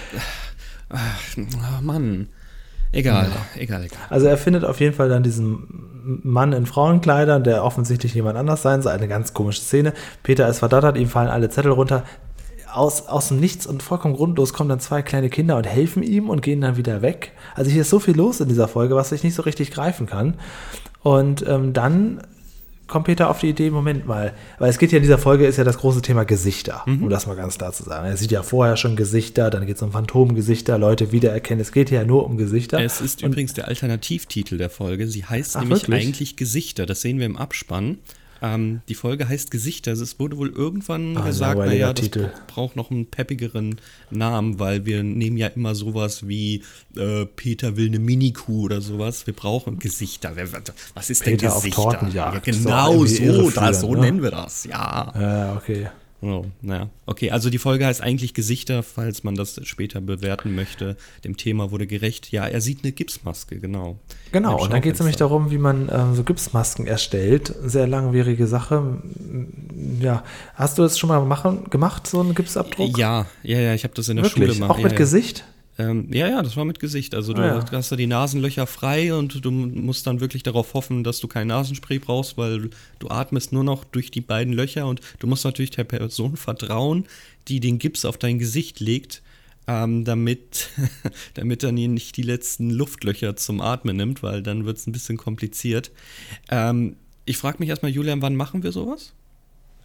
Ach, 0.90 1.80
Mann. 1.80 2.28
Egal, 2.92 3.28
ja. 3.28 3.60
egal, 3.60 3.84
egal. 3.84 3.98
Also 4.08 4.26
er 4.26 4.36
findet 4.36 4.64
auf 4.64 4.80
jeden 4.80 4.94
Fall 4.94 5.08
dann 5.08 5.22
diesen 5.22 6.20
Mann 6.24 6.52
in 6.52 6.66
Frauenkleidern, 6.66 7.44
der 7.44 7.64
offensichtlich 7.64 8.14
jemand 8.14 8.36
anders 8.36 8.62
sein 8.62 8.82
soll. 8.82 8.92
Eine 8.92 9.06
ganz 9.06 9.32
komische 9.32 9.60
Szene. 9.60 9.92
Peter 10.22 10.48
ist 10.48 10.58
verdattert, 10.58 10.96
ihm 10.96 11.08
fallen 11.08 11.28
alle 11.28 11.50
Zettel 11.50 11.70
runter. 11.70 12.02
Aus, 12.72 13.08
aus 13.08 13.28
dem 13.28 13.40
Nichts 13.40 13.66
und 13.66 13.82
vollkommen 13.82 14.14
grundlos 14.14 14.52
kommen 14.52 14.68
dann 14.68 14.80
zwei 14.80 15.02
kleine 15.02 15.28
Kinder 15.28 15.56
und 15.56 15.64
helfen 15.64 16.02
ihm 16.02 16.28
und 16.30 16.40
gehen 16.40 16.60
dann 16.60 16.76
wieder 16.76 17.02
weg. 17.02 17.32
Also 17.54 17.70
hier 17.70 17.82
ist 17.82 17.90
so 17.90 17.98
viel 17.98 18.16
los 18.16 18.40
in 18.40 18.48
dieser 18.48 18.68
Folge, 18.68 18.94
was 18.94 19.12
ich 19.12 19.24
nicht 19.24 19.34
so 19.34 19.42
richtig 19.42 19.72
greifen 19.72 20.06
kann. 20.06 20.34
Und 21.02 21.46
ähm, 21.48 21.72
dann 21.72 22.20
kommt 22.90 23.06
Peter 23.06 23.30
auf 23.30 23.38
die 23.38 23.48
Idee, 23.48 23.70
Moment 23.70 24.06
mal, 24.06 24.34
weil 24.58 24.68
es 24.68 24.78
geht 24.78 24.92
ja 24.92 24.98
in 24.98 25.02
dieser 25.02 25.18
Folge, 25.18 25.46
ist 25.46 25.56
ja 25.56 25.64
das 25.64 25.78
große 25.78 26.02
Thema 26.02 26.24
Gesichter, 26.24 26.82
mhm. 26.86 27.04
um 27.04 27.08
das 27.08 27.26
mal 27.26 27.36
ganz 27.36 27.56
klar 27.56 27.72
zu 27.72 27.84
sagen. 27.84 28.06
Er 28.06 28.16
sieht 28.16 28.30
ja 28.30 28.42
vorher 28.42 28.76
schon 28.76 28.96
Gesichter, 28.96 29.48
dann 29.50 29.66
geht 29.66 29.76
es 29.76 29.82
um 29.82 29.92
Phantomgesichter, 29.92 30.76
Leute 30.76 31.12
wiedererkennen. 31.12 31.60
Es 31.60 31.72
geht 31.72 31.90
ja 31.90 32.04
nur 32.04 32.26
um 32.26 32.36
Gesichter. 32.36 32.80
Es 32.80 33.00
ist 33.00 33.22
Und 33.22 33.30
übrigens 33.30 33.54
der 33.54 33.68
Alternativtitel 33.68 34.58
der 34.58 34.68
Folge. 34.68 35.06
Sie 35.06 35.24
heißt 35.24 35.56
Ach, 35.56 35.60
nämlich 35.60 35.82
wirklich? 35.88 36.06
eigentlich 36.06 36.36
Gesichter. 36.36 36.84
Das 36.84 37.00
sehen 37.00 37.18
wir 37.18 37.26
im 37.26 37.36
Abspann. 37.36 37.98
Ähm, 38.42 38.80
die 38.88 38.94
Folge 38.94 39.28
heißt 39.28 39.50
Gesichter. 39.50 39.92
Also 39.92 40.02
es 40.02 40.18
wurde 40.18 40.36
wohl 40.36 40.50
irgendwann 40.50 41.16
ah, 41.16 41.26
gesagt, 41.26 41.58
naja, 41.58 41.92
das 41.92 42.04
Titel. 42.04 42.30
braucht 42.46 42.76
noch 42.76 42.90
einen 42.90 43.06
peppigeren 43.06 43.76
Namen, 44.10 44.58
weil 44.58 44.86
wir 44.86 45.02
nehmen 45.02 45.36
ja 45.36 45.48
immer 45.48 45.74
sowas 45.74 46.26
wie 46.26 46.62
äh, 46.96 47.26
Peter 47.26 47.76
will 47.76 47.88
eine 47.88 47.98
Mini-Kuh 47.98 48.64
oder 48.64 48.80
sowas. 48.80 49.26
Wir 49.26 49.34
brauchen 49.34 49.78
Gesichter. 49.78 50.32
Was 50.94 51.10
ist 51.10 51.24
Peter 51.24 51.36
denn 51.36 51.54
Gesichter? 51.54 52.02
Auf. 52.02 52.14
Ja, 52.14 52.30
genau 52.38 53.04
so, 53.04 53.50
das, 53.50 53.80
so 53.80 53.94
ne? 53.94 54.00
nennen 54.00 54.22
wir 54.22 54.30
das, 54.30 54.64
ja. 54.64 55.12
Ja, 55.14 55.56
okay. 55.56 55.88
Oh, 56.22 56.44
naja. 56.60 56.90
Okay, 57.06 57.30
also 57.30 57.48
die 57.48 57.58
Folge 57.58 57.86
heißt 57.86 58.02
eigentlich 58.02 58.34
Gesichter, 58.34 58.82
falls 58.82 59.24
man 59.24 59.36
das 59.36 59.58
später 59.66 60.02
bewerten 60.02 60.54
möchte. 60.54 60.96
Dem 61.24 61.36
Thema 61.36 61.70
wurde 61.70 61.86
gerecht. 61.86 62.30
Ja, 62.30 62.46
er 62.46 62.60
sieht 62.60 62.84
eine 62.84 62.92
Gipsmaske, 62.92 63.58
genau. 63.58 63.98
Genau, 64.30 64.62
und 64.62 64.72
dann 64.72 64.82
geht 64.82 64.94
es 64.94 65.00
nämlich 65.00 65.16
darum, 65.16 65.50
wie 65.50 65.58
man 65.58 65.88
äh, 65.88 66.14
so 66.14 66.22
Gipsmasken 66.22 66.86
erstellt. 66.86 67.54
Sehr 67.64 67.86
langwierige 67.86 68.46
Sache. 68.46 68.98
Ja, 69.98 70.22
hast 70.54 70.76
du 70.76 70.82
das 70.82 70.98
schon 70.98 71.08
mal 71.08 71.24
machen, 71.24 71.70
gemacht, 71.70 72.06
so 72.06 72.20
einen 72.20 72.34
Gipsabdruck? 72.34 72.98
Ja, 72.98 73.26
ja, 73.42 73.58
ja, 73.58 73.74
ich 73.74 73.84
habe 73.84 73.94
das 73.94 74.08
in 74.10 74.16
der 74.16 74.26
Wirklich? 74.26 74.44
Schule 74.44 74.54
gemacht. 74.54 74.78
Auch 74.78 74.82
mit 74.82 74.92
ja, 74.92 74.98
Gesicht? 74.98 75.44
Ähm, 75.80 76.08
ja, 76.12 76.28
ja, 76.28 76.42
das 76.42 76.56
war 76.56 76.66
mit 76.66 76.78
Gesicht. 76.78 77.14
Also 77.14 77.32
du 77.32 77.40
ah, 77.40 77.46
ja. 77.46 77.72
hast 77.72 77.90
da 77.90 77.96
die 77.96 78.06
Nasenlöcher 78.06 78.66
frei 78.66 79.14
und 79.14 79.42
du 79.42 79.50
musst 79.50 80.06
dann 80.06 80.20
wirklich 80.20 80.42
darauf 80.42 80.74
hoffen, 80.74 81.04
dass 81.04 81.20
du 81.20 81.28
kein 81.28 81.46
Nasenspray 81.46 81.98
brauchst, 81.98 82.36
weil 82.36 82.68
du 82.98 83.08
atmest 83.08 83.52
nur 83.52 83.64
noch 83.64 83.84
durch 83.84 84.10
die 84.10 84.20
beiden 84.20 84.52
Löcher 84.52 84.86
und 84.86 85.00
du 85.20 85.26
musst 85.26 85.44
natürlich 85.44 85.70
der 85.70 85.84
Person 85.84 86.36
vertrauen, 86.36 87.06
die 87.48 87.60
den 87.60 87.78
Gips 87.78 88.04
auf 88.04 88.18
dein 88.18 88.38
Gesicht 88.38 88.80
legt, 88.80 89.22
ähm, 89.66 90.04
damit, 90.04 90.68
damit 91.34 91.62
er 91.62 91.72
nicht 91.72 92.16
die 92.18 92.22
letzten 92.22 92.68
Luftlöcher 92.68 93.36
zum 93.36 93.62
Atmen 93.62 93.96
nimmt, 93.96 94.22
weil 94.22 94.42
dann 94.42 94.66
wird 94.66 94.76
es 94.76 94.86
ein 94.86 94.92
bisschen 94.92 95.16
kompliziert. 95.16 95.92
Ähm, 96.50 96.96
ich 97.24 97.38
frage 97.38 97.56
mich 97.60 97.70
erstmal, 97.70 97.92
Julian, 97.92 98.20
wann 98.20 98.36
machen 98.36 98.62
wir 98.62 98.72
sowas? 98.72 99.14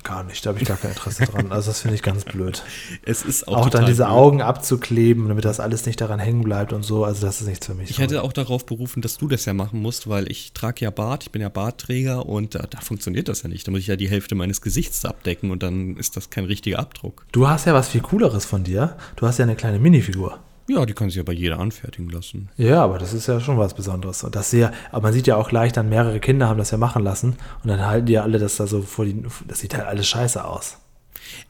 Gar 0.05 0.23
nicht, 0.23 0.45
da 0.45 0.51
habe 0.51 0.59
ich 0.61 0.67
gar 0.67 0.77
kein 0.77 0.91
Interesse 0.91 1.25
dran. 1.25 1.51
Also 1.51 1.71
das 1.71 1.81
finde 1.81 1.95
ich 1.95 2.03
ganz 2.03 2.25
blöd. 2.25 2.63
Es 3.03 3.23
ist 3.23 3.47
auch, 3.47 3.57
auch 3.57 3.69
dann 3.69 3.87
diese 3.87 4.03
blöd. 4.03 4.15
Augen 4.15 4.41
abzukleben, 4.43 5.27
damit 5.27 5.45
das 5.45 5.59
alles 5.59 5.87
nicht 5.87 5.99
daran 5.99 6.19
hängen 6.19 6.43
bleibt 6.43 6.73
und 6.73 6.83
so. 6.83 7.03
Also 7.03 7.25
das 7.25 7.41
ist 7.41 7.47
nichts 7.47 7.65
für 7.65 7.73
mich. 7.73 7.89
Ich 7.89 7.97
hätte 7.97 8.21
auch 8.21 8.31
darauf 8.31 8.67
berufen, 8.67 9.01
dass 9.01 9.17
du 9.17 9.27
das 9.27 9.45
ja 9.45 9.53
machen 9.55 9.81
musst, 9.81 10.07
weil 10.07 10.31
ich 10.31 10.53
trage 10.53 10.81
ja 10.85 10.91
Bart, 10.91 11.23
ich 11.23 11.31
bin 11.31 11.41
ja 11.41 11.49
Bartträger 11.49 12.27
und 12.27 12.53
da, 12.53 12.67
da 12.69 12.81
funktioniert 12.81 13.27
das 13.29 13.41
ja 13.41 13.49
nicht. 13.49 13.67
Da 13.67 13.71
muss 13.71 13.81
ich 13.81 13.87
ja 13.87 13.95
die 13.95 14.07
Hälfte 14.07 14.35
meines 14.35 14.61
Gesichts 14.61 15.03
abdecken 15.05 15.49
und 15.49 15.63
dann 15.63 15.97
ist 15.97 16.15
das 16.15 16.29
kein 16.29 16.45
richtiger 16.45 16.77
Abdruck. 16.77 17.25
Du 17.31 17.47
hast 17.47 17.65
ja 17.65 17.73
was 17.73 17.89
viel 17.89 18.01
Cooleres 18.01 18.45
von 18.45 18.63
dir. 18.63 18.97
Du 19.15 19.25
hast 19.25 19.39
ja 19.39 19.43
eine 19.43 19.55
kleine 19.55 19.79
Minifigur. 19.79 20.39
Ja, 20.67 20.85
die 20.85 20.93
kann 20.93 21.09
sich 21.09 21.19
aber 21.19 21.33
jeder 21.33 21.59
anfertigen 21.59 22.09
lassen. 22.09 22.49
Ja, 22.57 22.83
aber 22.83 22.97
das 22.97 23.13
ist 23.13 23.27
ja 23.27 23.39
schon 23.39 23.57
was 23.59 23.75
Besonderes. 23.75 24.23
Und 24.23 24.35
das 24.35 24.49
sehr, 24.49 24.71
aber 24.91 25.03
man 25.03 25.13
sieht 25.13 25.27
ja 25.27 25.35
auch 25.35 25.49
gleich, 25.49 25.73
dann 25.73 25.89
mehrere 25.89 26.19
Kinder 26.19 26.47
haben 26.47 26.57
das 26.57 26.71
ja 26.71 26.77
machen 26.77 27.03
lassen 27.03 27.35
und 27.63 27.69
dann 27.69 27.85
halten 27.85 28.07
die 28.07 28.13
ja 28.13 28.23
alle 28.23 28.39
das 28.39 28.55
da 28.55 28.65
so 28.65 28.81
vor 28.81 29.05
die. 29.05 29.23
Das 29.47 29.59
sieht 29.59 29.75
halt 29.75 29.85
alles 29.85 30.07
scheiße 30.07 30.43
aus. 30.43 30.77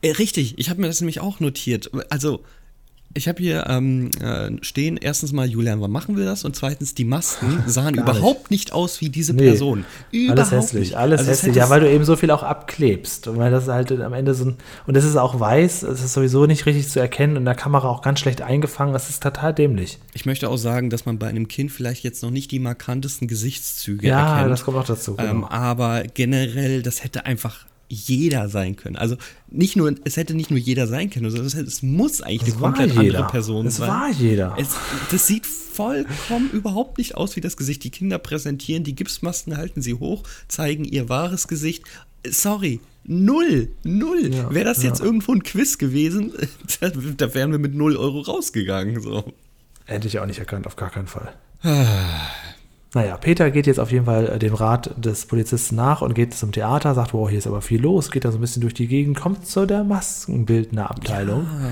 Äh, 0.02 0.12
richtig, 0.12 0.58
ich 0.58 0.70
habe 0.70 0.82
mir 0.82 0.88
das 0.88 1.00
nämlich 1.00 1.22
auch 1.22 1.40
notiert. 1.40 1.92
Also, 2.10 2.44
ich 3.16 3.30
habe 3.30 3.42
hier 3.42 3.66
ähm, 3.70 4.10
äh, 4.22 4.52
stehen, 4.62 4.98
erstens 4.98 5.32
mal, 5.32 5.48
Julian, 5.48 5.80
wann 5.80 5.90
machen 5.90 6.18
wir 6.18 6.26
das? 6.26 6.44
Und 6.44 6.56
zweitens, 6.56 6.94
die 6.96 7.06
Masken 7.06 7.64
sahen 7.66 7.96
überhaupt 7.96 8.52
nicht. 8.52 8.74
aus 8.74 9.00
wie 9.00 9.10
diese 9.10 9.34
nee, 9.34 9.44
Person. 9.44 9.86
Überhaupt 10.12 10.40
alles 10.40 10.52
hässlich, 10.52 10.90
nicht. 10.90 10.98
alles 10.98 11.20
also 11.20 11.32
hässlich. 11.32 11.56
Ja, 11.56 11.70
weil 11.70 11.80
du 11.80 11.90
eben 11.90 12.04
so 12.04 12.18
viel 12.18 12.30
auch 12.30 12.44
abklebst. 12.44 13.30
Und 13.30 13.38
weil 13.38 13.52
das 13.52 13.70
halt 13.70 13.92
am 13.94 14.14
Ende 14.14 14.34
so 14.34 14.46
ein, 14.46 14.58
und 14.86 14.98
es 14.98 15.06
ist 15.06 15.16
auch 15.16 15.40
weiß, 15.40 15.84
es 15.84 16.04
ist 16.04 16.14
sowieso 16.14 16.46
nicht 16.46 16.66
richtig 16.66 16.90
zu 16.90 17.00
erkennen 17.00 17.34
und 17.34 17.44
in 17.44 17.46
der 17.46 17.56
Kamera 17.56 17.88
auch 17.88 18.02
ganz 18.02 18.20
schlecht 18.20 18.42
eingefangen. 18.42 18.92
Das 18.92 19.10
ist 19.10 19.24
total 19.24 19.54
dämlich. 19.54 19.98
Ich 20.14 20.26
möchte 20.26 20.50
auch 20.50 20.58
sagen, 20.58 20.90
dass 20.90 21.06
man 21.06 21.18
bei 21.18 21.28
einem 21.28 21.48
Kind 21.48 21.72
vielleicht 21.72 22.04
jetzt 22.04 22.22
noch 22.22 22.32
nicht 22.32 22.52
die 22.52 22.60
markantesten 22.60 23.30
Gesichtszüge 23.30 24.08
ja, 24.08 24.20
erkennt. 24.20 24.42
Ja, 24.42 24.48
das 24.50 24.66
kommt 24.66 24.78
auch 24.78 24.86
dazu. 24.86 25.16
Genau. 25.16 25.30
Ähm, 25.30 25.44
aber 25.46 26.04
generell, 26.04 26.82
das 26.82 27.04
hätte 27.04 27.26
einfach 27.26 27.66
jeder 27.88 28.50
sein 28.50 28.76
können. 28.76 28.96
Also 28.96 29.16
nicht 29.50 29.76
nur, 29.76 29.94
es 30.04 30.18
hätte 30.18 30.34
nicht 30.34 30.50
nur 30.50 30.60
jeder 30.60 30.88
sein 30.88 31.10
können, 31.10 31.30
sondern 31.30 31.48
es, 31.48 31.54
es 31.54 31.84
muss 31.84 32.22
eigentlich 32.22 32.54
das 32.54 32.54
eine 32.54 32.62
komplett 32.62 32.90
jeder. 32.90 33.02
andere 33.02 33.28
Person 33.28 33.66
das 33.66 33.78
sein. 33.78 33.88
Das 33.88 33.96
war 33.96 34.12
jeder. 34.12 34.56
Es, 34.58 34.70
das 35.12 35.28
sieht 35.28 35.46
vollkommen 35.46 36.50
überhaupt 36.52 36.98
nicht 36.98 37.16
aus 37.16 37.36
wie 37.36 37.42
das 37.42 37.58
Gesicht. 37.58 37.84
Die 37.84 37.92
Kinder 37.92 38.18
präsentieren 38.18 38.84
die 38.84 38.96
Gipsmasken, 38.96 39.58
halten 39.58 39.82
sie 39.82 39.94
hoch, 39.94 40.24
zeigen 40.48 40.86
ihr 40.86 41.10
wahres 41.10 41.48
Gesicht. 41.48 41.84
Sorry, 42.28 42.80
null, 43.04 43.70
null. 43.84 44.34
Ja, 44.34 44.54
Wäre 44.54 44.66
das 44.66 44.82
ja. 44.82 44.90
jetzt 44.90 45.02
irgendwo 45.02 45.34
ein 45.34 45.44
Quiz 45.44 45.78
gewesen, 45.78 46.34
da, 46.80 46.90
da 46.90 47.34
wären 47.34 47.52
wir 47.52 47.60
mit 47.60 47.76
null 47.76 47.98
Euro 47.98 48.22
rausgegangen. 48.22 49.02
So. 49.02 49.34
Hätte 49.86 50.08
ich 50.08 50.20
auch 50.20 50.26
nicht 50.26 50.40
erkannt, 50.40 50.66
auf 50.66 50.76
gar 50.76 50.90
keinen 50.90 51.08
Fall. 51.08 51.34
Naja, 52.96 53.18
Peter 53.18 53.52
geht 53.52 53.68
jetzt 53.68 53.80
auf 53.80 53.92
jeden 53.92 54.06
Fall 54.06 54.30
äh, 54.30 54.40
dem 54.40 54.54
Rat 54.54 54.92
des 54.96 55.26
Polizisten 55.26 55.76
nach 55.76 56.02
und 56.02 56.14
geht 56.14 56.34
zum 56.34 56.54
Theater, 56.54 56.94
sagt, 56.96 57.14
wow, 57.14 57.30
hier 57.30 57.40
ist 57.40 57.46
aber 57.46 57.62
viel 57.62 57.82
los, 57.82 58.10
geht 58.10 58.24
da 58.24 58.32
so 58.32 58.38
ein 58.38 58.42
bisschen 58.42 58.62
durch 58.62 58.74
die 58.74 58.88
Gegend, 58.88 59.20
kommt 59.20 59.46
zu 59.46 59.66
der 59.66 59.84
Maskenbildnerabteilung. 59.84 61.44
Ja. 61.44 61.70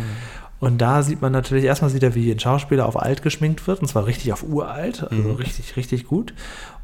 Und 0.60 0.80
da 0.80 1.02
sieht 1.02 1.22
man 1.22 1.32
natürlich, 1.32 1.64
erstmal 1.64 1.90
sieht 1.92 2.04
er, 2.04 2.14
wie 2.14 2.30
ein 2.30 2.40
Schauspieler 2.40 2.86
auf 2.86 3.02
alt 3.02 3.22
geschminkt 3.22 3.66
wird, 3.68 3.82
und 3.82 3.88
zwar 3.88 4.06
richtig 4.06 4.34
auf 4.34 4.44
uralt, 4.44 5.04
also 5.04 5.30
mhm. 5.30 5.36
richtig, 5.36 5.78
richtig 5.78 6.06
gut. 6.06 6.34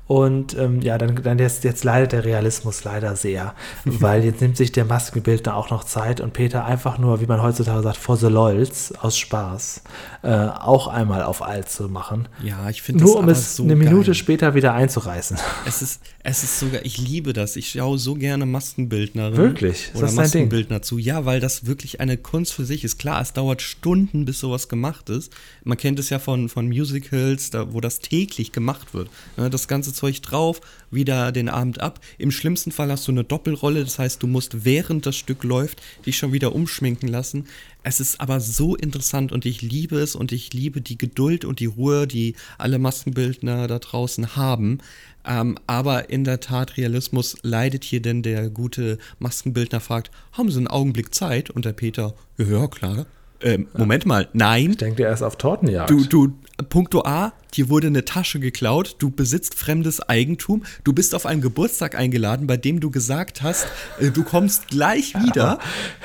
Und 0.10 0.58
ähm, 0.58 0.82
ja, 0.82 0.98
dann, 0.98 1.22
dann 1.22 1.38
jetzt, 1.38 1.64
jetzt 1.64 1.84
leidet 1.84 2.14
der 2.14 2.26
Realismus 2.26 2.84
leider 2.84 3.16
sehr, 3.16 3.54
weil 3.86 4.24
jetzt 4.24 4.42
nimmt 4.42 4.58
sich 4.58 4.72
der 4.72 4.86
Maskenbildner 4.86 5.56
auch 5.56 5.70
noch 5.70 5.84
Zeit 5.84 6.20
und 6.20 6.34
Peter 6.34 6.66
einfach 6.66 6.98
nur, 6.98 7.22
wie 7.22 7.28
man 7.28 7.44
heutzutage 7.44 7.84
sagt, 7.84 7.98
for 7.98 8.18
the 8.18 8.28
lols, 8.28 8.92
aus 9.02 9.18
Spaß, 9.18 9.84
äh, 10.22 10.28
auch 10.30 10.88
einmal 10.88 11.24
auf 11.24 11.42
alt 11.42 11.70
zu 11.70 11.88
machen. 11.88 12.28
Ja, 12.44 12.70
ich 12.70 12.82
finde 12.82 13.04
Nur 13.06 13.18
um 13.18 13.30
es 13.30 13.56
so 13.56 13.64
eine 13.64 13.76
Minute 13.76 14.08
geil. 14.08 14.16
später 14.16 14.54
wieder 14.54 14.74
einzureißen. 14.74 15.38
Es 15.66 15.82
ist, 15.82 16.02
es 16.24 16.44
ist 16.44 16.60
sogar, 16.60 16.84
ich 16.84 16.98
liebe 16.98 17.32
das. 17.32 17.56
Ich 17.56 17.70
schaue 17.70 17.98
so 17.98 18.16
gerne 18.16 18.46
Maskenbildnerin. 18.46 19.38
Wirklich? 19.38 19.92
Oder 19.94 20.12
Maskenbildner 20.12 20.82
zu. 20.82 20.98
Ja, 20.98 21.26
weil 21.26 21.40
das 21.40 21.66
wirklich 21.66 22.02
eine 22.02 22.18
Kunst 22.18 22.54
für 22.54 22.66
sich 22.66 22.84
ist. 22.84 23.00
Klar, 23.00 23.22
es 23.22 23.32
dauert 23.32 23.62
Stunden, 23.62 24.26
bis 24.26 24.40
sowas 24.40 24.68
gemacht 24.68 25.10
ist. 25.10 25.32
Man 25.64 25.78
kennt 25.78 26.00
es 26.00 26.10
ja 26.10 26.20
von, 26.20 26.50
von 26.50 26.68
Musicals, 26.68 27.50
da, 27.52 27.72
wo 27.74 27.80
das 27.80 28.00
täglich 28.00 28.52
gemacht 28.52 28.94
wird. 28.94 29.10
Ne, 29.38 29.50
das 29.50 29.68
Ganze 29.70 29.94
Zeug 29.94 30.22
drauf, 30.22 30.60
wieder 30.92 31.32
den 31.32 31.48
Abend 31.48 31.80
ab. 31.80 32.00
Im 32.18 32.32
schlimmsten 32.32 32.72
Fall 32.72 32.92
hast 32.92 33.08
du 33.08 33.12
eine 33.12 33.24
Doppelrolle, 33.24 33.84
das 33.84 34.00
heißt, 34.00 34.22
du 34.22 34.28
musst 34.28 34.66
während 34.66 35.06
das 35.06 35.16
Stück 35.16 35.44
läuft, 35.44 35.82
dich 36.06 36.18
schon 36.18 36.34
wieder 36.34 36.54
umschminken 36.54 37.08
lassen. 37.08 37.48
Es 37.82 38.00
ist 38.00 38.20
aber 38.20 38.42
so 38.42 38.76
interessant 38.76 39.32
und 39.32 39.46
ich 39.46 39.62
liebe 39.62 40.00
es 40.00 40.16
und 40.16 40.32
ich 40.34 40.54
liebe 40.54 40.82
die 40.82 40.98
Geduld 40.98 41.46
und 41.46 41.60
die 41.60 41.66
Ruhe, 41.66 42.08
die 42.08 42.36
alle 42.58 42.78
Maskenbildner 42.78 43.68
da 43.68 43.80
draußen 43.80 44.36
haben. 44.36 44.80
Ähm, 45.26 45.58
aber 45.66 46.10
in 46.10 46.24
der 46.26 46.42
Tat, 46.42 46.76
Realismus 46.76 47.38
leidet 47.42 47.86
hier 47.86 48.02
denn 48.02 48.22
der 48.22 48.50
gute 48.50 48.98
Maskenbildner 49.20 49.80
fragt, 49.80 50.12
haben 50.34 50.52
Sie 50.52 50.58
einen 50.58 50.68
Augenblick 50.68 51.16
Zeit? 51.16 51.50
Und 51.50 51.66
der 51.66 51.74
Peter, 51.74 52.14
ja, 52.38 52.46
ja 52.46 52.68
klar. 52.68 53.06
Ähm, 53.42 53.68
Moment 53.78 54.06
mal, 54.06 54.28
nein. 54.34 54.72
Ich 54.72 54.78
denke, 54.78 55.04
er 55.04 55.14
ist 55.14 55.22
auf 55.22 55.38
Tortenjagd. 55.38 55.90
Du, 55.90 56.04
du, 56.04 56.34
Punkto 56.68 57.04
A, 57.06 57.32
dir 57.54 57.70
wurde 57.70 57.88
eine 57.88 58.04
Tasche 58.04 58.40
geklaut, 58.40 58.96
du 59.00 59.10
besitzt 59.12 59.56
fremdes 59.56 60.02
Eigentum, 60.02 60.64
du 60.84 60.94
bist 60.94 61.16
auf 61.16 61.26
einen 61.26 61.42
Geburtstag 61.42 61.96
eingeladen, 61.96 62.48
bei 62.48 62.58
dem 62.58 62.80
du 62.80 62.92
gesagt 62.92 63.42
hast, 63.42 63.68
äh, 64.00 64.10
du 64.10 64.24
kommst 64.24 64.68
gleich 64.68 65.16
wieder. 65.16 65.60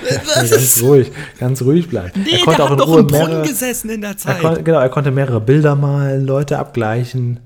Ja, 0.08 0.44
ganz 0.48 0.82
ruhig, 0.82 1.10
ganz 1.40 1.62
ruhig 1.62 1.88
bleiben. 1.88 2.24
Nee, 2.24 2.38
er 2.38 2.44
konnte 2.44 2.56
der 2.56 2.64
auch 2.66 2.70
hat 2.70 2.78
in 2.78 2.84
Ruhe 2.84 3.00
im 3.00 3.06
Brunnen 3.06 3.28
mehrere, 3.28 3.48
gesessen 3.48 3.90
in 3.90 4.00
der 4.02 4.16
Zeit. 4.16 4.42
Er 4.42 4.54
kon, 4.54 4.64
genau, 4.64 4.78
er 4.78 4.88
konnte 4.88 5.10
mehrere 5.10 5.40
Bilder 5.40 5.74
malen, 5.74 6.24
Leute 6.24 6.58
abgleichen. 6.58 7.40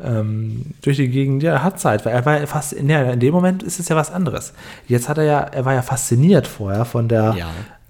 Ähm, 0.00 0.74
durch 0.80 0.96
die 0.96 1.08
Gegend, 1.08 1.42
ja, 1.42 1.54
er 1.54 1.64
hat 1.64 1.80
Zeit, 1.80 2.06
weil 2.06 2.14
er 2.14 2.24
war 2.24 2.46
fast, 2.46 2.72
ja, 2.72 3.10
in 3.10 3.18
dem 3.18 3.34
Moment 3.34 3.64
ist 3.64 3.80
es 3.80 3.88
ja 3.88 3.96
was 3.96 4.12
anderes. 4.12 4.52
Jetzt 4.86 5.08
hat 5.08 5.18
er 5.18 5.24
ja, 5.24 5.40
er 5.40 5.64
war 5.64 5.74
ja 5.74 5.82
fasziniert 5.82 6.46
vorher 6.46 6.84
von 6.84 7.08
der 7.08 7.34
ja. 7.36 7.48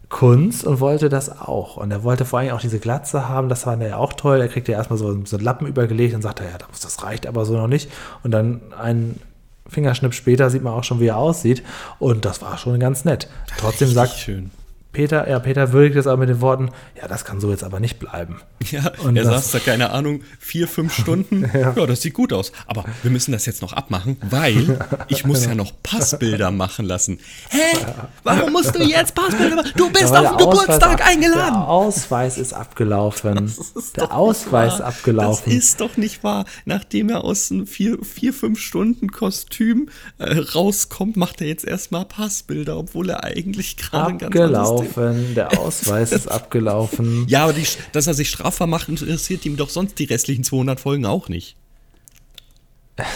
Kunst 0.09 0.65
und 0.65 0.81
wollte 0.81 1.09
das 1.09 1.41
auch. 1.41 1.77
Und 1.77 1.91
er 1.91 2.03
wollte 2.03 2.25
vor 2.25 2.39
allem 2.39 2.53
auch 2.53 2.61
diese 2.61 2.79
Glatze 2.79 3.29
haben, 3.29 3.49
das 3.49 3.67
war 3.67 3.81
ja 3.83 3.97
auch 3.97 4.15
toll. 4.15 4.41
Er 4.41 4.49
kriegte 4.49 4.73
ja 4.73 4.79
erstmal 4.79 4.99
so, 4.99 5.25
so 5.25 5.37
einen 5.37 5.45
Lappen 5.45 5.67
übergelegt 5.67 6.15
und 6.15 6.23
sagte, 6.23 6.45
ja, 6.45 6.59
das 6.59 7.03
reicht 7.03 7.27
aber 7.27 7.45
so 7.45 7.55
noch 7.55 7.69
nicht. 7.69 7.91
Und 8.23 8.31
dann 8.31 8.61
ein 8.79 9.21
Fingerschnipp 9.69 10.15
später 10.15 10.49
sieht 10.49 10.63
man 10.63 10.73
auch 10.73 10.85
schon, 10.85 11.01
wie 11.01 11.09
er 11.09 11.19
aussieht. 11.19 11.63
Und 11.99 12.25
das 12.25 12.41
war 12.41 12.57
schon 12.57 12.81
ganz 12.81 13.05
nett. 13.05 13.29
Trotzdem 13.59 13.89
sagt, 13.91 14.15
schön. 14.15 14.51
Peter, 14.99 15.29
ja, 15.29 15.39
Peter 15.39 15.73
würdigt 15.73 15.95
es 15.95 16.09
aber 16.09 16.17
mit 16.17 16.29
den 16.29 16.41
Worten, 16.41 16.71
ja, 17.01 17.07
das 17.07 17.25
kann 17.25 17.39
so 17.39 17.53
jetzt 17.53 17.63
aber 17.63 17.79
nicht 17.79 18.01
bleiben. 18.01 18.41
Ja, 18.73 18.91
und 19.05 19.17
er 19.17 19.25
saß 19.25 19.53
da, 19.53 19.61
keine 19.61 19.91
Ahnung, 19.91 20.23
vier, 20.41 20.67
fünf 20.67 20.93
Stunden. 20.93 21.49
ja. 21.55 21.73
ja. 21.75 21.87
das 21.87 22.03
sieht 22.03 22.13
gut 22.13 22.33
aus. 22.33 22.51
Aber 22.67 22.85
wir 23.03 23.11
müssen 23.13 23.31
das 23.31 23.47
jetzt 23.47 23.63
noch 23.63 23.73
abmachen, 23.73 24.17
weil 24.29 24.79
ich 25.07 25.25
muss 25.25 25.47
ja 25.47 25.55
noch 25.55 25.73
Passbilder 25.85 26.51
machen 26.51 26.85
lassen. 26.85 27.21
Hä? 27.49 27.79
Warum 28.25 28.53
musst 28.53 28.75
du 28.75 28.83
jetzt 28.83 29.15
Passbilder 29.15 29.55
machen? 29.55 29.71
Du 29.77 29.89
bist 29.91 30.15
auf 30.15 30.37
den 30.37 30.39
Geburtstag 30.39 31.07
eingeladen. 31.07 31.55
Der 31.55 31.69
Ausweis 31.69 32.37
ist 32.37 32.53
abgelaufen. 32.53 33.47
Ist 33.47 33.97
der 33.97 34.13
Ausweis 34.13 34.75
ist 34.75 34.81
abgelaufen. 34.81 35.45
Das 35.47 35.55
ist 35.55 35.81
doch 35.81 35.97
nicht 35.97 36.25
wahr. 36.25 36.45
Nachdem 36.65 37.09
er 37.09 37.23
aus 37.23 37.53
einem 37.53 37.69
vier, 37.69 37.99
vier 38.03 38.35
fünf 38.35 38.59
Stunden 38.59 39.13
Kostüm 39.13 39.89
äh, 40.19 40.39
rauskommt, 40.39 41.17
macht 41.17 41.41
er 41.41 41.47
jetzt 41.47 41.65
erstmal 41.65 42.05
Passbilder, 42.05 42.77
obwohl 42.77 43.11
er 43.11 43.23
eigentlich 43.23 43.77
gerade 43.77 44.09
ein 44.09 44.19
ganz 44.19 44.35
anderes 44.35 44.88
abgelaufen, 44.97 45.35
der 45.35 45.59
Ausweis 45.59 46.13
ist 46.13 46.29
abgelaufen. 46.29 47.27
Ja, 47.29 47.45
aber 47.45 47.53
die, 47.53 47.67
dass 47.93 48.07
er 48.07 48.15
sich 48.15 48.31
strafbar 48.31 48.67
macht, 48.67 48.89
interessiert 48.89 49.45
ihm 49.47 49.57
doch 49.57 49.71
sonst 49.71 49.99
die 49.99 50.05
restlichen 50.05 50.45
200 50.45 50.81
Folgen 50.81 51.07
auch 51.07 51.29
nicht. 51.29 51.57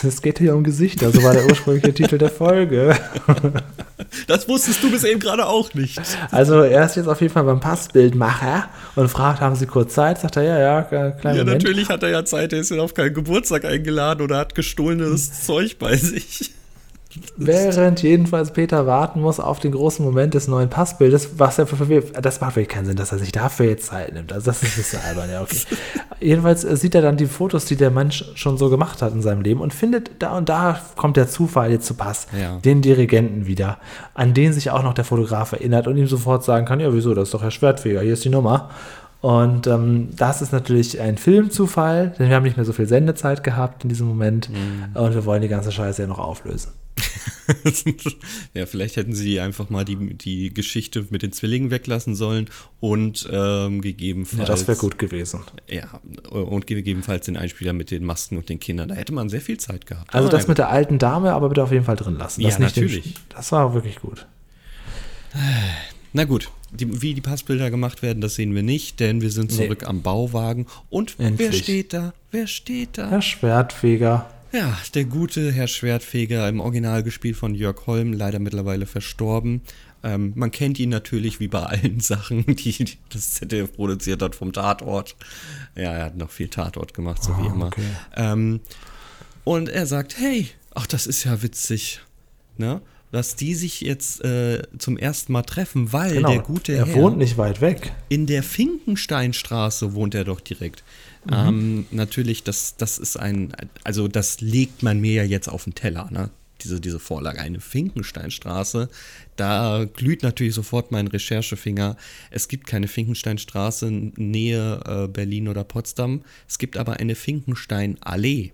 Es 0.05 0.23
geht 0.23 0.39
hier 0.39 0.55
um 0.55 0.63
Gesichter, 0.63 1.11
so 1.11 1.25
war 1.25 1.33
der 1.33 1.45
ursprüngliche 1.47 1.93
Titel 1.95 2.17
der 2.17 2.31
Folge. 2.31 2.95
Das 4.29 4.49
wusstest 4.49 4.81
du 4.81 4.93
bis 4.93 5.03
eben 5.03 5.19
gerade 5.19 5.45
auch 5.47 5.75
nicht. 5.75 6.01
Also 6.31 6.61
er 6.63 6.87
ist 6.87 6.95
jetzt 6.95 7.09
auf 7.09 7.21
jeden 7.21 7.33
Fall 7.33 7.43
beim 7.43 7.59
Passbildmacher 7.59 8.69
und 8.95 9.09
fragt, 9.09 9.41
haben 9.41 9.57
Sie 9.57 9.67
kurz 9.67 9.95
Zeit? 9.95 10.21
Sagt 10.21 10.37
er, 10.37 10.45
ja, 10.45 10.59
ja, 10.61 10.83
kleinen 10.83 11.15
Ja, 11.25 11.31
Moment. 11.45 11.47
natürlich 11.65 11.89
hat 11.89 12.05
er 12.05 12.11
ja 12.11 12.25
Zeit, 12.25 12.53
er 12.53 12.61
ist 12.61 12.71
ja 12.71 12.81
auf 12.81 12.95
keinen 12.95 13.13
Geburtstag 13.13 13.65
eingeladen 13.65 14.23
oder 14.23 14.39
hat 14.39 14.55
gestohlenes 14.55 15.45
Zeug 15.45 15.79
bei 15.81 15.97
sich. 15.97 16.53
Während 17.37 18.03
jedenfalls 18.03 18.53
Peter 18.53 18.87
warten 18.87 19.21
muss 19.21 19.41
auf 19.41 19.61
den 19.61 19.73
großen 19.73 20.05
Moment 20.05 20.35
des 20.35 20.49
neuen 20.49 20.71
Passbildes, 20.71 21.39
was 21.39 21.59
er 21.59 21.67
für, 21.67 21.77
für 21.77 22.01
das 22.01 22.41
macht 22.41 22.57
wirklich 22.57 22.69
keinen 22.69 22.87
Sinn, 22.87 22.97
dass 22.97 23.13
er 23.13 23.19
sich 23.19 23.33
dafür 23.33 23.67
jetzt 23.67 23.87
Zeit 23.87 24.13
nimmt. 24.15 24.33
Also 24.33 24.47
das 24.47 24.63
ist 24.63 24.73
ein 24.73 24.77
bisschen 24.77 25.01
albern, 25.03 25.31
ja, 25.31 25.43
okay. 25.43 25.59
jedenfalls 26.21 26.65
äh, 26.65 26.77
sieht 26.77 26.95
er 26.95 27.03
dann 27.03 27.17
die 27.17 27.27
Fotos, 27.27 27.65
die 27.67 27.77
der 27.77 27.91
Mensch 27.91 28.25
schon 28.35 28.57
so 28.57 28.71
gemacht 28.71 29.03
hat 29.03 29.13
in 29.13 29.23
seinem 29.23 29.43
Leben 29.43 29.61
und 29.61 29.75
findet 29.75 30.11
da 30.21 30.37
und 30.37 30.49
da 30.49 30.81
kommt 30.97 31.17
der 31.17 31.29
Zufall 31.29 31.71
jetzt 31.71 31.87
zu 31.87 31.95
Pass, 31.95 32.27
ja. 32.39 32.59
den 32.59 32.81
Dirigenten 32.81 33.47
wieder, 33.47 33.79
an 34.15 34.33
den 34.33 34.53
sich 34.53 34.71
auch 34.71 34.83
noch 34.83 34.95
der 34.95 35.05
Fotograf 35.05 35.53
erinnert 35.53 35.87
und 35.87 35.97
ihm 35.97 36.07
sofort 36.07 36.45
sagen 36.45 36.67
kann, 36.67 36.81
ja 36.81 36.93
wieso, 36.95 37.15
das 37.15 37.29
ist 37.29 37.35
doch 37.35 37.43
Herr 37.43 37.51
Schwertfeger, 37.51 38.01
hier 38.01 38.15
ist 38.15 38.25
die 38.25 38.31
Nummer. 38.31 38.71
Und 39.23 39.69
ähm, 39.69 40.09
das 40.17 40.43
ist 40.43 40.53
natürlich 40.53 41.01
ein 41.01 41.17
Filmzufall, 41.17 42.13
denn 42.19 42.29
wir 42.29 42.35
haben 42.35 42.43
nicht 42.43 42.57
mehr 42.57 42.67
so 42.67 42.73
viel 42.73 42.89
Sendezeit 42.89 43.45
gehabt 43.45 43.85
in 43.85 43.89
diesem 43.89 44.09
Moment 44.09 44.51
mhm. 44.51 44.97
und 45.01 45.15
wir 45.15 45.25
wollen 45.25 45.41
die 45.41 45.49
ganze 45.49 45.71
Scheiße 45.71 46.03
ja 46.03 46.09
noch 46.09 46.19
auflösen. 46.19 46.73
ja, 48.55 48.67
vielleicht 48.67 48.97
hätten 48.97 49.15
sie 49.15 49.39
einfach 49.39 49.71
mal 49.71 49.85
die, 49.85 50.15
die 50.15 50.53
Geschichte 50.53 51.07
mit 51.11 51.23
den 51.23 51.31
Zwillingen 51.31 51.71
weglassen 51.71 52.17
sollen 52.17 52.51
und 52.81 53.29
ähm, 53.31 53.81
gegebenenfalls. 53.81 54.41
Ja, 54.41 54.45
das 54.47 54.67
wäre 54.67 54.77
gut 54.77 54.99
gewesen. 54.99 55.41
Ja, 55.69 56.01
und 56.31 56.67
gegebenenfalls 56.67 57.27
den 57.27 57.37
Einspieler 57.37 57.73
mit 57.73 57.93
den 57.93 58.05
Masken 58.05 58.37
und 58.39 58.49
den 58.49 58.59
Kindern. 58.59 58.89
Da 58.89 58.97
hätte 58.97 59.15
man 59.15 59.29
sehr 59.29 59.41
viel 59.41 59.59
Zeit 59.59 59.87
gehabt. 59.87 60.13
Also, 60.13 60.29
das 60.29 60.49
mit 60.49 60.59
der 60.59 60.69
alten 60.69 60.99
Dame 60.99 61.33
aber 61.33 61.49
bitte 61.49 61.63
auf 61.63 61.71
jeden 61.71 61.85
Fall 61.85 61.97
drin 61.97 62.19
lassen. 62.19 62.43
Das 62.43 62.55
ja, 62.55 62.61
natürlich. 62.61 63.15
Den, 63.15 63.23
das 63.37 63.53
war 63.53 63.73
wirklich 63.73 64.01
gut. 64.01 64.27
Na 66.13 66.25
gut, 66.25 66.51
die, 66.73 67.03
wie 67.03 67.15
die 67.15 67.21
Passbilder 67.21 67.71
gemacht 67.71 68.03
werden, 68.03 68.21
das 68.21 68.35
sehen 68.35 68.55
wir 68.55 68.63
nicht, 68.63 69.01
denn 69.01 69.21
wir 69.21 69.31
sind 69.31 69.53
zurück 69.53 69.83
nee. 69.83 69.87
am 69.87 70.03
Bauwagen. 70.03 70.67
Und 70.91 71.17
Endlich. 71.19 71.39
wer 71.39 71.53
steht 71.53 71.93
da? 71.93 72.15
Wer 72.31 72.47
steht 72.47 72.99
da? 72.99 73.11
Herr 73.11 73.23
Schwertfeger. 73.23 74.29
Ja, 74.53 74.77
der 74.95 75.05
gute 75.05 75.51
Herr 75.53 75.67
Schwertfeger, 75.67 76.49
im 76.49 76.61
Original 76.61 77.03
gespielt 77.03 77.37
von 77.37 77.55
Jörg 77.55 77.87
Holm, 77.87 78.13
leider 78.13 78.39
mittlerweile 78.39 78.87
verstorben. 78.87 79.63
Ähm, 80.05 80.33
man 80.35 80.51
kennt 80.51 80.79
ihn 80.79 80.91
natürlich 80.91 81.41
wie 81.41 81.49
bei 81.49 81.63
allen 81.63 82.01
Sachen, 82.01 82.45
die 82.47 82.99
das 83.11 83.35
ZDF 83.35 83.73
produziert 83.73 84.23
hat 84.23 84.35
vom 84.35 84.53
Tatort. 84.53 85.17
Ja, 85.75 85.93
er 85.93 86.05
hat 86.07 86.17
noch 86.17 86.31
viel 86.31 86.49
Tatort 86.49 86.93
gemacht, 86.93 87.23
so 87.23 87.33
oh, 87.33 87.43
wie 87.43 87.47
immer. 87.47 87.67
Okay. 87.67 87.83
Ähm, 88.17 88.61
und 89.45 89.69
er 89.69 89.87
sagt, 89.87 90.19
hey, 90.19 90.49
ach, 90.75 90.87
das 90.87 91.07
ist 91.07 91.25
ja 91.25 91.43
witzig. 91.43 92.01
Ne? 92.59 92.81
Dass 93.13 93.37
die 93.37 93.55
sich 93.55 93.83
jetzt 93.83 94.25
äh, 94.25 94.63
zum 94.79 94.97
ersten 94.97 95.33
Mal 95.33 95.43
treffen, 95.43 95.93
weil 95.93 96.15
genau. 96.15 96.31
der 96.31 96.41
gute 96.41 96.73
er 96.73 96.87
Herr. 96.87 96.95
wohnt 96.95 97.19
nicht 97.19 97.37
weit 97.37 97.61
weg. 97.61 97.93
In 98.09 98.27
der 98.27 98.43
Finkensteinstraße 98.43 99.93
wohnt 99.93 100.15
er 100.15 100.25
doch 100.25 100.41
direkt. 100.41 100.83
Mhm. 101.27 101.33
Ähm, 101.33 101.87
natürlich, 101.91 102.43
das, 102.43 102.77
das 102.77 102.99
ist 102.99 103.19
ein, 103.19 103.53
also 103.85 104.09
das 104.09 104.41
legt 104.41 104.83
man 104.83 104.99
mir 104.99 105.13
ja 105.13 105.25
jetzt 105.25 105.49
auf 105.49 105.65
den 105.65 105.75
Teller, 105.75 106.09
ne? 106.11 106.31
Diese, 106.63 106.81
diese 106.81 107.01
Vorlage, 107.01 107.41
eine 107.41 107.59
Finkensteinstraße. 107.59 108.89
Da 109.35 109.85
glüht 109.93 110.23
natürlich 110.23 110.55
sofort 110.55 110.93
mein 110.93 111.09
Recherchefinger. 111.09 111.97
Es 112.31 112.47
gibt 112.47 112.69
keine 112.69 112.87
Finkensteinstraße 112.87 113.91
Nähe 113.91 114.81
äh, 114.87 115.09
Berlin 115.09 115.49
oder 115.49 115.65
Potsdam. 115.65 116.23
Es 116.49 116.59
gibt 116.59 116.77
aber 116.77 116.95
eine 116.95 117.17
Finkensteinallee. 117.17 118.53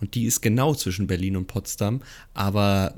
Und 0.00 0.14
die 0.14 0.24
ist 0.24 0.40
genau 0.40 0.74
zwischen 0.74 1.06
Berlin 1.06 1.36
und 1.36 1.46
Potsdam. 1.46 2.00
Aber 2.32 2.94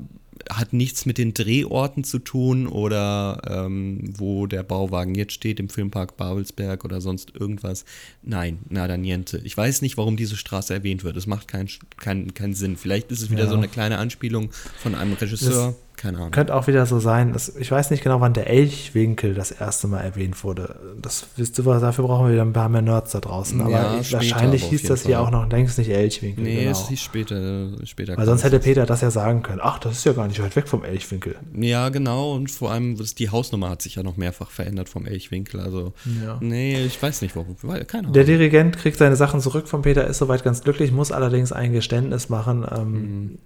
hat 0.49 0.73
nichts 0.73 1.05
mit 1.05 1.17
den 1.17 1.33
Drehorten 1.33 2.03
zu 2.03 2.19
tun 2.19 2.67
oder 2.67 3.41
ähm, 3.47 4.13
wo 4.17 4.47
der 4.47 4.63
Bauwagen 4.63 5.15
jetzt 5.15 5.33
steht, 5.33 5.59
im 5.59 5.69
Filmpark 5.69 6.17
Babelsberg 6.17 6.85
oder 6.85 7.01
sonst 7.01 7.33
irgendwas. 7.35 7.85
Nein, 8.23 8.59
nada 8.69 8.97
niente. 8.97 9.39
Ich 9.43 9.55
weiß 9.55 9.81
nicht, 9.81 9.97
warum 9.97 10.17
diese 10.17 10.37
Straße 10.37 10.73
erwähnt 10.73 11.03
wird. 11.03 11.17
Es 11.17 11.27
macht 11.27 11.47
keinen 11.47 11.69
kein, 11.97 12.33
kein 12.33 12.53
Sinn. 12.53 12.77
Vielleicht 12.77 13.11
ist 13.11 13.21
es 13.21 13.31
wieder 13.31 13.43
ja. 13.43 13.49
so 13.49 13.55
eine 13.55 13.67
kleine 13.67 13.97
Anspielung 13.97 14.51
von 14.77 14.95
einem 14.95 15.13
Regisseur. 15.13 15.67
Das 15.67 15.86
keine 15.97 16.17
Ahnung. 16.17 16.31
Könnte 16.31 16.53
auch 16.53 16.67
wieder 16.67 16.85
so 16.85 16.99
sein. 16.99 17.33
Dass, 17.33 17.55
ich 17.55 17.71
weiß 17.71 17.89
nicht 17.89 18.03
genau, 18.03 18.21
wann 18.21 18.33
der 18.33 18.47
Elchwinkel 18.47 19.33
das 19.33 19.49
erste 19.49 19.87
Mal 19.87 20.01
erwähnt 20.01 20.43
wurde. 20.43 20.75
Das 21.01 21.25
wisst 21.35 21.65
was, 21.65 21.81
dafür 21.81 22.05
brauchen 22.05 22.27
wir 22.27 22.33
wieder 22.33 22.43
ein 22.43 22.53
paar 22.53 22.69
mehr 22.69 22.83
Nerds 22.83 23.11
da 23.11 23.19
draußen. 23.19 23.59
Aber 23.61 23.71
ja, 23.71 23.99
ich, 23.99 24.13
wahrscheinlich 24.13 24.63
hieß 24.63 24.83
das 24.83 25.01
Fall. 25.01 25.07
hier 25.09 25.21
auch 25.21 25.31
noch 25.31 25.49
längst 25.49 25.79
nicht 25.79 25.89
Elchwinkel. 25.89 26.43
Nee, 26.43 26.59
genau. 26.59 26.71
es 26.71 26.87
hieß 26.87 27.01
später. 27.01 27.69
später 27.85 28.15
Weil 28.15 28.27
sonst 28.27 28.43
hätte 28.43 28.59
Peter 28.59 28.85
das 28.85 29.01
ja 29.01 29.09
sagen 29.09 29.41
können. 29.41 29.59
Ach, 29.61 29.79
das 29.79 29.93
ist 29.93 30.05
ja 30.05 30.13
gar 30.13 30.27
nicht 30.27 30.41
weit 30.41 30.55
weg 30.55 30.67
vom 30.67 30.83
Elchwinkel. 30.83 31.35
Ja, 31.55 31.89
genau. 31.89 32.35
Und 32.35 32.51
vor 32.51 32.71
allem, 32.71 32.95
die 33.17 33.29
Hausnummer 33.31 33.71
hat 33.71 33.81
sich 33.81 33.95
ja 33.95 34.03
noch 34.03 34.17
mehrfach 34.17 34.51
verändert 34.51 34.89
vom 34.89 35.07
Elchwinkel. 35.07 35.59
Also, 35.59 35.93
ja. 36.23 36.37
nee, 36.41 36.79
ich 36.85 37.01
weiß 37.01 37.23
nicht, 37.23 37.35
warum. 37.35 37.57
Keine 37.57 38.03
Ahnung. 38.03 38.13
Der 38.13 38.23
Dirigent 38.23 38.77
kriegt 38.77 38.97
seine 38.97 39.15
Sachen 39.15 39.41
zurück 39.41 39.67
von 39.67 39.81
Peter, 39.81 40.05
ist 40.05 40.19
soweit 40.19 40.43
ganz 40.43 40.61
glücklich, 40.61 40.91
muss 40.91 41.11
allerdings 41.11 41.51
ein 41.51 41.73
Geständnis 41.73 42.29
machen. 42.29 42.65
Ähm, 42.71 42.91
mhm 42.91 43.37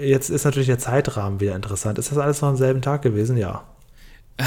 jetzt 0.00 0.30
ist 0.30 0.44
natürlich 0.44 0.68
der 0.68 0.78
Zeitrahmen 0.78 1.40
wieder 1.40 1.54
interessant. 1.54 1.98
Ist 1.98 2.10
das 2.10 2.18
alles 2.18 2.42
noch 2.42 2.50
am 2.50 2.56
selben 2.56 2.82
Tag 2.82 3.02
gewesen? 3.02 3.36
Ja. 3.36 3.64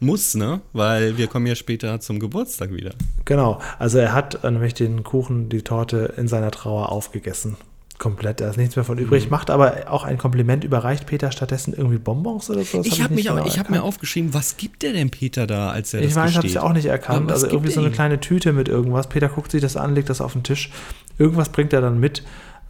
Muss, 0.00 0.34
ne? 0.34 0.60
Weil 0.72 1.18
wir 1.18 1.26
kommen 1.26 1.46
ja 1.46 1.54
später 1.54 2.00
zum 2.00 2.18
Geburtstag 2.18 2.72
wieder. 2.72 2.92
Genau. 3.24 3.60
Also 3.78 3.98
er 3.98 4.12
hat 4.12 4.42
äh, 4.44 4.50
nämlich 4.50 4.74
den 4.74 5.04
Kuchen, 5.04 5.48
die 5.48 5.62
Torte 5.62 6.14
in 6.16 6.28
seiner 6.28 6.50
Trauer 6.50 6.90
aufgegessen. 6.90 7.56
Komplett, 7.98 8.40
da 8.40 8.48
ist 8.48 8.56
nichts 8.56 8.76
mehr 8.76 8.84
von 8.84 8.96
übrig. 8.96 9.24
Mhm. 9.24 9.30
Macht 9.30 9.50
aber 9.50 9.90
auch 9.90 10.04
ein 10.04 10.18
Kompliment, 10.18 10.62
überreicht 10.62 11.06
Peter 11.06 11.32
stattdessen 11.32 11.74
irgendwie 11.74 11.98
Bonbons 11.98 12.48
oder 12.48 12.62
so? 12.62 12.80
ich 12.82 13.02
habe 13.02 13.16
hab, 13.16 13.22
genau 13.22 13.44
hab 13.44 13.70
mir 13.70 13.82
aufgeschrieben, 13.82 14.32
was 14.34 14.56
gibt 14.56 14.82
der 14.82 14.92
denn 14.92 15.10
Peter 15.10 15.48
da, 15.48 15.70
als 15.70 15.92
er 15.94 16.00
ich 16.00 16.06
das 16.06 16.12
Ich 16.12 16.16
weiß, 16.16 16.36
habe 16.36 16.46
es 16.46 16.54
ja 16.54 16.62
auch 16.62 16.72
nicht 16.72 16.86
erkannt. 16.86 17.32
Also 17.32 17.48
irgendwie 17.48 17.72
so 17.72 17.80
eine 17.80 17.90
kleine 17.90 18.20
Tüte 18.20 18.52
mit 18.52 18.68
irgendwas. 18.68 19.08
Peter 19.08 19.28
guckt 19.28 19.50
sich 19.50 19.60
das 19.60 19.76
an, 19.76 19.96
legt 19.96 20.08
das 20.10 20.20
auf 20.20 20.32
den 20.32 20.44
Tisch. 20.44 20.70
Irgendwas 21.18 21.48
bringt 21.48 21.72
er 21.72 21.80
dann 21.80 21.98
mit. 21.98 22.22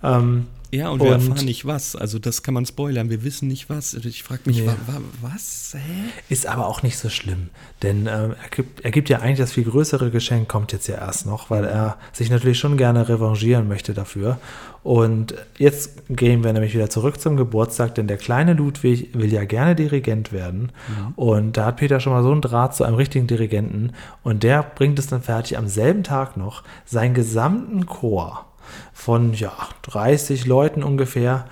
Ähm, 0.02 0.46
ja, 0.70 0.90
und, 0.90 1.00
und 1.00 1.06
wir 1.06 1.14
erfahren 1.14 1.44
nicht 1.44 1.64
was. 1.66 1.96
Also 1.96 2.18
das 2.18 2.42
kann 2.42 2.54
man 2.54 2.66
spoilern. 2.66 3.08
Wir 3.10 3.24
wissen 3.24 3.48
nicht 3.48 3.70
was. 3.70 3.94
Ich 3.94 4.22
frage 4.22 4.42
mich, 4.44 4.58
ja. 4.58 4.66
wa, 4.66 4.76
wa, 4.86 5.00
was? 5.22 5.74
Hä? 5.74 6.10
Ist 6.28 6.46
aber 6.46 6.66
auch 6.66 6.82
nicht 6.82 6.98
so 6.98 7.08
schlimm. 7.08 7.48
Denn 7.82 8.06
ähm, 8.06 8.34
er, 8.42 8.48
gibt, 8.50 8.84
er 8.84 8.90
gibt 8.90 9.08
ja 9.08 9.20
eigentlich 9.20 9.38
das 9.38 9.52
viel 9.52 9.64
größere 9.64 10.10
Geschenk, 10.10 10.48
kommt 10.48 10.72
jetzt 10.72 10.86
ja 10.86 10.96
erst 10.96 11.26
noch, 11.26 11.48
weil 11.50 11.64
er 11.64 11.96
sich 12.12 12.30
natürlich 12.30 12.58
schon 12.58 12.76
gerne 12.76 13.08
revanchieren 13.08 13.66
möchte 13.68 13.94
dafür. 13.94 14.38
Und 14.82 15.34
jetzt 15.58 16.02
gehen 16.08 16.44
wir 16.44 16.52
nämlich 16.52 16.74
wieder 16.74 16.90
zurück 16.90 17.20
zum 17.20 17.36
Geburtstag, 17.36 17.94
denn 17.94 18.06
der 18.06 18.16
kleine 18.16 18.52
Ludwig 18.54 19.10
will 19.12 19.32
ja 19.32 19.44
gerne 19.44 19.74
Dirigent 19.74 20.32
werden. 20.32 20.72
Mhm. 20.88 21.14
Und 21.16 21.56
da 21.56 21.66
hat 21.66 21.76
Peter 21.76 22.00
schon 22.00 22.12
mal 22.12 22.22
so 22.22 22.30
einen 22.30 22.42
Draht 22.42 22.76
zu 22.76 22.84
einem 22.84 22.96
richtigen 22.96 23.26
Dirigenten. 23.26 23.92
Und 24.22 24.42
der 24.42 24.62
bringt 24.62 24.98
es 24.98 25.06
dann 25.06 25.22
fertig, 25.22 25.58
am 25.58 25.68
selben 25.68 26.04
Tag 26.04 26.36
noch 26.36 26.62
seinen 26.84 27.14
gesamten 27.14 27.86
Chor 27.86 28.47
von 28.92 29.34
ja, 29.34 29.52
30 29.82 30.46
Leuten 30.46 30.82
ungefähr 30.82 31.46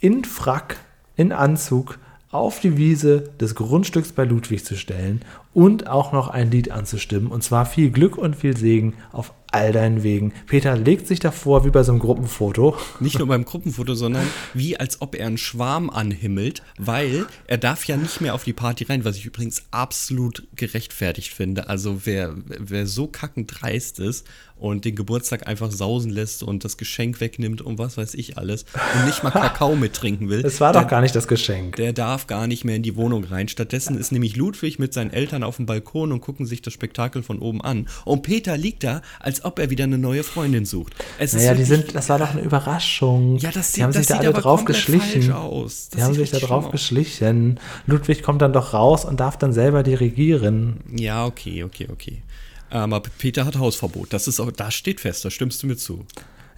in 0.00 0.24
Frack, 0.24 0.76
in 1.16 1.32
Anzug 1.32 1.98
auf 2.30 2.60
die 2.60 2.76
Wiese 2.76 3.30
des 3.40 3.54
Grundstücks 3.54 4.12
bei 4.12 4.24
Ludwig 4.24 4.64
zu 4.64 4.76
stellen 4.76 5.22
und 5.52 5.88
auch 5.88 6.12
noch 6.12 6.28
ein 6.28 6.50
Lied 6.50 6.70
anzustimmen. 6.70 7.28
Und 7.28 7.42
zwar 7.42 7.66
viel 7.66 7.90
Glück 7.90 8.16
und 8.16 8.36
viel 8.36 8.56
Segen 8.56 8.94
auf 9.12 9.32
all 9.52 9.72
deinen 9.72 10.02
Wegen. 10.02 10.32
Peter 10.46 10.76
legt 10.76 11.06
sich 11.06 11.20
davor 11.20 11.64
wie 11.64 11.70
bei 11.70 11.82
so 11.82 11.92
einem 11.92 12.00
Gruppenfoto. 12.00 12.76
Nicht 13.00 13.18
nur 13.18 13.28
beim 13.28 13.44
Gruppenfoto, 13.44 13.94
sondern 13.94 14.26
wie 14.54 14.76
als 14.76 15.00
ob 15.00 15.14
er 15.14 15.26
einen 15.26 15.38
Schwarm 15.38 15.90
anhimmelt, 15.90 16.62
weil 16.78 17.26
er 17.46 17.58
darf 17.58 17.84
ja 17.84 17.96
nicht 17.96 18.20
mehr 18.20 18.34
auf 18.34 18.44
die 18.44 18.52
Party 18.52 18.84
rein, 18.84 19.04
was 19.04 19.16
ich 19.16 19.26
übrigens 19.26 19.64
absolut 19.70 20.46
gerechtfertigt 20.54 21.32
finde. 21.32 21.68
Also 21.68 22.02
wer, 22.04 22.34
wer 22.46 22.86
so 22.86 23.06
kackend 23.06 23.60
dreist 23.60 23.98
ist 23.98 24.26
und 24.60 24.84
den 24.84 24.94
Geburtstag 24.94 25.48
einfach 25.48 25.70
sausen 25.70 26.10
lässt 26.10 26.42
und 26.42 26.64
das 26.64 26.76
Geschenk 26.76 27.20
wegnimmt 27.20 27.62
und 27.62 27.78
was 27.78 27.96
weiß 27.96 28.14
ich 28.14 28.36
alles 28.36 28.66
und 28.94 29.06
nicht 29.06 29.22
mal 29.22 29.30
Kakao 29.30 29.74
mittrinken 29.74 30.28
will. 30.28 30.44
Es 30.44 30.60
war 30.60 30.72
doch 30.72 30.86
gar 30.86 31.00
nicht 31.00 31.16
das 31.16 31.26
Geschenk. 31.26 31.76
Der 31.76 31.92
darf 31.92 32.26
gar 32.26 32.46
nicht 32.46 32.64
mehr 32.64 32.76
in 32.76 32.82
die 32.82 32.96
Wohnung 32.96 33.24
rein. 33.24 33.48
Stattdessen 33.48 33.96
ist 33.96 34.12
nämlich 34.12 34.36
Ludwig 34.36 34.78
mit 34.78 34.92
seinen 34.92 35.10
Eltern 35.10 35.42
auf 35.42 35.56
dem 35.56 35.66
Balkon 35.66 36.12
und 36.12 36.20
gucken 36.20 36.46
sich 36.46 36.60
das 36.60 36.74
Spektakel 36.74 37.22
von 37.22 37.38
oben 37.38 37.62
an. 37.62 37.88
Und 38.04 38.22
Peter 38.22 38.56
liegt 38.56 38.84
da, 38.84 39.00
als 39.18 39.39
ob 39.44 39.58
er 39.58 39.70
wieder 39.70 39.84
eine 39.84 39.98
neue 39.98 40.22
Freundin 40.22 40.64
sucht. 40.64 40.94
Es 41.18 41.32
naja, 41.32 41.54
die 41.54 41.64
sind, 41.64 41.94
das 41.94 42.08
war 42.08 42.18
doch 42.18 42.30
eine 42.30 42.42
Überraschung. 42.42 43.36
Ja, 43.38 43.50
das 43.50 43.72
sieht, 43.72 43.78
die 43.78 43.82
haben 43.84 43.92
sich 43.92 44.06
da 44.06 44.18
alle 44.18 44.32
drauf 44.32 44.64
geschlichen. 44.64 45.32
Aus. 45.32 45.88
Das 45.88 45.96
die 45.96 46.02
haben 46.02 46.14
sich 46.14 46.30
da 46.30 46.38
drauf 46.38 46.70
geschlichen. 46.70 47.58
Ludwig 47.86 48.22
kommt 48.22 48.42
dann 48.42 48.52
doch 48.52 48.72
raus 48.72 49.04
und 49.04 49.20
darf 49.20 49.36
dann 49.36 49.52
selber 49.52 49.82
dirigieren. 49.82 50.80
Ja, 50.94 51.26
okay, 51.26 51.64
okay, 51.64 51.88
okay. 51.90 52.22
Aber 52.70 53.00
Peter 53.00 53.44
hat 53.44 53.58
Hausverbot. 53.58 54.12
Das 54.12 54.28
ist 54.28 54.38
auch, 54.38 54.50
das 54.52 54.74
steht 54.74 55.00
fest, 55.00 55.24
da 55.24 55.30
stimmst 55.30 55.62
du 55.62 55.66
mir 55.66 55.76
zu. 55.76 56.04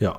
Ja, 0.03 0.19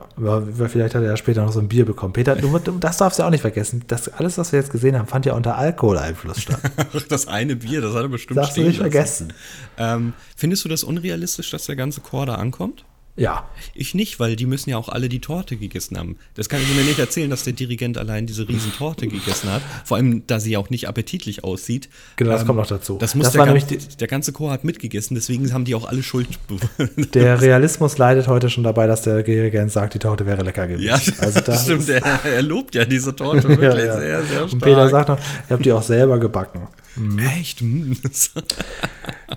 vielleicht 0.70 0.96
hat 0.96 1.04
er 1.04 1.10
ja 1.10 1.18
später 1.18 1.44
noch 1.44 1.52
so 1.52 1.60
ein 1.60 1.68
Bier 1.68 1.84
bekommen. 1.86 2.14
Peter, 2.14 2.38
du, 2.38 2.58
das 2.58 2.98
darfst 2.98 3.20
du 3.20 3.24
auch 3.24 3.30
nicht 3.30 3.42
vergessen. 3.42 3.84
Das, 3.88 4.08
alles, 4.08 4.38
was 4.38 4.54
wir 4.54 4.60
jetzt 4.60 4.72
gesehen 4.72 4.98
haben, 4.98 5.08
fand 5.08 5.26
ja 5.26 5.34
unter 5.34 5.58
Alkoholeinfluss 5.58 6.42
statt. 6.42 6.62
das 7.10 7.28
eine 7.28 7.58
Bier, 7.58 7.82
das 7.82 7.94
hat 7.94 8.04
er 8.04 8.08
bestimmt 8.08 8.38
Darfst 8.38 8.56
du 8.56 8.62
nicht 8.62 8.78
vergessen. 8.78 9.34
Ähm, 9.78 10.14
findest 10.38 10.64
du 10.64 10.70
das 10.70 10.86
unrealistisch, 10.86 11.52
dass 11.52 11.66
der 11.66 11.76
ganze 11.76 12.00
Chor 12.00 12.26
da 12.26 12.36
ankommt? 12.36 12.86
Ja. 13.16 13.48
Ich 13.76 13.94
nicht, 13.94 14.20
weil 14.20 14.36
die 14.36 14.48
müssen 14.48 14.72
ja 14.72 14.78
auch 14.78 14.90
alle 14.90 15.08
die 15.08 15.20
Torte 15.20 15.56
gegessen 15.56 15.98
haben. 15.98 16.18
Das 16.34 16.50
kann 16.50 16.62
ich 16.62 16.76
mir 16.76 16.84
nicht 16.84 16.98
erzählen, 16.98 17.30
dass 17.30 17.44
der 17.44 17.54
Dirigent 17.54 17.98
allein 18.00 18.26
diese 18.26 18.48
Riesentorte 18.48 19.08
gegessen 19.08 19.52
hat. 19.52 19.62
Vor 19.86 19.98
allem, 19.98 20.26
da 20.26 20.40
sie 20.40 20.58
auch 20.58 20.72
nicht 20.72 20.88
appetitlich 20.88 21.44
aussieht. 21.44 21.90
Genau, 22.16 22.32
das 22.32 22.42
ähm, 22.42 22.48
kommt 22.48 22.60
noch 22.60 22.68
dazu. 22.68 22.98
Das 22.98 23.14
muss 23.14 23.26
das 23.26 23.34
der, 23.34 23.46
ganz, 23.46 23.98
der 23.98 24.08
ganze 24.08 24.34
Chor 24.34 24.52
hat 24.52 24.64
mitgegessen, 24.64 25.14
deswegen 25.14 25.52
haben 25.54 25.66
die 25.66 25.76
auch 25.76 25.86
alle 25.86 26.02
Schuld. 26.02 26.28
Der 27.14 27.40
Realismus 27.42 27.98
leidet 27.98 28.28
heute 28.28 28.50
schon 28.50 28.64
dabei, 28.64 28.88
dass 28.88 29.04
der 29.04 29.22
Dirigent 29.24 29.72
sagt, 29.72 29.94
die 29.94 30.00
Torte 30.00 30.26
wäre 30.26 30.44
lecker 30.44 30.68
gewesen. 30.68 30.86
Ja, 30.86 31.00
also 31.20 31.40
das 31.42 31.64
stimmt. 31.64 31.90
Er, 31.90 32.26
er, 32.26 32.42
lobt 32.42 32.76
ja 32.76 32.86
diese 32.86 33.16
Torte 33.16 33.44
wirklich 33.50 33.64
ja, 33.64 33.76
ja. 33.76 34.00
sehr, 34.00 34.24
sehr 34.24 34.38
stark. 34.38 34.54
Und 34.54 34.62
Peter 34.62 34.90
sagt 34.90 35.10
noch, 35.10 35.20
ihr 35.20 35.50
habt 35.50 35.66
die 35.66 35.72
auch 35.72 35.84
selber 35.84 36.20
gebacken. 36.20 36.68
Mhm. 36.96 37.20
Echt? 37.20 37.62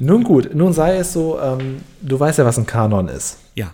nun 0.00 0.24
gut, 0.24 0.54
nun 0.54 0.72
sei 0.72 0.96
es 0.98 1.12
so, 1.12 1.38
ähm, 1.40 1.78
du 2.02 2.18
weißt 2.18 2.38
ja, 2.38 2.44
was 2.44 2.58
ein 2.58 2.66
Kanon 2.66 3.08
ist. 3.08 3.38
Ja. 3.54 3.72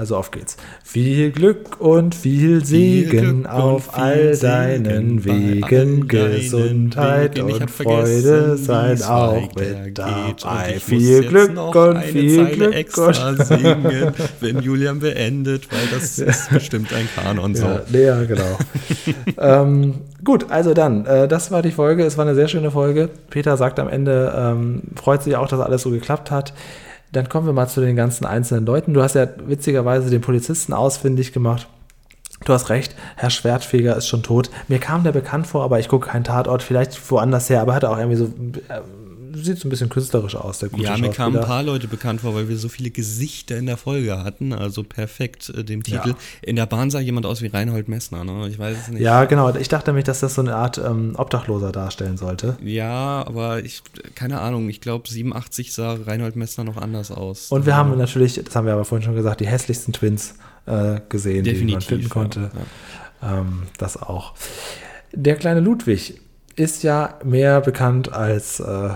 Also 0.00 0.16
auf 0.16 0.30
geht's. 0.30 0.56
Viel 0.82 1.30
Glück 1.30 1.78
und 1.78 2.14
viel 2.14 2.64
Segen 2.64 3.40
viel 3.42 3.46
auf 3.46 3.98
all 3.98 4.34
deinen 4.34 5.26
Wegen, 5.26 6.08
Gesundheit 6.08 7.36
Wegen. 7.36 7.52
und 7.52 7.70
Freude 7.70 8.56
sein 8.56 9.02
auch 9.02 9.54
mit 9.54 9.98
dabei. 9.98 10.80
Viel 10.80 11.28
Glück 11.28 11.54
und 11.76 12.02
viel 12.04 12.46
Glück 12.46 12.74
extra 12.74 13.34
singen, 13.44 14.14
wenn 14.40 14.62
Julian 14.62 15.00
beendet, 15.00 15.70
weil 15.70 15.86
das 15.92 16.18
ist 16.18 16.48
bestimmt 16.48 16.90
ein 16.94 17.06
Kanon 17.14 17.54
so. 17.54 17.66
Ja, 17.66 18.00
ja 18.00 18.24
genau. 18.24 18.56
ähm, 19.38 19.96
gut, 20.24 20.46
also 20.48 20.72
dann, 20.72 21.04
äh, 21.04 21.28
das 21.28 21.50
war 21.50 21.60
die 21.60 21.72
Folge. 21.72 22.06
Es 22.06 22.16
war 22.16 22.24
eine 22.24 22.34
sehr 22.34 22.48
schöne 22.48 22.70
Folge. 22.70 23.10
Peter 23.28 23.58
sagt 23.58 23.78
am 23.78 23.88
Ende, 23.88 24.32
ähm, 24.34 24.80
freut 24.96 25.22
sich 25.22 25.36
auch, 25.36 25.48
dass 25.48 25.60
alles 25.60 25.82
so 25.82 25.90
geklappt 25.90 26.30
hat. 26.30 26.54
Dann 27.12 27.28
kommen 27.28 27.46
wir 27.46 27.52
mal 27.52 27.68
zu 27.68 27.80
den 27.80 27.96
ganzen 27.96 28.24
einzelnen 28.24 28.66
Leuten. 28.66 28.94
Du 28.94 29.02
hast 29.02 29.14
ja 29.14 29.26
witzigerweise 29.46 30.10
den 30.10 30.20
Polizisten 30.20 30.72
ausfindig 30.72 31.32
gemacht. 31.32 31.68
Du 32.44 32.54
hast 32.54 32.70
recht, 32.70 32.94
Herr 33.16 33.30
Schwertfeger 33.30 33.96
ist 33.96 34.08
schon 34.08 34.22
tot. 34.22 34.50
Mir 34.68 34.78
kam 34.78 35.04
der 35.04 35.12
bekannt 35.12 35.46
vor, 35.46 35.62
aber 35.62 35.78
ich 35.78 35.88
gucke 35.88 36.08
keinen 36.08 36.24
Tatort, 36.24 36.62
vielleicht 36.62 37.10
woanders 37.10 37.50
her, 37.50 37.60
aber 37.60 37.74
hat 37.74 37.84
auch 37.84 37.98
irgendwie 37.98 38.16
so 38.16 38.24
äh, 38.24 38.80
sieht 39.34 39.58
so 39.58 39.68
ein 39.68 39.70
bisschen 39.70 39.88
künstlerisch 39.88 40.36
aus, 40.36 40.58
der 40.58 40.68
gute 40.68 40.82
Ja, 40.82 40.96
mir 40.96 41.10
kamen 41.10 41.36
ein 41.36 41.44
paar 41.44 41.62
Leute 41.62 41.88
bekannt 41.88 42.20
vor, 42.20 42.34
weil 42.34 42.48
wir 42.48 42.56
so 42.56 42.68
viele 42.68 42.90
Gesichter 42.90 43.56
in 43.56 43.66
der 43.66 43.76
Folge 43.76 44.22
hatten, 44.22 44.52
also 44.52 44.82
perfekt 44.82 45.52
äh, 45.56 45.64
dem 45.64 45.82
Titel. 45.82 46.10
Ja. 46.10 46.16
In 46.42 46.56
der 46.56 46.66
Bahn 46.66 46.90
sah 46.90 47.00
jemand 47.00 47.26
aus 47.26 47.42
wie 47.42 47.48
Reinhold 47.48 47.88
Messner, 47.88 48.24
ne? 48.24 48.48
Ich 48.48 48.58
weiß 48.58 48.76
es 48.76 48.88
nicht. 48.88 49.02
Ja, 49.02 49.24
genau. 49.24 49.54
Ich 49.54 49.68
dachte 49.68 49.90
nämlich, 49.90 50.04
dass 50.04 50.20
das 50.20 50.34
so 50.34 50.42
eine 50.42 50.54
Art 50.54 50.78
ähm, 50.78 51.14
Obdachloser 51.16 51.72
darstellen 51.72 52.16
sollte. 52.16 52.56
Ja, 52.62 53.24
aber 53.26 53.64
ich, 53.64 53.82
keine 54.14 54.40
Ahnung, 54.40 54.68
ich 54.68 54.80
glaube 54.80 55.08
87 55.08 55.72
sah 55.72 55.94
Reinhold 56.06 56.36
Messner 56.36 56.64
noch 56.64 56.76
anders 56.76 57.10
aus. 57.10 57.50
Und 57.50 57.66
wir 57.66 57.76
haben 57.76 57.96
natürlich, 57.96 58.40
das 58.42 58.54
haben 58.56 58.66
wir 58.66 58.72
aber 58.72 58.84
vorhin 58.84 59.04
schon 59.04 59.14
gesagt, 59.14 59.40
die 59.40 59.46
hässlichsten 59.46 59.92
Twins 59.92 60.34
äh, 60.66 61.00
gesehen, 61.08 61.44
Definitiv, 61.44 61.66
die 61.66 61.72
man 61.72 61.82
finden 61.82 62.08
konnte. 62.08 62.40
Ja, 62.40 63.28
ja. 63.28 63.38
Ähm, 63.38 63.64
das 63.78 64.00
auch. 64.00 64.34
Der 65.12 65.36
kleine 65.36 65.60
Ludwig 65.60 66.20
ist 66.56 66.82
ja 66.82 67.18
mehr 67.24 67.60
bekannt 67.60 68.12
als 68.12 68.60
äh, 68.60 68.90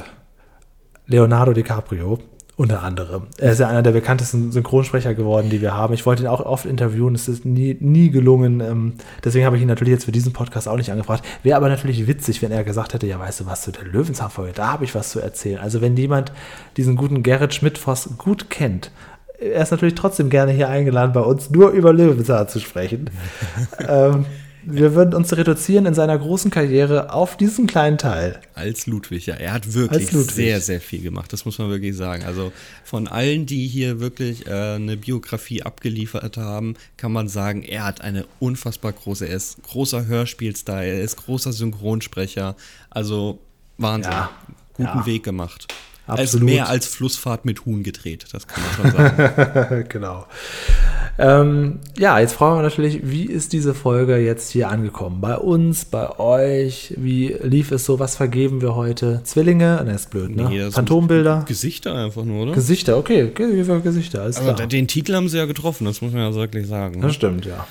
Leonardo 1.06 1.52
DiCaprio. 1.52 2.18
Unter 2.56 2.84
anderem. 2.84 3.24
Er 3.38 3.50
ist 3.50 3.58
ja 3.58 3.66
einer 3.66 3.82
der 3.82 3.90
bekanntesten 3.90 4.52
Synchronsprecher 4.52 5.14
geworden, 5.14 5.50
die 5.50 5.60
wir 5.60 5.74
haben. 5.74 5.92
Ich 5.92 6.06
wollte 6.06 6.22
ihn 6.22 6.28
auch 6.28 6.46
oft 6.46 6.66
interviewen, 6.66 7.16
es 7.16 7.26
ist 7.26 7.44
nie, 7.44 7.76
nie 7.80 8.10
gelungen. 8.10 8.60
Ähm, 8.60 8.92
deswegen 9.24 9.44
habe 9.44 9.56
ich 9.56 9.62
ihn 9.62 9.66
natürlich 9.66 9.90
jetzt 9.90 10.04
für 10.04 10.12
diesen 10.12 10.32
Podcast 10.32 10.68
auch 10.68 10.76
nicht 10.76 10.92
angefragt. 10.92 11.24
Wäre 11.42 11.56
aber 11.56 11.68
natürlich 11.68 12.06
witzig, 12.06 12.42
wenn 12.42 12.52
er 12.52 12.62
gesagt 12.62 12.94
hätte, 12.94 13.08
ja, 13.08 13.18
weißt 13.18 13.40
du 13.40 13.46
was, 13.46 13.62
zu 13.62 13.72
der 13.72 13.82
Löwenzahnfolge, 13.82 14.52
da 14.52 14.72
habe 14.72 14.84
ich 14.84 14.94
was 14.94 15.10
zu 15.10 15.18
erzählen. 15.18 15.58
Also 15.58 15.80
wenn 15.80 15.96
jemand 15.96 16.30
diesen 16.76 16.94
guten 16.94 17.24
Gerrit 17.24 17.54
Schmidt-Voss 17.54 18.10
gut 18.18 18.50
kennt, 18.50 18.92
er 19.40 19.62
ist 19.62 19.72
natürlich 19.72 19.96
trotzdem 19.96 20.30
gerne 20.30 20.52
hier 20.52 20.68
eingeladen, 20.68 21.12
bei 21.12 21.22
uns 21.22 21.50
nur 21.50 21.70
über 21.70 21.92
Löwenzahn 21.92 22.46
zu 22.46 22.60
sprechen. 22.60 23.10
ähm, 23.88 24.26
wir 24.66 24.94
würden 24.94 25.14
uns 25.14 25.36
reduzieren 25.36 25.86
in 25.86 25.94
seiner 25.94 26.18
großen 26.18 26.50
Karriere 26.50 27.12
auf 27.12 27.36
diesen 27.36 27.66
kleinen 27.66 27.98
Teil. 27.98 28.40
Als 28.54 28.86
Ludwig, 28.86 29.26
ja. 29.26 29.34
Er 29.34 29.52
hat 29.52 29.74
wirklich 29.74 30.10
sehr, 30.10 30.60
sehr 30.60 30.80
viel 30.80 31.02
gemacht. 31.02 31.32
Das 31.32 31.44
muss 31.44 31.58
man 31.58 31.70
wirklich 31.70 31.96
sagen. 31.96 32.24
Also 32.24 32.52
von 32.84 33.08
allen, 33.08 33.46
die 33.46 33.66
hier 33.66 34.00
wirklich 34.00 34.46
äh, 34.46 34.74
eine 34.74 34.96
Biografie 34.96 35.62
abgeliefert 35.62 36.36
haben, 36.36 36.74
kann 36.96 37.12
man 37.12 37.28
sagen, 37.28 37.62
er 37.62 37.84
hat 37.84 38.00
eine 38.00 38.26
unfassbar 38.40 38.92
große, 38.92 39.26
er 39.26 39.36
ist 39.36 39.62
großer 39.62 40.06
Hörspielstar, 40.06 40.84
er 40.84 41.02
ist 41.02 41.16
großer 41.16 41.52
Synchronsprecher. 41.52 42.56
Also 42.90 43.38
Wahnsinn. 43.78 44.12
Ja. 44.12 44.30
Guten 44.74 44.98
ja. 44.98 45.06
Weg 45.06 45.22
gemacht. 45.22 45.68
Absolut. 46.06 46.18
Er 46.18 46.24
ist 46.24 46.40
mehr 46.40 46.68
als 46.68 46.86
Flussfahrt 46.86 47.44
mit 47.44 47.64
Huhn 47.64 47.82
gedreht, 47.82 48.26
das 48.32 48.46
kann 48.46 48.62
man 48.62 48.74
schon 48.74 48.90
sagen. 48.92 49.84
genau. 49.88 50.26
Ähm, 51.16 51.78
ja, 51.96 52.18
jetzt 52.18 52.32
fragen 52.34 52.58
wir 52.58 52.62
natürlich, 52.62 53.00
wie 53.04 53.24
ist 53.24 53.52
diese 53.52 53.72
Folge 53.72 54.16
jetzt 54.16 54.50
hier 54.50 54.68
angekommen? 54.68 55.20
Bei 55.20 55.36
uns, 55.36 55.84
bei 55.84 56.18
euch? 56.18 56.94
Wie 56.96 57.36
lief 57.42 57.70
es 57.70 57.84
so? 57.84 58.00
Was 58.00 58.16
vergeben 58.16 58.60
wir 58.60 58.74
heute? 58.74 59.20
Zwillinge? 59.22 59.82
Ne, 59.84 59.94
ist 59.94 60.10
blöd, 60.10 60.34
ne? 60.34 60.48
Nee, 60.48 60.70
Phantombilder? 60.70 61.44
Gesichter 61.46 61.94
einfach 61.94 62.24
nur, 62.24 62.42
oder? 62.42 62.52
Gesichter, 62.52 62.96
okay. 62.96 63.30
Gesichter, 63.32 64.22
alles 64.22 64.38
Aber 64.38 64.54
klar. 64.54 64.66
den 64.66 64.88
Titel 64.88 65.14
haben 65.14 65.28
sie 65.28 65.38
ja 65.38 65.44
getroffen, 65.44 65.84
das 65.84 66.00
muss 66.00 66.12
man 66.12 66.22
ja 66.22 66.34
wirklich 66.34 66.66
sagen. 66.66 67.00
Das 67.00 67.14
stimmt, 67.14 67.46
ja. 67.46 67.66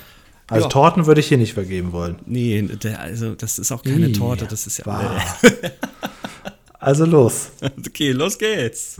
Also 0.48 0.64
ja. 0.64 0.68
Torten 0.70 1.06
würde 1.06 1.20
ich 1.20 1.28
hier 1.28 1.38
nicht 1.38 1.54
vergeben 1.54 1.92
wollen. 1.92 2.16
Nee, 2.26 2.62
der, 2.62 3.00
also 3.00 3.34
das 3.34 3.58
ist 3.58 3.72
auch 3.72 3.82
keine 3.82 4.08
nee, 4.08 4.12
Torte, 4.12 4.46
das 4.46 4.66
ist 4.66 4.78
ja. 4.78 4.84
also 6.78 7.04
los. 7.04 7.50
Okay, 7.86 8.12
los 8.12 8.38
geht's. 8.38 8.96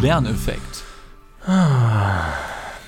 Lerneffekt. 0.00 0.89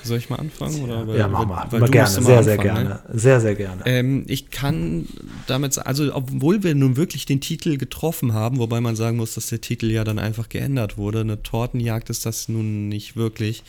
Soll 0.03 0.17
ich 0.17 0.29
mal 0.29 0.35
anfangen? 0.35 0.83
Oder? 0.83 1.15
Ja, 1.15 1.27
mach 1.27 1.45
mal. 1.45 1.65
Weil, 1.71 1.81
weil 1.81 1.89
gerne, 1.89 2.09
sehr, 2.09 2.43
sehr 2.43 2.57
gerne. 2.57 2.83
Ne? 2.83 2.99
Sehr, 3.13 3.39
sehr 3.39 3.55
gerne. 3.55 3.81
Ähm, 3.85 4.25
ich 4.27 4.51
kann 4.51 5.07
damit 5.47 5.73
sagen, 5.73 5.87
also 5.87 6.13
obwohl 6.13 6.61
wir 6.63 6.75
nun 6.75 6.97
wirklich 6.97 7.25
den 7.25 7.39
Titel 7.39 7.77
getroffen 7.77 8.33
haben, 8.33 8.59
wobei 8.59 8.81
man 8.81 8.95
sagen 8.95 9.17
muss, 9.17 9.35
dass 9.35 9.47
der 9.47 9.61
Titel 9.61 9.89
ja 9.89 10.03
dann 10.03 10.19
einfach 10.19 10.49
geändert 10.49 10.97
wurde, 10.97 11.21
eine 11.21 11.41
Tortenjagd 11.41 12.09
ist 12.09 12.25
das 12.25 12.49
nun 12.49 12.89
nicht 12.89 13.15
wirklich, 13.15 13.63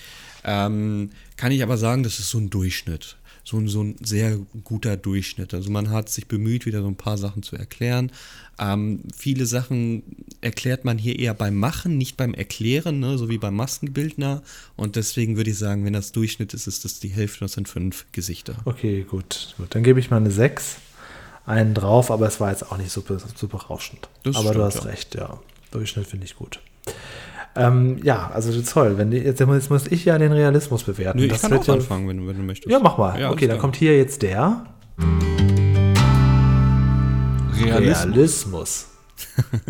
ähm, 0.45 1.11
kann 1.37 1.53
ich 1.53 1.62
aber 1.62 1.76
sagen, 1.76 2.03
das 2.03 2.18
ist 2.18 2.30
so 2.30 2.39
ein 2.39 2.51
Durchschnitt 2.51 3.16
so 3.45 3.59
ein, 3.59 3.68
so 3.68 3.82
ein 3.82 3.97
sehr 4.03 4.38
guter 4.64 4.97
Durchschnitt. 4.97 5.53
Also 5.53 5.70
man 5.70 5.90
hat 5.90 6.09
sich 6.09 6.26
bemüht, 6.26 6.64
wieder 6.64 6.80
so 6.80 6.88
ein 6.88 6.97
paar 6.97 7.18
Sachen 7.18 7.42
zu 7.42 7.57
erklären. 7.57 8.11
Ähm, 8.59 9.03
viele 9.14 9.45
Sachen 9.45 10.03
erklärt 10.40 10.84
man 10.84 10.97
hier 10.97 11.18
eher 11.18 11.34
beim 11.34 11.55
Machen, 11.55 11.99
nicht 11.99 12.16
beim 12.16 12.32
Erklären, 12.32 13.01
ne? 13.01 13.18
so 13.18 13.28
wie 13.28 13.36
beim 13.36 13.55
Maskenbildner. 13.55 14.42
Und 14.76 14.97
deswegen 14.97 15.36
würde 15.36 15.51
ich 15.51 15.59
sagen, 15.59 15.84
wenn 15.84 15.92
das 15.92 16.12
Durchschnitt 16.12 16.55
ist, 16.55 16.66
ist 16.66 16.84
das 16.84 17.01
die 17.01 17.09
Hälfte, 17.09 17.40
das 17.40 17.53
sind 17.53 17.68
fünf 17.68 18.07
Gesichter. 18.12 18.57
Okay, 18.64 19.03
gut. 19.03 19.55
gut. 19.59 19.74
Dann 19.74 19.82
gebe 19.82 20.01
ich 20.01 20.11
mal 20.11 20.16
eine 20.16 20.30
sechs, 20.30 20.76
einen 21.45 21.74
drauf, 21.74 22.11
aber 22.11 22.26
es 22.26 22.40
war 22.40 22.51
jetzt 22.51 22.70
auch 22.72 22.78
nicht 22.78 22.90
super, 22.90 23.18
super 23.34 23.59
rauschend. 23.59 24.09
Das 24.22 24.36
aber 24.36 24.51
stimmt, 24.51 24.57
du 24.57 24.64
hast 24.64 24.76
ja. 24.76 24.82
recht, 24.82 25.14
ja. 25.14 25.40
Durchschnitt 25.70 26.07
finde 26.07 26.24
ich 26.24 26.36
gut. 26.36 26.61
Ähm, 27.57 27.98
ja, 28.02 28.30
also 28.32 28.61
toll. 28.62 28.98
Wenn 28.98 29.11
die, 29.11 29.18
jetzt, 29.18 29.40
jetzt, 29.40 29.70
muss 29.70 29.86
ich 29.86 30.05
ja 30.05 30.18
den 30.18 30.32
Realismus 30.32 30.82
bewerten. 30.82 31.18
Nee, 31.18 31.26
ich 31.26 31.32
das 31.32 31.42
kann 31.42 31.52
auch 31.52 31.66
ja, 31.66 31.74
anfangen, 31.74 32.09
wenn, 32.09 32.26
wenn, 32.26 32.36
du 32.36 32.42
möchtest. 32.42 32.70
Ja, 32.70 32.80
mach 32.80 32.98
mal. 32.98 33.20
Ja, 33.20 33.30
okay, 33.30 33.46
dann 33.46 33.59
kommt 33.59 33.76
hier 33.76 33.96
jetzt 33.96 34.22
der 34.22 34.64
Realismus. 37.57 38.14
Realismus. 38.14 38.86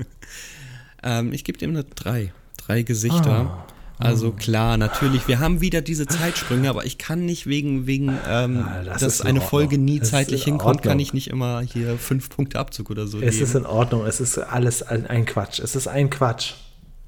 ähm, 1.02 1.32
ich 1.32 1.44
gebe 1.44 1.58
dem 1.58 1.70
eine 1.70 1.84
drei. 1.84 2.32
Drei 2.56 2.82
Gesichter. 2.82 3.30
Ah. 3.30 3.66
Also 3.98 4.32
klar, 4.32 4.76
natürlich, 4.76 5.28
wir 5.28 5.38
haben 5.38 5.60
wieder 5.60 5.80
diese 5.80 6.06
Zeitsprünge, 6.06 6.68
aber 6.68 6.84
ich 6.84 6.98
kann 6.98 7.24
nicht 7.24 7.46
wegen, 7.46 7.86
wegen 7.86 8.18
ähm, 8.28 8.56
ja, 8.56 8.82
das 8.84 9.00
dass 9.00 9.20
eine 9.20 9.40
Folge 9.40 9.78
nie 9.78 10.00
zeitlich 10.00 10.44
hinkommt, 10.44 10.82
kann 10.82 10.98
ich 10.98 11.14
nicht 11.14 11.28
immer 11.28 11.60
hier 11.60 11.96
fünf 11.96 12.28
Punkte 12.28 12.58
Abzug 12.58 12.90
oder 12.90 13.06
so 13.06 13.20
Es 13.20 13.34
geben. 13.34 13.44
ist 13.44 13.54
in 13.54 13.66
Ordnung, 13.66 14.04
es 14.04 14.20
ist 14.20 14.36
alles 14.38 14.82
ein 14.82 15.26
Quatsch. 15.26 15.60
Es 15.60 15.76
ist 15.76 15.86
ein 15.86 16.10
Quatsch. 16.10 16.54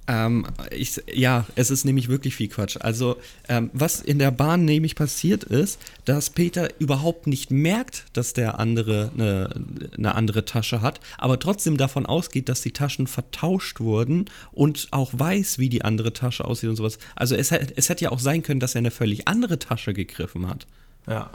Ähm, 0.08 0.46
ich, 0.70 1.02
ja, 1.12 1.46
es 1.56 1.70
ist 1.70 1.84
nämlich 1.84 2.08
wirklich 2.08 2.36
viel 2.36 2.48
Quatsch. 2.48 2.76
Also, 2.80 3.16
ähm, 3.48 3.70
was 3.72 4.00
in 4.00 4.18
der 4.18 4.30
Bahn 4.30 4.64
nämlich 4.64 4.94
passiert 4.94 5.44
ist, 5.44 5.80
dass 6.04 6.30
Peter 6.30 6.68
überhaupt 6.78 7.26
nicht 7.26 7.50
merkt, 7.50 8.04
dass 8.12 8.32
der 8.32 8.58
andere 8.60 9.10
eine, 9.14 9.50
eine 9.96 10.14
andere 10.14 10.44
Tasche 10.44 10.80
hat, 10.80 11.00
aber 11.18 11.38
trotzdem 11.38 11.76
davon 11.76 12.06
ausgeht, 12.06 12.48
dass 12.48 12.62
die 12.62 12.72
Taschen 12.72 13.06
vertauscht 13.06 13.80
wurden 13.80 14.26
und 14.52 14.88
auch 14.92 15.12
weiß, 15.12 15.58
wie 15.58 15.68
die 15.68 15.84
andere 15.84 16.12
Tasche 16.12 16.44
aussieht 16.44 16.70
und 16.70 16.76
sowas. 16.76 16.98
Also, 17.16 17.34
es, 17.34 17.50
es 17.50 17.88
hätte 17.88 18.04
ja 18.04 18.12
auch 18.12 18.20
sein 18.20 18.42
können, 18.42 18.60
dass 18.60 18.74
er 18.74 18.80
eine 18.80 18.92
völlig 18.92 19.26
andere 19.26 19.58
Tasche 19.58 19.92
gegriffen 19.92 20.48
hat. 20.48 20.66
Ja. 21.06 21.30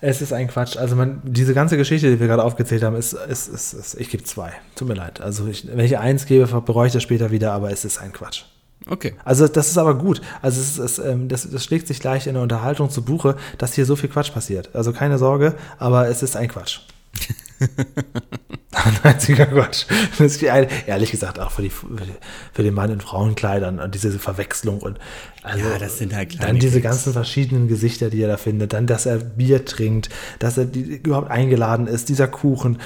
Es 0.00 0.20
ist 0.20 0.32
ein 0.32 0.48
Quatsch. 0.48 0.76
Also 0.76 0.96
man, 0.96 1.22
diese 1.24 1.54
ganze 1.54 1.76
Geschichte, 1.78 2.10
die 2.10 2.20
wir 2.20 2.26
gerade 2.26 2.44
aufgezählt 2.44 2.82
haben, 2.82 2.94
ist, 2.94 3.14
ist, 3.14 3.48
ist, 3.48 3.72
ist 3.72 3.94
ich 3.98 4.10
gebe 4.10 4.22
zwei. 4.24 4.52
Tut 4.76 4.88
mir 4.88 4.94
leid. 4.94 5.20
Also 5.20 5.46
ich, 5.46 5.66
wenn 5.66 5.84
ich 5.84 5.96
eins 5.98 6.26
gebe, 6.26 6.46
bereue 6.60 6.88
ich 6.88 6.92
das 6.92 7.02
später 7.02 7.30
wieder, 7.30 7.52
aber 7.52 7.70
es 7.70 7.84
ist 7.86 7.98
ein 7.98 8.12
Quatsch. 8.12 8.44
Okay. 8.86 9.14
Also 9.24 9.48
das 9.48 9.68
ist 9.68 9.78
aber 9.78 9.94
gut. 9.94 10.20
Also 10.42 10.60
es 10.60 10.78
ist, 10.78 10.98
ähm, 10.98 11.28
das, 11.28 11.50
das 11.50 11.64
schlägt 11.64 11.86
sich 11.86 12.00
gleich 12.00 12.26
in 12.26 12.34
der 12.34 12.42
Unterhaltung 12.42 12.90
zu 12.90 13.02
Buche, 13.02 13.36
dass 13.56 13.74
hier 13.74 13.86
so 13.86 13.96
viel 13.96 14.10
Quatsch 14.10 14.32
passiert. 14.32 14.74
Also 14.74 14.92
keine 14.92 15.16
Sorge, 15.16 15.54
aber 15.78 16.08
es 16.08 16.22
ist 16.22 16.36
ein 16.36 16.48
Quatsch. 16.48 16.80
Einziger 19.02 19.46
Quatsch. 19.46 19.86
ehrlich 20.86 21.10
gesagt, 21.10 21.38
auch 21.38 21.50
für, 21.50 21.62
die, 21.62 21.70
für 21.70 22.62
den 22.62 22.74
Mann 22.74 22.90
in 22.90 23.00
Frauenkleidern 23.00 23.78
und 23.78 23.94
diese 23.94 24.10
Verwechslung 24.18 24.80
und 24.80 24.98
also 25.42 25.68
ja, 25.68 25.78
das 25.78 25.98
sind 25.98 26.14
halt 26.14 26.42
dann 26.42 26.58
diese 26.58 26.80
ganzen 26.80 27.12
verschiedenen 27.12 27.68
Gesichter, 27.68 28.10
die 28.10 28.22
er 28.22 28.28
da 28.28 28.36
findet, 28.36 28.72
dann, 28.72 28.86
dass 28.86 29.06
er 29.06 29.18
Bier 29.18 29.64
trinkt, 29.64 30.08
dass 30.38 30.58
er 30.58 30.64
die, 30.64 30.96
überhaupt 30.96 31.30
eingeladen 31.30 31.86
ist, 31.86 32.08
dieser 32.08 32.28
Kuchen, 32.28 32.78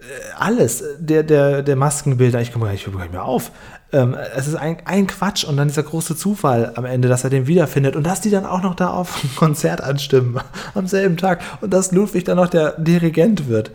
äh, 0.00 0.04
alles, 0.38 0.82
der, 0.98 1.22
der, 1.22 1.62
der 1.62 1.76
Maskenbilder, 1.76 2.40
ich 2.40 2.52
komme 2.52 2.66
gar 2.66 2.72
nicht 2.72 3.12
mehr 3.12 3.24
auf. 3.24 3.50
Ähm, 3.92 4.16
es 4.34 4.48
ist 4.48 4.56
ein, 4.56 4.78
ein 4.84 5.06
Quatsch 5.06 5.44
und 5.44 5.56
dann 5.56 5.68
dieser 5.68 5.84
große 5.84 6.16
Zufall 6.16 6.72
am 6.74 6.84
Ende, 6.84 7.08
dass 7.08 7.24
er 7.24 7.30
den 7.30 7.46
wiederfindet 7.46 7.94
und 7.94 8.04
dass 8.04 8.20
die 8.20 8.30
dann 8.30 8.44
auch 8.44 8.62
noch 8.62 8.74
da 8.74 8.90
auf 8.90 9.22
ein 9.22 9.30
Konzert 9.36 9.80
anstimmen 9.80 10.40
am 10.74 10.86
selben 10.86 11.16
Tag 11.16 11.42
und 11.60 11.72
dass 11.72 11.92
Ludwig 11.92 12.24
dann 12.24 12.36
noch 12.36 12.48
der 12.48 12.72
Dirigent 12.78 13.48
wird. 13.48 13.70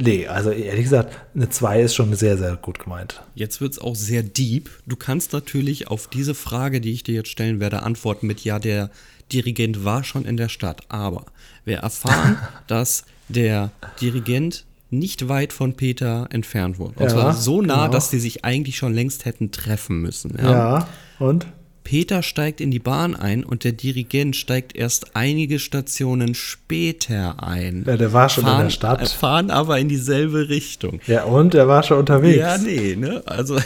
Nee, 0.00 0.28
also 0.28 0.50
ehrlich 0.50 0.84
gesagt, 0.84 1.16
eine 1.34 1.48
2 1.48 1.82
ist 1.82 1.94
schon 1.94 2.14
sehr, 2.14 2.38
sehr 2.38 2.56
gut 2.56 2.78
gemeint. 2.78 3.22
Jetzt 3.34 3.60
wird 3.60 3.72
es 3.72 3.78
auch 3.78 3.96
sehr 3.96 4.22
deep. 4.22 4.70
Du 4.86 4.96
kannst 4.96 5.32
natürlich 5.32 5.88
auf 5.88 6.06
diese 6.06 6.34
Frage, 6.34 6.80
die 6.80 6.92
ich 6.92 7.02
dir 7.02 7.14
jetzt 7.14 7.30
stellen 7.30 7.60
werde, 7.60 7.82
antworten 7.82 8.26
mit 8.26 8.44
Ja, 8.44 8.58
der 8.58 8.90
Dirigent 9.32 9.84
war 9.84 10.04
schon 10.04 10.24
in 10.24 10.36
der 10.36 10.48
Stadt, 10.48 10.82
aber 10.88 11.26
wir 11.64 11.78
erfahren, 11.78 12.38
dass 12.68 13.04
der 13.28 13.72
Dirigent 14.00 14.64
nicht 14.98 15.28
weit 15.28 15.52
von 15.52 15.74
Peter 15.74 16.28
entfernt 16.30 16.78
wurde. 16.78 16.94
Und 16.96 17.02
ja, 17.04 17.08
zwar 17.08 17.32
so 17.34 17.62
nah, 17.62 17.82
genau. 17.82 17.88
dass 17.88 18.10
die 18.10 18.18
sich 18.18 18.44
eigentlich 18.44 18.76
schon 18.76 18.94
längst 18.94 19.24
hätten 19.24 19.50
treffen 19.50 20.00
müssen. 20.00 20.36
Ja, 20.40 20.50
ja 20.50 20.88
und? 21.18 21.46
Peter 21.86 22.24
steigt 22.24 22.60
in 22.60 22.72
die 22.72 22.80
Bahn 22.80 23.14
ein 23.14 23.44
und 23.44 23.62
der 23.62 23.70
Dirigent 23.70 24.34
steigt 24.34 24.74
erst 24.74 25.14
einige 25.14 25.60
Stationen 25.60 26.34
später 26.34 27.40
ein. 27.40 27.84
Ja, 27.86 27.96
der 27.96 28.12
war 28.12 28.28
schon 28.28 28.42
fahren, 28.42 28.56
in 28.56 28.66
der 28.66 28.70
Stadt. 28.70 29.08
Fahren 29.08 29.52
aber 29.52 29.78
in 29.78 29.88
dieselbe 29.88 30.48
Richtung. 30.48 31.00
Ja, 31.06 31.22
und 31.22 31.54
er 31.54 31.68
war 31.68 31.84
schon 31.84 31.98
unterwegs. 31.98 32.38
Ja, 32.38 32.58
nee, 32.58 32.96
ne? 32.96 33.22
Also. 33.24 33.56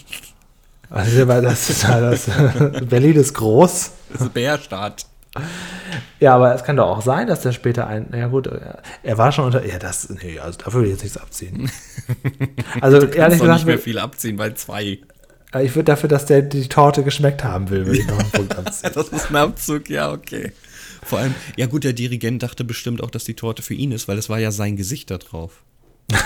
also 0.90 1.24
das 1.24 1.70
ist 1.70 1.84
das. 1.84 2.30
Berlin 2.90 3.16
ist 3.16 3.32
groß. 3.32 3.92
Das 4.12 4.20
ist 4.20 4.34
Bärstadt. 4.34 5.06
Ja, 6.20 6.34
aber 6.34 6.54
es 6.54 6.62
kann 6.62 6.76
doch 6.76 6.88
auch 6.88 7.02
sein, 7.02 7.26
dass 7.26 7.40
der 7.40 7.52
später 7.52 7.86
ein. 7.86 8.08
Ja, 8.14 8.28
gut, 8.28 8.50
er 9.02 9.18
war 9.18 9.32
schon 9.32 9.46
unter. 9.46 9.64
Ja, 9.66 9.78
das. 9.78 10.10
Nee, 10.10 10.38
also 10.38 10.58
dafür 10.58 10.74
würde 10.74 10.88
ich 10.88 10.92
jetzt 10.94 11.02
nichts 11.02 11.18
abziehen. 11.18 11.70
Also, 12.80 12.98
du 13.00 13.06
ehrlich 13.06 13.38
gesagt. 13.38 13.58
nicht 13.58 13.66
mehr 13.66 13.78
viel 13.78 13.98
abziehen, 13.98 14.38
weil 14.38 14.54
zwei. 14.54 14.98
Ich 15.60 15.74
würde 15.74 15.84
dafür, 15.84 16.08
dass 16.08 16.24
der 16.26 16.42
die 16.42 16.68
Torte 16.68 17.02
geschmeckt 17.02 17.44
haben 17.44 17.70
will, 17.70 17.86
würde 17.86 18.00
ich 18.00 18.06
noch 18.06 18.18
einen 18.18 18.30
Punkt 18.32 18.56
abziehen. 18.56 18.90
das 18.94 19.08
ist 19.08 19.30
ein 19.30 19.36
Abzug, 19.36 19.90
ja, 19.90 20.10
okay. 20.10 20.52
Vor 21.02 21.18
allem, 21.18 21.34
ja 21.56 21.66
gut, 21.66 21.84
der 21.84 21.92
Dirigent 21.92 22.42
dachte 22.42 22.64
bestimmt 22.64 23.02
auch, 23.02 23.10
dass 23.10 23.24
die 23.24 23.34
Torte 23.34 23.62
für 23.62 23.74
ihn 23.74 23.92
ist, 23.92 24.08
weil 24.08 24.16
es 24.18 24.30
war 24.30 24.38
ja 24.38 24.50
sein 24.50 24.76
Gesicht 24.76 25.10
da 25.10 25.18
drauf. 25.18 25.62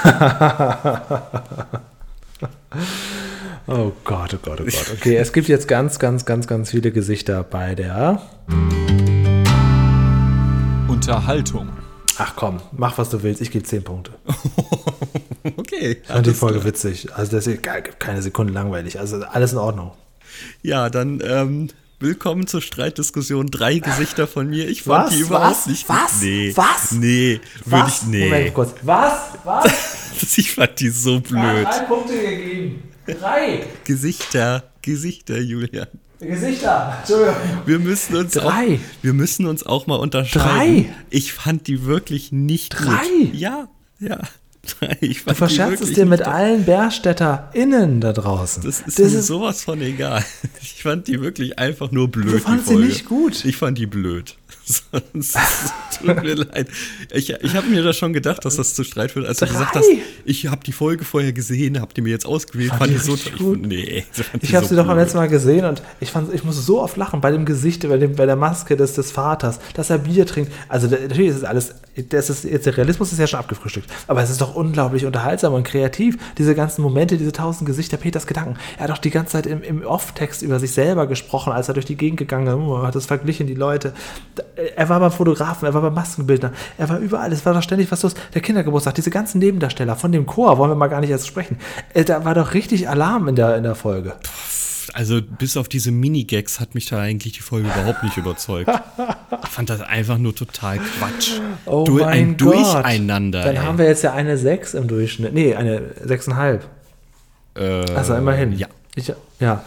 oh 3.66 3.92
Gott, 4.04 4.34
oh 4.34 4.38
Gott, 4.42 4.60
oh 4.60 4.64
Gott. 4.64 4.92
Okay, 4.94 5.16
es 5.16 5.32
gibt 5.32 5.48
jetzt 5.48 5.66
ganz, 5.68 5.98
ganz, 5.98 6.24
ganz, 6.24 6.46
ganz 6.46 6.70
viele 6.70 6.92
Gesichter 6.92 7.42
bei 7.42 7.74
der. 7.74 8.22
Unterhaltung. 11.06 11.68
Ach 12.18 12.34
komm, 12.34 12.60
mach 12.72 12.98
was 12.98 13.10
du 13.10 13.22
willst, 13.22 13.40
ich 13.40 13.52
gebe 13.52 13.64
10 13.64 13.84
Punkte. 13.84 14.10
okay. 15.56 15.98
Ich 16.02 16.08
fand 16.08 16.26
die 16.26 16.34
Folge 16.34 16.58
klar. 16.58 16.66
witzig. 16.66 17.14
Also 17.14 17.36
das 17.36 17.46
ist 17.46 17.62
keine 17.62 18.22
Sekunde 18.22 18.52
langweilig. 18.52 18.98
Also 18.98 19.22
alles 19.22 19.52
in 19.52 19.58
Ordnung. 19.58 19.92
Ja, 20.62 20.90
dann 20.90 21.22
ähm, 21.24 21.68
willkommen 22.00 22.48
zur 22.48 22.60
Streitdiskussion. 22.60 23.46
Drei 23.52 23.78
Gesichter 23.78 24.26
von 24.26 24.50
mir. 24.50 24.68
Ich 24.68 24.82
fand 24.82 25.06
was? 25.06 25.14
die 25.14 25.20
überhaupt 25.20 25.50
was? 25.50 25.66
nicht 25.68 25.88
Was? 25.88 26.22
Nee. 26.22 26.52
Was? 26.56 26.90
Nee, 26.90 27.40
würde 27.64 27.88
ich. 27.88 28.02
Nee. 28.08 28.24
Moment 28.24 28.54
kurz. 28.54 28.74
Was? 28.82 29.20
Was? 29.44 29.66
ich 30.38 30.50
fand 30.50 30.80
die 30.80 30.88
so 30.88 31.20
blöd. 31.20 31.68
Drei 31.68 31.84
Punkte 31.86 32.18
gegeben. 32.18 32.82
Drei. 33.06 33.64
Gesichter. 33.84 34.64
Gesichter, 34.82 35.38
Julian. 35.38 35.86
Gesichter. 36.20 36.96
Entschuldigung. 37.00 37.34
Wir 37.66 37.78
müssen 37.78 38.16
uns 38.16 38.32
Drei. 38.32 38.74
Auch, 38.74 39.02
wir 39.02 39.12
müssen 39.12 39.46
uns 39.46 39.66
auch 39.66 39.86
mal 39.86 39.96
unterscheiden. 39.96 40.84
Drei. 40.86 40.94
Ich 41.10 41.32
fand 41.32 41.66
die 41.66 41.84
wirklich 41.84 42.32
nicht 42.32 42.70
Drei. 42.70 42.96
gut. 43.20 43.34
Ja, 43.34 43.68
ja. 43.98 44.20
du 45.00 45.34
verscherzst 45.34 45.82
es 45.82 45.92
dir 45.92 46.06
mit 46.06 46.22
allen 46.22 46.64
BerstädterInnen 46.64 48.00
da 48.00 48.12
draußen. 48.12 48.62
Das 48.64 48.80
ist 48.80 48.98
das 48.98 49.12
mir 49.12 49.18
ist 49.20 49.26
sowas 49.26 49.62
von 49.62 49.80
egal. 49.80 50.24
Ich 50.60 50.82
fand 50.82 51.08
die 51.08 51.20
wirklich 51.20 51.58
einfach 51.58 51.90
nur 51.90 52.08
blöd. 52.08 52.34
Du 52.34 52.38
fandst 52.38 52.68
sie 52.68 52.76
nicht 52.76 53.06
gut. 53.06 53.44
Ich 53.44 53.56
fand 53.56 53.76
die 53.78 53.86
blöd. 53.86 54.36
Sonst 55.14 55.36
tut 55.98 56.22
mir 56.22 56.34
leid. 56.34 56.68
Ich, 57.12 57.30
ich 57.30 57.54
habe 57.54 57.68
mir 57.68 57.82
da 57.82 57.92
schon 57.92 58.12
gedacht, 58.12 58.44
dass 58.44 58.56
das 58.56 58.74
zu 58.74 58.84
Streit 58.84 59.12
führt, 59.12 59.26
als 59.26 59.38
du 59.38 59.46
gesagt 59.46 59.76
hast, 59.76 59.88
ich 60.24 60.46
habe 60.48 60.64
die 60.64 60.72
Folge 60.72 61.04
vorher 61.04 61.32
gesehen, 61.32 61.80
habt 61.80 61.96
ihr 61.98 62.04
mir 62.04 62.10
jetzt 62.10 62.26
ausgewählt, 62.26 62.70
fand, 62.70 62.92
fand 62.92 62.92
ich 62.92 63.02
so 63.02 63.16
gut. 63.38 63.64
Nee, 63.66 64.04
ich 64.40 64.54
habe 64.54 64.66
so 64.66 64.70
sie 64.70 64.76
doch 64.76 64.88
am 64.88 64.98
letzten 64.98 65.18
Mal 65.18 65.28
gesehen 65.28 65.64
und 65.64 65.82
ich 66.00 66.10
fand, 66.10 66.32
ich 66.34 66.44
musste 66.44 66.62
so 66.62 66.80
oft 66.80 66.96
lachen 66.96 67.20
bei 67.20 67.30
dem 67.30 67.44
Gesicht, 67.44 67.88
bei, 67.88 67.96
dem, 67.96 68.16
bei 68.16 68.26
der 68.26 68.36
Maske 68.36 68.76
des, 68.76 68.94
des 68.94 69.12
Vaters, 69.12 69.60
dass 69.74 69.90
er 69.90 69.98
Bier 69.98 70.26
trinkt. 70.26 70.52
Also 70.68 70.88
natürlich 70.88 71.28
ist 71.28 71.36
es 71.36 71.44
alles, 71.44 71.74
das 72.08 72.30
ist, 72.30 72.44
jetzt 72.44 72.66
der 72.66 72.76
Realismus 72.76 73.12
ist 73.12 73.18
ja 73.18 73.26
schon 73.26 73.40
abgefrühstückt, 73.40 73.90
aber 74.06 74.22
es 74.22 74.30
ist 74.30 74.40
doch 74.40 74.54
unglaublich 74.54 75.06
unterhaltsam 75.06 75.54
und 75.54 75.64
kreativ. 75.64 76.18
Diese 76.38 76.54
ganzen 76.54 76.82
Momente, 76.82 77.18
diese 77.18 77.32
tausend 77.32 77.66
Gesichter, 77.66 77.96
Peters 77.96 78.26
Gedanken. 78.26 78.56
Er 78.78 78.84
hat 78.84 78.90
doch 78.90 78.98
die 78.98 79.10
ganze 79.10 79.32
Zeit 79.32 79.46
im, 79.46 79.62
im 79.62 79.84
Off-Text 79.84 80.42
über 80.42 80.58
sich 80.58 80.72
selber 80.72 81.06
gesprochen, 81.06 81.52
als 81.52 81.68
er 81.68 81.74
durch 81.74 81.86
die 81.86 81.96
Gegend 81.96 82.18
gegangen 82.18 82.46
ist, 82.46 82.82
hat 82.82 82.94
das 82.94 83.06
verglichen, 83.06 83.46
die 83.46 83.54
Leute 83.54 83.92
er 84.76 84.88
war 84.88 85.00
beim 85.00 85.12
Fotografen, 85.12 85.66
er 85.66 85.74
war 85.74 85.82
beim 85.82 85.94
Maskenbildner, 85.94 86.52
er 86.78 86.88
war 86.88 86.98
überall, 86.98 87.32
es 87.32 87.44
war 87.44 87.54
doch 87.54 87.62
ständig 87.62 87.90
was 87.90 88.02
los. 88.02 88.14
Der 88.34 88.42
Kindergeburtstag, 88.42 88.94
diese 88.94 89.10
ganzen 89.10 89.38
Nebendarsteller 89.38 89.96
von 89.96 90.12
dem 90.12 90.26
Chor, 90.26 90.58
wollen 90.58 90.70
wir 90.70 90.76
mal 90.76 90.88
gar 90.88 91.00
nicht 91.00 91.10
erst 91.10 91.26
sprechen. 91.26 91.58
Äh, 91.94 92.04
da 92.04 92.24
war 92.24 92.34
doch 92.34 92.54
richtig 92.54 92.88
Alarm 92.88 93.28
in 93.28 93.36
der, 93.36 93.56
in 93.56 93.62
der 93.62 93.74
Folge. 93.74 94.14
Also 94.92 95.20
bis 95.20 95.56
auf 95.56 95.68
diese 95.68 95.90
Minigags 95.90 96.58
hat 96.60 96.74
mich 96.74 96.86
da 96.86 96.98
eigentlich 96.98 97.34
die 97.34 97.42
Folge 97.42 97.68
überhaupt 97.68 98.02
nicht 98.02 98.16
überzeugt. 98.16 98.70
Ich 99.44 99.50
fand 99.50 99.68
das 99.68 99.82
einfach 99.82 100.16
nur 100.16 100.34
total 100.34 100.78
Quatsch. 100.78 101.32
Oh 101.66 101.84
du, 101.84 101.98
mein 101.98 102.08
ein 102.08 102.36
Gott. 102.36 102.54
Durcheinander. 102.54 103.42
Dann 103.42 103.56
ey. 103.56 103.62
haben 103.62 103.78
wir 103.78 103.86
jetzt 103.86 104.02
ja 104.02 104.14
eine 104.14 104.38
6 104.38 104.74
im 104.74 104.88
Durchschnitt. 104.88 105.34
Nee, 105.34 105.54
eine 105.54 105.80
6,5. 106.06 106.60
Äh, 107.56 107.92
also 107.94 108.14
immerhin. 108.14 108.52
Ja. 108.52 108.68
Ich, 108.94 109.12
ja. 109.40 109.62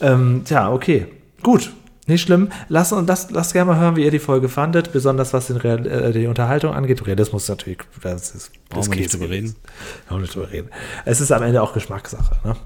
Ähm, 0.00 0.42
tja, 0.44 0.72
okay. 0.72 1.06
Gut. 1.42 1.70
Nicht 2.06 2.22
schlimm. 2.22 2.48
Lasst 2.68 2.92
uns 2.92 3.06
das, 3.06 3.30
lasst 3.30 3.52
gerne 3.52 3.72
mal 3.72 3.80
hören, 3.80 3.94
wie 3.94 4.04
ihr 4.04 4.10
die 4.10 4.18
Folge 4.18 4.48
fandet, 4.48 4.92
besonders 4.92 5.32
was 5.32 5.46
den 5.46 5.56
Real, 5.56 5.86
äh, 5.86 6.12
die 6.12 6.26
Unterhaltung 6.26 6.74
angeht. 6.74 7.06
Realismus 7.06 7.48
natürlich, 7.48 7.78
das 8.02 8.34
ist, 8.34 8.34
das 8.34 8.50
Brauchen 8.68 8.98
nicht 8.98 9.12
drüber 9.12 9.30
reden. 9.30 9.54
nicht 10.18 10.34
drüber 10.34 10.50
reden. 10.50 10.68
Es 11.04 11.20
ist 11.20 11.30
am 11.30 11.42
Ende 11.44 11.62
auch 11.62 11.72
Geschmackssache. 11.74 12.36
Ne? 12.44 12.56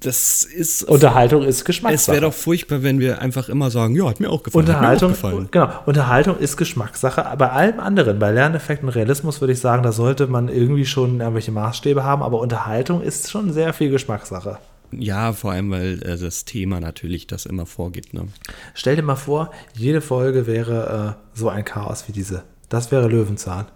Das 0.00 0.42
ist. 0.42 0.84
Unterhaltung 0.84 1.42
ist 1.42 1.64
Geschmackssache. 1.64 1.94
Es 1.94 2.08
wäre 2.08 2.30
doch 2.30 2.34
furchtbar, 2.34 2.82
wenn 2.82 3.00
wir 3.00 3.20
einfach 3.20 3.48
immer 3.48 3.70
sagen, 3.70 3.94
ja, 3.96 4.08
hat 4.08 4.20
mir 4.20 4.30
auch 4.30 4.42
gefallen. 4.42 4.66
Unterhaltung, 4.66 5.12
auch 5.12 5.14
gefallen. 5.14 5.48
genau. 5.50 5.70
Unterhaltung 5.86 6.38
ist 6.38 6.56
Geschmackssache. 6.56 7.36
Bei 7.36 7.50
allem 7.50 7.80
anderen, 7.80 8.18
bei 8.18 8.30
Lerneffekten 8.30 8.88
und 8.88 8.94
Realismus 8.94 9.40
würde 9.40 9.52
ich 9.52 9.60
sagen, 9.60 9.82
da 9.82 9.92
sollte 9.92 10.26
man 10.26 10.48
irgendwie 10.48 10.86
schon 10.86 11.20
irgendwelche 11.20 11.52
Maßstäbe 11.52 12.04
haben, 12.04 12.22
aber 12.22 12.40
Unterhaltung 12.40 13.02
ist 13.02 13.30
schon 13.30 13.52
sehr 13.52 13.72
viel 13.72 13.90
Geschmackssache. 13.90 14.58
Ja, 14.92 15.32
vor 15.32 15.52
allem, 15.52 15.70
weil 15.70 16.02
äh, 16.02 16.18
das 16.18 16.44
Thema 16.44 16.80
natürlich 16.80 17.26
das 17.26 17.46
immer 17.46 17.66
vorgibt. 17.66 18.14
Ne? 18.14 18.28
Stell 18.74 18.96
dir 18.96 19.02
mal 19.02 19.16
vor, 19.16 19.52
jede 19.74 20.00
Folge 20.00 20.46
wäre 20.46 21.16
äh, 21.16 21.38
so 21.38 21.48
ein 21.48 21.64
Chaos 21.64 22.08
wie 22.08 22.12
diese. 22.12 22.44
Das 22.68 22.90
wäre 22.90 23.08
Löwenzahn. 23.08 23.66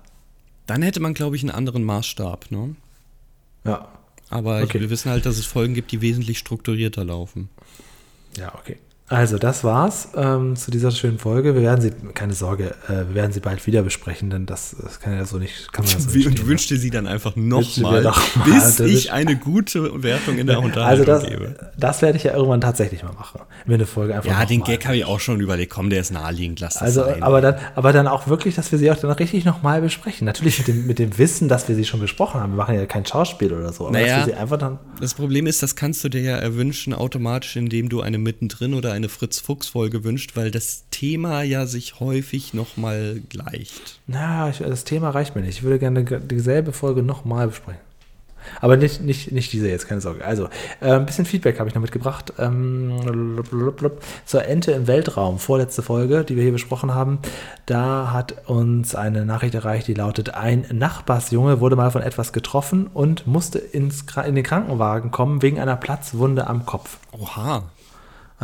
Dann 0.66 0.82
hätte 0.82 1.00
man, 1.00 1.14
glaube 1.14 1.36
ich, 1.36 1.42
einen 1.42 1.50
anderen 1.50 1.84
Maßstab. 1.84 2.50
Ne? 2.50 2.76
Ja. 3.64 3.88
Aber 4.30 4.62
okay. 4.62 4.80
wir 4.80 4.90
wissen 4.90 5.10
halt, 5.10 5.26
dass 5.26 5.38
es 5.38 5.46
Folgen 5.46 5.74
gibt, 5.74 5.92
die 5.92 6.00
wesentlich 6.00 6.38
strukturierter 6.38 7.04
laufen. 7.04 7.50
Ja, 8.36 8.54
okay. 8.54 8.78
Also, 9.10 9.36
das 9.36 9.64
war's 9.64 10.08
ähm, 10.16 10.56
zu 10.56 10.70
dieser 10.70 10.90
schönen 10.90 11.18
Folge. 11.18 11.54
Wir 11.54 11.60
werden 11.60 11.82
sie, 11.82 11.90
keine 12.14 12.32
Sorge, 12.32 12.74
äh, 12.88 13.06
wir 13.08 13.14
werden 13.14 13.32
sie 13.32 13.40
bald 13.40 13.66
wieder 13.66 13.82
besprechen, 13.82 14.30
denn 14.30 14.46
das, 14.46 14.74
das 14.80 14.98
kann 14.98 15.12
ja 15.12 15.26
so 15.26 15.36
nicht. 15.36 15.70
Kann 15.74 15.84
man 15.84 16.00
so 16.00 16.10
nicht 16.16 16.26
und 16.26 16.46
wünschte 16.46 16.78
sie 16.78 16.88
dann 16.88 17.06
einfach 17.06 17.36
nochmal, 17.36 18.10
bis 18.46 18.80
ich 18.80 19.12
eine 19.12 19.36
gute 19.36 20.02
Wertung 20.02 20.38
in 20.38 20.46
der 20.46 20.58
Unterhaltung 20.62 21.06
also 21.06 21.26
das, 21.26 21.30
gebe. 21.30 21.54
Das 21.76 22.00
werde 22.00 22.16
ich 22.16 22.24
ja 22.24 22.32
irgendwann 22.32 22.62
tatsächlich 22.62 23.02
mal 23.02 23.12
machen. 23.12 23.42
Mir 23.66 23.74
eine 23.74 23.84
Folge 23.84 24.14
einfach. 24.14 24.30
Ja, 24.30 24.46
den 24.46 24.64
Gag 24.64 24.86
habe 24.86 24.96
ich 24.96 25.04
auch 25.04 25.20
schon 25.20 25.38
überlegt. 25.38 25.70
Komm, 25.70 25.90
der 25.90 26.00
ist 26.00 26.10
naheliegend, 26.10 26.60
lass 26.60 26.74
das 26.74 26.82
also, 26.82 27.04
sein. 27.04 27.22
Aber 27.22 27.42
dann, 27.42 27.56
aber 27.74 27.92
dann 27.92 28.08
auch 28.08 28.26
wirklich, 28.26 28.54
dass 28.54 28.72
wir 28.72 28.78
sie 28.78 28.90
auch 28.90 28.96
dann 28.96 29.10
richtig 29.10 29.44
nochmal 29.44 29.82
besprechen. 29.82 30.24
Natürlich 30.24 30.56
mit 30.60 30.68
dem, 30.68 30.86
mit 30.86 30.98
dem 30.98 31.18
Wissen, 31.18 31.50
dass 31.50 31.68
wir 31.68 31.76
sie 31.76 31.84
schon 31.84 32.00
besprochen 32.00 32.40
haben. 32.40 32.52
Wir 32.52 32.56
machen 32.56 32.74
ja 32.74 32.86
kein 32.86 33.04
Schauspiel 33.04 33.52
oder 33.52 33.70
so. 33.74 33.84
Aber 33.84 33.92
naja, 33.92 34.16
dass 34.16 34.26
wir 34.28 34.34
sie 34.34 34.40
einfach 34.40 34.56
dann. 34.56 34.78
Das 34.98 35.12
Problem 35.12 35.46
ist, 35.46 35.62
das 35.62 35.76
kannst 35.76 36.02
du 36.04 36.08
dir 36.08 36.22
ja 36.22 36.36
erwünschen 36.36 36.94
automatisch, 36.94 37.56
indem 37.56 37.90
du 37.90 38.00
eine 38.00 38.16
mittendrin 38.16 38.72
oder 38.72 38.93
eine 38.94 39.08
Fritz 39.08 39.40
Fuchs 39.40 39.68
Folge 39.68 40.04
wünscht, 40.04 40.36
weil 40.36 40.50
das 40.50 40.84
Thema 40.90 41.42
ja 41.42 41.66
sich 41.66 42.00
häufig 42.00 42.54
nochmal 42.54 43.20
gleicht. 43.28 44.00
Na, 44.06 44.48
ich, 44.48 44.58
das 44.58 44.84
Thema 44.84 45.10
reicht 45.10 45.34
mir 45.34 45.42
nicht. 45.42 45.58
Ich 45.58 45.62
würde 45.62 45.78
gerne 45.78 46.04
dieselbe 46.04 46.72
Folge 46.72 47.02
nochmal 47.02 47.48
besprechen. 47.48 47.80
Aber 48.60 48.76
nicht, 48.76 49.00
nicht, 49.02 49.32
nicht 49.32 49.52
diese 49.52 49.68
jetzt, 49.68 49.88
keine 49.88 50.00
Sorge. 50.00 50.24
Also, 50.24 50.48
äh, 50.80 50.92
ein 50.92 51.06
bisschen 51.06 51.24
Feedback 51.24 51.58
habe 51.58 51.68
ich 51.68 51.74
noch 51.74 51.82
mitgebracht. 51.82 52.32
Ähm, 52.38 53.42
zur 54.24 54.44
Ente 54.44 54.72
im 54.72 54.86
Weltraum, 54.86 55.38
vorletzte 55.38 55.82
Folge, 55.82 56.24
die 56.24 56.36
wir 56.36 56.42
hier 56.42 56.52
besprochen 56.52 56.94
haben. 56.94 57.18
Da 57.66 58.12
hat 58.12 58.48
uns 58.48 58.94
eine 58.94 59.24
Nachricht 59.24 59.54
erreicht, 59.54 59.88
die 59.88 59.94
lautet: 59.94 60.34
Ein 60.34 60.66
Nachbarsjunge 60.72 61.60
wurde 61.60 61.76
mal 61.76 61.90
von 61.90 62.02
etwas 62.02 62.32
getroffen 62.32 62.88
und 62.92 63.26
musste 63.26 63.58
ins, 63.58 64.04
in 64.26 64.34
den 64.34 64.44
Krankenwagen 64.44 65.10
kommen 65.10 65.42
wegen 65.42 65.60
einer 65.60 65.76
Platzwunde 65.76 66.46
am 66.46 66.66
Kopf. 66.66 66.98
Oha. 67.12 67.64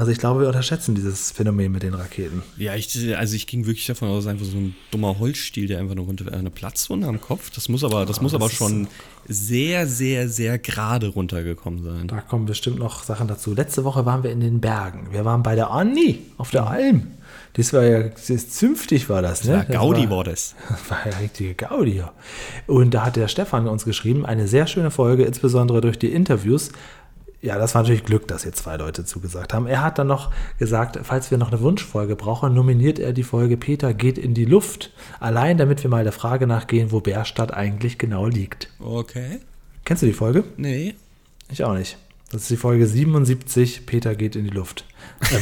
Also 0.00 0.12
ich 0.12 0.18
glaube, 0.18 0.40
wir 0.40 0.46
unterschätzen 0.46 0.94
dieses 0.94 1.30
Phänomen 1.30 1.70
mit 1.72 1.82
den 1.82 1.92
Raketen. 1.92 2.42
Ja, 2.56 2.74
ich, 2.74 2.88
also 3.18 3.36
ich 3.36 3.46
ging 3.46 3.66
wirklich 3.66 3.84
davon 3.84 4.08
aus, 4.08 4.26
einfach 4.26 4.46
so 4.46 4.56
ein 4.56 4.74
dummer 4.90 5.18
Holzstiel, 5.18 5.66
der 5.66 5.78
einfach 5.78 5.94
nur 5.94 6.06
runter 6.06 6.32
eine 6.32 6.48
Platzwunde 6.48 7.06
am 7.06 7.20
Kopf. 7.20 7.50
Das 7.50 7.68
muss 7.68 7.84
aber, 7.84 8.06
das 8.06 8.18
oh, 8.18 8.22
muss 8.22 8.32
das 8.32 8.40
aber 8.40 8.48
schon 8.48 8.88
sehr, 9.28 9.86
sehr, 9.86 10.30
sehr 10.30 10.58
gerade 10.58 11.08
runtergekommen 11.08 11.84
sein. 11.84 12.08
Da 12.08 12.22
kommen 12.22 12.46
bestimmt 12.46 12.78
noch 12.78 13.04
Sachen 13.04 13.28
dazu. 13.28 13.52
Letzte 13.52 13.84
Woche 13.84 14.06
waren 14.06 14.22
wir 14.22 14.30
in 14.30 14.40
den 14.40 14.62
Bergen. 14.62 15.08
Wir 15.10 15.26
waren 15.26 15.42
bei 15.42 15.54
der 15.54 15.70
Anni 15.70 16.20
auf 16.38 16.50
der 16.50 16.66
Alm. 16.66 17.08
Das 17.52 17.74
war 17.74 17.82
ja 17.82 18.04
das 18.04 18.48
zünftig 18.48 19.10
war 19.10 19.20
das, 19.20 19.44
ne? 19.44 19.64
Das 19.68 19.68
war 19.68 19.74
Gaudi 19.74 20.08
war, 20.08 20.18
war 20.18 20.24
das. 20.24 20.54
Das 20.66 20.78
war 20.90 20.98
ja 21.04 21.18
richtige 21.18 21.54
Gaudi, 21.54 21.96
ja. 21.96 22.12
Und 22.66 22.94
da 22.94 23.04
hat 23.04 23.16
der 23.16 23.28
Stefan 23.28 23.68
uns 23.68 23.84
geschrieben, 23.84 24.24
eine 24.24 24.48
sehr 24.48 24.66
schöne 24.66 24.90
Folge, 24.90 25.24
insbesondere 25.24 25.82
durch 25.82 25.98
die 25.98 26.10
Interviews 26.10 26.70
ja, 27.42 27.58
das 27.58 27.74
war 27.74 27.82
natürlich 27.82 28.04
Glück, 28.04 28.28
dass 28.28 28.42
hier 28.42 28.52
zwei 28.52 28.76
Leute 28.76 29.04
zugesagt 29.04 29.54
haben. 29.54 29.66
Er 29.66 29.82
hat 29.82 29.98
dann 29.98 30.08
noch 30.08 30.30
gesagt, 30.58 30.98
falls 31.04 31.30
wir 31.30 31.38
noch 31.38 31.50
eine 31.50 31.60
Wunschfolge 31.60 32.14
brauchen, 32.14 32.54
nominiert 32.54 32.98
er 32.98 33.12
die 33.12 33.22
Folge 33.22 33.56
Peter 33.56 33.94
geht 33.94 34.18
in 34.18 34.34
die 34.34 34.44
Luft. 34.44 34.90
Allein 35.20 35.56
damit 35.56 35.82
wir 35.82 35.88
mal 35.88 36.04
der 36.04 36.12
Frage 36.12 36.46
nachgehen, 36.46 36.92
wo 36.92 37.00
Bärstadt 37.00 37.54
eigentlich 37.54 37.96
genau 37.96 38.26
liegt. 38.26 38.68
Okay. 38.78 39.40
Kennst 39.84 40.02
du 40.02 40.06
die 40.06 40.12
Folge? 40.12 40.44
Nee. 40.58 40.94
Ich 41.50 41.64
auch 41.64 41.74
nicht. 41.74 41.96
Das 42.30 42.42
ist 42.42 42.50
die 42.50 42.56
Folge 42.56 42.86
77, 42.86 43.86
Peter 43.86 44.14
geht 44.14 44.36
in 44.36 44.44
die 44.44 44.50
Luft. 44.50 44.84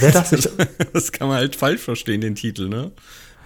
Wer 0.01 0.13
darf 0.13 0.29
sich 0.29 0.49
das 0.93 1.13
kann 1.13 1.29
man 1.29 1.37
halt 1.37 1.55
falsch 1.55 1.83
verstehen, 1.83 2.21
den 2.21 2.35
Titel, 2.35 2.69
ne? 2.69 2.93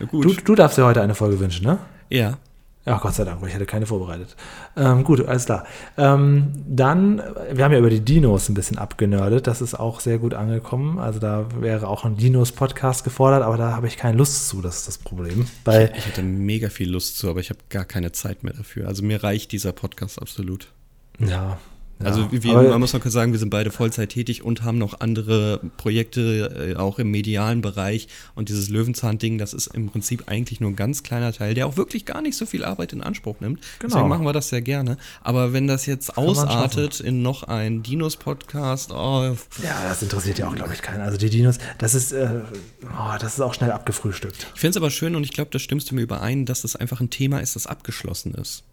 gut. 0.09 0.25
Du, 0.25 0.35
du 0.35 0.55
darfst 0.55 0.79
dir 0.79 0.85
heute 0.85 1.01
eine 1.01 1.15
Folge 1.15 1.41
wünschen, 1.41 1.67
ne? 1.67 1.79
Ja. 2.09 2.39
Ja, 2.85 2.99
Gott 2.99 3.15
sei 3.15 3.25
Dank, 3.25 3.41
weil 3.41 3.49
ich 3.49 3.55
hatte 3.55 3.67
keine 3.67 3.87
vorbereitet. 3.87 4.35
Ähm, 4.77 5.05
gut, 5.05 5.25
alles 5.25 5.45
klar. 5.45 5.65
Ähm, 5.97 6.53
dann, 6.67 7.23
wir 7.53 7.65
haben 7.65 7.73
ja 7.73 7.79
über 7.79 7.91
die 7.91 8.01
Dinos 8.01 8.49
ein 8.49 8.55
bisschen 8.55 8.77
abgenördet. 8.77 9.47
Das 9.47 9.63
ist 9.63 9.75
auch 9.75 10.01
sehr 10.01 10.19
gut 10.19 10.35
angekommen. 10.35 10.99
Also 10.99 11.21
da 11.21 11.47
wäre 11.61 11.87
auch 11.87 12.05
ein 12.05 12.17
Dinos-Podcast 12.17 13.05
gefordert, 13.05 13.43
aber 13.43 13.57
da 13.57 13.77
habe 13.77 13.87
ich 13.87 13.97
keine 13.97 14.19
Lust 14.19 14.49
zu. 14.49 14.61
Das 14.63 14.79
ist 14.79 14.89
das 14.89 14.99
Problem. 14.99 15.47
Weil 15.65 15.93
ich 15.97 16.07
hätte 16.07 16.25
mega 16.25 16.71
viel 16.71 16.91
Lust 16.91 17.19
zu, 17.19 17.31
aber 17.31 17.39
ich 17.39 17.51
habe 17.51 17.61
gar 17.69 17.85
keine 17.85 18.11
Zeit 18.11 18.43
mehr 18.43 18.53
dafür. 18.53 18.89
Also 18.89 19.05
mir 19.05 19.23
reicht 19.23 19.53
dieser 19.53 19.73
Podcast 19.73 20.21
absolut. 20.21 20.73
Ja, 21.21 21.59
also 22.05 22.31
wir, 22.31 22.55
man 22.55 22.81
muss 22.81 22.93
noch 22.93 23.01
kurz 23.01 23.15
sagen, 23.15 23.33
wir 23.33 23.39
sind 23.39 23.51
beide 23.51 23.71
Vollzeit 23.71 24.11
tätig 24.11 24.43
und 24.43 24.63
haben 24.63 24.79
noch 24.79 25.01
andere 25.01 25.61
Projekte, 25.77 26.73
äh, 26.75 26.77
auch 26.77 26.99
im 26.99 27.11
medialen 27.11 27.61
Bereich. 27.61 28.09
Und 28.35 28.49
dieses 28.49 28.69
Löwenzahn-Ding, 28.69 29.39
das 29.39 29.55
ist 29.55 29.69
im 29.69 29.89
Prinzip 29.91 30.25
eigentlich 30.27 30.61
nur 30.61 30.71
ein 30.71 30.77
ganz 30.77 31.03
kleiner 31.03 31.33
Teil, 31.33 31.55
der 31.55 31.67
auch 31.67 31.77
wirklich 31.77 32.05
gar 32.07 32.23
nicht 32.23 32.37
so 32.37 32.47
viel 32.47 32.65
Arbeit 32.65 32.93
in 32.93 33.03
Anspruch 33.03 33.41
nimmt. 33.41 33.61
Genau. 33.79 33.95
Deswegen 33.95 34.09
machen 34.09 34.25
wir 34.25 34.33
das 34.33 34.49
sehr 34.49 34.63
gerne. 34.63 34.97
Aber 35.23 35.53
wenn 35.53 35.67
das 35.67 35.87
jetzt 35.87 36.15
Kann 36.15 36.25
ausartet 36.25 37.01
in 37.01 37.23
noch 37.23 37.45
ein 37.45 37.83
Dinos-Podcast, 37.83 38.93
oh. 38.93 39.37
Ja, 39.63 39.89
das 39.89 40.03
interessiert 40.03 40.39
ja 40.39 40.49
auch, 40.49 40.55
glaube 40.55 40.75
ich, 40.75 40.83
keinen. 40.83 41.01
Also 41.01 41.19
die 41.19 41.31
Dinos, 41.31 41.59
das 41.79 41.95
ist, 41.95 42.13
äh, 42.13 42.41
oh, 42.85 43.17
das 43.21 43.35
ist 43.35 43.41
auch 43.41 43.55
schnell 43.55 43.73
abgefrühstückt. 43.73 44.47
Ich 44.55 44.61
finde 44.61 44.71
es 44.71 44.77
aber 44.77 44.91
schön 44.91 45.15
und 45.17 45.25
ich 45.25 45.33
glaube, 45.33 45.51
da 45.51 45.59
stimmst 45.59 45.91
du 45.91 45.95
mir 45.95 46.03
überein, 46.03 46.47
dass 46.47 46.63
das 46.63 46.77
einfach 46.77 47.01
ein 47.01 47.11
Thema 47.11 47.41
ist, 47.41 47.57
das 47.57 47.67
abgeschlossen 47.67 48.35
ist. 48.35 48.65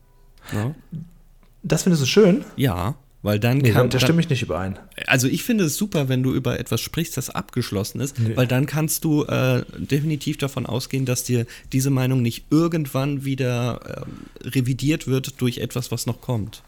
Ja? 0.54 0.74
Das 1.64 1.84
findest 1.84 2.02
du 2.04 2.08
schön? 2.08 2.46
Ja. 2.56 2.96
Weil 3.22 3.38
dann 3.38 3.58
nee, 3.58 3.72
kann. 3.72 3.90
Da 3.90 4.00
stimme 4.00 4.22
ich 4.22 4.30
nicht 4.30 4.42
überein. 4.42 4.80
Also 5.08 5.28
ich 5.28 5.44
finde 5.44 5.66
es 5.66 5.76
super, 5.76 6.08
wenn 6.08 6.24
du 6.24 6.34
über 6.34 6.58
etwas 6.58 6.80
sprichst, 6.80 7.18
das 7.18 7.30
abgeschlossen 7.30 8.00
ist, 8.00 8.18
nee. 8.18 8.36
weil 8.38 8.48
dann 8.48 8.66
kannst 8.66 9.04
du 9.04 9.26
äh, 9.26 9.64
definitiv 9.78 10.38
davon 10.38 10.66
ausgehen, 10.66 11.06
dass 11.06 11.24
dir 11.24 11.46
diese 11.74 11.90
Meinung 11.90 12.22
nicht 12.22 12.46
irgendwann 12.50 13.26
wieder 13.26 14.06
äh, 14.44 14.48
revidiert 14.48 15.08
wird 15.08 15.42
durch 15.42 15.58
etwas, 15.58 15.92
was 15.92 16.06
noch 16.06 16.22
kommt. 16.22 16.64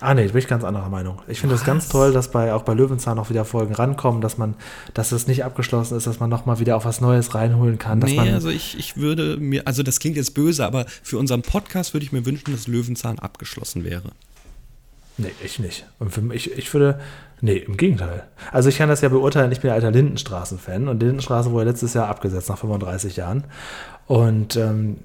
Ah 0.00 0.14
nee, 0.14 0.26
bin 0.26 0.38
ich 0.38 0.48
ganz 0.48 0.64
anderer 0.64 0.88
Meinung. 0.88 1.20
Ich 1.28 1.40
finde 1.40 1.54
es 1.54 1.64
ganz 1.64 1.88
toll, 1.88 2.12
dass 2.12 2.30
bei 2.30 2.54
auch 2.54 2.62
bei 2.62 2.74
Löwenzahn 2.74 3.18
auch 3.18 3.28
wieder 3.28 3.44
Folgen 3.44 3.74
rankommen, 3.74 4.20
dass 4.20 4.38
man, 4.38 4.54
dass 4.94 5.12
es 5.12 5.26
nicht 5.26 5.44
abgeschlossen 5.44 5.96
ist, 5.96 6.06
dass 6.06 6.18
man 6.18 6.30
nochmal 6.30 6.58
wieder 6.60 6.76
auf 6.76 6.84
was 6.84 7.00
Neues 7.00 7.34
reinholen 7.34 7.78
kann. 7.78 7.98
nee, 7.98 8.18
also 8.18 8.48
ich, 8.48 8.78
ich 8.78 8.96
würde 8.96 9.36
mir, 9.36 9.66
also 9.66 9.82
das 9.82 10.00
klingt 10.00 10.16
jetzt 10.16 10.34
böse, 10.34 10.64
aber 10.64 10.86
für 11.02 11.18
unseren 11.18 11.42
Podcast 11.42 11.92
würde 11.92 12.04
ich 12.04 12.12
mir 12.12 12.24
wünschen, 12.24 12.52
dass 12.52 12.66
Löwenzahn 12.66 13.18
abgeschlossen 13.18 13.84
wäre. 13.84 14.12
Nee, 15.18 15.32
ich 15.44 15.58
nicht. 15.58 15.86
Und 15.98 16.10
für 16.10 16.22
mich, 16.22 16.56
ich 16.56 16.72
würde, 16.72 16.98
nee, 17.40 17.58
im 17.58 17.76
Gegenteil. 17.76 18.24
Also 18.50 18.68
ich 18.68 18.78
kann 18.78 18.88
das 18.88 19.02
ja 19.02 19.08
beurteilen, 19.08 19.52
ich 19.52 19.60
bin 19.60 19.70
alter 19.70 19.90
Lindenstraßen-Fan 19.90 20.88
und 20.88 21.00
Lindenstraße 21.00 21.50
wurde 21.50 21.66
letztes 21.66 21.94
Jahr 21.94 22.08
abgesetzt, 22.08 22.48
nach 22.48 22.58
35 22.58 23.16
Jahren. 23.16 23.44
Und 24.06 24.56
ähm, 24.56 24.98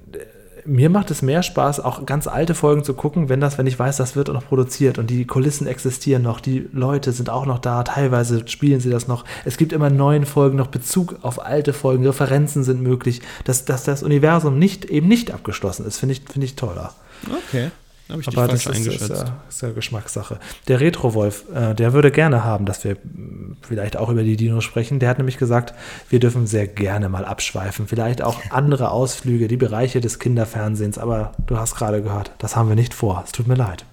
mir 0.68 0.90
macht 0.90 1.10
es 1.10 1.22
mehr 1.22 1.42
Spaß, 1.42 1.80
auch 1.80 2.04
ganz 2.04 2.26
alte 2.26 2.54
Folgen 2.54 2.84
zu 2.84 2.92
gucken, 2.94 3.28
wenn 3.28 3.40
das, 3.40 3.58
wenn 3.58 3.66
ich 3.66 3.78
weiß, 3.78 3.96
das 3.96 4.16
wird 4.16 4.28
auch 4.28 4.34
noch 4.34 4.46
produziert 4.46 4.98
und 4.98 5.08
die 5.08 5.24
Kulissen 5.26 5.66
existieren 5.66 6.22
noch, 6.22 6.40
die 6.40 6.68
Leute 6.72 7.12
sind 7.12 7.30
auch 7.30 7.46
noch 7.46 7.58
da, 7.58 7.82
teilweise 7.84 8.46
spielen 8.46 8.80
sie 8.80 8.90
das 8.90 9.08
noch. 9.08 9.24
Es 9.44 9.56
gibt 9.56 9.72
immer 9.72 9.88
neuen 9.88 10.26
Folgen 10.26 10.58
noch 10.58 10.66
Bezug 10.66 11.16
auf 11.22 11.44
alte 11.44 11.72
Folgen, 11.72 12.06
Referenzen 12.06 12.64
sind 12.64 12.82
möglich, 12.82 13.22
dass, 13.44 13.64
dass 13.64 13.84
das 13.84 14.02
Universum 14.02 14.58
nicht 14.58 14.84
eben 14.84 15.08
nicht 15.08 15.32
abgeschlossen 15.32 15.86
ist, 15.86 15.98
finde 15.98 16.14
ich, 16.14 16.22
finde 16.30 16.44
ich 16.44 16.54
toller. 16.54 16.92
Okay. 17.48 17.70
Habe 18.08 18.22
ich 18.22 18.28
Aber 18.28 18.48
das 18.48 18.64
ist, 18.64 18.86
ist, 18.86 19.08
ja, 19.10 19.40
ist 19.48 19.62
ja 19.62 19.70
Geschmackssache. 19.70 20.38
Der 20.66 20.80
Retro-Wolf, 20.80 21.44
äh, 21.54 21.74
der 21.74 21.92
würde 21.92 22.10
gerne 22.10 22.42
haben, 22.42 22.64
dass 22.64 22.82
wir 22.82 22.96
vielleicht 23.60 23.98
auch 23.98 24.08
über 24.08 24.22
die 24.22 24.36
Dinos 24.36 24.64
sprechen. 24.64 24.98
Der 24.98 25.10
hat 25.10 25.18
nämlich 25.18 25.36
gesagt, 25.36 25.74
wir 26.08 26.18
dürfen 26.18 26.46
sehr 26.46 26.66
gerne 26.66 27.10
mal 27.10 27.26
abschweifen. 27.26 27.86
Vielleicht 27.86 28.22
auch 28.22 28.40
andere 28.50 28.92
Ausflüge, 28.92 29.46
die 29.46 29.58
Bereiche 29.58 30.00
des 30.00 30.18
Kinderfernsehens. 30.18 30.96
Aber 30.96 31.32
du 31.46 31.58
hast 31.58 31.74
gerade 31.74 32.02
gehört, 32.02 32.32
das 32.38 32.56
haben 32.56 32.68
wir 32.68 32.76
nicht 32.76 32.94
vor. 32.94 33.22
Es 33.26 33.32
tut 33.32 33.46
mir 33.46 33.56
leid. 33.56 33.84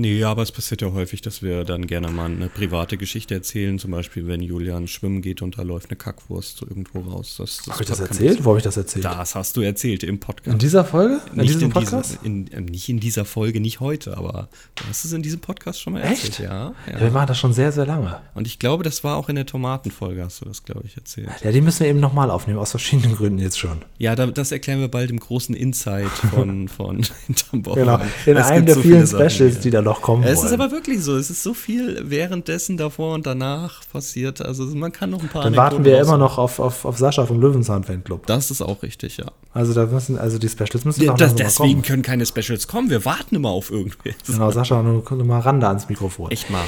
Nee, 0.00 0.22
aber 0.22 0.42
es 0.42 0.52
passiert 0.52 0.80
ja 0.80 0.92
häufig, 0.92 1.22
dass 1.22 1.42
wir 1.42 1.64
dann 1.64 1.88
gerne 1.88 2.08
mal 2.08 2.26
eine 2.26 2.48
private 2.48 2.96
Geschichte 2.96 3.34
erzählen. 3.34 3.80
Zum 3.80 3.90
Beispiel, 3.90 4.28
wenn 4.28 4.40
Julian 4.40 4.86
schwimmen 4.86 5.22
geht 5.22 5.42
und 5.42 5.58
da 5.58 5.62
läuft 5.62 5.90
eine 5.90 5.96
Kackwurst 5.96 6.62
irgendwo 6.62 7.00
raus. 7.00 7.34
Das, 7.36 7.56
das 7.56 7.74
habe 7.74 7.82
ich 7.82 7.88
das 7.88 7.98
erzählt? 7.98 8.44
Wo 8.44 8.50
habe 8.50 8.58
ich 8.58 8.64
das 8.64 8.76
erzählt? 8.76 9.04
Das 9.04 9.34
hast 9.34 9.56
du 9.56 9.60
erzählt 9.60 10.04
im 10.04 10.20
Podcast. 10.20 10.52
In 10.52 10.58
dieser 10.60 10.84
Folge? 10.84 11.20
In 11.32 11.38
nicht 11.38 11.48
diesem 11.48 11.62
in 11.62 11.70
Podcast? 11.70 12.20
Diese, 12.22 12.26
in, 12.26 12.52
äh, 12.52 12.60
nicht 12.60 12.88
in 12.88 13.00
dieser 13.00 13.24
Folge, 13.24 13.58
nicht 13.58 13.80
heute, 13.80 14.16
aber 14.16 14.48
du 14.76 14.84
hast 14.88 15.04
es 15.04 15.12
in 15.12 15.22
diesem 15.22 15.40
Podcast 15.40 15.80
schon 15.80 15.94
mal 15.94 16.02
erzählt. 16.02 16.28
Echt? 16.28 16.38
Ja, 16.38 16.74
ja. 16.86 16.92
ja 16.92 17.00
wir 17.00 17.10
machen 17.10 17.26
das 17.26 17.40
schon 17.40 17.52
sehr, 17.52 17.72
sehr 17.72 17.84
lange. 17.84 18.20
Und 18.34 18.46
ich 18.46 18.60
glaube, 18.60 18.84
das 18.84 19.02
war 19.02 19.16
auch 19.16 19.28
in 19.28 19.34
der 19.34 19.46
Tomatenfolge, 19.46 20.22
hast 20.22 20.42
du 20.42 20.44
das, 20.44 20.62
glaube 20.62 20.82
ich, 20.86 20.96
erzählt. 20.96 21.28
Ja, 21.42 21.50
die 21.50 21.60
müssen 21.60 21.80
wir 21.80 21.88
eben 21.88 21.98
nochmal 21.98 22.30
aufnehmen, 22.30 22.60
aus 22.60 22.70
verschiedenen 22.70 23.16
Gründen 23.16 23.40
jetzt 23.40 23.58
schon. 23.58 23.82
Ja, 23.98 24.14
da, 24.14 24.26
das 24.28 24.52
erklären 24.52 24.78
wir 24.78 24.86
bald 24.86 25.10
im 25.10 25.18
großen 25.18 25.56
Insight 25.56 26.06
von, 26.06 26.68
von 26.68 27.02
Hinterm 27.26 27.64
Genau, 27.64 28.00
in 28.26 28.36
einem 28.36 28.64
der 28.64 28.76
so 28.76 28.82
vielen 28.82 29.04
Specials, 29.04 29.38
Sachen, 29.38 29.62
die 29.62 29.70
da 29.70 29.87
noch 29.88 30.02
kommen 30.02 30.22
Es 30.24 30.38
wollen. 30.38 30.46
ist 30.46 30.52
aber 30.52 30.70
wirklich 30.70 31.02
so. 31.02 31.16
Es 31.16 31.30
ist 31.30 31.42
so 31.42 31.54
viel 31.54 32.02
währenddessen 32.08 32.76
davor 32.76 33.14
und 33.14 33.26
danach 33.26 33.82
passiert. 33.92 34.40
Also 34.40 34.64
man 34.64 34.92
kann 34.92 35.10
noch 35.10 35.22
ein 35.22 35.28
paar. 35.28 35.42
Dann 35.42 35.56
warten 35.56 35.84
wir 35.84 36.00
immer 36.00 36.18
noch 36.18 36.38
auf, 36.38 36.60
auf, 36.60 36.84
auf 36.84 36.98
Sascha 36.98 37.26
vom 37.26 37.40
Löwenzahn 37.40 37.84
Fanclub. 37.84 38.26
Das 38.26 38.50
ist 38.50 38.62
auch 38.62 38.82
richtig, 38.82 39.16
ja. 39.16 39.26
Also 39.52 39.74
da 39.74 39.86
müssen, 39.86 40.18
also 40.18 40.38
die 40.38 40.48
Specials 40.48 40.84
müssen 40.84 41.02
ja, 41.02 41.14
das, 41.14 41.34
Deswegen 41.34 41.70
kommen. 41.74 41.82
können 41.82 42.02
keine 42.02 42.26
Specials 42.26 42.68
kommen. 42.68 42.90
Wir 42.90 43.04
warten 43.04 43.34
immer 43.34 43.50
auf 43.50 43.70
irgendwas. 43.70 44.14
Genau, 44.26 44.50
Sascha, 44.50 44.82
nur, 44.82 45.02
nur 45.10 45.24
mal 45.24 45.40
ran 45.40 45.60
da 45.60 45.68
ans 45.68 45.88
Mikrofon. 45.88 46.30
Echt 46.30 46.50
mal. 46.50 46.62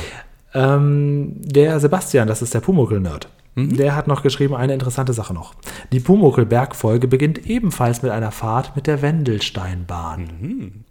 Ähm, 0.55 1.33
der 1.39 1.79
Sebastian, 1.79 2.27
das 2.27 2.43
ist 2.43 2.55
der 2.55 2.61
Pumuckl-Nerd. 2.61 3.29
Mhm. 3.55 3.77
Der 3.77 3.95
hat 3.97 4.07
noch 4.09 4.23
geschrieben, 4.23 4.55
eine 4.55 4.73
interessante 4.75 5.13
Sache 5.13 5.35
noch. 5.35 5.55
Die 5.93 6.01
Pumuckl-Bergfolge 6.01 7.07
beginnt 7.09 7.47
ebenfalls 7.47 8.03
mit 8.03 8.11
einer 8.11 8.31
Fahrt 8.33 8.75
mit 8.77 8.87
der 8.87 9.03
Wendelsteinbahn. 9.03 10.29
Mhm. 10.41 10.85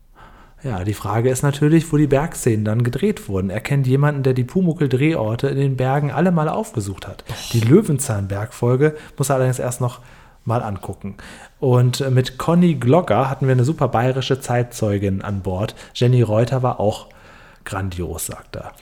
Ja, 0.61 0.83
die 0.83 0.93
Frage 0.93 1.29
ist 1.29 1.41
natürlich, 1.41 1.91
wo 1.91 1.97
die 1.97 2.07
Bergszenen 2.07 2.65
dann 2.65 2.83
gedreht 2.83 3.29
wurden. 3.29 3.49
Er 3.49 3.61
kennt 3.61 3.87
jemanden, 3.87 4.23
der 4.23 4.33
die 4.33 4.43
Pumuckl-Drehorte 4.43 5.47
in 5.47 5.57
den 5.57 5.77
Bergen 5.77 6.11
alle 6.11 6.31
mal 6.31 6.49
aufgesucht 6.49 7.07
hat. 7.07 7.23
Die 7.53 7.61
Löwenzahn-Bergfolge 7.61 8.95
muss 9.17 9.29
er 9.29 9.35
allerdings 9.35 9.59
erst 9.59 9.79
noch 9.79 10.01
mal 10.43 10.61
angucken. 10.61 11.15
Und 11.59 12.09
mit 12.11 12.37
Conny 12.37 12.75
Glogger 12.75 13.29
hatten 13.29 13.47
wir 13.47 13.53
eine 13.53 13.63
super 13.63 13.87
bayerische 13.87 14.41
Zeitzeugin 14.41 15.21
an 15.21 15.41
Bord. 15.41 15.75
Jenny 15.93 16.21
Reuter 16.21 16.61
war 16.61 16.79
auch 16.79 17.07
grandios, 17.63 18.25
sagt 18.25 18.57
er. 18.57 18.73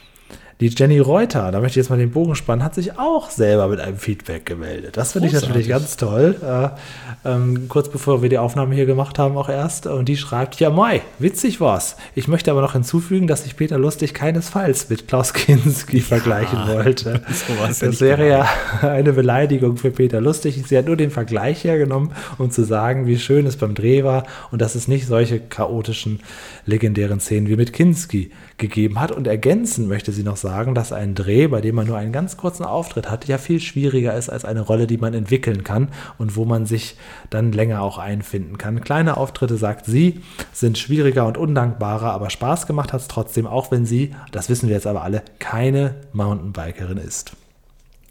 Die 0.60 0.70
Jenny 0.70 0.98
Reuter, 0.98 1.52
da 1.52 1.60
möchte 1.60 1.80
ich 1.80 1.84
jetzt 1.84 1.92
mal 1.92 2.00
den 2.00 2.10
Bogen 2.10 2.34
spannen, 2.34 2.64
hat 2.64 2.74
sich 2.74 2.98
auch 2.98 3.30
selber 3.30 3.68
mit 3.68 3.80
einem 3.80 3.98
Feedback 3.98 4.44
gemeldet. 4.44 4.98
Das 4.98 5.12
finde 5.12 5.28
ich 5.28 5.34
natürlich 5.36 5.68
ganz 5.68 5.98
toll. 5.98 6.36
Äh, 6.42 7.30
ähm, 7.30 7.70
kurz 7.70 7.90
bevor 7.90 8.24
wir 8.24 8.30
die 8.30 8.40
Aufnahme 8.40 8.74
hier 8.74 8.88
gemacht 8.88 9.20
haben, 9.20 9.38
auch 9.38 9.50
erst. 9.50 9.86
Und 9.86 10.10
die 10.10 10.18
schreibt: 10.18 10.60
Ja, 10.60 10.72
Mai, 10.72 11.02
witzig 11.20 11.62
war's. 11.62 11.96
Ich 12.16 12.28
möchte 12.28 12.50
aber 12.50 12.62
noch 12.62 12.74
hinzufügen, 12.74 13.28
dass 13.28 13.44
sich 13.44 13.56
Peter 13.56 13.78
Lustig 13.78 14.16
keinesfalls 14.16 14.90
mit 14.90 15.08
Klaus 15.08 15.34
Kinski 15.34 15.98
ja, 15.98 16.04
vergleichen 16.04 16.68
wollte. 16.68 17.22
das 17.80 18.02
wäre 18.02 18.28
ja 18.28 18.50
eine 18.82 19.14
Beleidigung 19.14 19.78
für 19.78 19.92
Peter 19.92 20.22
Lustig. 20.22 20.60
Sie 20.66 20.76
hat 20.76 20.88
nur 20.88 20.98
den 20.98 21.12
Vergleich 21.12 21.66
hergenommen, 21.66 22.14
um 22.40 22.50
zu 22.50 22.64
sagen, 22.64 23.06
wie 23.06 23.20
schön 23.20 23.46
es 23.46 23.58
beim 23.58 23.76
Dreh 23.76 24.04
war 24.04 24.26
und 24.50 24.60
dass 24.60 24.74
es 24.74 24.88
nicht 24.88 25.06
solche 25.06 25.40
chaotischen, 25.40 26.22
legendären 26.66 27.20
Szenen 27.20 27.48
wie 27.48 27.58
mit 27.58 27.74
Kinski 27.74 28.32
gegeben 28.58 29.00
hat. 29.00 29.12
Und 29.12 29.28
ergänzen 29.28 29.88
möchte 29.88 30.12
sie 30.12 30.24
noch 30.24 30.38
sagen, 30.38 30.47
dass 30.76 30.92
ein 30.92 31.16
Dreh, 31.16 31.48
bei 31.48 31.62
dem 31.62 31.76
man 31.76 31.88
nur 31.88 31.98
einen 31.98 32.12
ganz 32.12 32.38
kurzen 32.38 32.64
Auftritt 32.64 33.10
hat, 33.10 33.28
ja 33.28 33.38
viel 33.38 33.60
schwieriger 33.60 34.16
ist 34.16 34.30
als 34.30 34.46
eine 34.46 34.62
Rolle, 34.62 34.88
die 34.88 34.98
man 34.98 35.14
entwickeln 35.14 35.64
kann 35.64 35.90
und 36.18 36.36
wo 36.36 36.46
man 36.46 36.66
sich 36.66 36.96
dann 37.30 37.52
länger 37.52 37.82
auch 37.82 37.98
einfinden 37.98 38.58
kann. 38.58 38.82
Kleine 38.82 39.18
Auftritte, 39.18 39.58
sagt 39.58 39.86
sie, 39.86 40.22
sind 40.54 40.78
schwieriger 40.78 41.26
und 41.26 41.38
undankbarer, 41.38 42.12
aber 42.12 42.30
Spaß 42.30 42.68
gemacht 42.68 42.94
hat 42.94 43.02
es 43.02 43.08
trotzdem, 43.08 43.48
auch 43.48 43.72
wenn 43.72 43.86
sie, 43.86 44.16
das 44.32 44.50
wissen 44.50 44.68
wir 44.68 44.76
jetzt 44.76 44.88
aber 44.88 45.04
alle, 45.04 45.24
keine 45.40 45.96
Mountainbikerin 46.14 46.98
ist. 46.98 47.34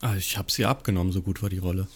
Ah, 0.01 0.15
ich 0.17 0.37
habe 0.37 0.51
sie 0.53 0.67
abgenommen, 0.67 1.13
so 1.13 1.23
gut 1.23 1.43
war 1.43 1.49
die 1.49 1.59
Rolle. 1.59 1.87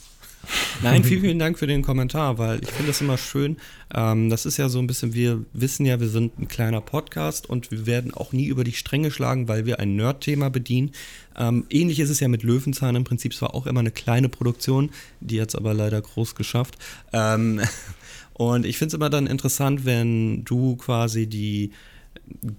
Nein, 0.83 1.05
vielen, 1.05 1.21
vielen 1.21 1.39
Dank 1.39 1.59
für 1.59 1.67
den 1.67 1.83
Kommentar, 1.83 2.39
weil 2.39 2.63
ich 2.63 2.71
finde 2.71 2.89
das 2.89 3.01
immer 3.01 3.19
schön. 3.19 3.59
Ähm, 3.95 4.31
das 4.31 4.47
ist 4.47 4.57
ja 4.57 4.69
so 4.69 4.79
ein 4.79 4.87
bisschen, 4.87 5.13
wir 5.13 5.45
wissen 5.53 5.85
ja, 5.85 6.01
wir 6.01 6.09
sind 6.09 6.39
ein 6.39 6.49
kleiner 6.49 6.81
Podcast 6.81 7.49
und 7.49 7.71
wir 7.71 7.87
werden 7.87 8.15
auch 8.15 8.33
nie 8.33 8.47
über 8.47 8.65
die 8.65 8.73
Stränge 8.73 9.11
schlagen, 9.11 9.49
weil 9.49 9.67
wir 9.67 9.79
ein 9.79 9.97
Nerd-Thema 9.97 10.49
bedienen. 10.49 10.93
Ähm, 11.37 11.67
ähnlich 11.69 12.01
ist 12.01 12.11
es 12.11 12.21
ja 12.21 12.29
mit 12.29 12.43
Löwenzahn 12.43 12.97
im 12.97 13.05
Prinzip. 13.05 13.33
Es 13.33 13.43
war 13.43 13.55
auch 13.55 13.67
immer 13.67 13.81
eine 13.81 13.91
kleine 13.91 14.29
Produktion, 14.29 14.91
die 15.21 15.41
hat 15.41 15.51
es 15.51 15.55
aber 15.55 15.75
leider 15.75 16.01
groß 16.01 16.35
geschafft. 16.35 16.79
Ähm, 17.13 17.61
und 18.33 18.65
ich 18.65 18.79
finde 18.79 18.89
es 18.89 18.95
immer 18.95 19.11
dann 19.11 19.27
interessant, 19.27 19.85
wenn 19.85 20.45
du 20.45 20.77
quasi 20.77 21.27
die 21.27 21.73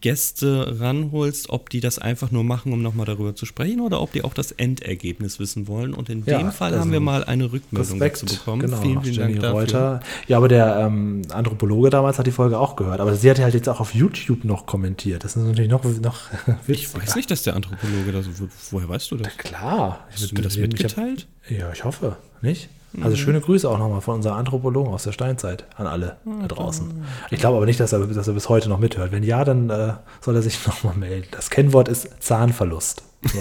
Gäste 0.02 0.80
ranholst, 0.80 1.50
ob 1.50 1.70
die 1.70 1.80
das 1.80 2.00
einfach 2.00 2.32
nur 2.32 2.44
machen, 2.44 2.74
um 2.74 2.82
nochmal 2.82 3.06
darüber 3.06 3.36
zu 3.36 3.46
sprechen 3.46 3.82
oder 3.82 4.02
ob 4.02 4.12
die 4.12 4.24
auch 4.24 4.34
das 4.34 4.52
Endergebnis 4.52 5.40
wissen 5.40 5.68
wollen. 5.68 5.94
Und 5.94 6.10
in 6.10 6.24
ja, 6.26 6.38
dem 6.38 6.52
Fall 6.52 6.78
haben 6.78 6.92
wir 6.92 7.00
mal 7.00 7.24
eine 7.24 7.52
Rückmeldung 7.52 8.00
Respekt, 8.00 8.24
dazu 8.24 8.38
bekommen. 8.38 8.62
Genau, 8.62 8.78
vielen, 8.78 9.02
vielen 9.02 9.18
Dank 9.18 9.40
dafür. 9.40 9.52
Reuter. 9.52 10.00
Ja, 10.28 10.38
aber 10.38 10.48
der 10.48 10.78
ähm, 10.78 11.24
Anthropologe 11.30 11.90
damals 11.90 12.20
hat 12.20 12.28
die 12.28 12.32
Folge 12.32 12.60
auch 12.60 12.76
gehört. 12.76 13.00
Aber 13.00 13.16
sie 13.16 13.30
hat 13.30 13.40
halt 13.40 13.54
jetzt 13.54 13.70
auch 13.70 13.80
auf 13.80 13.94
YouTube 13.94 14.44
noch 14.44 14.66
kommentiert. 14.66 15.24
Das 15.24 15.36
ist 15.36 15.44
natürlich 15.44 15.70
noch, 15.70 15.84
noch 15.84 16.20
Ich 16.68 16.94
weiß 16.94 17.16
nicht, 17.16 17.32
dass 17.32 17.44
der 17.44 17.56
Anthropologe 17.56 18.12
da 18.12 18.22
so. 18.22 18.32
Woher 18.72 18.90
weißt 18.90 19.12
du 19.12 19.18
das? 19.18 19.28
Na 19.36 19.44
klar. 19.44 20.08
Hast 20.12 20.32
du 20.32 20.36
mir 20.36 20.42
das 20.42 20.58
mitgeteilt? 20.58 21.28
Hab, 21.44 21.52
ja, 21.52 21.72
ich 21.72 21.84
hoffe. 21.84 22.18
Nicht? 22.42 22.70
Also 23.02 23.16
schöne 23.16 23.40
Grüße 23.40 23.70
auch 23.70 23.78
nochmal 23.78 24.02
von 24.02 24.16
unserem 24.16 24.36
Anthropologen 24.38 24.94
aus 24.94 25.04
der 25.04 25.14
Steinzeit 25.14 25.66
an 25.78 25.88
alle 25.88 26.18
da 26.42 26.48
draußen. 26.48 27.06
Ich 27.30 27.40
glaube 27.40 27.58
aber 27.58 27.66
nicht, 27.66 27.80
dass 27.80 27.94
er, 27.94 28.00
dass 28.00 28.28
er 28.28 28.34
bis 28.34 28.50
heute 28.50 28.68
noch 28.68 28.80
mithört. 28.80 29.12
Wenn 29.14 29.24
ja, 29.24 29.46
dann 29.46 29.70
äh, 29.70 29.94
soll 30.20 30.36
er 30.36 30.42
sich 30.42 30.66
nochmal 30.68 30.96
melden. 30.96 31.28
Das 31.32 31.50
Kennwort 31.50 31.88
ist 31.88 32.10
Zahnverlust. 32.22 33.04
So. 33.24 33.40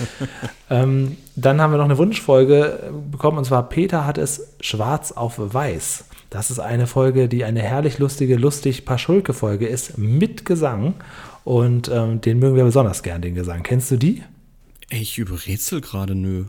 ähm, 0.70 1.16
dann 1.36 1.60
haben 1.60 1.72
wir 1.72 1.78
noch 1.78 1.84
eine 1.84 1.98
Wunschfolge 1.98 2.90
bekommen 3.10 3.38
und 3.38 3.44
zwar 3.44 3.68
Peter 3.68 4.06
hat 4.06 4.16
es 4.16 4.54
schwarz 4.60 5.12
auf 5.12 5.34
weiß. 5.38 6.04
Das 6.30 6.50
ist 6.50 6.58
eine 6.58 6.86
Folge, 6.86 7.28
die 7.28 7.44
eine 7.44 7.60
herrlich 7.60 7.98
lustige, 7.98 8.36
lustig 8.36 8.84
Paschulke-Folge 8.84 9.66
ist 9.66 9.98
mit 9.98 10.44
Gesang 10.44 10.94
und 11.44 11.90
ähm, 11.92 12.20
den 12.20 12.38
mögen 12.38 12.56
wir 12.56 12.64
besonders 12.64 13.02
gern, 13.02 13.22
den 13.22 13.34
Gesang. 13.34 13.62
Kennst 13.62 13.90
du 13.90 13.96
die? 13.96 14.22
Ich 14.90 15.18
überrätsel 15.18 15.80
gerade, 15.80 16.14
nö. 16.14 16.44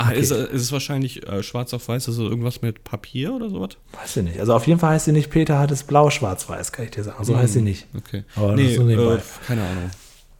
Ah, 0.00 0.10
okay. 0.10 0.20
ist, 0.20 0.30
ist, 0.30 0.62
es 0.62 0.72
wahrscheinlich 0.72 1.26
äh, 1.26 1.42
schwarz 1.42 1.74
auf 1.74 1.88
weiß, 1.88 2.06
also 2.06 2.28
irgendwas 2.28 2.62
mit 2.62 2.84
Papier 2.84 3.34
oder 3.34 3.50
sowas? 3.50 3.70
Weiß 4.00 4.16
ich 4.16 4.22
nicht. 4.22 4.38
Also 4.38 4.54
auf 4.54 4.64
jeden 4.68 4.78
Fall 4.78 4.90
heißt 4.90 5.06
sie 5.06 5.12
nicht 5.12 5.28
Peter 5.28 5.58
hat 5.58 5.72
es 5.72 5.82
blau 5.82 6.08
schwarz 6.08 6.48
weiß, 6.48 6.70
kann 6.70 6.84
ich 6.84 6.92
dir 6.92 7.02
sagen. 7.02 7.24
So 7.24 7.32
hm. 7.32 7.40
heißt 7.40 7.54
sie 7.54 7.62
nicht. 7.62 7.88
Okay. 7.96 8.22
Aber 8.36 8.54
nee, 8.54 8.74
äh, 8.74 9.18
keine 9.46 9.62
Ahnung. 9.62 9.90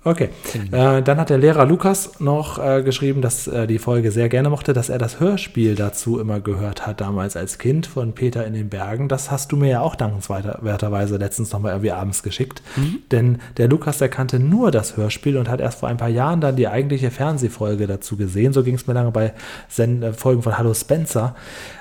Okay. 0.04 0.28
Äh, 0.70 1.02
dann 1.02 1.18
hat 1.18 1.28
der 1.28 1.38
Lehrer 1.38 1.66
Lukas 1.66 2.20
noch 2.20 2.64
äh, 2.64 2.82
geschrieben, 2.82 3.20
dass 3.20 3.48
er 3.48 3.66
die 3.66 3.80
Folge 3.80 4.12
sehr 4.12 4.28
gerne 4.28 4.48
mochte, 4.48 4.72
dass 4.72 4.88
er 4.88 4.98
das 4.98 5.18
Hörspiel 5.18 5.74
dazu 5.74 6.20
immer 6.20 6.38
gehört 6.38 6.86
hat, 6.86 7.00
damals 7.00 7.36
als 7.36 7.58
Kind 7.58 7.86
von 7.86 8.12
Peter 8.12 8.46
in 8.46 8.54
den 8.54 8.68
Bergen. 8.68 9.08
Das 9.08 9.32
hast 9.32 9.50
du 9.50 9.56
mir 9.56 9.68
ja 9.68 9.80
auch 9.80 9.96
dankenswerterweise 9.96 11.16
letztens 11.16 11.52
nochmal 11.52 11.72
irgendwie 11.72 11.90
abends 11.90 12.22
geschickt. 12.22 12.62
Mhm. 12.76 12.98
Denn 13.10 13.38
der 13.56 13.68
Lukas, 13.68 13.98
der 13.98 14.08
kannte 14.08 14.38
nur 14.38 14.70
das 14.70 14.96
Hörspiel 14.96 15.36
und 15.36 15.48
hat 15.48 15.60
erst 15.60 15.80
vor 15.80 15.88
ein 15.88 15.96
paar 15.96 16.08
Jahren 16.08 16.40
dann 16.40 16.54
die 16.54 16.68
eigentliche 16.68 17.10
Fernsehfolge 17.10 17.88
dazu 17.88 18.16
gesehen. 18.16 18.52
So 18.52 18.62
ging 18.62 18.76
es 18.76 18.86
mir 18.86 18.94
lange 18.94 19.10
bei 19.10 19.34
Sen 19.68 20.02
äh, 20.02 20.12
Folgen 20.12 20.42
von 20.42 20.56
Hallo 20.56 20.74
Spencer. 20.74 21.34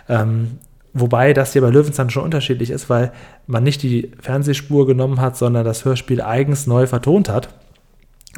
Ähm, 0.10 0.58
Wobei 1.00 1.34
das 1.34 1.54
hier 1.54 1.62
bei 1.62 1.70
Löwenzahn 1.70 2.10
schon 2.10 2.24
unterschiedlich 2.24 2.72
ist, 2.72 2.90
weil 2.90 3.12
man 3.46 3.64
nicht 3.64 3.84
die 3.84 4.12
Fernsehspur 4.20 4.88
genommen 4.88 5.22
hat, 5.22 5.38
sondern 5.38 5.64
das 5.64 5.86
Hörspiel 5.86 6.22
eigens 6.22 6.66
neu 6.66 6.88
vertont 6.88 7.30
hat. 7.30 7.50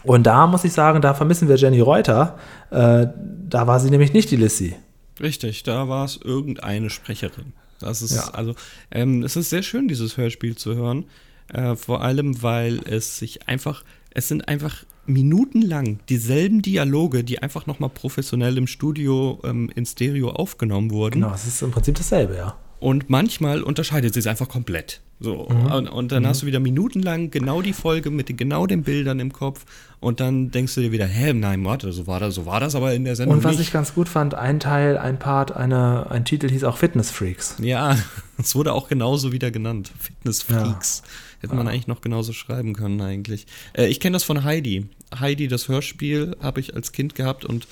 Und 0.09 0.23
da 0.23 0.47
muss 0.47 0.63
ich 0.63 0.73
sagen, 0.73 1.01
da 1.01 1.13
vermissen 1.13 1.47
wir 1.47 1.55
Jenny 1.55 1.81
Reuter. 1.81 2.39
Äh, 2.71 3.05
da 3.47 3.67
war 3.67 3.79
sie 3.79 3.91
nämlich 3.91 4.11
nicht 4.11 4.31
die 4.31 4.37
Lissy. 4.37 4.75
Richtig, 5.21 5.61
da 5.61 5.87
war 5.87 6.03
es 6.03 6.17
irgendeine 6.17 6.89
Sprecherin. 6.89 7.53
Das 7.77 8.01
ist 8.01 8.15
ja. 8.15 8.23
also, 8.33 8.55
ähm, 8.89 9.21
es 9.21 9.35
ist 9.35 9.51
sehr 9.51 9.61
schön, 9.61 9.87
dieses 9.87 10.17
Hörspiel 10.17 10.57
zu 10.57 10.73
hören. 10.73 11.05
Äh, 11.53 11.75
vor 11.75 12.01
allem, 12.01 12.41
weil 12.41 12.79
es 12.87 13.19
sich 13.19 13.47
einfach, 13.47 13.83
es 14.09 14.27
sind 14.27 14.47
einfach 14.47 14.83
minutenlang 15.05 15.99
dieselben 16.09 16.63
Dialoge, 16.63 17.23
die 17.23 17.43
einfach 17.43 17.67
nochmal 17.67 17.91
professionell 17.91 18.57
im 18.57 18.65
Studio 18.65 19.39
ähm, 19.43 19.69
in 19.75 19.85
Stereo 19.85 20.31
aufgenommen 20.31 20.89
wurden. 20.89 21.21
Genau, 21.21 21.35
es 21.35 21.45
ist 21.45 21.61
im 21.61 21.69
Prinzip 21.69 21.93
dasselbe, 21.93 22.35
ja. 22.35 22.57
Und 22.79 23.11
manchmal 23.11 23.61
unterscheidet 23.61 24.15
sie 24.15 24.21
es 24.21 24.25
einfach 24.27 24.49
komplett. 24.49 25.01
So. 25.19 25.49
Mhm. 25.49 25.71
Und, 25.71 25.87
und, 25.89 26.11
dann 26.11 26.23
mhm. 26.23 26.27
hast 26.27 26.41
du 26.43 26.45
wieder 26.45 26.59
minutenlang 26.59 27.29
genau 27.29 27.61
die 27.61 27.73
Folge 27.73 28.09
mit 28.09 28.35
genau 28.37 28.65
den 28.67 28.83
Bildern 28.83 29.19
im 29.19 29.33
Kopf 29.33 29.65
und 29.99 30.21
dann 30.21 30.49
denkst 30.51 30.75
du 30.75 30.81
dir 30.81 30.93
wieder, 30.93 31.05
hä, 31.05 31.33
nein, 31.33 31.65
warte, 31.65 31.91
so 31.91 32.07
war 32.07 32.21
das, 32.21 32.35
so 32.35 32.45
war 32.45 32.61
das 32.61 32.73
aber 32.73 32.93
in 32.93 33.03
der 33.03 33.17
Sendung. 33.17 33.37
Und 33.37 33.43
was 33.43 33.57
nicht. 33.57 33.67
ich 33.67 33.73
ganz 33.73 33.93
gut 33.93 34.07
fand, 34.07 34.33
ein 34.33 34.61
Teil, 34.61 34.97
ein 34.97 35.19
Part, 35.19 35.51
eine, 35.55 36.09
ein 36.09 36.23
Titel 36.23 36.49
hieß 36.49 36.63
auch 36.63 36.77
Fitness 36.77 37.11
Freaks. 37.11 37.57
Ja, 37.61 37.97
es 38.37 38.55
wurde 38.55 38.73
auch 38.73 38.87
genauso 38.87 39.33
wieder 39.33 39.51
genannt. 39.51 39.91
Fitness 39.99 40.41
Freaks. 40.41 41.03
Ja. 41.03 41.11
Hätte 41.41 41.55
man 41.55 41.67
eigentlich 41.67 41.87
noch 41.87 42.01
genauso 42.01 42.33
schreiben 42.33 42.73
können, 42.73 42.99
eigentlich. 43.01 43.47
Äh, 43.73 43.87
ich 43.87 43.99
kenne 43.99 44.13
das 44.13 44.23
von 44.23 44.43
Heidi. 44.43 44.87
Heidi, 45.17 45.47
das 45.47 45.67
Hörspiel, 45.67 46.35
habe 46.41 46.59
ich 46.59 46.75
als 46.75 46.91
Kind 46.91 47.15
gehabt 47.15 47.43
und 47.45 47.67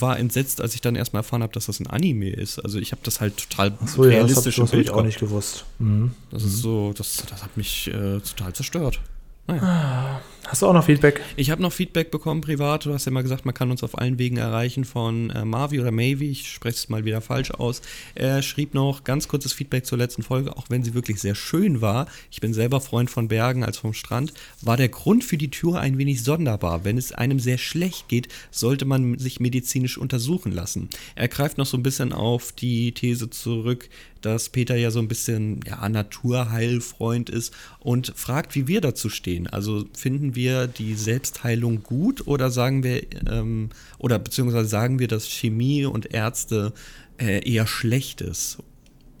war 0.00 0.18
entsetzt, 0.18 0.60
als 0.60 0.74
ich 0.74 0.80
dann 0.80 0.96
erstmal 0.96 1.20
erfahren 1.20 1.42
habe, 1.42 1.52
dass 1.52 1.66
das 1.66 1.80
ein 1.80 1.86
Anime 1.86 2.30
ist. 2.30 2.58
Also 2.58 2.78
ich 2.78 2.92
habe 2.92 3.02
das 3.04 3.20
halt 3.20 3.36
total 3.36 3.72
so, 3.86 4.02
realistisch 4.02 4.58
ja, 4.58 4.64
das 4.64 4.72
hab, 4.72 4.78
das 4.78 4.88
hab 4.88 4.94
ich 4.94 4.98
auch 4.98 5.04
nicht 5.04 5.20
gewusst. 5.20 5.64
Mhm. 5.78 6.12
Das 6.30 6.42
ist 6.42 6.58
so, 6.58 6.92
das, 6.96 7.24
das 7.28 7.42
hat 7.42 7.56
mich 7.56 7.88
äh, 7.88 8.20
total 8.20 8.52
zerstört. 8.52 9.00
Naja. 9.46 10.22
Hast 10.46 10.60
du 10.60 10.66
auch 10.66 10.74
noch 10.74 10.84
Feedback? 10.84 11.22
Ich 11.36 11.50
habe 11.50 11.62
noch 11.62 11.72
Feedback 11.72 12.10
bekommen 12.10 12.42
privat. 12.42 12.84
Du 12.84 12.92
hast 12.92 13.06
ja 13.06 13.12
mal 13.12 13.22
gesagt, 13.22 13.46
man 13.46 13.54
kann 13.54 13.70
uns 13.70 13.82
auf 13.82 13.98
allen 13.98 14.18
Wegen 14.18 14.36
erreichen 14.36 14.84
von 14.84 15.30
äh, 15.30 15.44
Marvi 15.44 15.80
oder 15.80 15.90
Mavi. 15.90 16.30
Ich 16.30 16.52
spreche 16.52 16.76
es 16.76 16.88
mal 16.90 17.04
wieder 17.04 17.22
falsch 17.22 17.50
aus. 17.50 17.80
Er 18.14 18.42
schrieb 18.42 18.74
noch 18.74 19.04
ganz 19.04 19.26
kurzes 19.26 19.54
Feedback 19.54 19.86
zur 19.86 19.96
letzten 19.96 20.22
Folge, 20.22 20.56
auch 20.56 20.66
wenn 20.68 20.84
sie 20.84 20.94
wirklich 20.94 21.20
sehr 21.20 21.34
schön 21.34 21.80
war. 21.80 22.06
Ich 22.30 22.40
bin 22.40 22.52
selber 22.52 22.82
Freund 22.82 23.10
von 23.10 23.28
Bergen 23.28 23.64
als 23.64 23.78
vom 23.78 23.94
Strand. 23.94 24.34
War 24.60 24.76
der 24.76 24.90
Grund 24.90 25.24
für 25.24 25.38
die 25.38 25.50
Tour 25.50 25.80
ein 25.80 25.96
wenig 25.96 26.22
sonderbar. 26.22 26.84
Wenn 26.84 26.98
es 26.98 27.12
einem 27.12 27.40
sehr 27.40 27.58
schlecht 27.58 28.08
geht, 28.08 28.28
sollte 28.50 28.84
man 28.84 29.18
sich 29.18 29.40
medizinisch 29.40 29.96
untersuchen 29.96 30.52
lassen. 30.52 30.90
Er 31.16 31.28
greift 31.28 31.56
noch 31.56 31.66
so 31.66 31.78
ein 31.78 31.82
bisschen 31.82 32.12
auf 32.12 32.52
die 32.52 32.92
These 32.92 33.30
zurück, 33.30 33.88
dass 34.24 34.48
Peter 34.48 34.76
ja 34.76 34.90
so 34.90 34.98
ein 34.98 35.08
bisschen 35.08 35.60
ja, 35.66 35.88
Naturheilfreund 35.88 37.30
ist 37.30 37.54
und 37.80 38.12
fragt, 38.16 38.54
wie 38.54 38.66
wir 38.66 38.80
dazu 38.80 39.08
stehen. 39.08 39.46
Also 39.46 39.84
finden 39.96 40.34
wir 40.34 40.66
die 40.66 40.94
Selbstheilung 40.94 41.82
gut 41.82 42.26
oder 42.26 42.50
sagen 42.50 42.82
wir, 42.82 43.02
ähm, 43.30 43.70
oder 43.98 44.18
beziehungsweise 44.18 44.68
sagen 44.68 44.98
wir, 44.98 45.08
dass 45.08 45.26
Chemie 45.26 45.84
und 45.84 46.14
Ärzte 46.14 46.72
äh, 47.18 47.48
eher 47.48 47.66
schlecht 47.66 48.20
ist? 48.20 48.58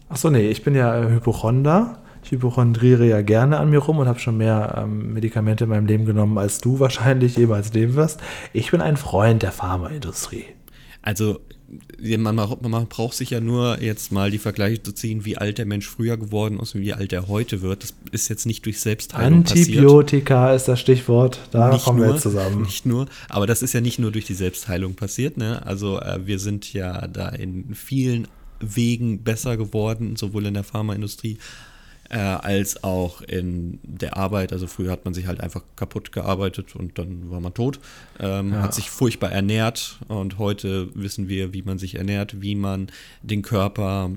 Achso, 0.08 0.30
nee, 0.30 0.48
ich 0.48 0.62
bin 0.62 0.74
ja 0.74 1.08
Hypochonder. 1.08 2.00
Ich 2.22 2.30
hypochondriere 2.30 3.06
ja 3.06 3.20
gerne 3.20 3.58
an 3.58 3.68
mir 3.68 3.80
rum 3.80 3.98
und 3.98 4.08
habe 4.08 4.18
schon 4.18 4.38
mehr 4.38 4.76
ähm, 4.78 5.12
Medikamente 5.12 5.64
in 5.64 5.70
meinem 5.70 5.84
Leben 5.84 6.06
genommen, 6.06 6.38
als 6.38 6.58
du 6.58 6.80
wahrscheinlich 6.80 7.36
jemals 7.36 7.74
nehmen 7.74 7.94
wirst. 7.96 8.20
Ich 8.54 8.70
bin 8.70 8.80
ein 8.80 8.96
Freund 8.96 9.42
der 9.42 9.52
Pharmaindustrie. 9.52 10.46
Also 11.02 11.40
man, 12.18 12.34
man, 12.34 12.86
braucht 12.88 13.14
sich 13.14 13.30
ja 13.30 13.40
nur 13.40 13.80
jetzt 13.80 14.12
mal 14.12 14.30
die 14.30 14.38
Vergleiche 14.38 14.82
zu 14.82 14.92
ziehen, 14.92 15.24
wie 15.24 15.36
alt 15.36 15.58
der 15.58 15.66
Mensch 15.66 15.88
früher 15.88 16.16
geworden 16.16 16.60
ist 16.60 16.74
und 16.74 16.82
wie 16.82 16.92
alt 16.92 17.12
er 17.12 17.28
heute 17.28 17.62
wird. 17.62 17.82
Das 17.82 17.94
ist 18.12 18.28
jetzt 18.28 18.46
nicht 18.46 18.64
durch 18.66 18.80
Selbstheilung 18.80 19.38
Antibiotika 19.38 20.34
passiert. 20.34 20.56
ist 20.56 20.68
das 20.68 20.80
Stichwort, 20.80 21.40
da 21.50 21.72
nicht 21.72 21.84
kommen 21.84 21.98
nur, 21.98 22.08
wir 22.08 22.12
jetzt 22.14 22.22
zusammen. 22.22 22.62
Nicht 22.62 22.86
nur, 22.86 23.06
aber 23.28 23.46
das 23.46 23.62
ist 23.62 23.72
ja 23.72 23.80
nicht 23.80 23.98
nur 23.98 24.12
durch 24.12 24.26
die 24.26 24.34
Selbstheilung 24.34 24.94
passiert. 24.94 25.36
Ne? 25.36 25.64
Also 25.66 26.00
äh, 26.00 26.26
wir 26.26 26.38
sind 26.38 26.72
ja 26.72 27.06
da 27.06 27.28
in 27.30 27.74
vielen 27.74 28.28
Wegen 28.60 29.22
besser 29.22 29.56
geworden, 29.56 30.16
sowohl 30.16 30.46
in 30.46 30.54
der 30.54 30.64
Pharmaindustrie 30.64 31.38
äh, 32.14 32.18
als 32.18 32.84
auch 32.84 33.22
in 33.22 33.80
der 33.82 34.16
Arbeit. 34.16 34.52
Also 34.52 34.68
früher 34.68 34.92
hat 34.92 35.04
man 35.04 35.14
sich 35.14 35.26
halt 35.26 35.40
einfach 35.40 35.62
kaputt 35.74 36.12
gearbeitet 36.12 36.76
und 36.76 36.96
dann 36.96 37.30
war 37.30 37.40
man 37.40 37.52
tot. 37.52 37.80
Ähm, 38.20 38.52
ja. 38.52 38.62
Hat 38.62 38.72
sich 38.72 38.88
furchtbar 38.88 39.32
ernährt 39.32 39.98
und 40.06 40.38
heute 40.38 40.88
wissen 40.94 41.28
wir, 41.28 41.52
wie 41.52 41.62
man 41.62 41.78
sich 41.78 41.96
ernährt, 41.96 42.40
wie 42.40 42.54
man 42.54 42.86
den 43.22 43.42
Körper 43.42 44.12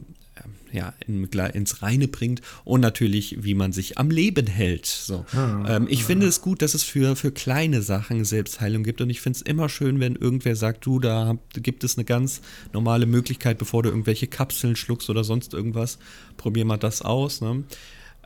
ja, 0.71 0.93
in, 1.05 1.23
ins 1.25 1.81
Reine 1.81 2.07
bringt 2.07 2.41
und 2.63 2.81
natürlich, 2.81 3.43
wie 3.43 3.53
man 3.53 3.71
sich 3.71 3.97
am 3.97 4.09
Leben 4.09 4.47
hält. 4.47 4.85
So. 4.85 5.25
Ah, 5.33 5.75
ähm, 5.75 5.87
ich 5.89 6.01
ah. 6.01 6.05
finde 6.05 6.27
es 6.27 6.41
gut, 6.41 6.61
dass 6.61 6.73
es 6.73 6.83
für, 6.83 7.15
für 7.15 7.31
kleine 7.31 7.81
Sachen 7.81 8.25
Selbstheilung 8.25 8.83
gibt 8.83 9.01
und 9.01 9.09
ich 9.09 9.21
finde 9.21 9.37
es 9.37 9.41
immer 9.41 9.69
schön, 9.69 9.99
wenn 9.99 10.15
irgendwer 10.15 10.55
sagt, 10.55 10.85
du, 10.85 10.99
da 10.99 11.37
gibt 11.53 11.83
es 11.83 11.97
eine 11.97 12.05
ganz 12.05 12.41
normale 12.73 13.05
Möglichkeit, 13.05 13.57
bevor 13.57 13.83
du 13.83 13.89
irgendwelche 13.89 14.27
Kapseln 14.27 14.75
schluckst 14.75 15.09
oder 15.09 15.23
sonst 15.23 15.53
irgendwas, 15.53 15.99
probier 16.37 16.65
mal 16.65 16.77
das 16.77 17.01
aus. 17.01 17.41
Ne? 17.41 17.63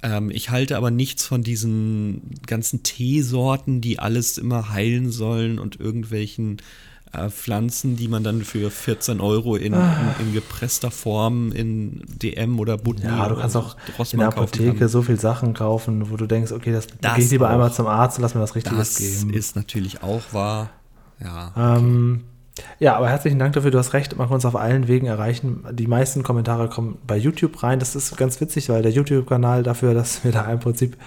Ähm, 0.04 0.32
ich 0.32 0.50
halte 0.50 0.78
aber 0.78 0.92
nichts 0.92 1.26
von 1.26 1.44
diesen 1.44 2.22
ganzen 2.48 2.84
Teesorten, 2.84 3.82
die 3.82 4.00
alles 4.00 4.38
immer 4.38 4.70
heilen 4.70 5.12
sollen 5.12 5.60
und 5.60 5.80
irgendwelchen 5.80 6.58
äh, 7.14 7.30
Pflanzen, 7.30 7.96
die 7.96 8.08
man 8.08 8.24
dann 8.24 8.44
für 8.44 8.72
14 8.72 9.20
Euro 9.20 9.56
in, 9.56 9.74
ah. 9.74 10.16
in, 10.20 10.28
in 10.28 10.34
gepresster 10.34 10.92
Form 10.92 11.52
in 11.52 12.02
DM 12.08 12.60
oder 12.60 12.78
Butni 12.78 13.06
Ja, 13.06 13.28
du 13.28 13.36
kannst 13.36 13.58
auch 13.58 13.76
in 14.12 14.20
der 14.20 14.30
Apotheke 14.30 14.88
so 14.88 15.02
viel 15.02 15.20
Sachen 15.20 15.54
kaufen, 15.54 16.10
wo 16.10 16.18
du 16.18 16.26
denkst, 16.26 16.52
okay, 16.52 16.72
das, 16.72 16.88
das 17.02 17.16
gehe 17.16 17.26
ich 17.26 17.32
lieber 17.32 17.48
auch. 17.48 17.54
einmal 17.54 17.74
zum 17.74 17.88
Arzt 17.88 18.18
und 18.18 18.24
lass 18.24 18.34
mir 18.34 18.42
was 18.42 18.56
Richtiges 18.56 18.98
geben. 18.98 19.32
Das 19.32 19.38
ist 19.38 19.56
natürlich 19.56 20.04
auch 20.04 20.22
wahr. 20.32 20.70
Ja. 21.20 21.52
Okay. 21.56 21.80
Ähm, 21.80 22.24
ja, 22.80 22.96
aber 22.96 23.10
herzlichen 23.10 23.40
Dank 23.40 23.54
dafür, 23.54 23.72
du 23.72 23.78
hast 23.78 23.94
recht, 23.94 24.18
man 24.18 24.28
kann 24.28 24.36
uns 24.36 24.46
auf 24.46 24.56
allen 24.56 24.88
Wegen 24.88 25.08
erreichen. 25.08 25.64
Die 25.72 25.88
meisten 25.88 26.24
Kommentare 26.24 26.70
kommen 26.70 26.98
bei 27.06 27.18
YouTube 27.18 27.62
rein. 27.64 27.80
Das 27.80 27.96
ist 27.96 28.18
ganz 28.18 28.42
witzig, 28.42 28.70
weil 28.70 28.82
der 28.82 28.92
YouTube-Kanal 28.92 29.64
dafür, 29.64 29.94
dass 29.94 30.24
wir 30.24 30.32
da 30.32 30.52
im 30.52 30.60
Prinzip 30.60 30.98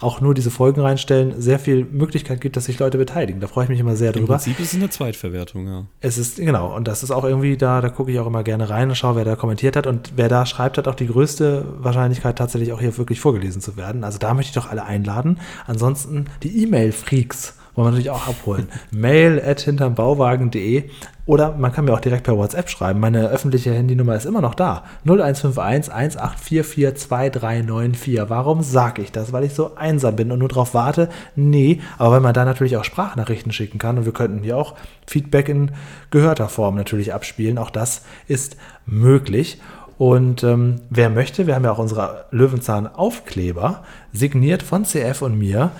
auch 0.00 0.20
nur 0.20 0.34
diese 0.34 0.50
Folgen 0.50 0.80
reinstellen, 0.80 1.40
sehr 1.40 1.58
viel 1.58 1.84
Möglichkeit 1.84 2.40
gibt, 2.40 2.56
dass 2.56 2.64
sich 2.64 2.78
Leute 2.78 2.98
beteiligen. 2.98 3.40
Da 3.40 3.46
freue 3.46 3.64
ich 3.64 3.70
mich 3.70 3.80
immer 3.80 3.96
sehr 3.96 4.12
drüber. 4.12 4.34
Im 4.34 4.40
Prinzip 4.40 4.58
ist 4.58 4.72
es 4.72 4.78
eine 4.78 4.88
Zweitverwertung, 4.88 5.66
ja. 5.66 5.84
Es 6.00 6.16
ist, 6.16 6.36
genau, 6.36 6.74
und 6.74 6.88
das 6.88 7.02
ist 7.02 7.10
auch 7.10 7.24
irgendwie 7.24 7.56
da, 7.56 7.80
da 7.80 7.90
gucke 7.90 8.10
ich 8.10 8.18
auch 8.18 8.26
immer 8.26 8.42
gerne 8.42 8.70
rein 8.70 8.88
und 8.88 8.94
schaue, 8.94 9.16
wer 9.16 9.24
da 9.24 9.36
kommentiert 9.36 9.76
hat. 9.76 9.86
Und 9.86 10.12
wer 10.16 10.28
da 10.28 10.46
schreibt, 10.46 10.78
hat 10.78 10.88
auch 10.88 10.94
die 10.94 11.06
größte 11.06 11.66
Wahrscheinlichkeit, 11.78 12.38
tatsächlich 12.38 12.72
auch 12.72 12.80
hier 12.80 12.96
wirklich 12.96 13.20
vorgelesen 13.20 13.60
zu 13.60 13.76
werden. 13.76 14.02
Also 14.02 14.18
da 14.18 14.32
möchte 14.32 14.50
ich 14.50 14.54
doch 14.54 14.70
alle 14.70 14.84
einladen. 14.84 15.38
Ansonsten 15.66 16.26
die 16.42 16.62
E-Mail-Freaks 16.62 17.59
wollen 17.74 17.86
wir 17.86 17.90
natürlich 17.90 18.10
auch 18.10 18.28
abholen. 18.28 18.68
Mail 18.90 19.40
at 19.44 19.60
hintermbauwagen.de 19.60 20.90
oder 21.26 21.52
man 21.56 21.72
kann 21.72 21.84
mir 21.84 21.92
auch 21.92 22.00
direkt 22.00 22.24
per 22.24 22.36
WhatsApp 22.36 22.68
schreiben. 22.68 22.98
Meine 22.98 23.28
öffentliche 23.28 23.72
Handynummer 23.72 24.16
ist 24.16 24.26
immer 24.26 24.40
noch 24.40 24.54
da. 24.54 24.84
0151 25.04 25.92
1844 25.92 26.96
2394. 26.96 28.28
Warum 28.28 28.62
sage 28.62 29.02
ich 29.02 29.12
das? 29.12 29.32
Weil 29.32 29.44
ich 29.44 29.54
so 29.54 29.76
einsam 29.76 30.16
bin 30.16 30.32
und 30.32 30.40
nur 30.40 30.48
darauf 30.48 30.74
warte? 30.74 31.08
Nee, 31.36 31.80
aber 31.98 32.14
weil 32.14 32.20
man 32.20 32.34
da 32.34 32.44
natürlich 32.44 32.76
auch 32.76 32.84
Sprachnachrichten 32.84 33.52
schicken 33.52 33.78
kann 33.78 33.98
und 33.98 34.06
wir 34.06 34.12
könnten 34.12 34.42
hier 34.42 34.56
auch 34.56 34.74
Feedback 35.06 35.48
in 35.48 35.70
gehörter 36.10 36.48
Form 36.48 36.74
natürlich 36.74 37.14
abspielen. 37.14 37.58
Auch 37.58 37.70
das 37.70 38.02
ist 38.26 38.56
möglich. 38.84 39.60
Und 39.98 40.42
ähm, 40.42 40.80
wer 40.88 41.10
möchte, 41.10 41.46
wir 41.46 41.54
haben 41.54 41.64
ja 41.64 41.72
auch 41.72 41.78
unsere 41.78 42.24
Löwenzahn-Aufkleber 42.30 43.84
signiert 44.12 44.62
von 44.62 44.84
CF 44.84 45.22
und 45.22 45.38
mir. 45.38 45.70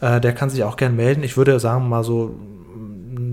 Äh, 0.00 0.20
der 0.20 0.32
kann 0.32 0.50
sich 0.50 0.64
auch 0.64 0.76
gern 0.76 0.96
melden. 0.96 1.22
Ich 1.22 1.36
würde 1.36 1.58
sagen, 1.60 1.88
mal 1.88 2.04
so, 2.04 2.38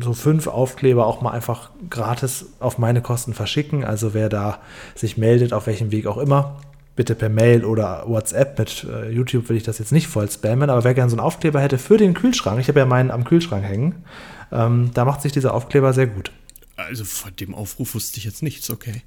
so 0.01 0.13
fünf 0.13 0.47
Aufkleber 0.47 1.05
auch 1.05 1.21
mal 1.21 1.31
einfach 1.31 1.71
gratis 1.89 2.53
auf 2.59 2.77
meine 2.77 3.01
Kosten 3.01 3.33
verschicken. 3.33 3.83
Also 3.83 4.13
wer 4.13 4.29
da 4.29 4.59
sich 4.95 5.17
meldet, 5.17 5.53
auf 5.53 5.67
welchem 5.67 5.91
Weg 5.91 6.07
auch 6.07 6.17
immer, 6.17 6.57
bitte 6.95 7.15
per 7.15 7.29
Mail 7.29 7.65
oder 7.65 8.03
WhatsApp. 8.07 8.57
Mit 8.59 8.85
äh, 8.89 9.09
YouTube 9.09 9.49
will 9.49 9.57
ich 9.57 9.63
das 9.63 9.79
jetzt 9.79 9.91
nicht 9.91 10.07
voll 10.07 10.29
spammen, 10.29 10.69
aber 10.69 10.83
wer 10.83 10.93
gerne 10.93 11.09
so 11.09 11.17
einen 11.17 11.25
Aufkleber 11.25 11.59
hätte 11.59 11.77
für 11.77 11.97
den 11.97 12.13
Kühlschrank, 12.13 12.59
ich 12.59 12.67
habe 12.67 12.79
ja 12.79 12.85
meinen 12.85 13.11
am 13.11 13.23
Kühlschrank 13.23 13.63
hängen, 13.63 14.03
ähm, 14.51 14.91
da 14.93 15.05
macht 15.05 15.21
sich 15.21 15.31
dieser 15.31 15.53
Aufkleber 15.53 15.93
sehr 15.93 16.07
gut. 16.07 16.31
Also 16.75 17.05
von 17.05 17.35
dem 17.35 17.53
Aufruf 17.53 17.95
wusste 17.95 18.17
ich 18.17 18.25
jetzt 18.25 18.43
nichts, 18.43 18.69
okay. 18.69 19.03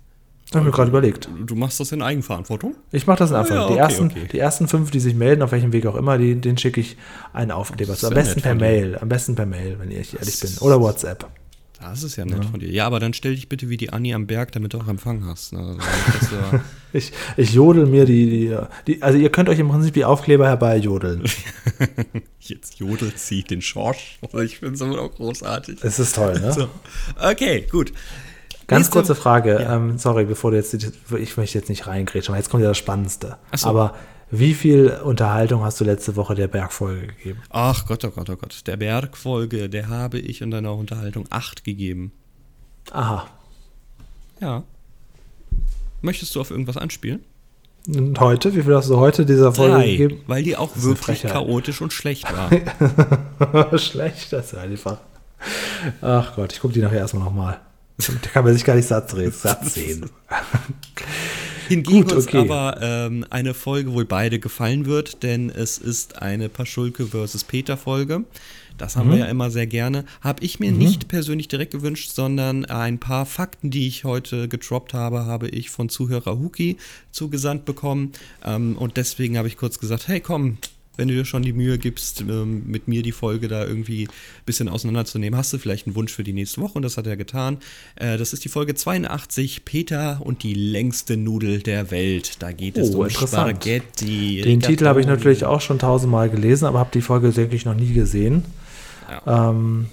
Habe 0.50 0.60
ich 0.60 0.66
mir 0.66 0.70
gerade 0.70 0.90
überlegt. 0.90 1.28
Du 1.44 1.56
machst 1.56 1.80
das 1.80 1.90
in 1.90 2.02
Eigenverantwortung? 2.02 2.76
Ich 2.92 3.06
mache 3.06 3.18
das 3.18 3.30
in 3.30 3.36
Eigenverantwortung. 3.36 3.78
Ah, 3.78 3.80
ja, 3.80 3.86
okay, 3.86 3.94
die, 3.96 3.98
ersten, 3.98 4.18
okay. 4.18 4.28
die 4.32 4.38
ersten 4.38 4.68
fünf, 4.68 4.90
die 4.92 5.00
sich 5.00 5.14
melden, 5.14 5.42
auf 5.42 5.50
welchem 5.50 5.72
Weg 5.72 5.86
auch 5.86 5.96
immer, 5.96 6.18
die, 6.18 6.36
den 6.36 6.56
schicke 6.56 6.80
ich 6.80 6.96
einen 7.32 7.50
Aufkleber. 7.50 7.96
Am 8.00 8.14
besten 8.14 8.40
per 8.40 8.54
Mail. 8.54 8.96
Am 9.00 9.08
besten 9.08 9.34
per 9.34 9.46
Mail, 9.46 9.76
wenn 9.80 9.90
ich 9.90 10.14
ehrlich 10.14 10.40
bin. 10.40 10.50
Oder 10.60 10.80
WhatsApp. 10.80 11.28
Das 11.80 12.02
ist 12.02 12.16
ja 12.16 12.24
nett 12.24 12.42
ja. 12.42 12.50
von 12.50 12.60
dir. 12.60 12.70
Ja, 12.70 12.86
aber 12.86 13.00
dann 13.00 13.12
stell 13.12 13.34
dich 13.34 13.48
bitte 13.48 13.68
wie 13.68 13.76
die 13.76 13.90
Annie 13.92 14.14
am 14.14 14.26
Berg, 14.26 14.52
damit 14.52 14.72
du 14.72 14.78
auch 14.78 14.88
Empfang 14.88 15.26
hast. 15.26 15.52
Also, 15.52 15.76
ich, 16.92 17.12
ich 17.36 17.52
jodel 17.52 17.86
mir 17.86 18.06
die, 18.06 18.30
die, 18.30 18.56
die, 18.86 19.02
Also 19.02 19.18
ihr 19.18 19.30
könnt 19.30 19.48
euch 19.48 19.58
im 19.58 19.68
Prinzip 19.68 19.94
die 19.94 20.04
Aufkleber 20.04 20.46
herbei 20.46 20.78
jodeln. 20.78 21.24
Jetzt 22.40 22.78
jodelt 22.78 23.18
sie 23.18 23.42
den 23.42 23.60
Schorsch. 23.60 24.18
Ich 24.42 24.58
finde 24.58 24.74
es 24.74 24.80
immer 24.80 25.00
auch 25.00 25.14
großartig. 25.14 25.78
Es 25.82 25.98
ist 25.98 26.14
toll, 26.14 26.40
ne? 26.40 26.52
So. 26.52 26.68
Okay, 27.20 27.66
gut. 27.70 27.92
Ganz 28.66 28.90
kurze 28.90 29.14
Frage, 29.14 29.62
ja. 29.62 29.76
ähm, 29.76 29.98
sorry, 29.98 30.24
bevor 30.24 30.50
du 30.50 30.56
jetzt, 30.56 30.74
ich 30.74 31.36
möchte 31.36 31.58
jetzt 31.58 31.68
nicht 31.68 31.86
reingrätschen, 31.86 32.32
aber 32.32 32.38
jetzt 32.38 32.50
kommt 32.50 32.62
ja 32.62 32.70
das 32.70 32.78
Spannendste. 32.78 33.36
So. 33.54 33.68
Aber 33.68 33.94
wie 34.30 34.54
viel 34.54 34.90
Unterhaltung 35.04 35.62
hast 35.62 35.80
du 35.80 35.84
letzte 35.84 36.16
Woche 36.16 36.34
der 36.34 36.48
Bergfolge 36.48 37.06
gegeben? 37.06 37.42
Ach 37.50 37.86
Gott, 37.86 38.04
oh 38.04 38.10
Gott, 38.10 38.28
oh 38.28 38.36
Gott. 38.36 38.66
Der 38.66 38.76
Bergfolge, 38.76 39.68
der 39.68 39.88
habe 39.88 40.18
ich 40.18 40.40
in 40.40 40.50
deiner 40.50 40.74
Unterhaltung 40.74 41.26
acht 41.30 41.62
gegeben. 41.62 42.12
Aha. 42.90 43.28
Ja. 44.40 44.64
Möchtest 46.02 46.34
du 46.34 46.40
auf 46.40 46.50
irgendwas 46.50 46.76
anspielen? 46.76 47.24
Und 47.86 48.18
heute? 48.18 48.54
Wie 48.56 48.62
viel 48.62 48.74
hast 48.74 48.90
du 48.90 48.96
heute 48.96 49.24
dieser 49.24 49.52
Folge 49.52 49.74
Drei, 49.74 49.90
gegeben? 49.90 50.20
Weil 50.26 50.42
die 50.42 50.56
auch 50.56 50.70
wirklich 50.74 51.22
chaotisch 51.22 51.80
und 51.80 51.92
schlecht 51.92 52.26
war. 52.32 53.78
schlecht, 53.78 54.32
das 54.32 54.52
ist 54.52 54.58
einfach. 54.58 54.98
Ach 56.02 56.34
Gott, 56.34 56.52
ich 56.52 56.60
gucke 56.60 56.74
die 56.74 56.80
nachher 56.80 56.98
erstmal 56.98 57.24
nochmal. 57.24 57.60
Da 57.98 58.28
kann 58.30 58.44
man 58.44 58.52
sich 58.52 58.64
gar 58.64 58.74
nicht 58.74 58.88
satt, 58.88 59.10
satt 59.10 59.68
sehen. 59.68 60.10
Hingegen 61.68 62.02
Gut, 62.02 62.12
okay. 62.12 62.38
uns 62.38 62.50
aber 62.50 62.78
ähm, 62.80 63.26
eine 63.30 63.54
Folge 63.54 63.92
wohl 63.92 64.04
beide 64.04 64.38
gefallen 64.38 64.86
wird, 64.86 65.22
denn 65.22 65.50
es 65.50 65.78
ist 65.78 66.22
eine 66.22 66.48
Paschulke 66.48 67.06
versus 67.06 67.42
Peter 67.42 67.76
Folge. 67.76 68.24
Das 68.78 68.96
haben 68.96 69.08
mhm. 69.08 69.12
wir 69.12 69.18
ja 69.20 69.26
immer 69.26 69.50
sehr 69.50 69.66
gerne. 69.66 70.04
Habe 70.20 70.44
ich 70.44 70.60
mir 70.60 70.70
mhm. 70.70 70.78
nicht 70.78 71.08
persönlich 71.08 71.48
direkt 71.48 71.72
gewünscht, 71.72 72.10
sondern 72.12 72.66
ein 72.66 72.98
paar 72.98 73.26
Fakten, 73.26 73.70
die 73.70 73.88
ich 73.88 74.04
heute 74.04 74.48
getroppt 74.48 74.94
habe, 74.94 75.24
habe 75.24 75.48
ich 75.48 75.70
von 75.70 75.88
Zuhörer 75.88 76.38
Huki 76.38 76.76
zugesandt 77.10 77.64
bekommen. 77.64 78.12
Ähm, 78.44 78.76
und 78.76 78.96
deswegen 78.96 79.38
habe 79.38 79.48
ich 79.48 79.56
kurz 79.56 79.78
gesagt, 79.78 80.06
hey 80.08 80.20
komm, 80.20 80.58
wenn 80.96 81.08
du 81.08 81.14
dir 81.14 81.24
schon 81.24 81.42
die 81.42 81.52
Mühe 81.52 81.78
gibst, 81.78 82.20
ähm, 82.20 82.64
mit 82.66 82.88
mir 82.88 83.02
die 83.02 83.12
Folge 83.12 83.48
da 83.48 83.64
irgendwie 83.64 84.04
ein 84.04 84.44
bisschen 84.44 84.68
auseinanderzunehmen. 84.68 85.38
Hast 85.38 85.52
du 85.52 85.58
vielleicht 85.58 85.86
einen 85.86 85.96
Wunsch 85.96 86.12
für 86.12 86.24
die 86.24 86.32
nächste 86.32 86.60
Woche? 86.60 86.74
Und 86.74 86.82
das 86.82 86.96
hat 86.96 87.06
er 87.06 87.16
getan. 87.16 87.58
Äh, 87.96 88.16
das 88.18 88.32
ist 88.32 88.44
die 88.44 88.48
Folge 88.48 88.74
82, 88.74 89.64
Peter 89.64 90.20
und 90.22 90.42
die 90.42 90.54
längste 90.54 91.16
Nudel 91.16 91.60
der 91.60 91.90
Welt. 91.90 92.42
Da 92.42 92.52
geht 92.52 92.78
es 92.78 92.94
oh, 92.94 93.02
um 93.02 93.10
Spaghetti. 93.10 94.42
Den 94.42 94.60
Titel 94.60 94.86
habe 94.86 95.00
ich 95.00 95.06
natürlich 95.06 95.44
auch 95.44 95.60
schon 95.60 95.78
tausendmal 95.78 96.30
gelesen, 96.30 96.66
aber 96.66 96.78
habe 96.78 96.90
die 96.92 97.02
Folge 97.02 97.36
wirklich 97.36 97.64
noch 97.64 97.74
nie 97.74 97.92
gesehen. 97.92 98.44
Ja. 99.08 99.50
Ähm, 99.50 99.86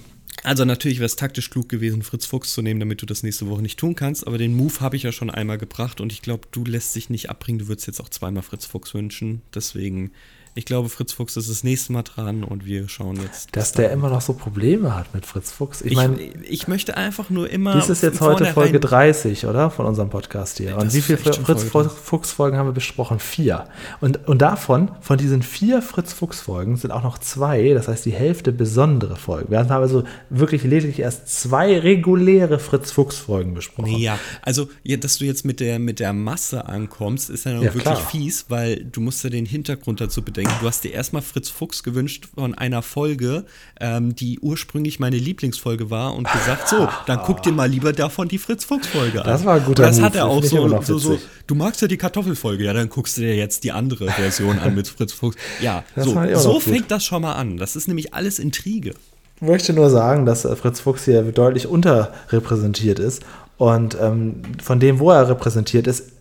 also 0.43 0.65
natürlich 0.65 0.97
wäre 0.99 1.05
es 1.05 1.15
taktisch 1.15 1.49
klug 1.49 1.69
gewesen, 1.69 2.01
Fritz 2.01 2.25
Fuchs 2.25 2.53
zu 2.53 2.61
nehmen, 2.61 2.79
damit 2.79 3.01
du 3.01 3.05
das 3.05 3.23
nächste 3.23 3.47
Woche 3.47 3.61
nicht 3.61 3.79
tun 3.79 3.95
kannst. 3.95 4.27
Aber 4.27 4.37
den 4.37 4.55
Move 4.55 4.81
habe 4.81 4.97
ich 4.97 5.03
ja 5.03 5.11
schon 5.11 5.29
einmal 5.29 5.57
gebracht 5.57 6.01
und 6.01 6.11
ich 6.11 6.21
glaube, 6.21 6.47
du 6.51 6.65
lässt 6.65 6.95
dich 6.95 7.09
nicht 7.09 7.29
abbringen. 7.29 7.59
Du 7.59 7.67
würdest 7.69 7.87
jetzt 7.87 8.01
auch 8.01 8.09
zweimal 8.09 8.43
Fritz 8.43 8.65
Fuchs 8.65 8.93
wünschen. 8.93 9.41
Deswegen 9.55 10.11
ich 10.55 10.65
glaube, 10.65 10.87
Fritz 10.89 11.13
Fuchs 11.13 11.35
ist 11.35 11.49
das 11.49 11.63
nächste 11.63 11.93
Mal 11.93 12.03
dran 12.03 12.43
und 12.43 12.65
wir 12.65 12.87
schauen 12.87 13.15
jetzt. 13.15 13.55
Dass 13.55 13.71
der 13.71 13.91
immer 13.91 14.09
noch 14.09 14.21
so 14.21 14.33
Probleme 14.33 14.95
hat 14.95 15.13
mit 15.13 15.25
Fritz 15.25 15.51
Fuchs. 15.51 15.81
Ich, 15.81 15.95
meine, 15.95 16.21
ich, 16.21 16.33
ich, 16.47 16.67
möchte 16.67 16.95
einfach 16.95 17.31
nur 17.31 17.49
immer. 17.49 17.73
Dies 17.75 17.89
ist 17.89 18.03
jetzt 18.03 18.21
heute 18.21 18.45
Folge 18.45 18.79
30, 18.79 19.47
oder? 19.47 19.71
Von 19.71 19.87
unserem 19.87 20.11
Podcast 20.11 20.59
hier. 20.59 20.77
Und 20.77 20.93
wie 20.93 21.01
viele 21.01 21.17
Fritz 21.17 21.63
Fuchs-Folgen 21.63 22.57
haben 22.57 22.67
wir 22.67 22.73
besprochen? 22.73 23.17
Vier. 23.17 23.65
Und, 23.99 24.27
und 24.27 24.43
davon, 24.43 24.91
von 25.01 25.17
diesen 25.17 25.41
vier 25.41 25.81
Fritz 25.81 26.13
Fuchs-Folgen, 26.13 26.77
sind 26.77 26.91
auch 26.91 27.03
noch 27.03 27.17
zwei, 27.17 27.73
das 27.73 27.87
heißt 27.87 28.05
die 28.05 28.13
Hälfte 28.13 28.51
besondere 28.51 29.15
Folgen. 29.15 29.49
Wir 29.49 29.59
haben 29.59 29.71
also 29.71 30.03
wirklich 30.29 30.63
lediglich 30.63 30.99
erst 30.99 31.27
zwei 31.29 31.79
reguläre 31.79 32.59
Fritz 32.59 32.91
Fuchs-Folgen 32.91 33.55
besprochen. 33.55 33.97
Ja, 33.97 34.19
also, 34.43 34.69
dass 34.85 35.17
du 35.17 35.25
jetzt 35.25 35.45
mit 35.45 35.59
der, 35.59 35.79
mit 35.79 35.99
der 35.99 36.13
Masse 36.13 36.65
ankommst, 36.65 37.31
ist 37.31 37.45
ja, 37.45 37.53
ja 37.53 37.61
wirklich 37.63 37.83
klar. 37.83 37.95
fies, 37.95 38.45
weil 38.49 38.83
du 38.83 39.01
musst 39.01 39.23
ja 39.23 39.31
den 39.31 39.47
Hintergrund 39.47 39.99
dazu 39.99 40.21
bedenken 40.21 40.42
denken. 40.43 40.59
Du 40.61 40.67
hast 40.67 40.83
dir 40.83 40.91
erstmal 40.91 41.21
Fritz 41.21 41.49
Fuchs 41.49 41.83
gewünscht 41.83 42.27
von 42.35 42.53
einer 42.55 42.81
Folge, 42.81 43.45
ähm, 43.79 44.15
die 44.15 44.39
ursprünglich 44.39 44.99
meine 44.99 45.17
Lieblingsfolge 45.17 45.89
war 45.89 46.15
und 46.15 46.31
gesagt, 46.31 46.67
so, 46.67 46.87
dann 47.07 47.19
guck 47.25 47.43
dir 47.43 47.51
mal 47.51 47.69
lieber 47.69 47.93
davon 47.93 48.27
die 48.27 48.37
Fritz 48.37 48.65
Fuchs 48.65 48.87
Folge 48.87 49.21
an. 49.21 49.27
Das 49.27 49.45
war 49.45 49.55
ein 49.55 49.65
guter 49.65 49.83
Das 49.83 49.97
Move. 49.97 50.05
hat 50.05 50.15
er 50.15 50.27
auch 50.27 50.43
so, 50.43 50.81
so, 50.81 50.97
so, 50.97 51.19
du 51.47 51.55
magst 51.55 51.81
ja 51.81 51.87
die 51.87 51.97
Kartoffelfolge, 51.97 52.63
ja, 52.65 52.73
dann 52.73 52.89
guckst 52.89 53.17
du 53.17 53.21
dir 53.21 53.35
jetzt 53.35 53.63
die 53.63 53.71
andere 53.71 54.07
Version 54.11 54.59
an 54.59 54.75
mit 54.75 54.87
Fritz 54.87 55.13
Fuchs. 55.13 55.37
Ja, 55.61 55.83
das 55.95 56.05
so, 56.05 56.35
so 56.35 56.59
fängt 56.59 56.91
das 56.91 57.03
schon 57.05 57.21
mal 57.21 57.33
an. 57.33 57.57
Das 57.57 57.75
ist 57.75 57.87
nämlich 57.87 58.13
alles 58.13 58.39
Intrige. 58.39 58.93
Ich 59.37 59.41
möchte 59.41 59.73
nur 59.73 59.89
sagen, 59.89 60.25
dass 60.25 60.45
äh, 60.45 60.55
Fritz 60.55 60.79
Fuchs 60.79 61.05
hier 61.05 61.21
deutlich 61.23 61.67
unterrepräsentiert 61.67 62.99
ist. 62.99 63.23
Und 63.57 63.97
ähm, 63.99 64.41
von 64.61 64.79
dem, 64.79 64.99
wo 64.99 65.11
er 65.11 65.29
repräsentiert 65.29 65.87
ist, 65.87 66.11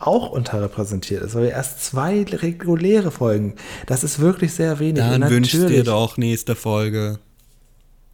auch 0.00 0.30
unterrepräsentiert 0.30 1.22
ist, 1.22 1.34
weil 1.34 1.44
wir 1.44 1.50
erst 1.50 1.84
zwei 1.84 2.24
reguläre 2.24 3.10
Folgen. 3.10 3.54
Das 3.86 4.02
ist 4.02 4.18
wirklich 4.18 4.54
sehr 4.54 4.78
wenig. 4.78 5.02
Dann 5.02 5.28
wünschst 5.30 5.68
dir 5.68 5.84
doch 5.84 6.16
nächste 6.16 6.56
Folge. 6.56 7.18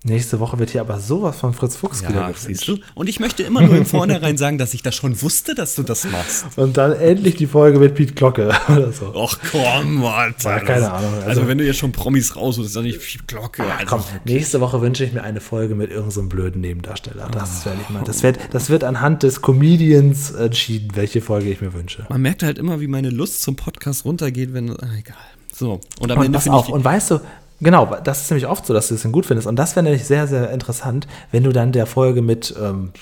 Nächste 0.06 0.38
Woche 0.38 0.60
wird 0.60 0.70
hier 0.70 0.82
aber 0.82 1.00
sowas 1.00 1.38
von 1.38 1.52
Fritz 1.52 1.74
Fuchs 1.74 2.02
ja, 2.02 2.08
wieder 2.08 2.32
siehst 2.36 2.68
du. 2.68 2.78
Und 2.94 3.08
ich 3.08 3.18
möchte 3.18 3.42
immer 3.42 3.62
nur 3.62 3.76
im 3.76 3.86
Vornherein 3.86 4.36
sagen, 4.36 4.56
dass 4.56 4.72
ich 4.72 4.82
das 4.82 4.94
schon 4.94 5.20
wusste, 5.20 5.56
dass 5.56 5.74
du 5.74 5.82
das 5.82 6.04
machst. 6.04 6.46
Und 6.56 6.76
dann 6.76 6.92
endlich 6.92 7.34
die 7.34 7.48
Folge 7.48 7.80
mit 7.80 7.96
Pete 7.96 8.14
Glocke 8.14 8.54
oder 8.68 8.92
so. 8.92 9.12
Ach 9.16 9.36
komm, 9.50 10.04
Alter. 10.04 10.50
Ja, 10.50 10.60
keine 10.60 10.92
Ahnung. 10.92 11.12
Also, 11.14 11.28
also, 11.28 11.48
wenn 11.48 11.58
du 11.58 11.64
jetzt 11.64 11.78
schon 11.78 11.90
Promis 11.90 12.36
raus 12.36 12.56
ist 12.58 12.76
dann 12.76 12.84
nicht 12.84 13.00
Pete 13.00 13.24
Glocke. 13.26 13.64
Ach, 13.68 13.80
also, 13.80 13.96
komm, 13.96 14.04
nächste 14.24 14.60
Woche 14.60 14.80
wünsche 14.80 15.02
ich 15.02 15.12
mir 15.12 15.24
eine 15.24 15.40
Folge 15.40 15.74
mit 15.74 15.90
irgendeinem 15.90 16.12
so 16.12 16.22
blöden 16.28 16.60
Nebendarsteller. 16.60 17.28
Das 17.32 17.62
oh. 17.62 17.66
werde 17.66 17.80
ich 17.82 17.90
mal. 17.90 18.04
Das 18.04 18.22
wird, 18.22 18.38
das 18.52 18.70
wird 18.70 18.84
anhand 18.84 19.24
des 19.24 19.42
Comedians 19.42 20.30
entschieden, 20.30 20.92
welche 20.94 21.20
Folge 21.20 21.50
ich 21.50 21.60
mir 21.60 21.74
wünsche. 21.74 22.06
Man 22.10 22.22
merkt 22.22 22.44
halt 22.44 22.58
immer, 22.58 22.80
wie 22.80 22.86
meine 22.86 23.10
Lust 23.10 23.42
zum 23.42 23.56
Podcast 23.56 24.04
runtergeht, 24.04 24.54
wenn. 24.54 24.70
Ah, 24.70 24.88
egal. 24.96 25.16
So, 25.52 25.80
und 25.98 26.12
am 26.12 26.18
und 26.18 26.26
Ende 26.26 26.38
finde 26.38 26.60
ich. 26.60 26.68
Und 26.68 26.84
weißt 26.84 27.10
du, 27.10 27.20
Genau, 27.60 27.96
das 28.04 28.22
ist 28.22 28.30
nämlich 28.30 28.46
oft 28.46 28.66
so, 28.66 28.74
dass 28.74 28.88
du 28.88 28.94
es 28.94 29.02
gut 29.10 29.26
findest. 29.26 29.48
Und 29.48 29.56
das 29.56 29.76
wäre 29.76 29.84
nämlich 29.84 30.04
sehr, 30.04 30.26
sehr 30.26 30.50
interessant, 30.50 31.06
wenn 31.32 31.42
du 31.42 31.52
dann 31.52 31.72
der 31.72 31.86
Folge 31.86 32.20
mit 32.20 32.54
ähm, 32.60 32.92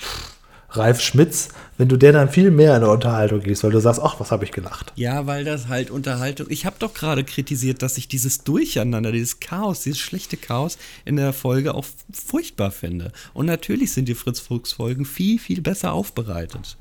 Ralf 0.77 1.01
Schmitz, 1.01 1.49
wenn 1.77 1.87
du 1.87 1.97
der 1.97 2.11
dann 2.11 2.29
viel 2.29 2.51
mehr 2.51 2.75
in 2.75 2.81
der 2.81 2.91
Unterhaltung 2.91 3.41
gehst, 3.41 3.63
weil 3.63 3.71
du 3.71 3.79
sagst, 3.79 4.01
ach, 4.01 4.19
was 4.19 4.31
habe 4.31 4.45
ich 4.45 4.51
gelacht. 4.51 4.93
Ja, 4.95 5.25
weil 5.25 5.43
das 5.43 5.67
halt 5.67 5.91
Unterhaltung. 5.91 6.47
Ich 6.49 6.65
habe 6.65 6.75
doch 6.79 6.93
gerade 6.93 7.23
kritisiert, 7.23 7.81
dass 7.81 7.97
ich 7.97 8.07
dieses 8.07 8.43
Durcheinander, 8.43 9.11
dieses 9.11 9.39
Chaos, 9.39 9.81
dieses 9.81 9.99
schlechte 9.99 10.37
Chaos 10.37 10.77
in 11.03 11.17
der 11.17 11.33
Folge 11.33 11.73
auch 11.73 11.85
furchtbar 12.11 12.71
finde. 12.71 13.11
Und 13.33 13.45
natürlich 13.45 13.93
sind 13.93 14.07
die 14.07 14.15
Fritz 14.15 14.39
Fuchs 14.39 14.73
Folgen 14.73 15.05
viel, 15.05 15.39
viel 15.39 15.61
besser 15.61 15.93
aufbereitet. 15.93 16.77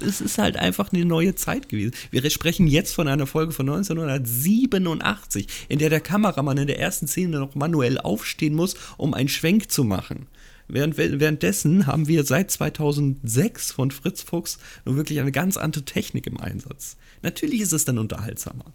Es 0.00 0.20
ist 0.20 0.38
halt 0.38 0.56
einfach 0.56 0.92
eine 0.92 1.04
neue 1.04 1.34
Zeit 1.34 1.68
gewesen. 1.68 1.92
Wir 2.10 2.28
sprechen 2.30 2.66
jetzt 2.66 2.94
von 2.94 3.08
einer 3.08 3.26
Folge 3.26 3.52
von 3.52 3.68
1987, 3.68 5.46
in 5.68 5.78
der 5.78 5.90
der 5.90 6.00
Kameramann 6.00 6.58
in 6.58 6.66
der 6.66 6.78
ersten 6.78 7.06
Szene 7.06 7.38
noch 7.38 7.54
manuell 7.54 7.98
aufstehen 7.98 8.54
muss, 8.54 8.74
um 8.96 9.14
einen 9.14 9.28
Schwenk 9.28 9.70
zu 9.70 9.84
machen. 9.84 10.26
Während, 10.72 10.96
währenddessen 10.96 11.86
haben 11.86 12.06
wir 12.06 12.24
seit 12.24 12.50
2006 12.50 13.72
von 13.72 13.90
Fritz 13.90 14.22
Fuchs 14.22 14.58
nun 14.84 14.96
wirklich 14.96 15.18
eine 15.18 15.32
ganz 15.32 15.56
andere 15.56 15.84
Technik 15.84 16.26
im 16.26 16.38
Einsatz. 16.38 16.96
Natürlich 17.22 17.60
ist 17.60 17.72
es 17.72 17.84
dann 17.84 17.98
unterhaltsamer. 17.98 18.66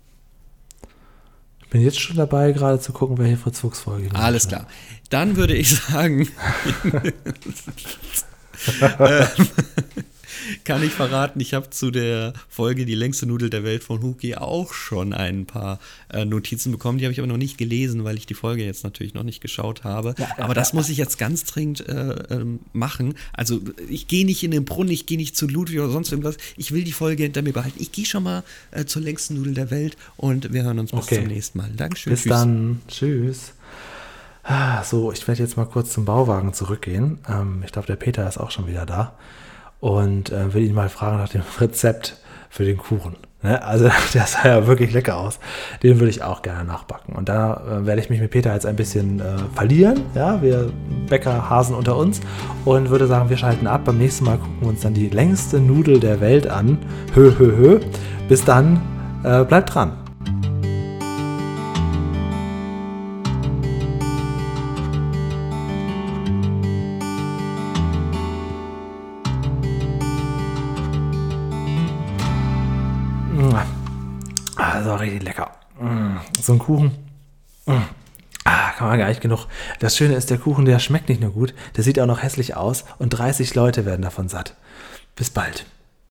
Ich 1.61 1.69
bin 1.69 1.81
jetzt 1.81 1.99
schon 1.99 2.17
dabei, 2.17 2.51
gerade 2.51 2.79
zu 2.79 2.91
gucken, 2.91 3.17
welche 3.17 3.37
Fritz 3.37 3.59
Fuchs 3.59 3.79
Folge. 3.79 4.13
Alles 4.13 4.47
klar. 4.47 4.67
Dann 5.09 5.37
würde 5.37 5.55
ich 5.55 5.75
sagen. 5.75 6.27
äh, 8.99 9.25
kann 10.63 10.83
ich 10.83 10.91
verraten, 10.91 11.39
ich 11.39 11.53
habe 11.53 11.69
zu 11.69 11.91
der 11.91 12.33
Folge 12.49 12.85
Die 12.85 12.95
längste 12.95 13.25
Nudel 13.25 13.49
der 13.49 13.63
Welt 13.63 13.83
von 13.83 14.01
Huki 14.01 14.35
auch 14.35 14.73
schon 14.73 15.13
ein 15.13 15.45
paar 15.45 15.79
äh, 16.11 16.25
Notizen 16.25 16.71
bekommen. 16.71 16.97
Die 16.97 17.05
habe 17.05 17.13
ich 17.13 17.19
aber 17.19 17.27
noch 17.27 17.37
nicht 17.37 17.57
gelesen, 17.57 18.03
weil 18.03 18.17
ich 18.17 18.25
die 18.25 18.33
Folge 18.33 18.63
jetzt 18.63 18.83
natürlich 18.83 19.13
noch 19.13 19.23
nicht 19.23 19.41
geschaut 19.41 19.83
habe. 19.83 20.15
Ja, 20.17 20.27
aber 20.37 20.53
das 20.53 20.73
muss 20.73 20.89
ich 20.89 20.97
jetzt 20.97 21.17
ganz 21.17 21.43
dringend 21.45 21.87
äh, 21.87 22.11
äh, 22.11 22.45
machen. 22.73 23.15
Also 23.33 23.61
ich 23.89 24.07
gehe 24.07 24.25
nicht 24.25 24.43
in 24.43 24.51
den 24.51 24.65
Brunnen, 24.65 24.91
ich 24.91 25.05
gehe 25.05 25.17
nicht 25.17 25.35
zu 25.35 25.47
Ludwig 25.47 25.79
oder 25.79 25.89
sonst 25.89 26.11
irgendwas. 26.11 26.37
Ich 26.57 26.71
will 26.71 26.83
die 26.83 26.91
Folge 26.91 27.23
hinter 27.23 27.41
mir 27.41 27.53
behalten. 27.53 27.79
Ich 27.81 27.91
gehe 27.91 28.05
schon 28.05 28.23
mal 28.23 28.43
äh, 28.71 28.85
zur 28.85 29.01
längsten 29.01 29.35
Nudel 29.35 29.53
der 29.53 29.71
Welt 29.71 29.97
und 30.17 30.53
wir 30.53 30.63
hören 30.63 30.79
uns 30.79 30.91
bis 30.91 31.03
okay. 31.03 31.15
zum 31.15 31.27
nächsten 31.27 31.57
Mal. 31.57 31.69
Dankeschön. 31.75 32.11
Bis 32.11 32.21
tschüss. 32.21 32.29
dann. 32.29 32.81
Tschüss. 32.87 33.53
Ah, 34.43 34.83
so, 34.83 35.11
ich 35.11 35.27
werde 35.27 35.41
jetzt 35.41 35.57
mal 35.57 35.65
kurz 35.65 35.91
zum 35.91 36.05
Bauwagen 36.05 36.53
zurückgehen. 36.53 37.17
Ähm, 37.27 37.63
ich 37.65 37.71
glaube, 37.71 37.87
der 37.87 37.95
Peter 37.95 38.27
ist 38.27 38.37
auch 38.37 38.51
schon 38.51 38.67
wieder 38.67 38.85
da 38.85 39.15
und 39.79 40.31
äh, 40.31 40.53
will 40.53 40.63
ihn 40.63 40.73
mal 40.73 40.89
fragen 40.89 41.17
nach 41.17 41.29
dem 41.29 41.41
Rezept 41.59 42.17
für 42.49 42.65
den 42.65 42.77
Kuchen. 42.77 43.15
Ne? 43.45 43.61
Also 43.63 43.89
der 44.13 44.25
sah 44.25 44.47
ja 44.47 44.67
wirklich 44.67 44.91
lecker 44.91 45.17
aus. 45.17 45.39
Den 45.83 45.99
würde 45.99 46.09
ich 46.09 46.23
auch 46.23 46.41
gerne 46.41 46.65
nachbacken. 46.65 47.15
Und 47.15 47.29
da 47.29 47.61
äh, 47.67 47.85
werde 47.85 48.01
ich 48.01 48.09
mich 48.09 48.19
mit 48.19 48.31
Peter 48.31 48.53
jetzt 48.53 48.65
ein 48.65 48.75
bisschen 48.75 49.19
äh, 49.19 49.37
verlieren. 49.53 50.01
Ja, 50.15 50.41
wir 50.41 50.71
Bäckerhasen 51.09 51.75
unter 51.75 51.95
uns. 51.95 52.21
Und 52.65 52.89
würde 52.89 53.07
sagen, 53.07 53.29
wir 53.29 53.37
schalten 53.37 53.67
ab. 53.67 53.85
Beim 53.85 53.97
nächsten 53.97 54.25
Mal 54.25 54.37
gucken 54.37 54.57
wir 54.61 54.69
uns 54.69 54.81
dann 54.81 54.93
die 54.93 55.09
längste 55.09 55.59
Nudel 55.59 55.99
der 55.99 56.19
Welt 56.19 56.47
an. 56.47 56.79
Hö, 57.13 57.33
hö, 57.37 57.55
hö. 57.55 57.79
Bis 58.27 58.43
dann, 58.43 58.81
äh, 59.23 59.43
bleibt 59.43 59.75
dran. 59.75 60.04
Richtig 75.05 75.23
lecker. 75.23 75.51
Mm, 75.79 76.17
so 76.39 76.53
ein 76.53 76.59
Kuchen. 76.59 76.91
Mm. 77.65 77.73
Ah, 78.43 78.71
kann 78.77 78.89
man 78.89 78.99
gar 78.99 79.07
nicht 79.07 79.21
genug. 79.21 79.47
Das 79.79 79.97
Schöne 79.97 80.15
ist, 80.15 80.29
der 80.29 80.37
Kuchen, 80.37 80.65
der 80.65 80.79
schmeckt 80.79 81.09
nicht 81.09 81.21
nur 81.21 81.31
gut, 81.31 81.53
der 81.75 81.83
sieht 81.83 81.99
auch 81.99 82.05
noch 82.05 82.21
hässlich 82.21 82.55
aus 82.55 82.85
und 82.99 83.09
30 83.09 83.55
Leute 83.55 83.85
werden 83.85 84.03
davon 84.03 84.29
satt. 84.29 84.55
Bis 85.15 85.31
bald. 85.31 85.65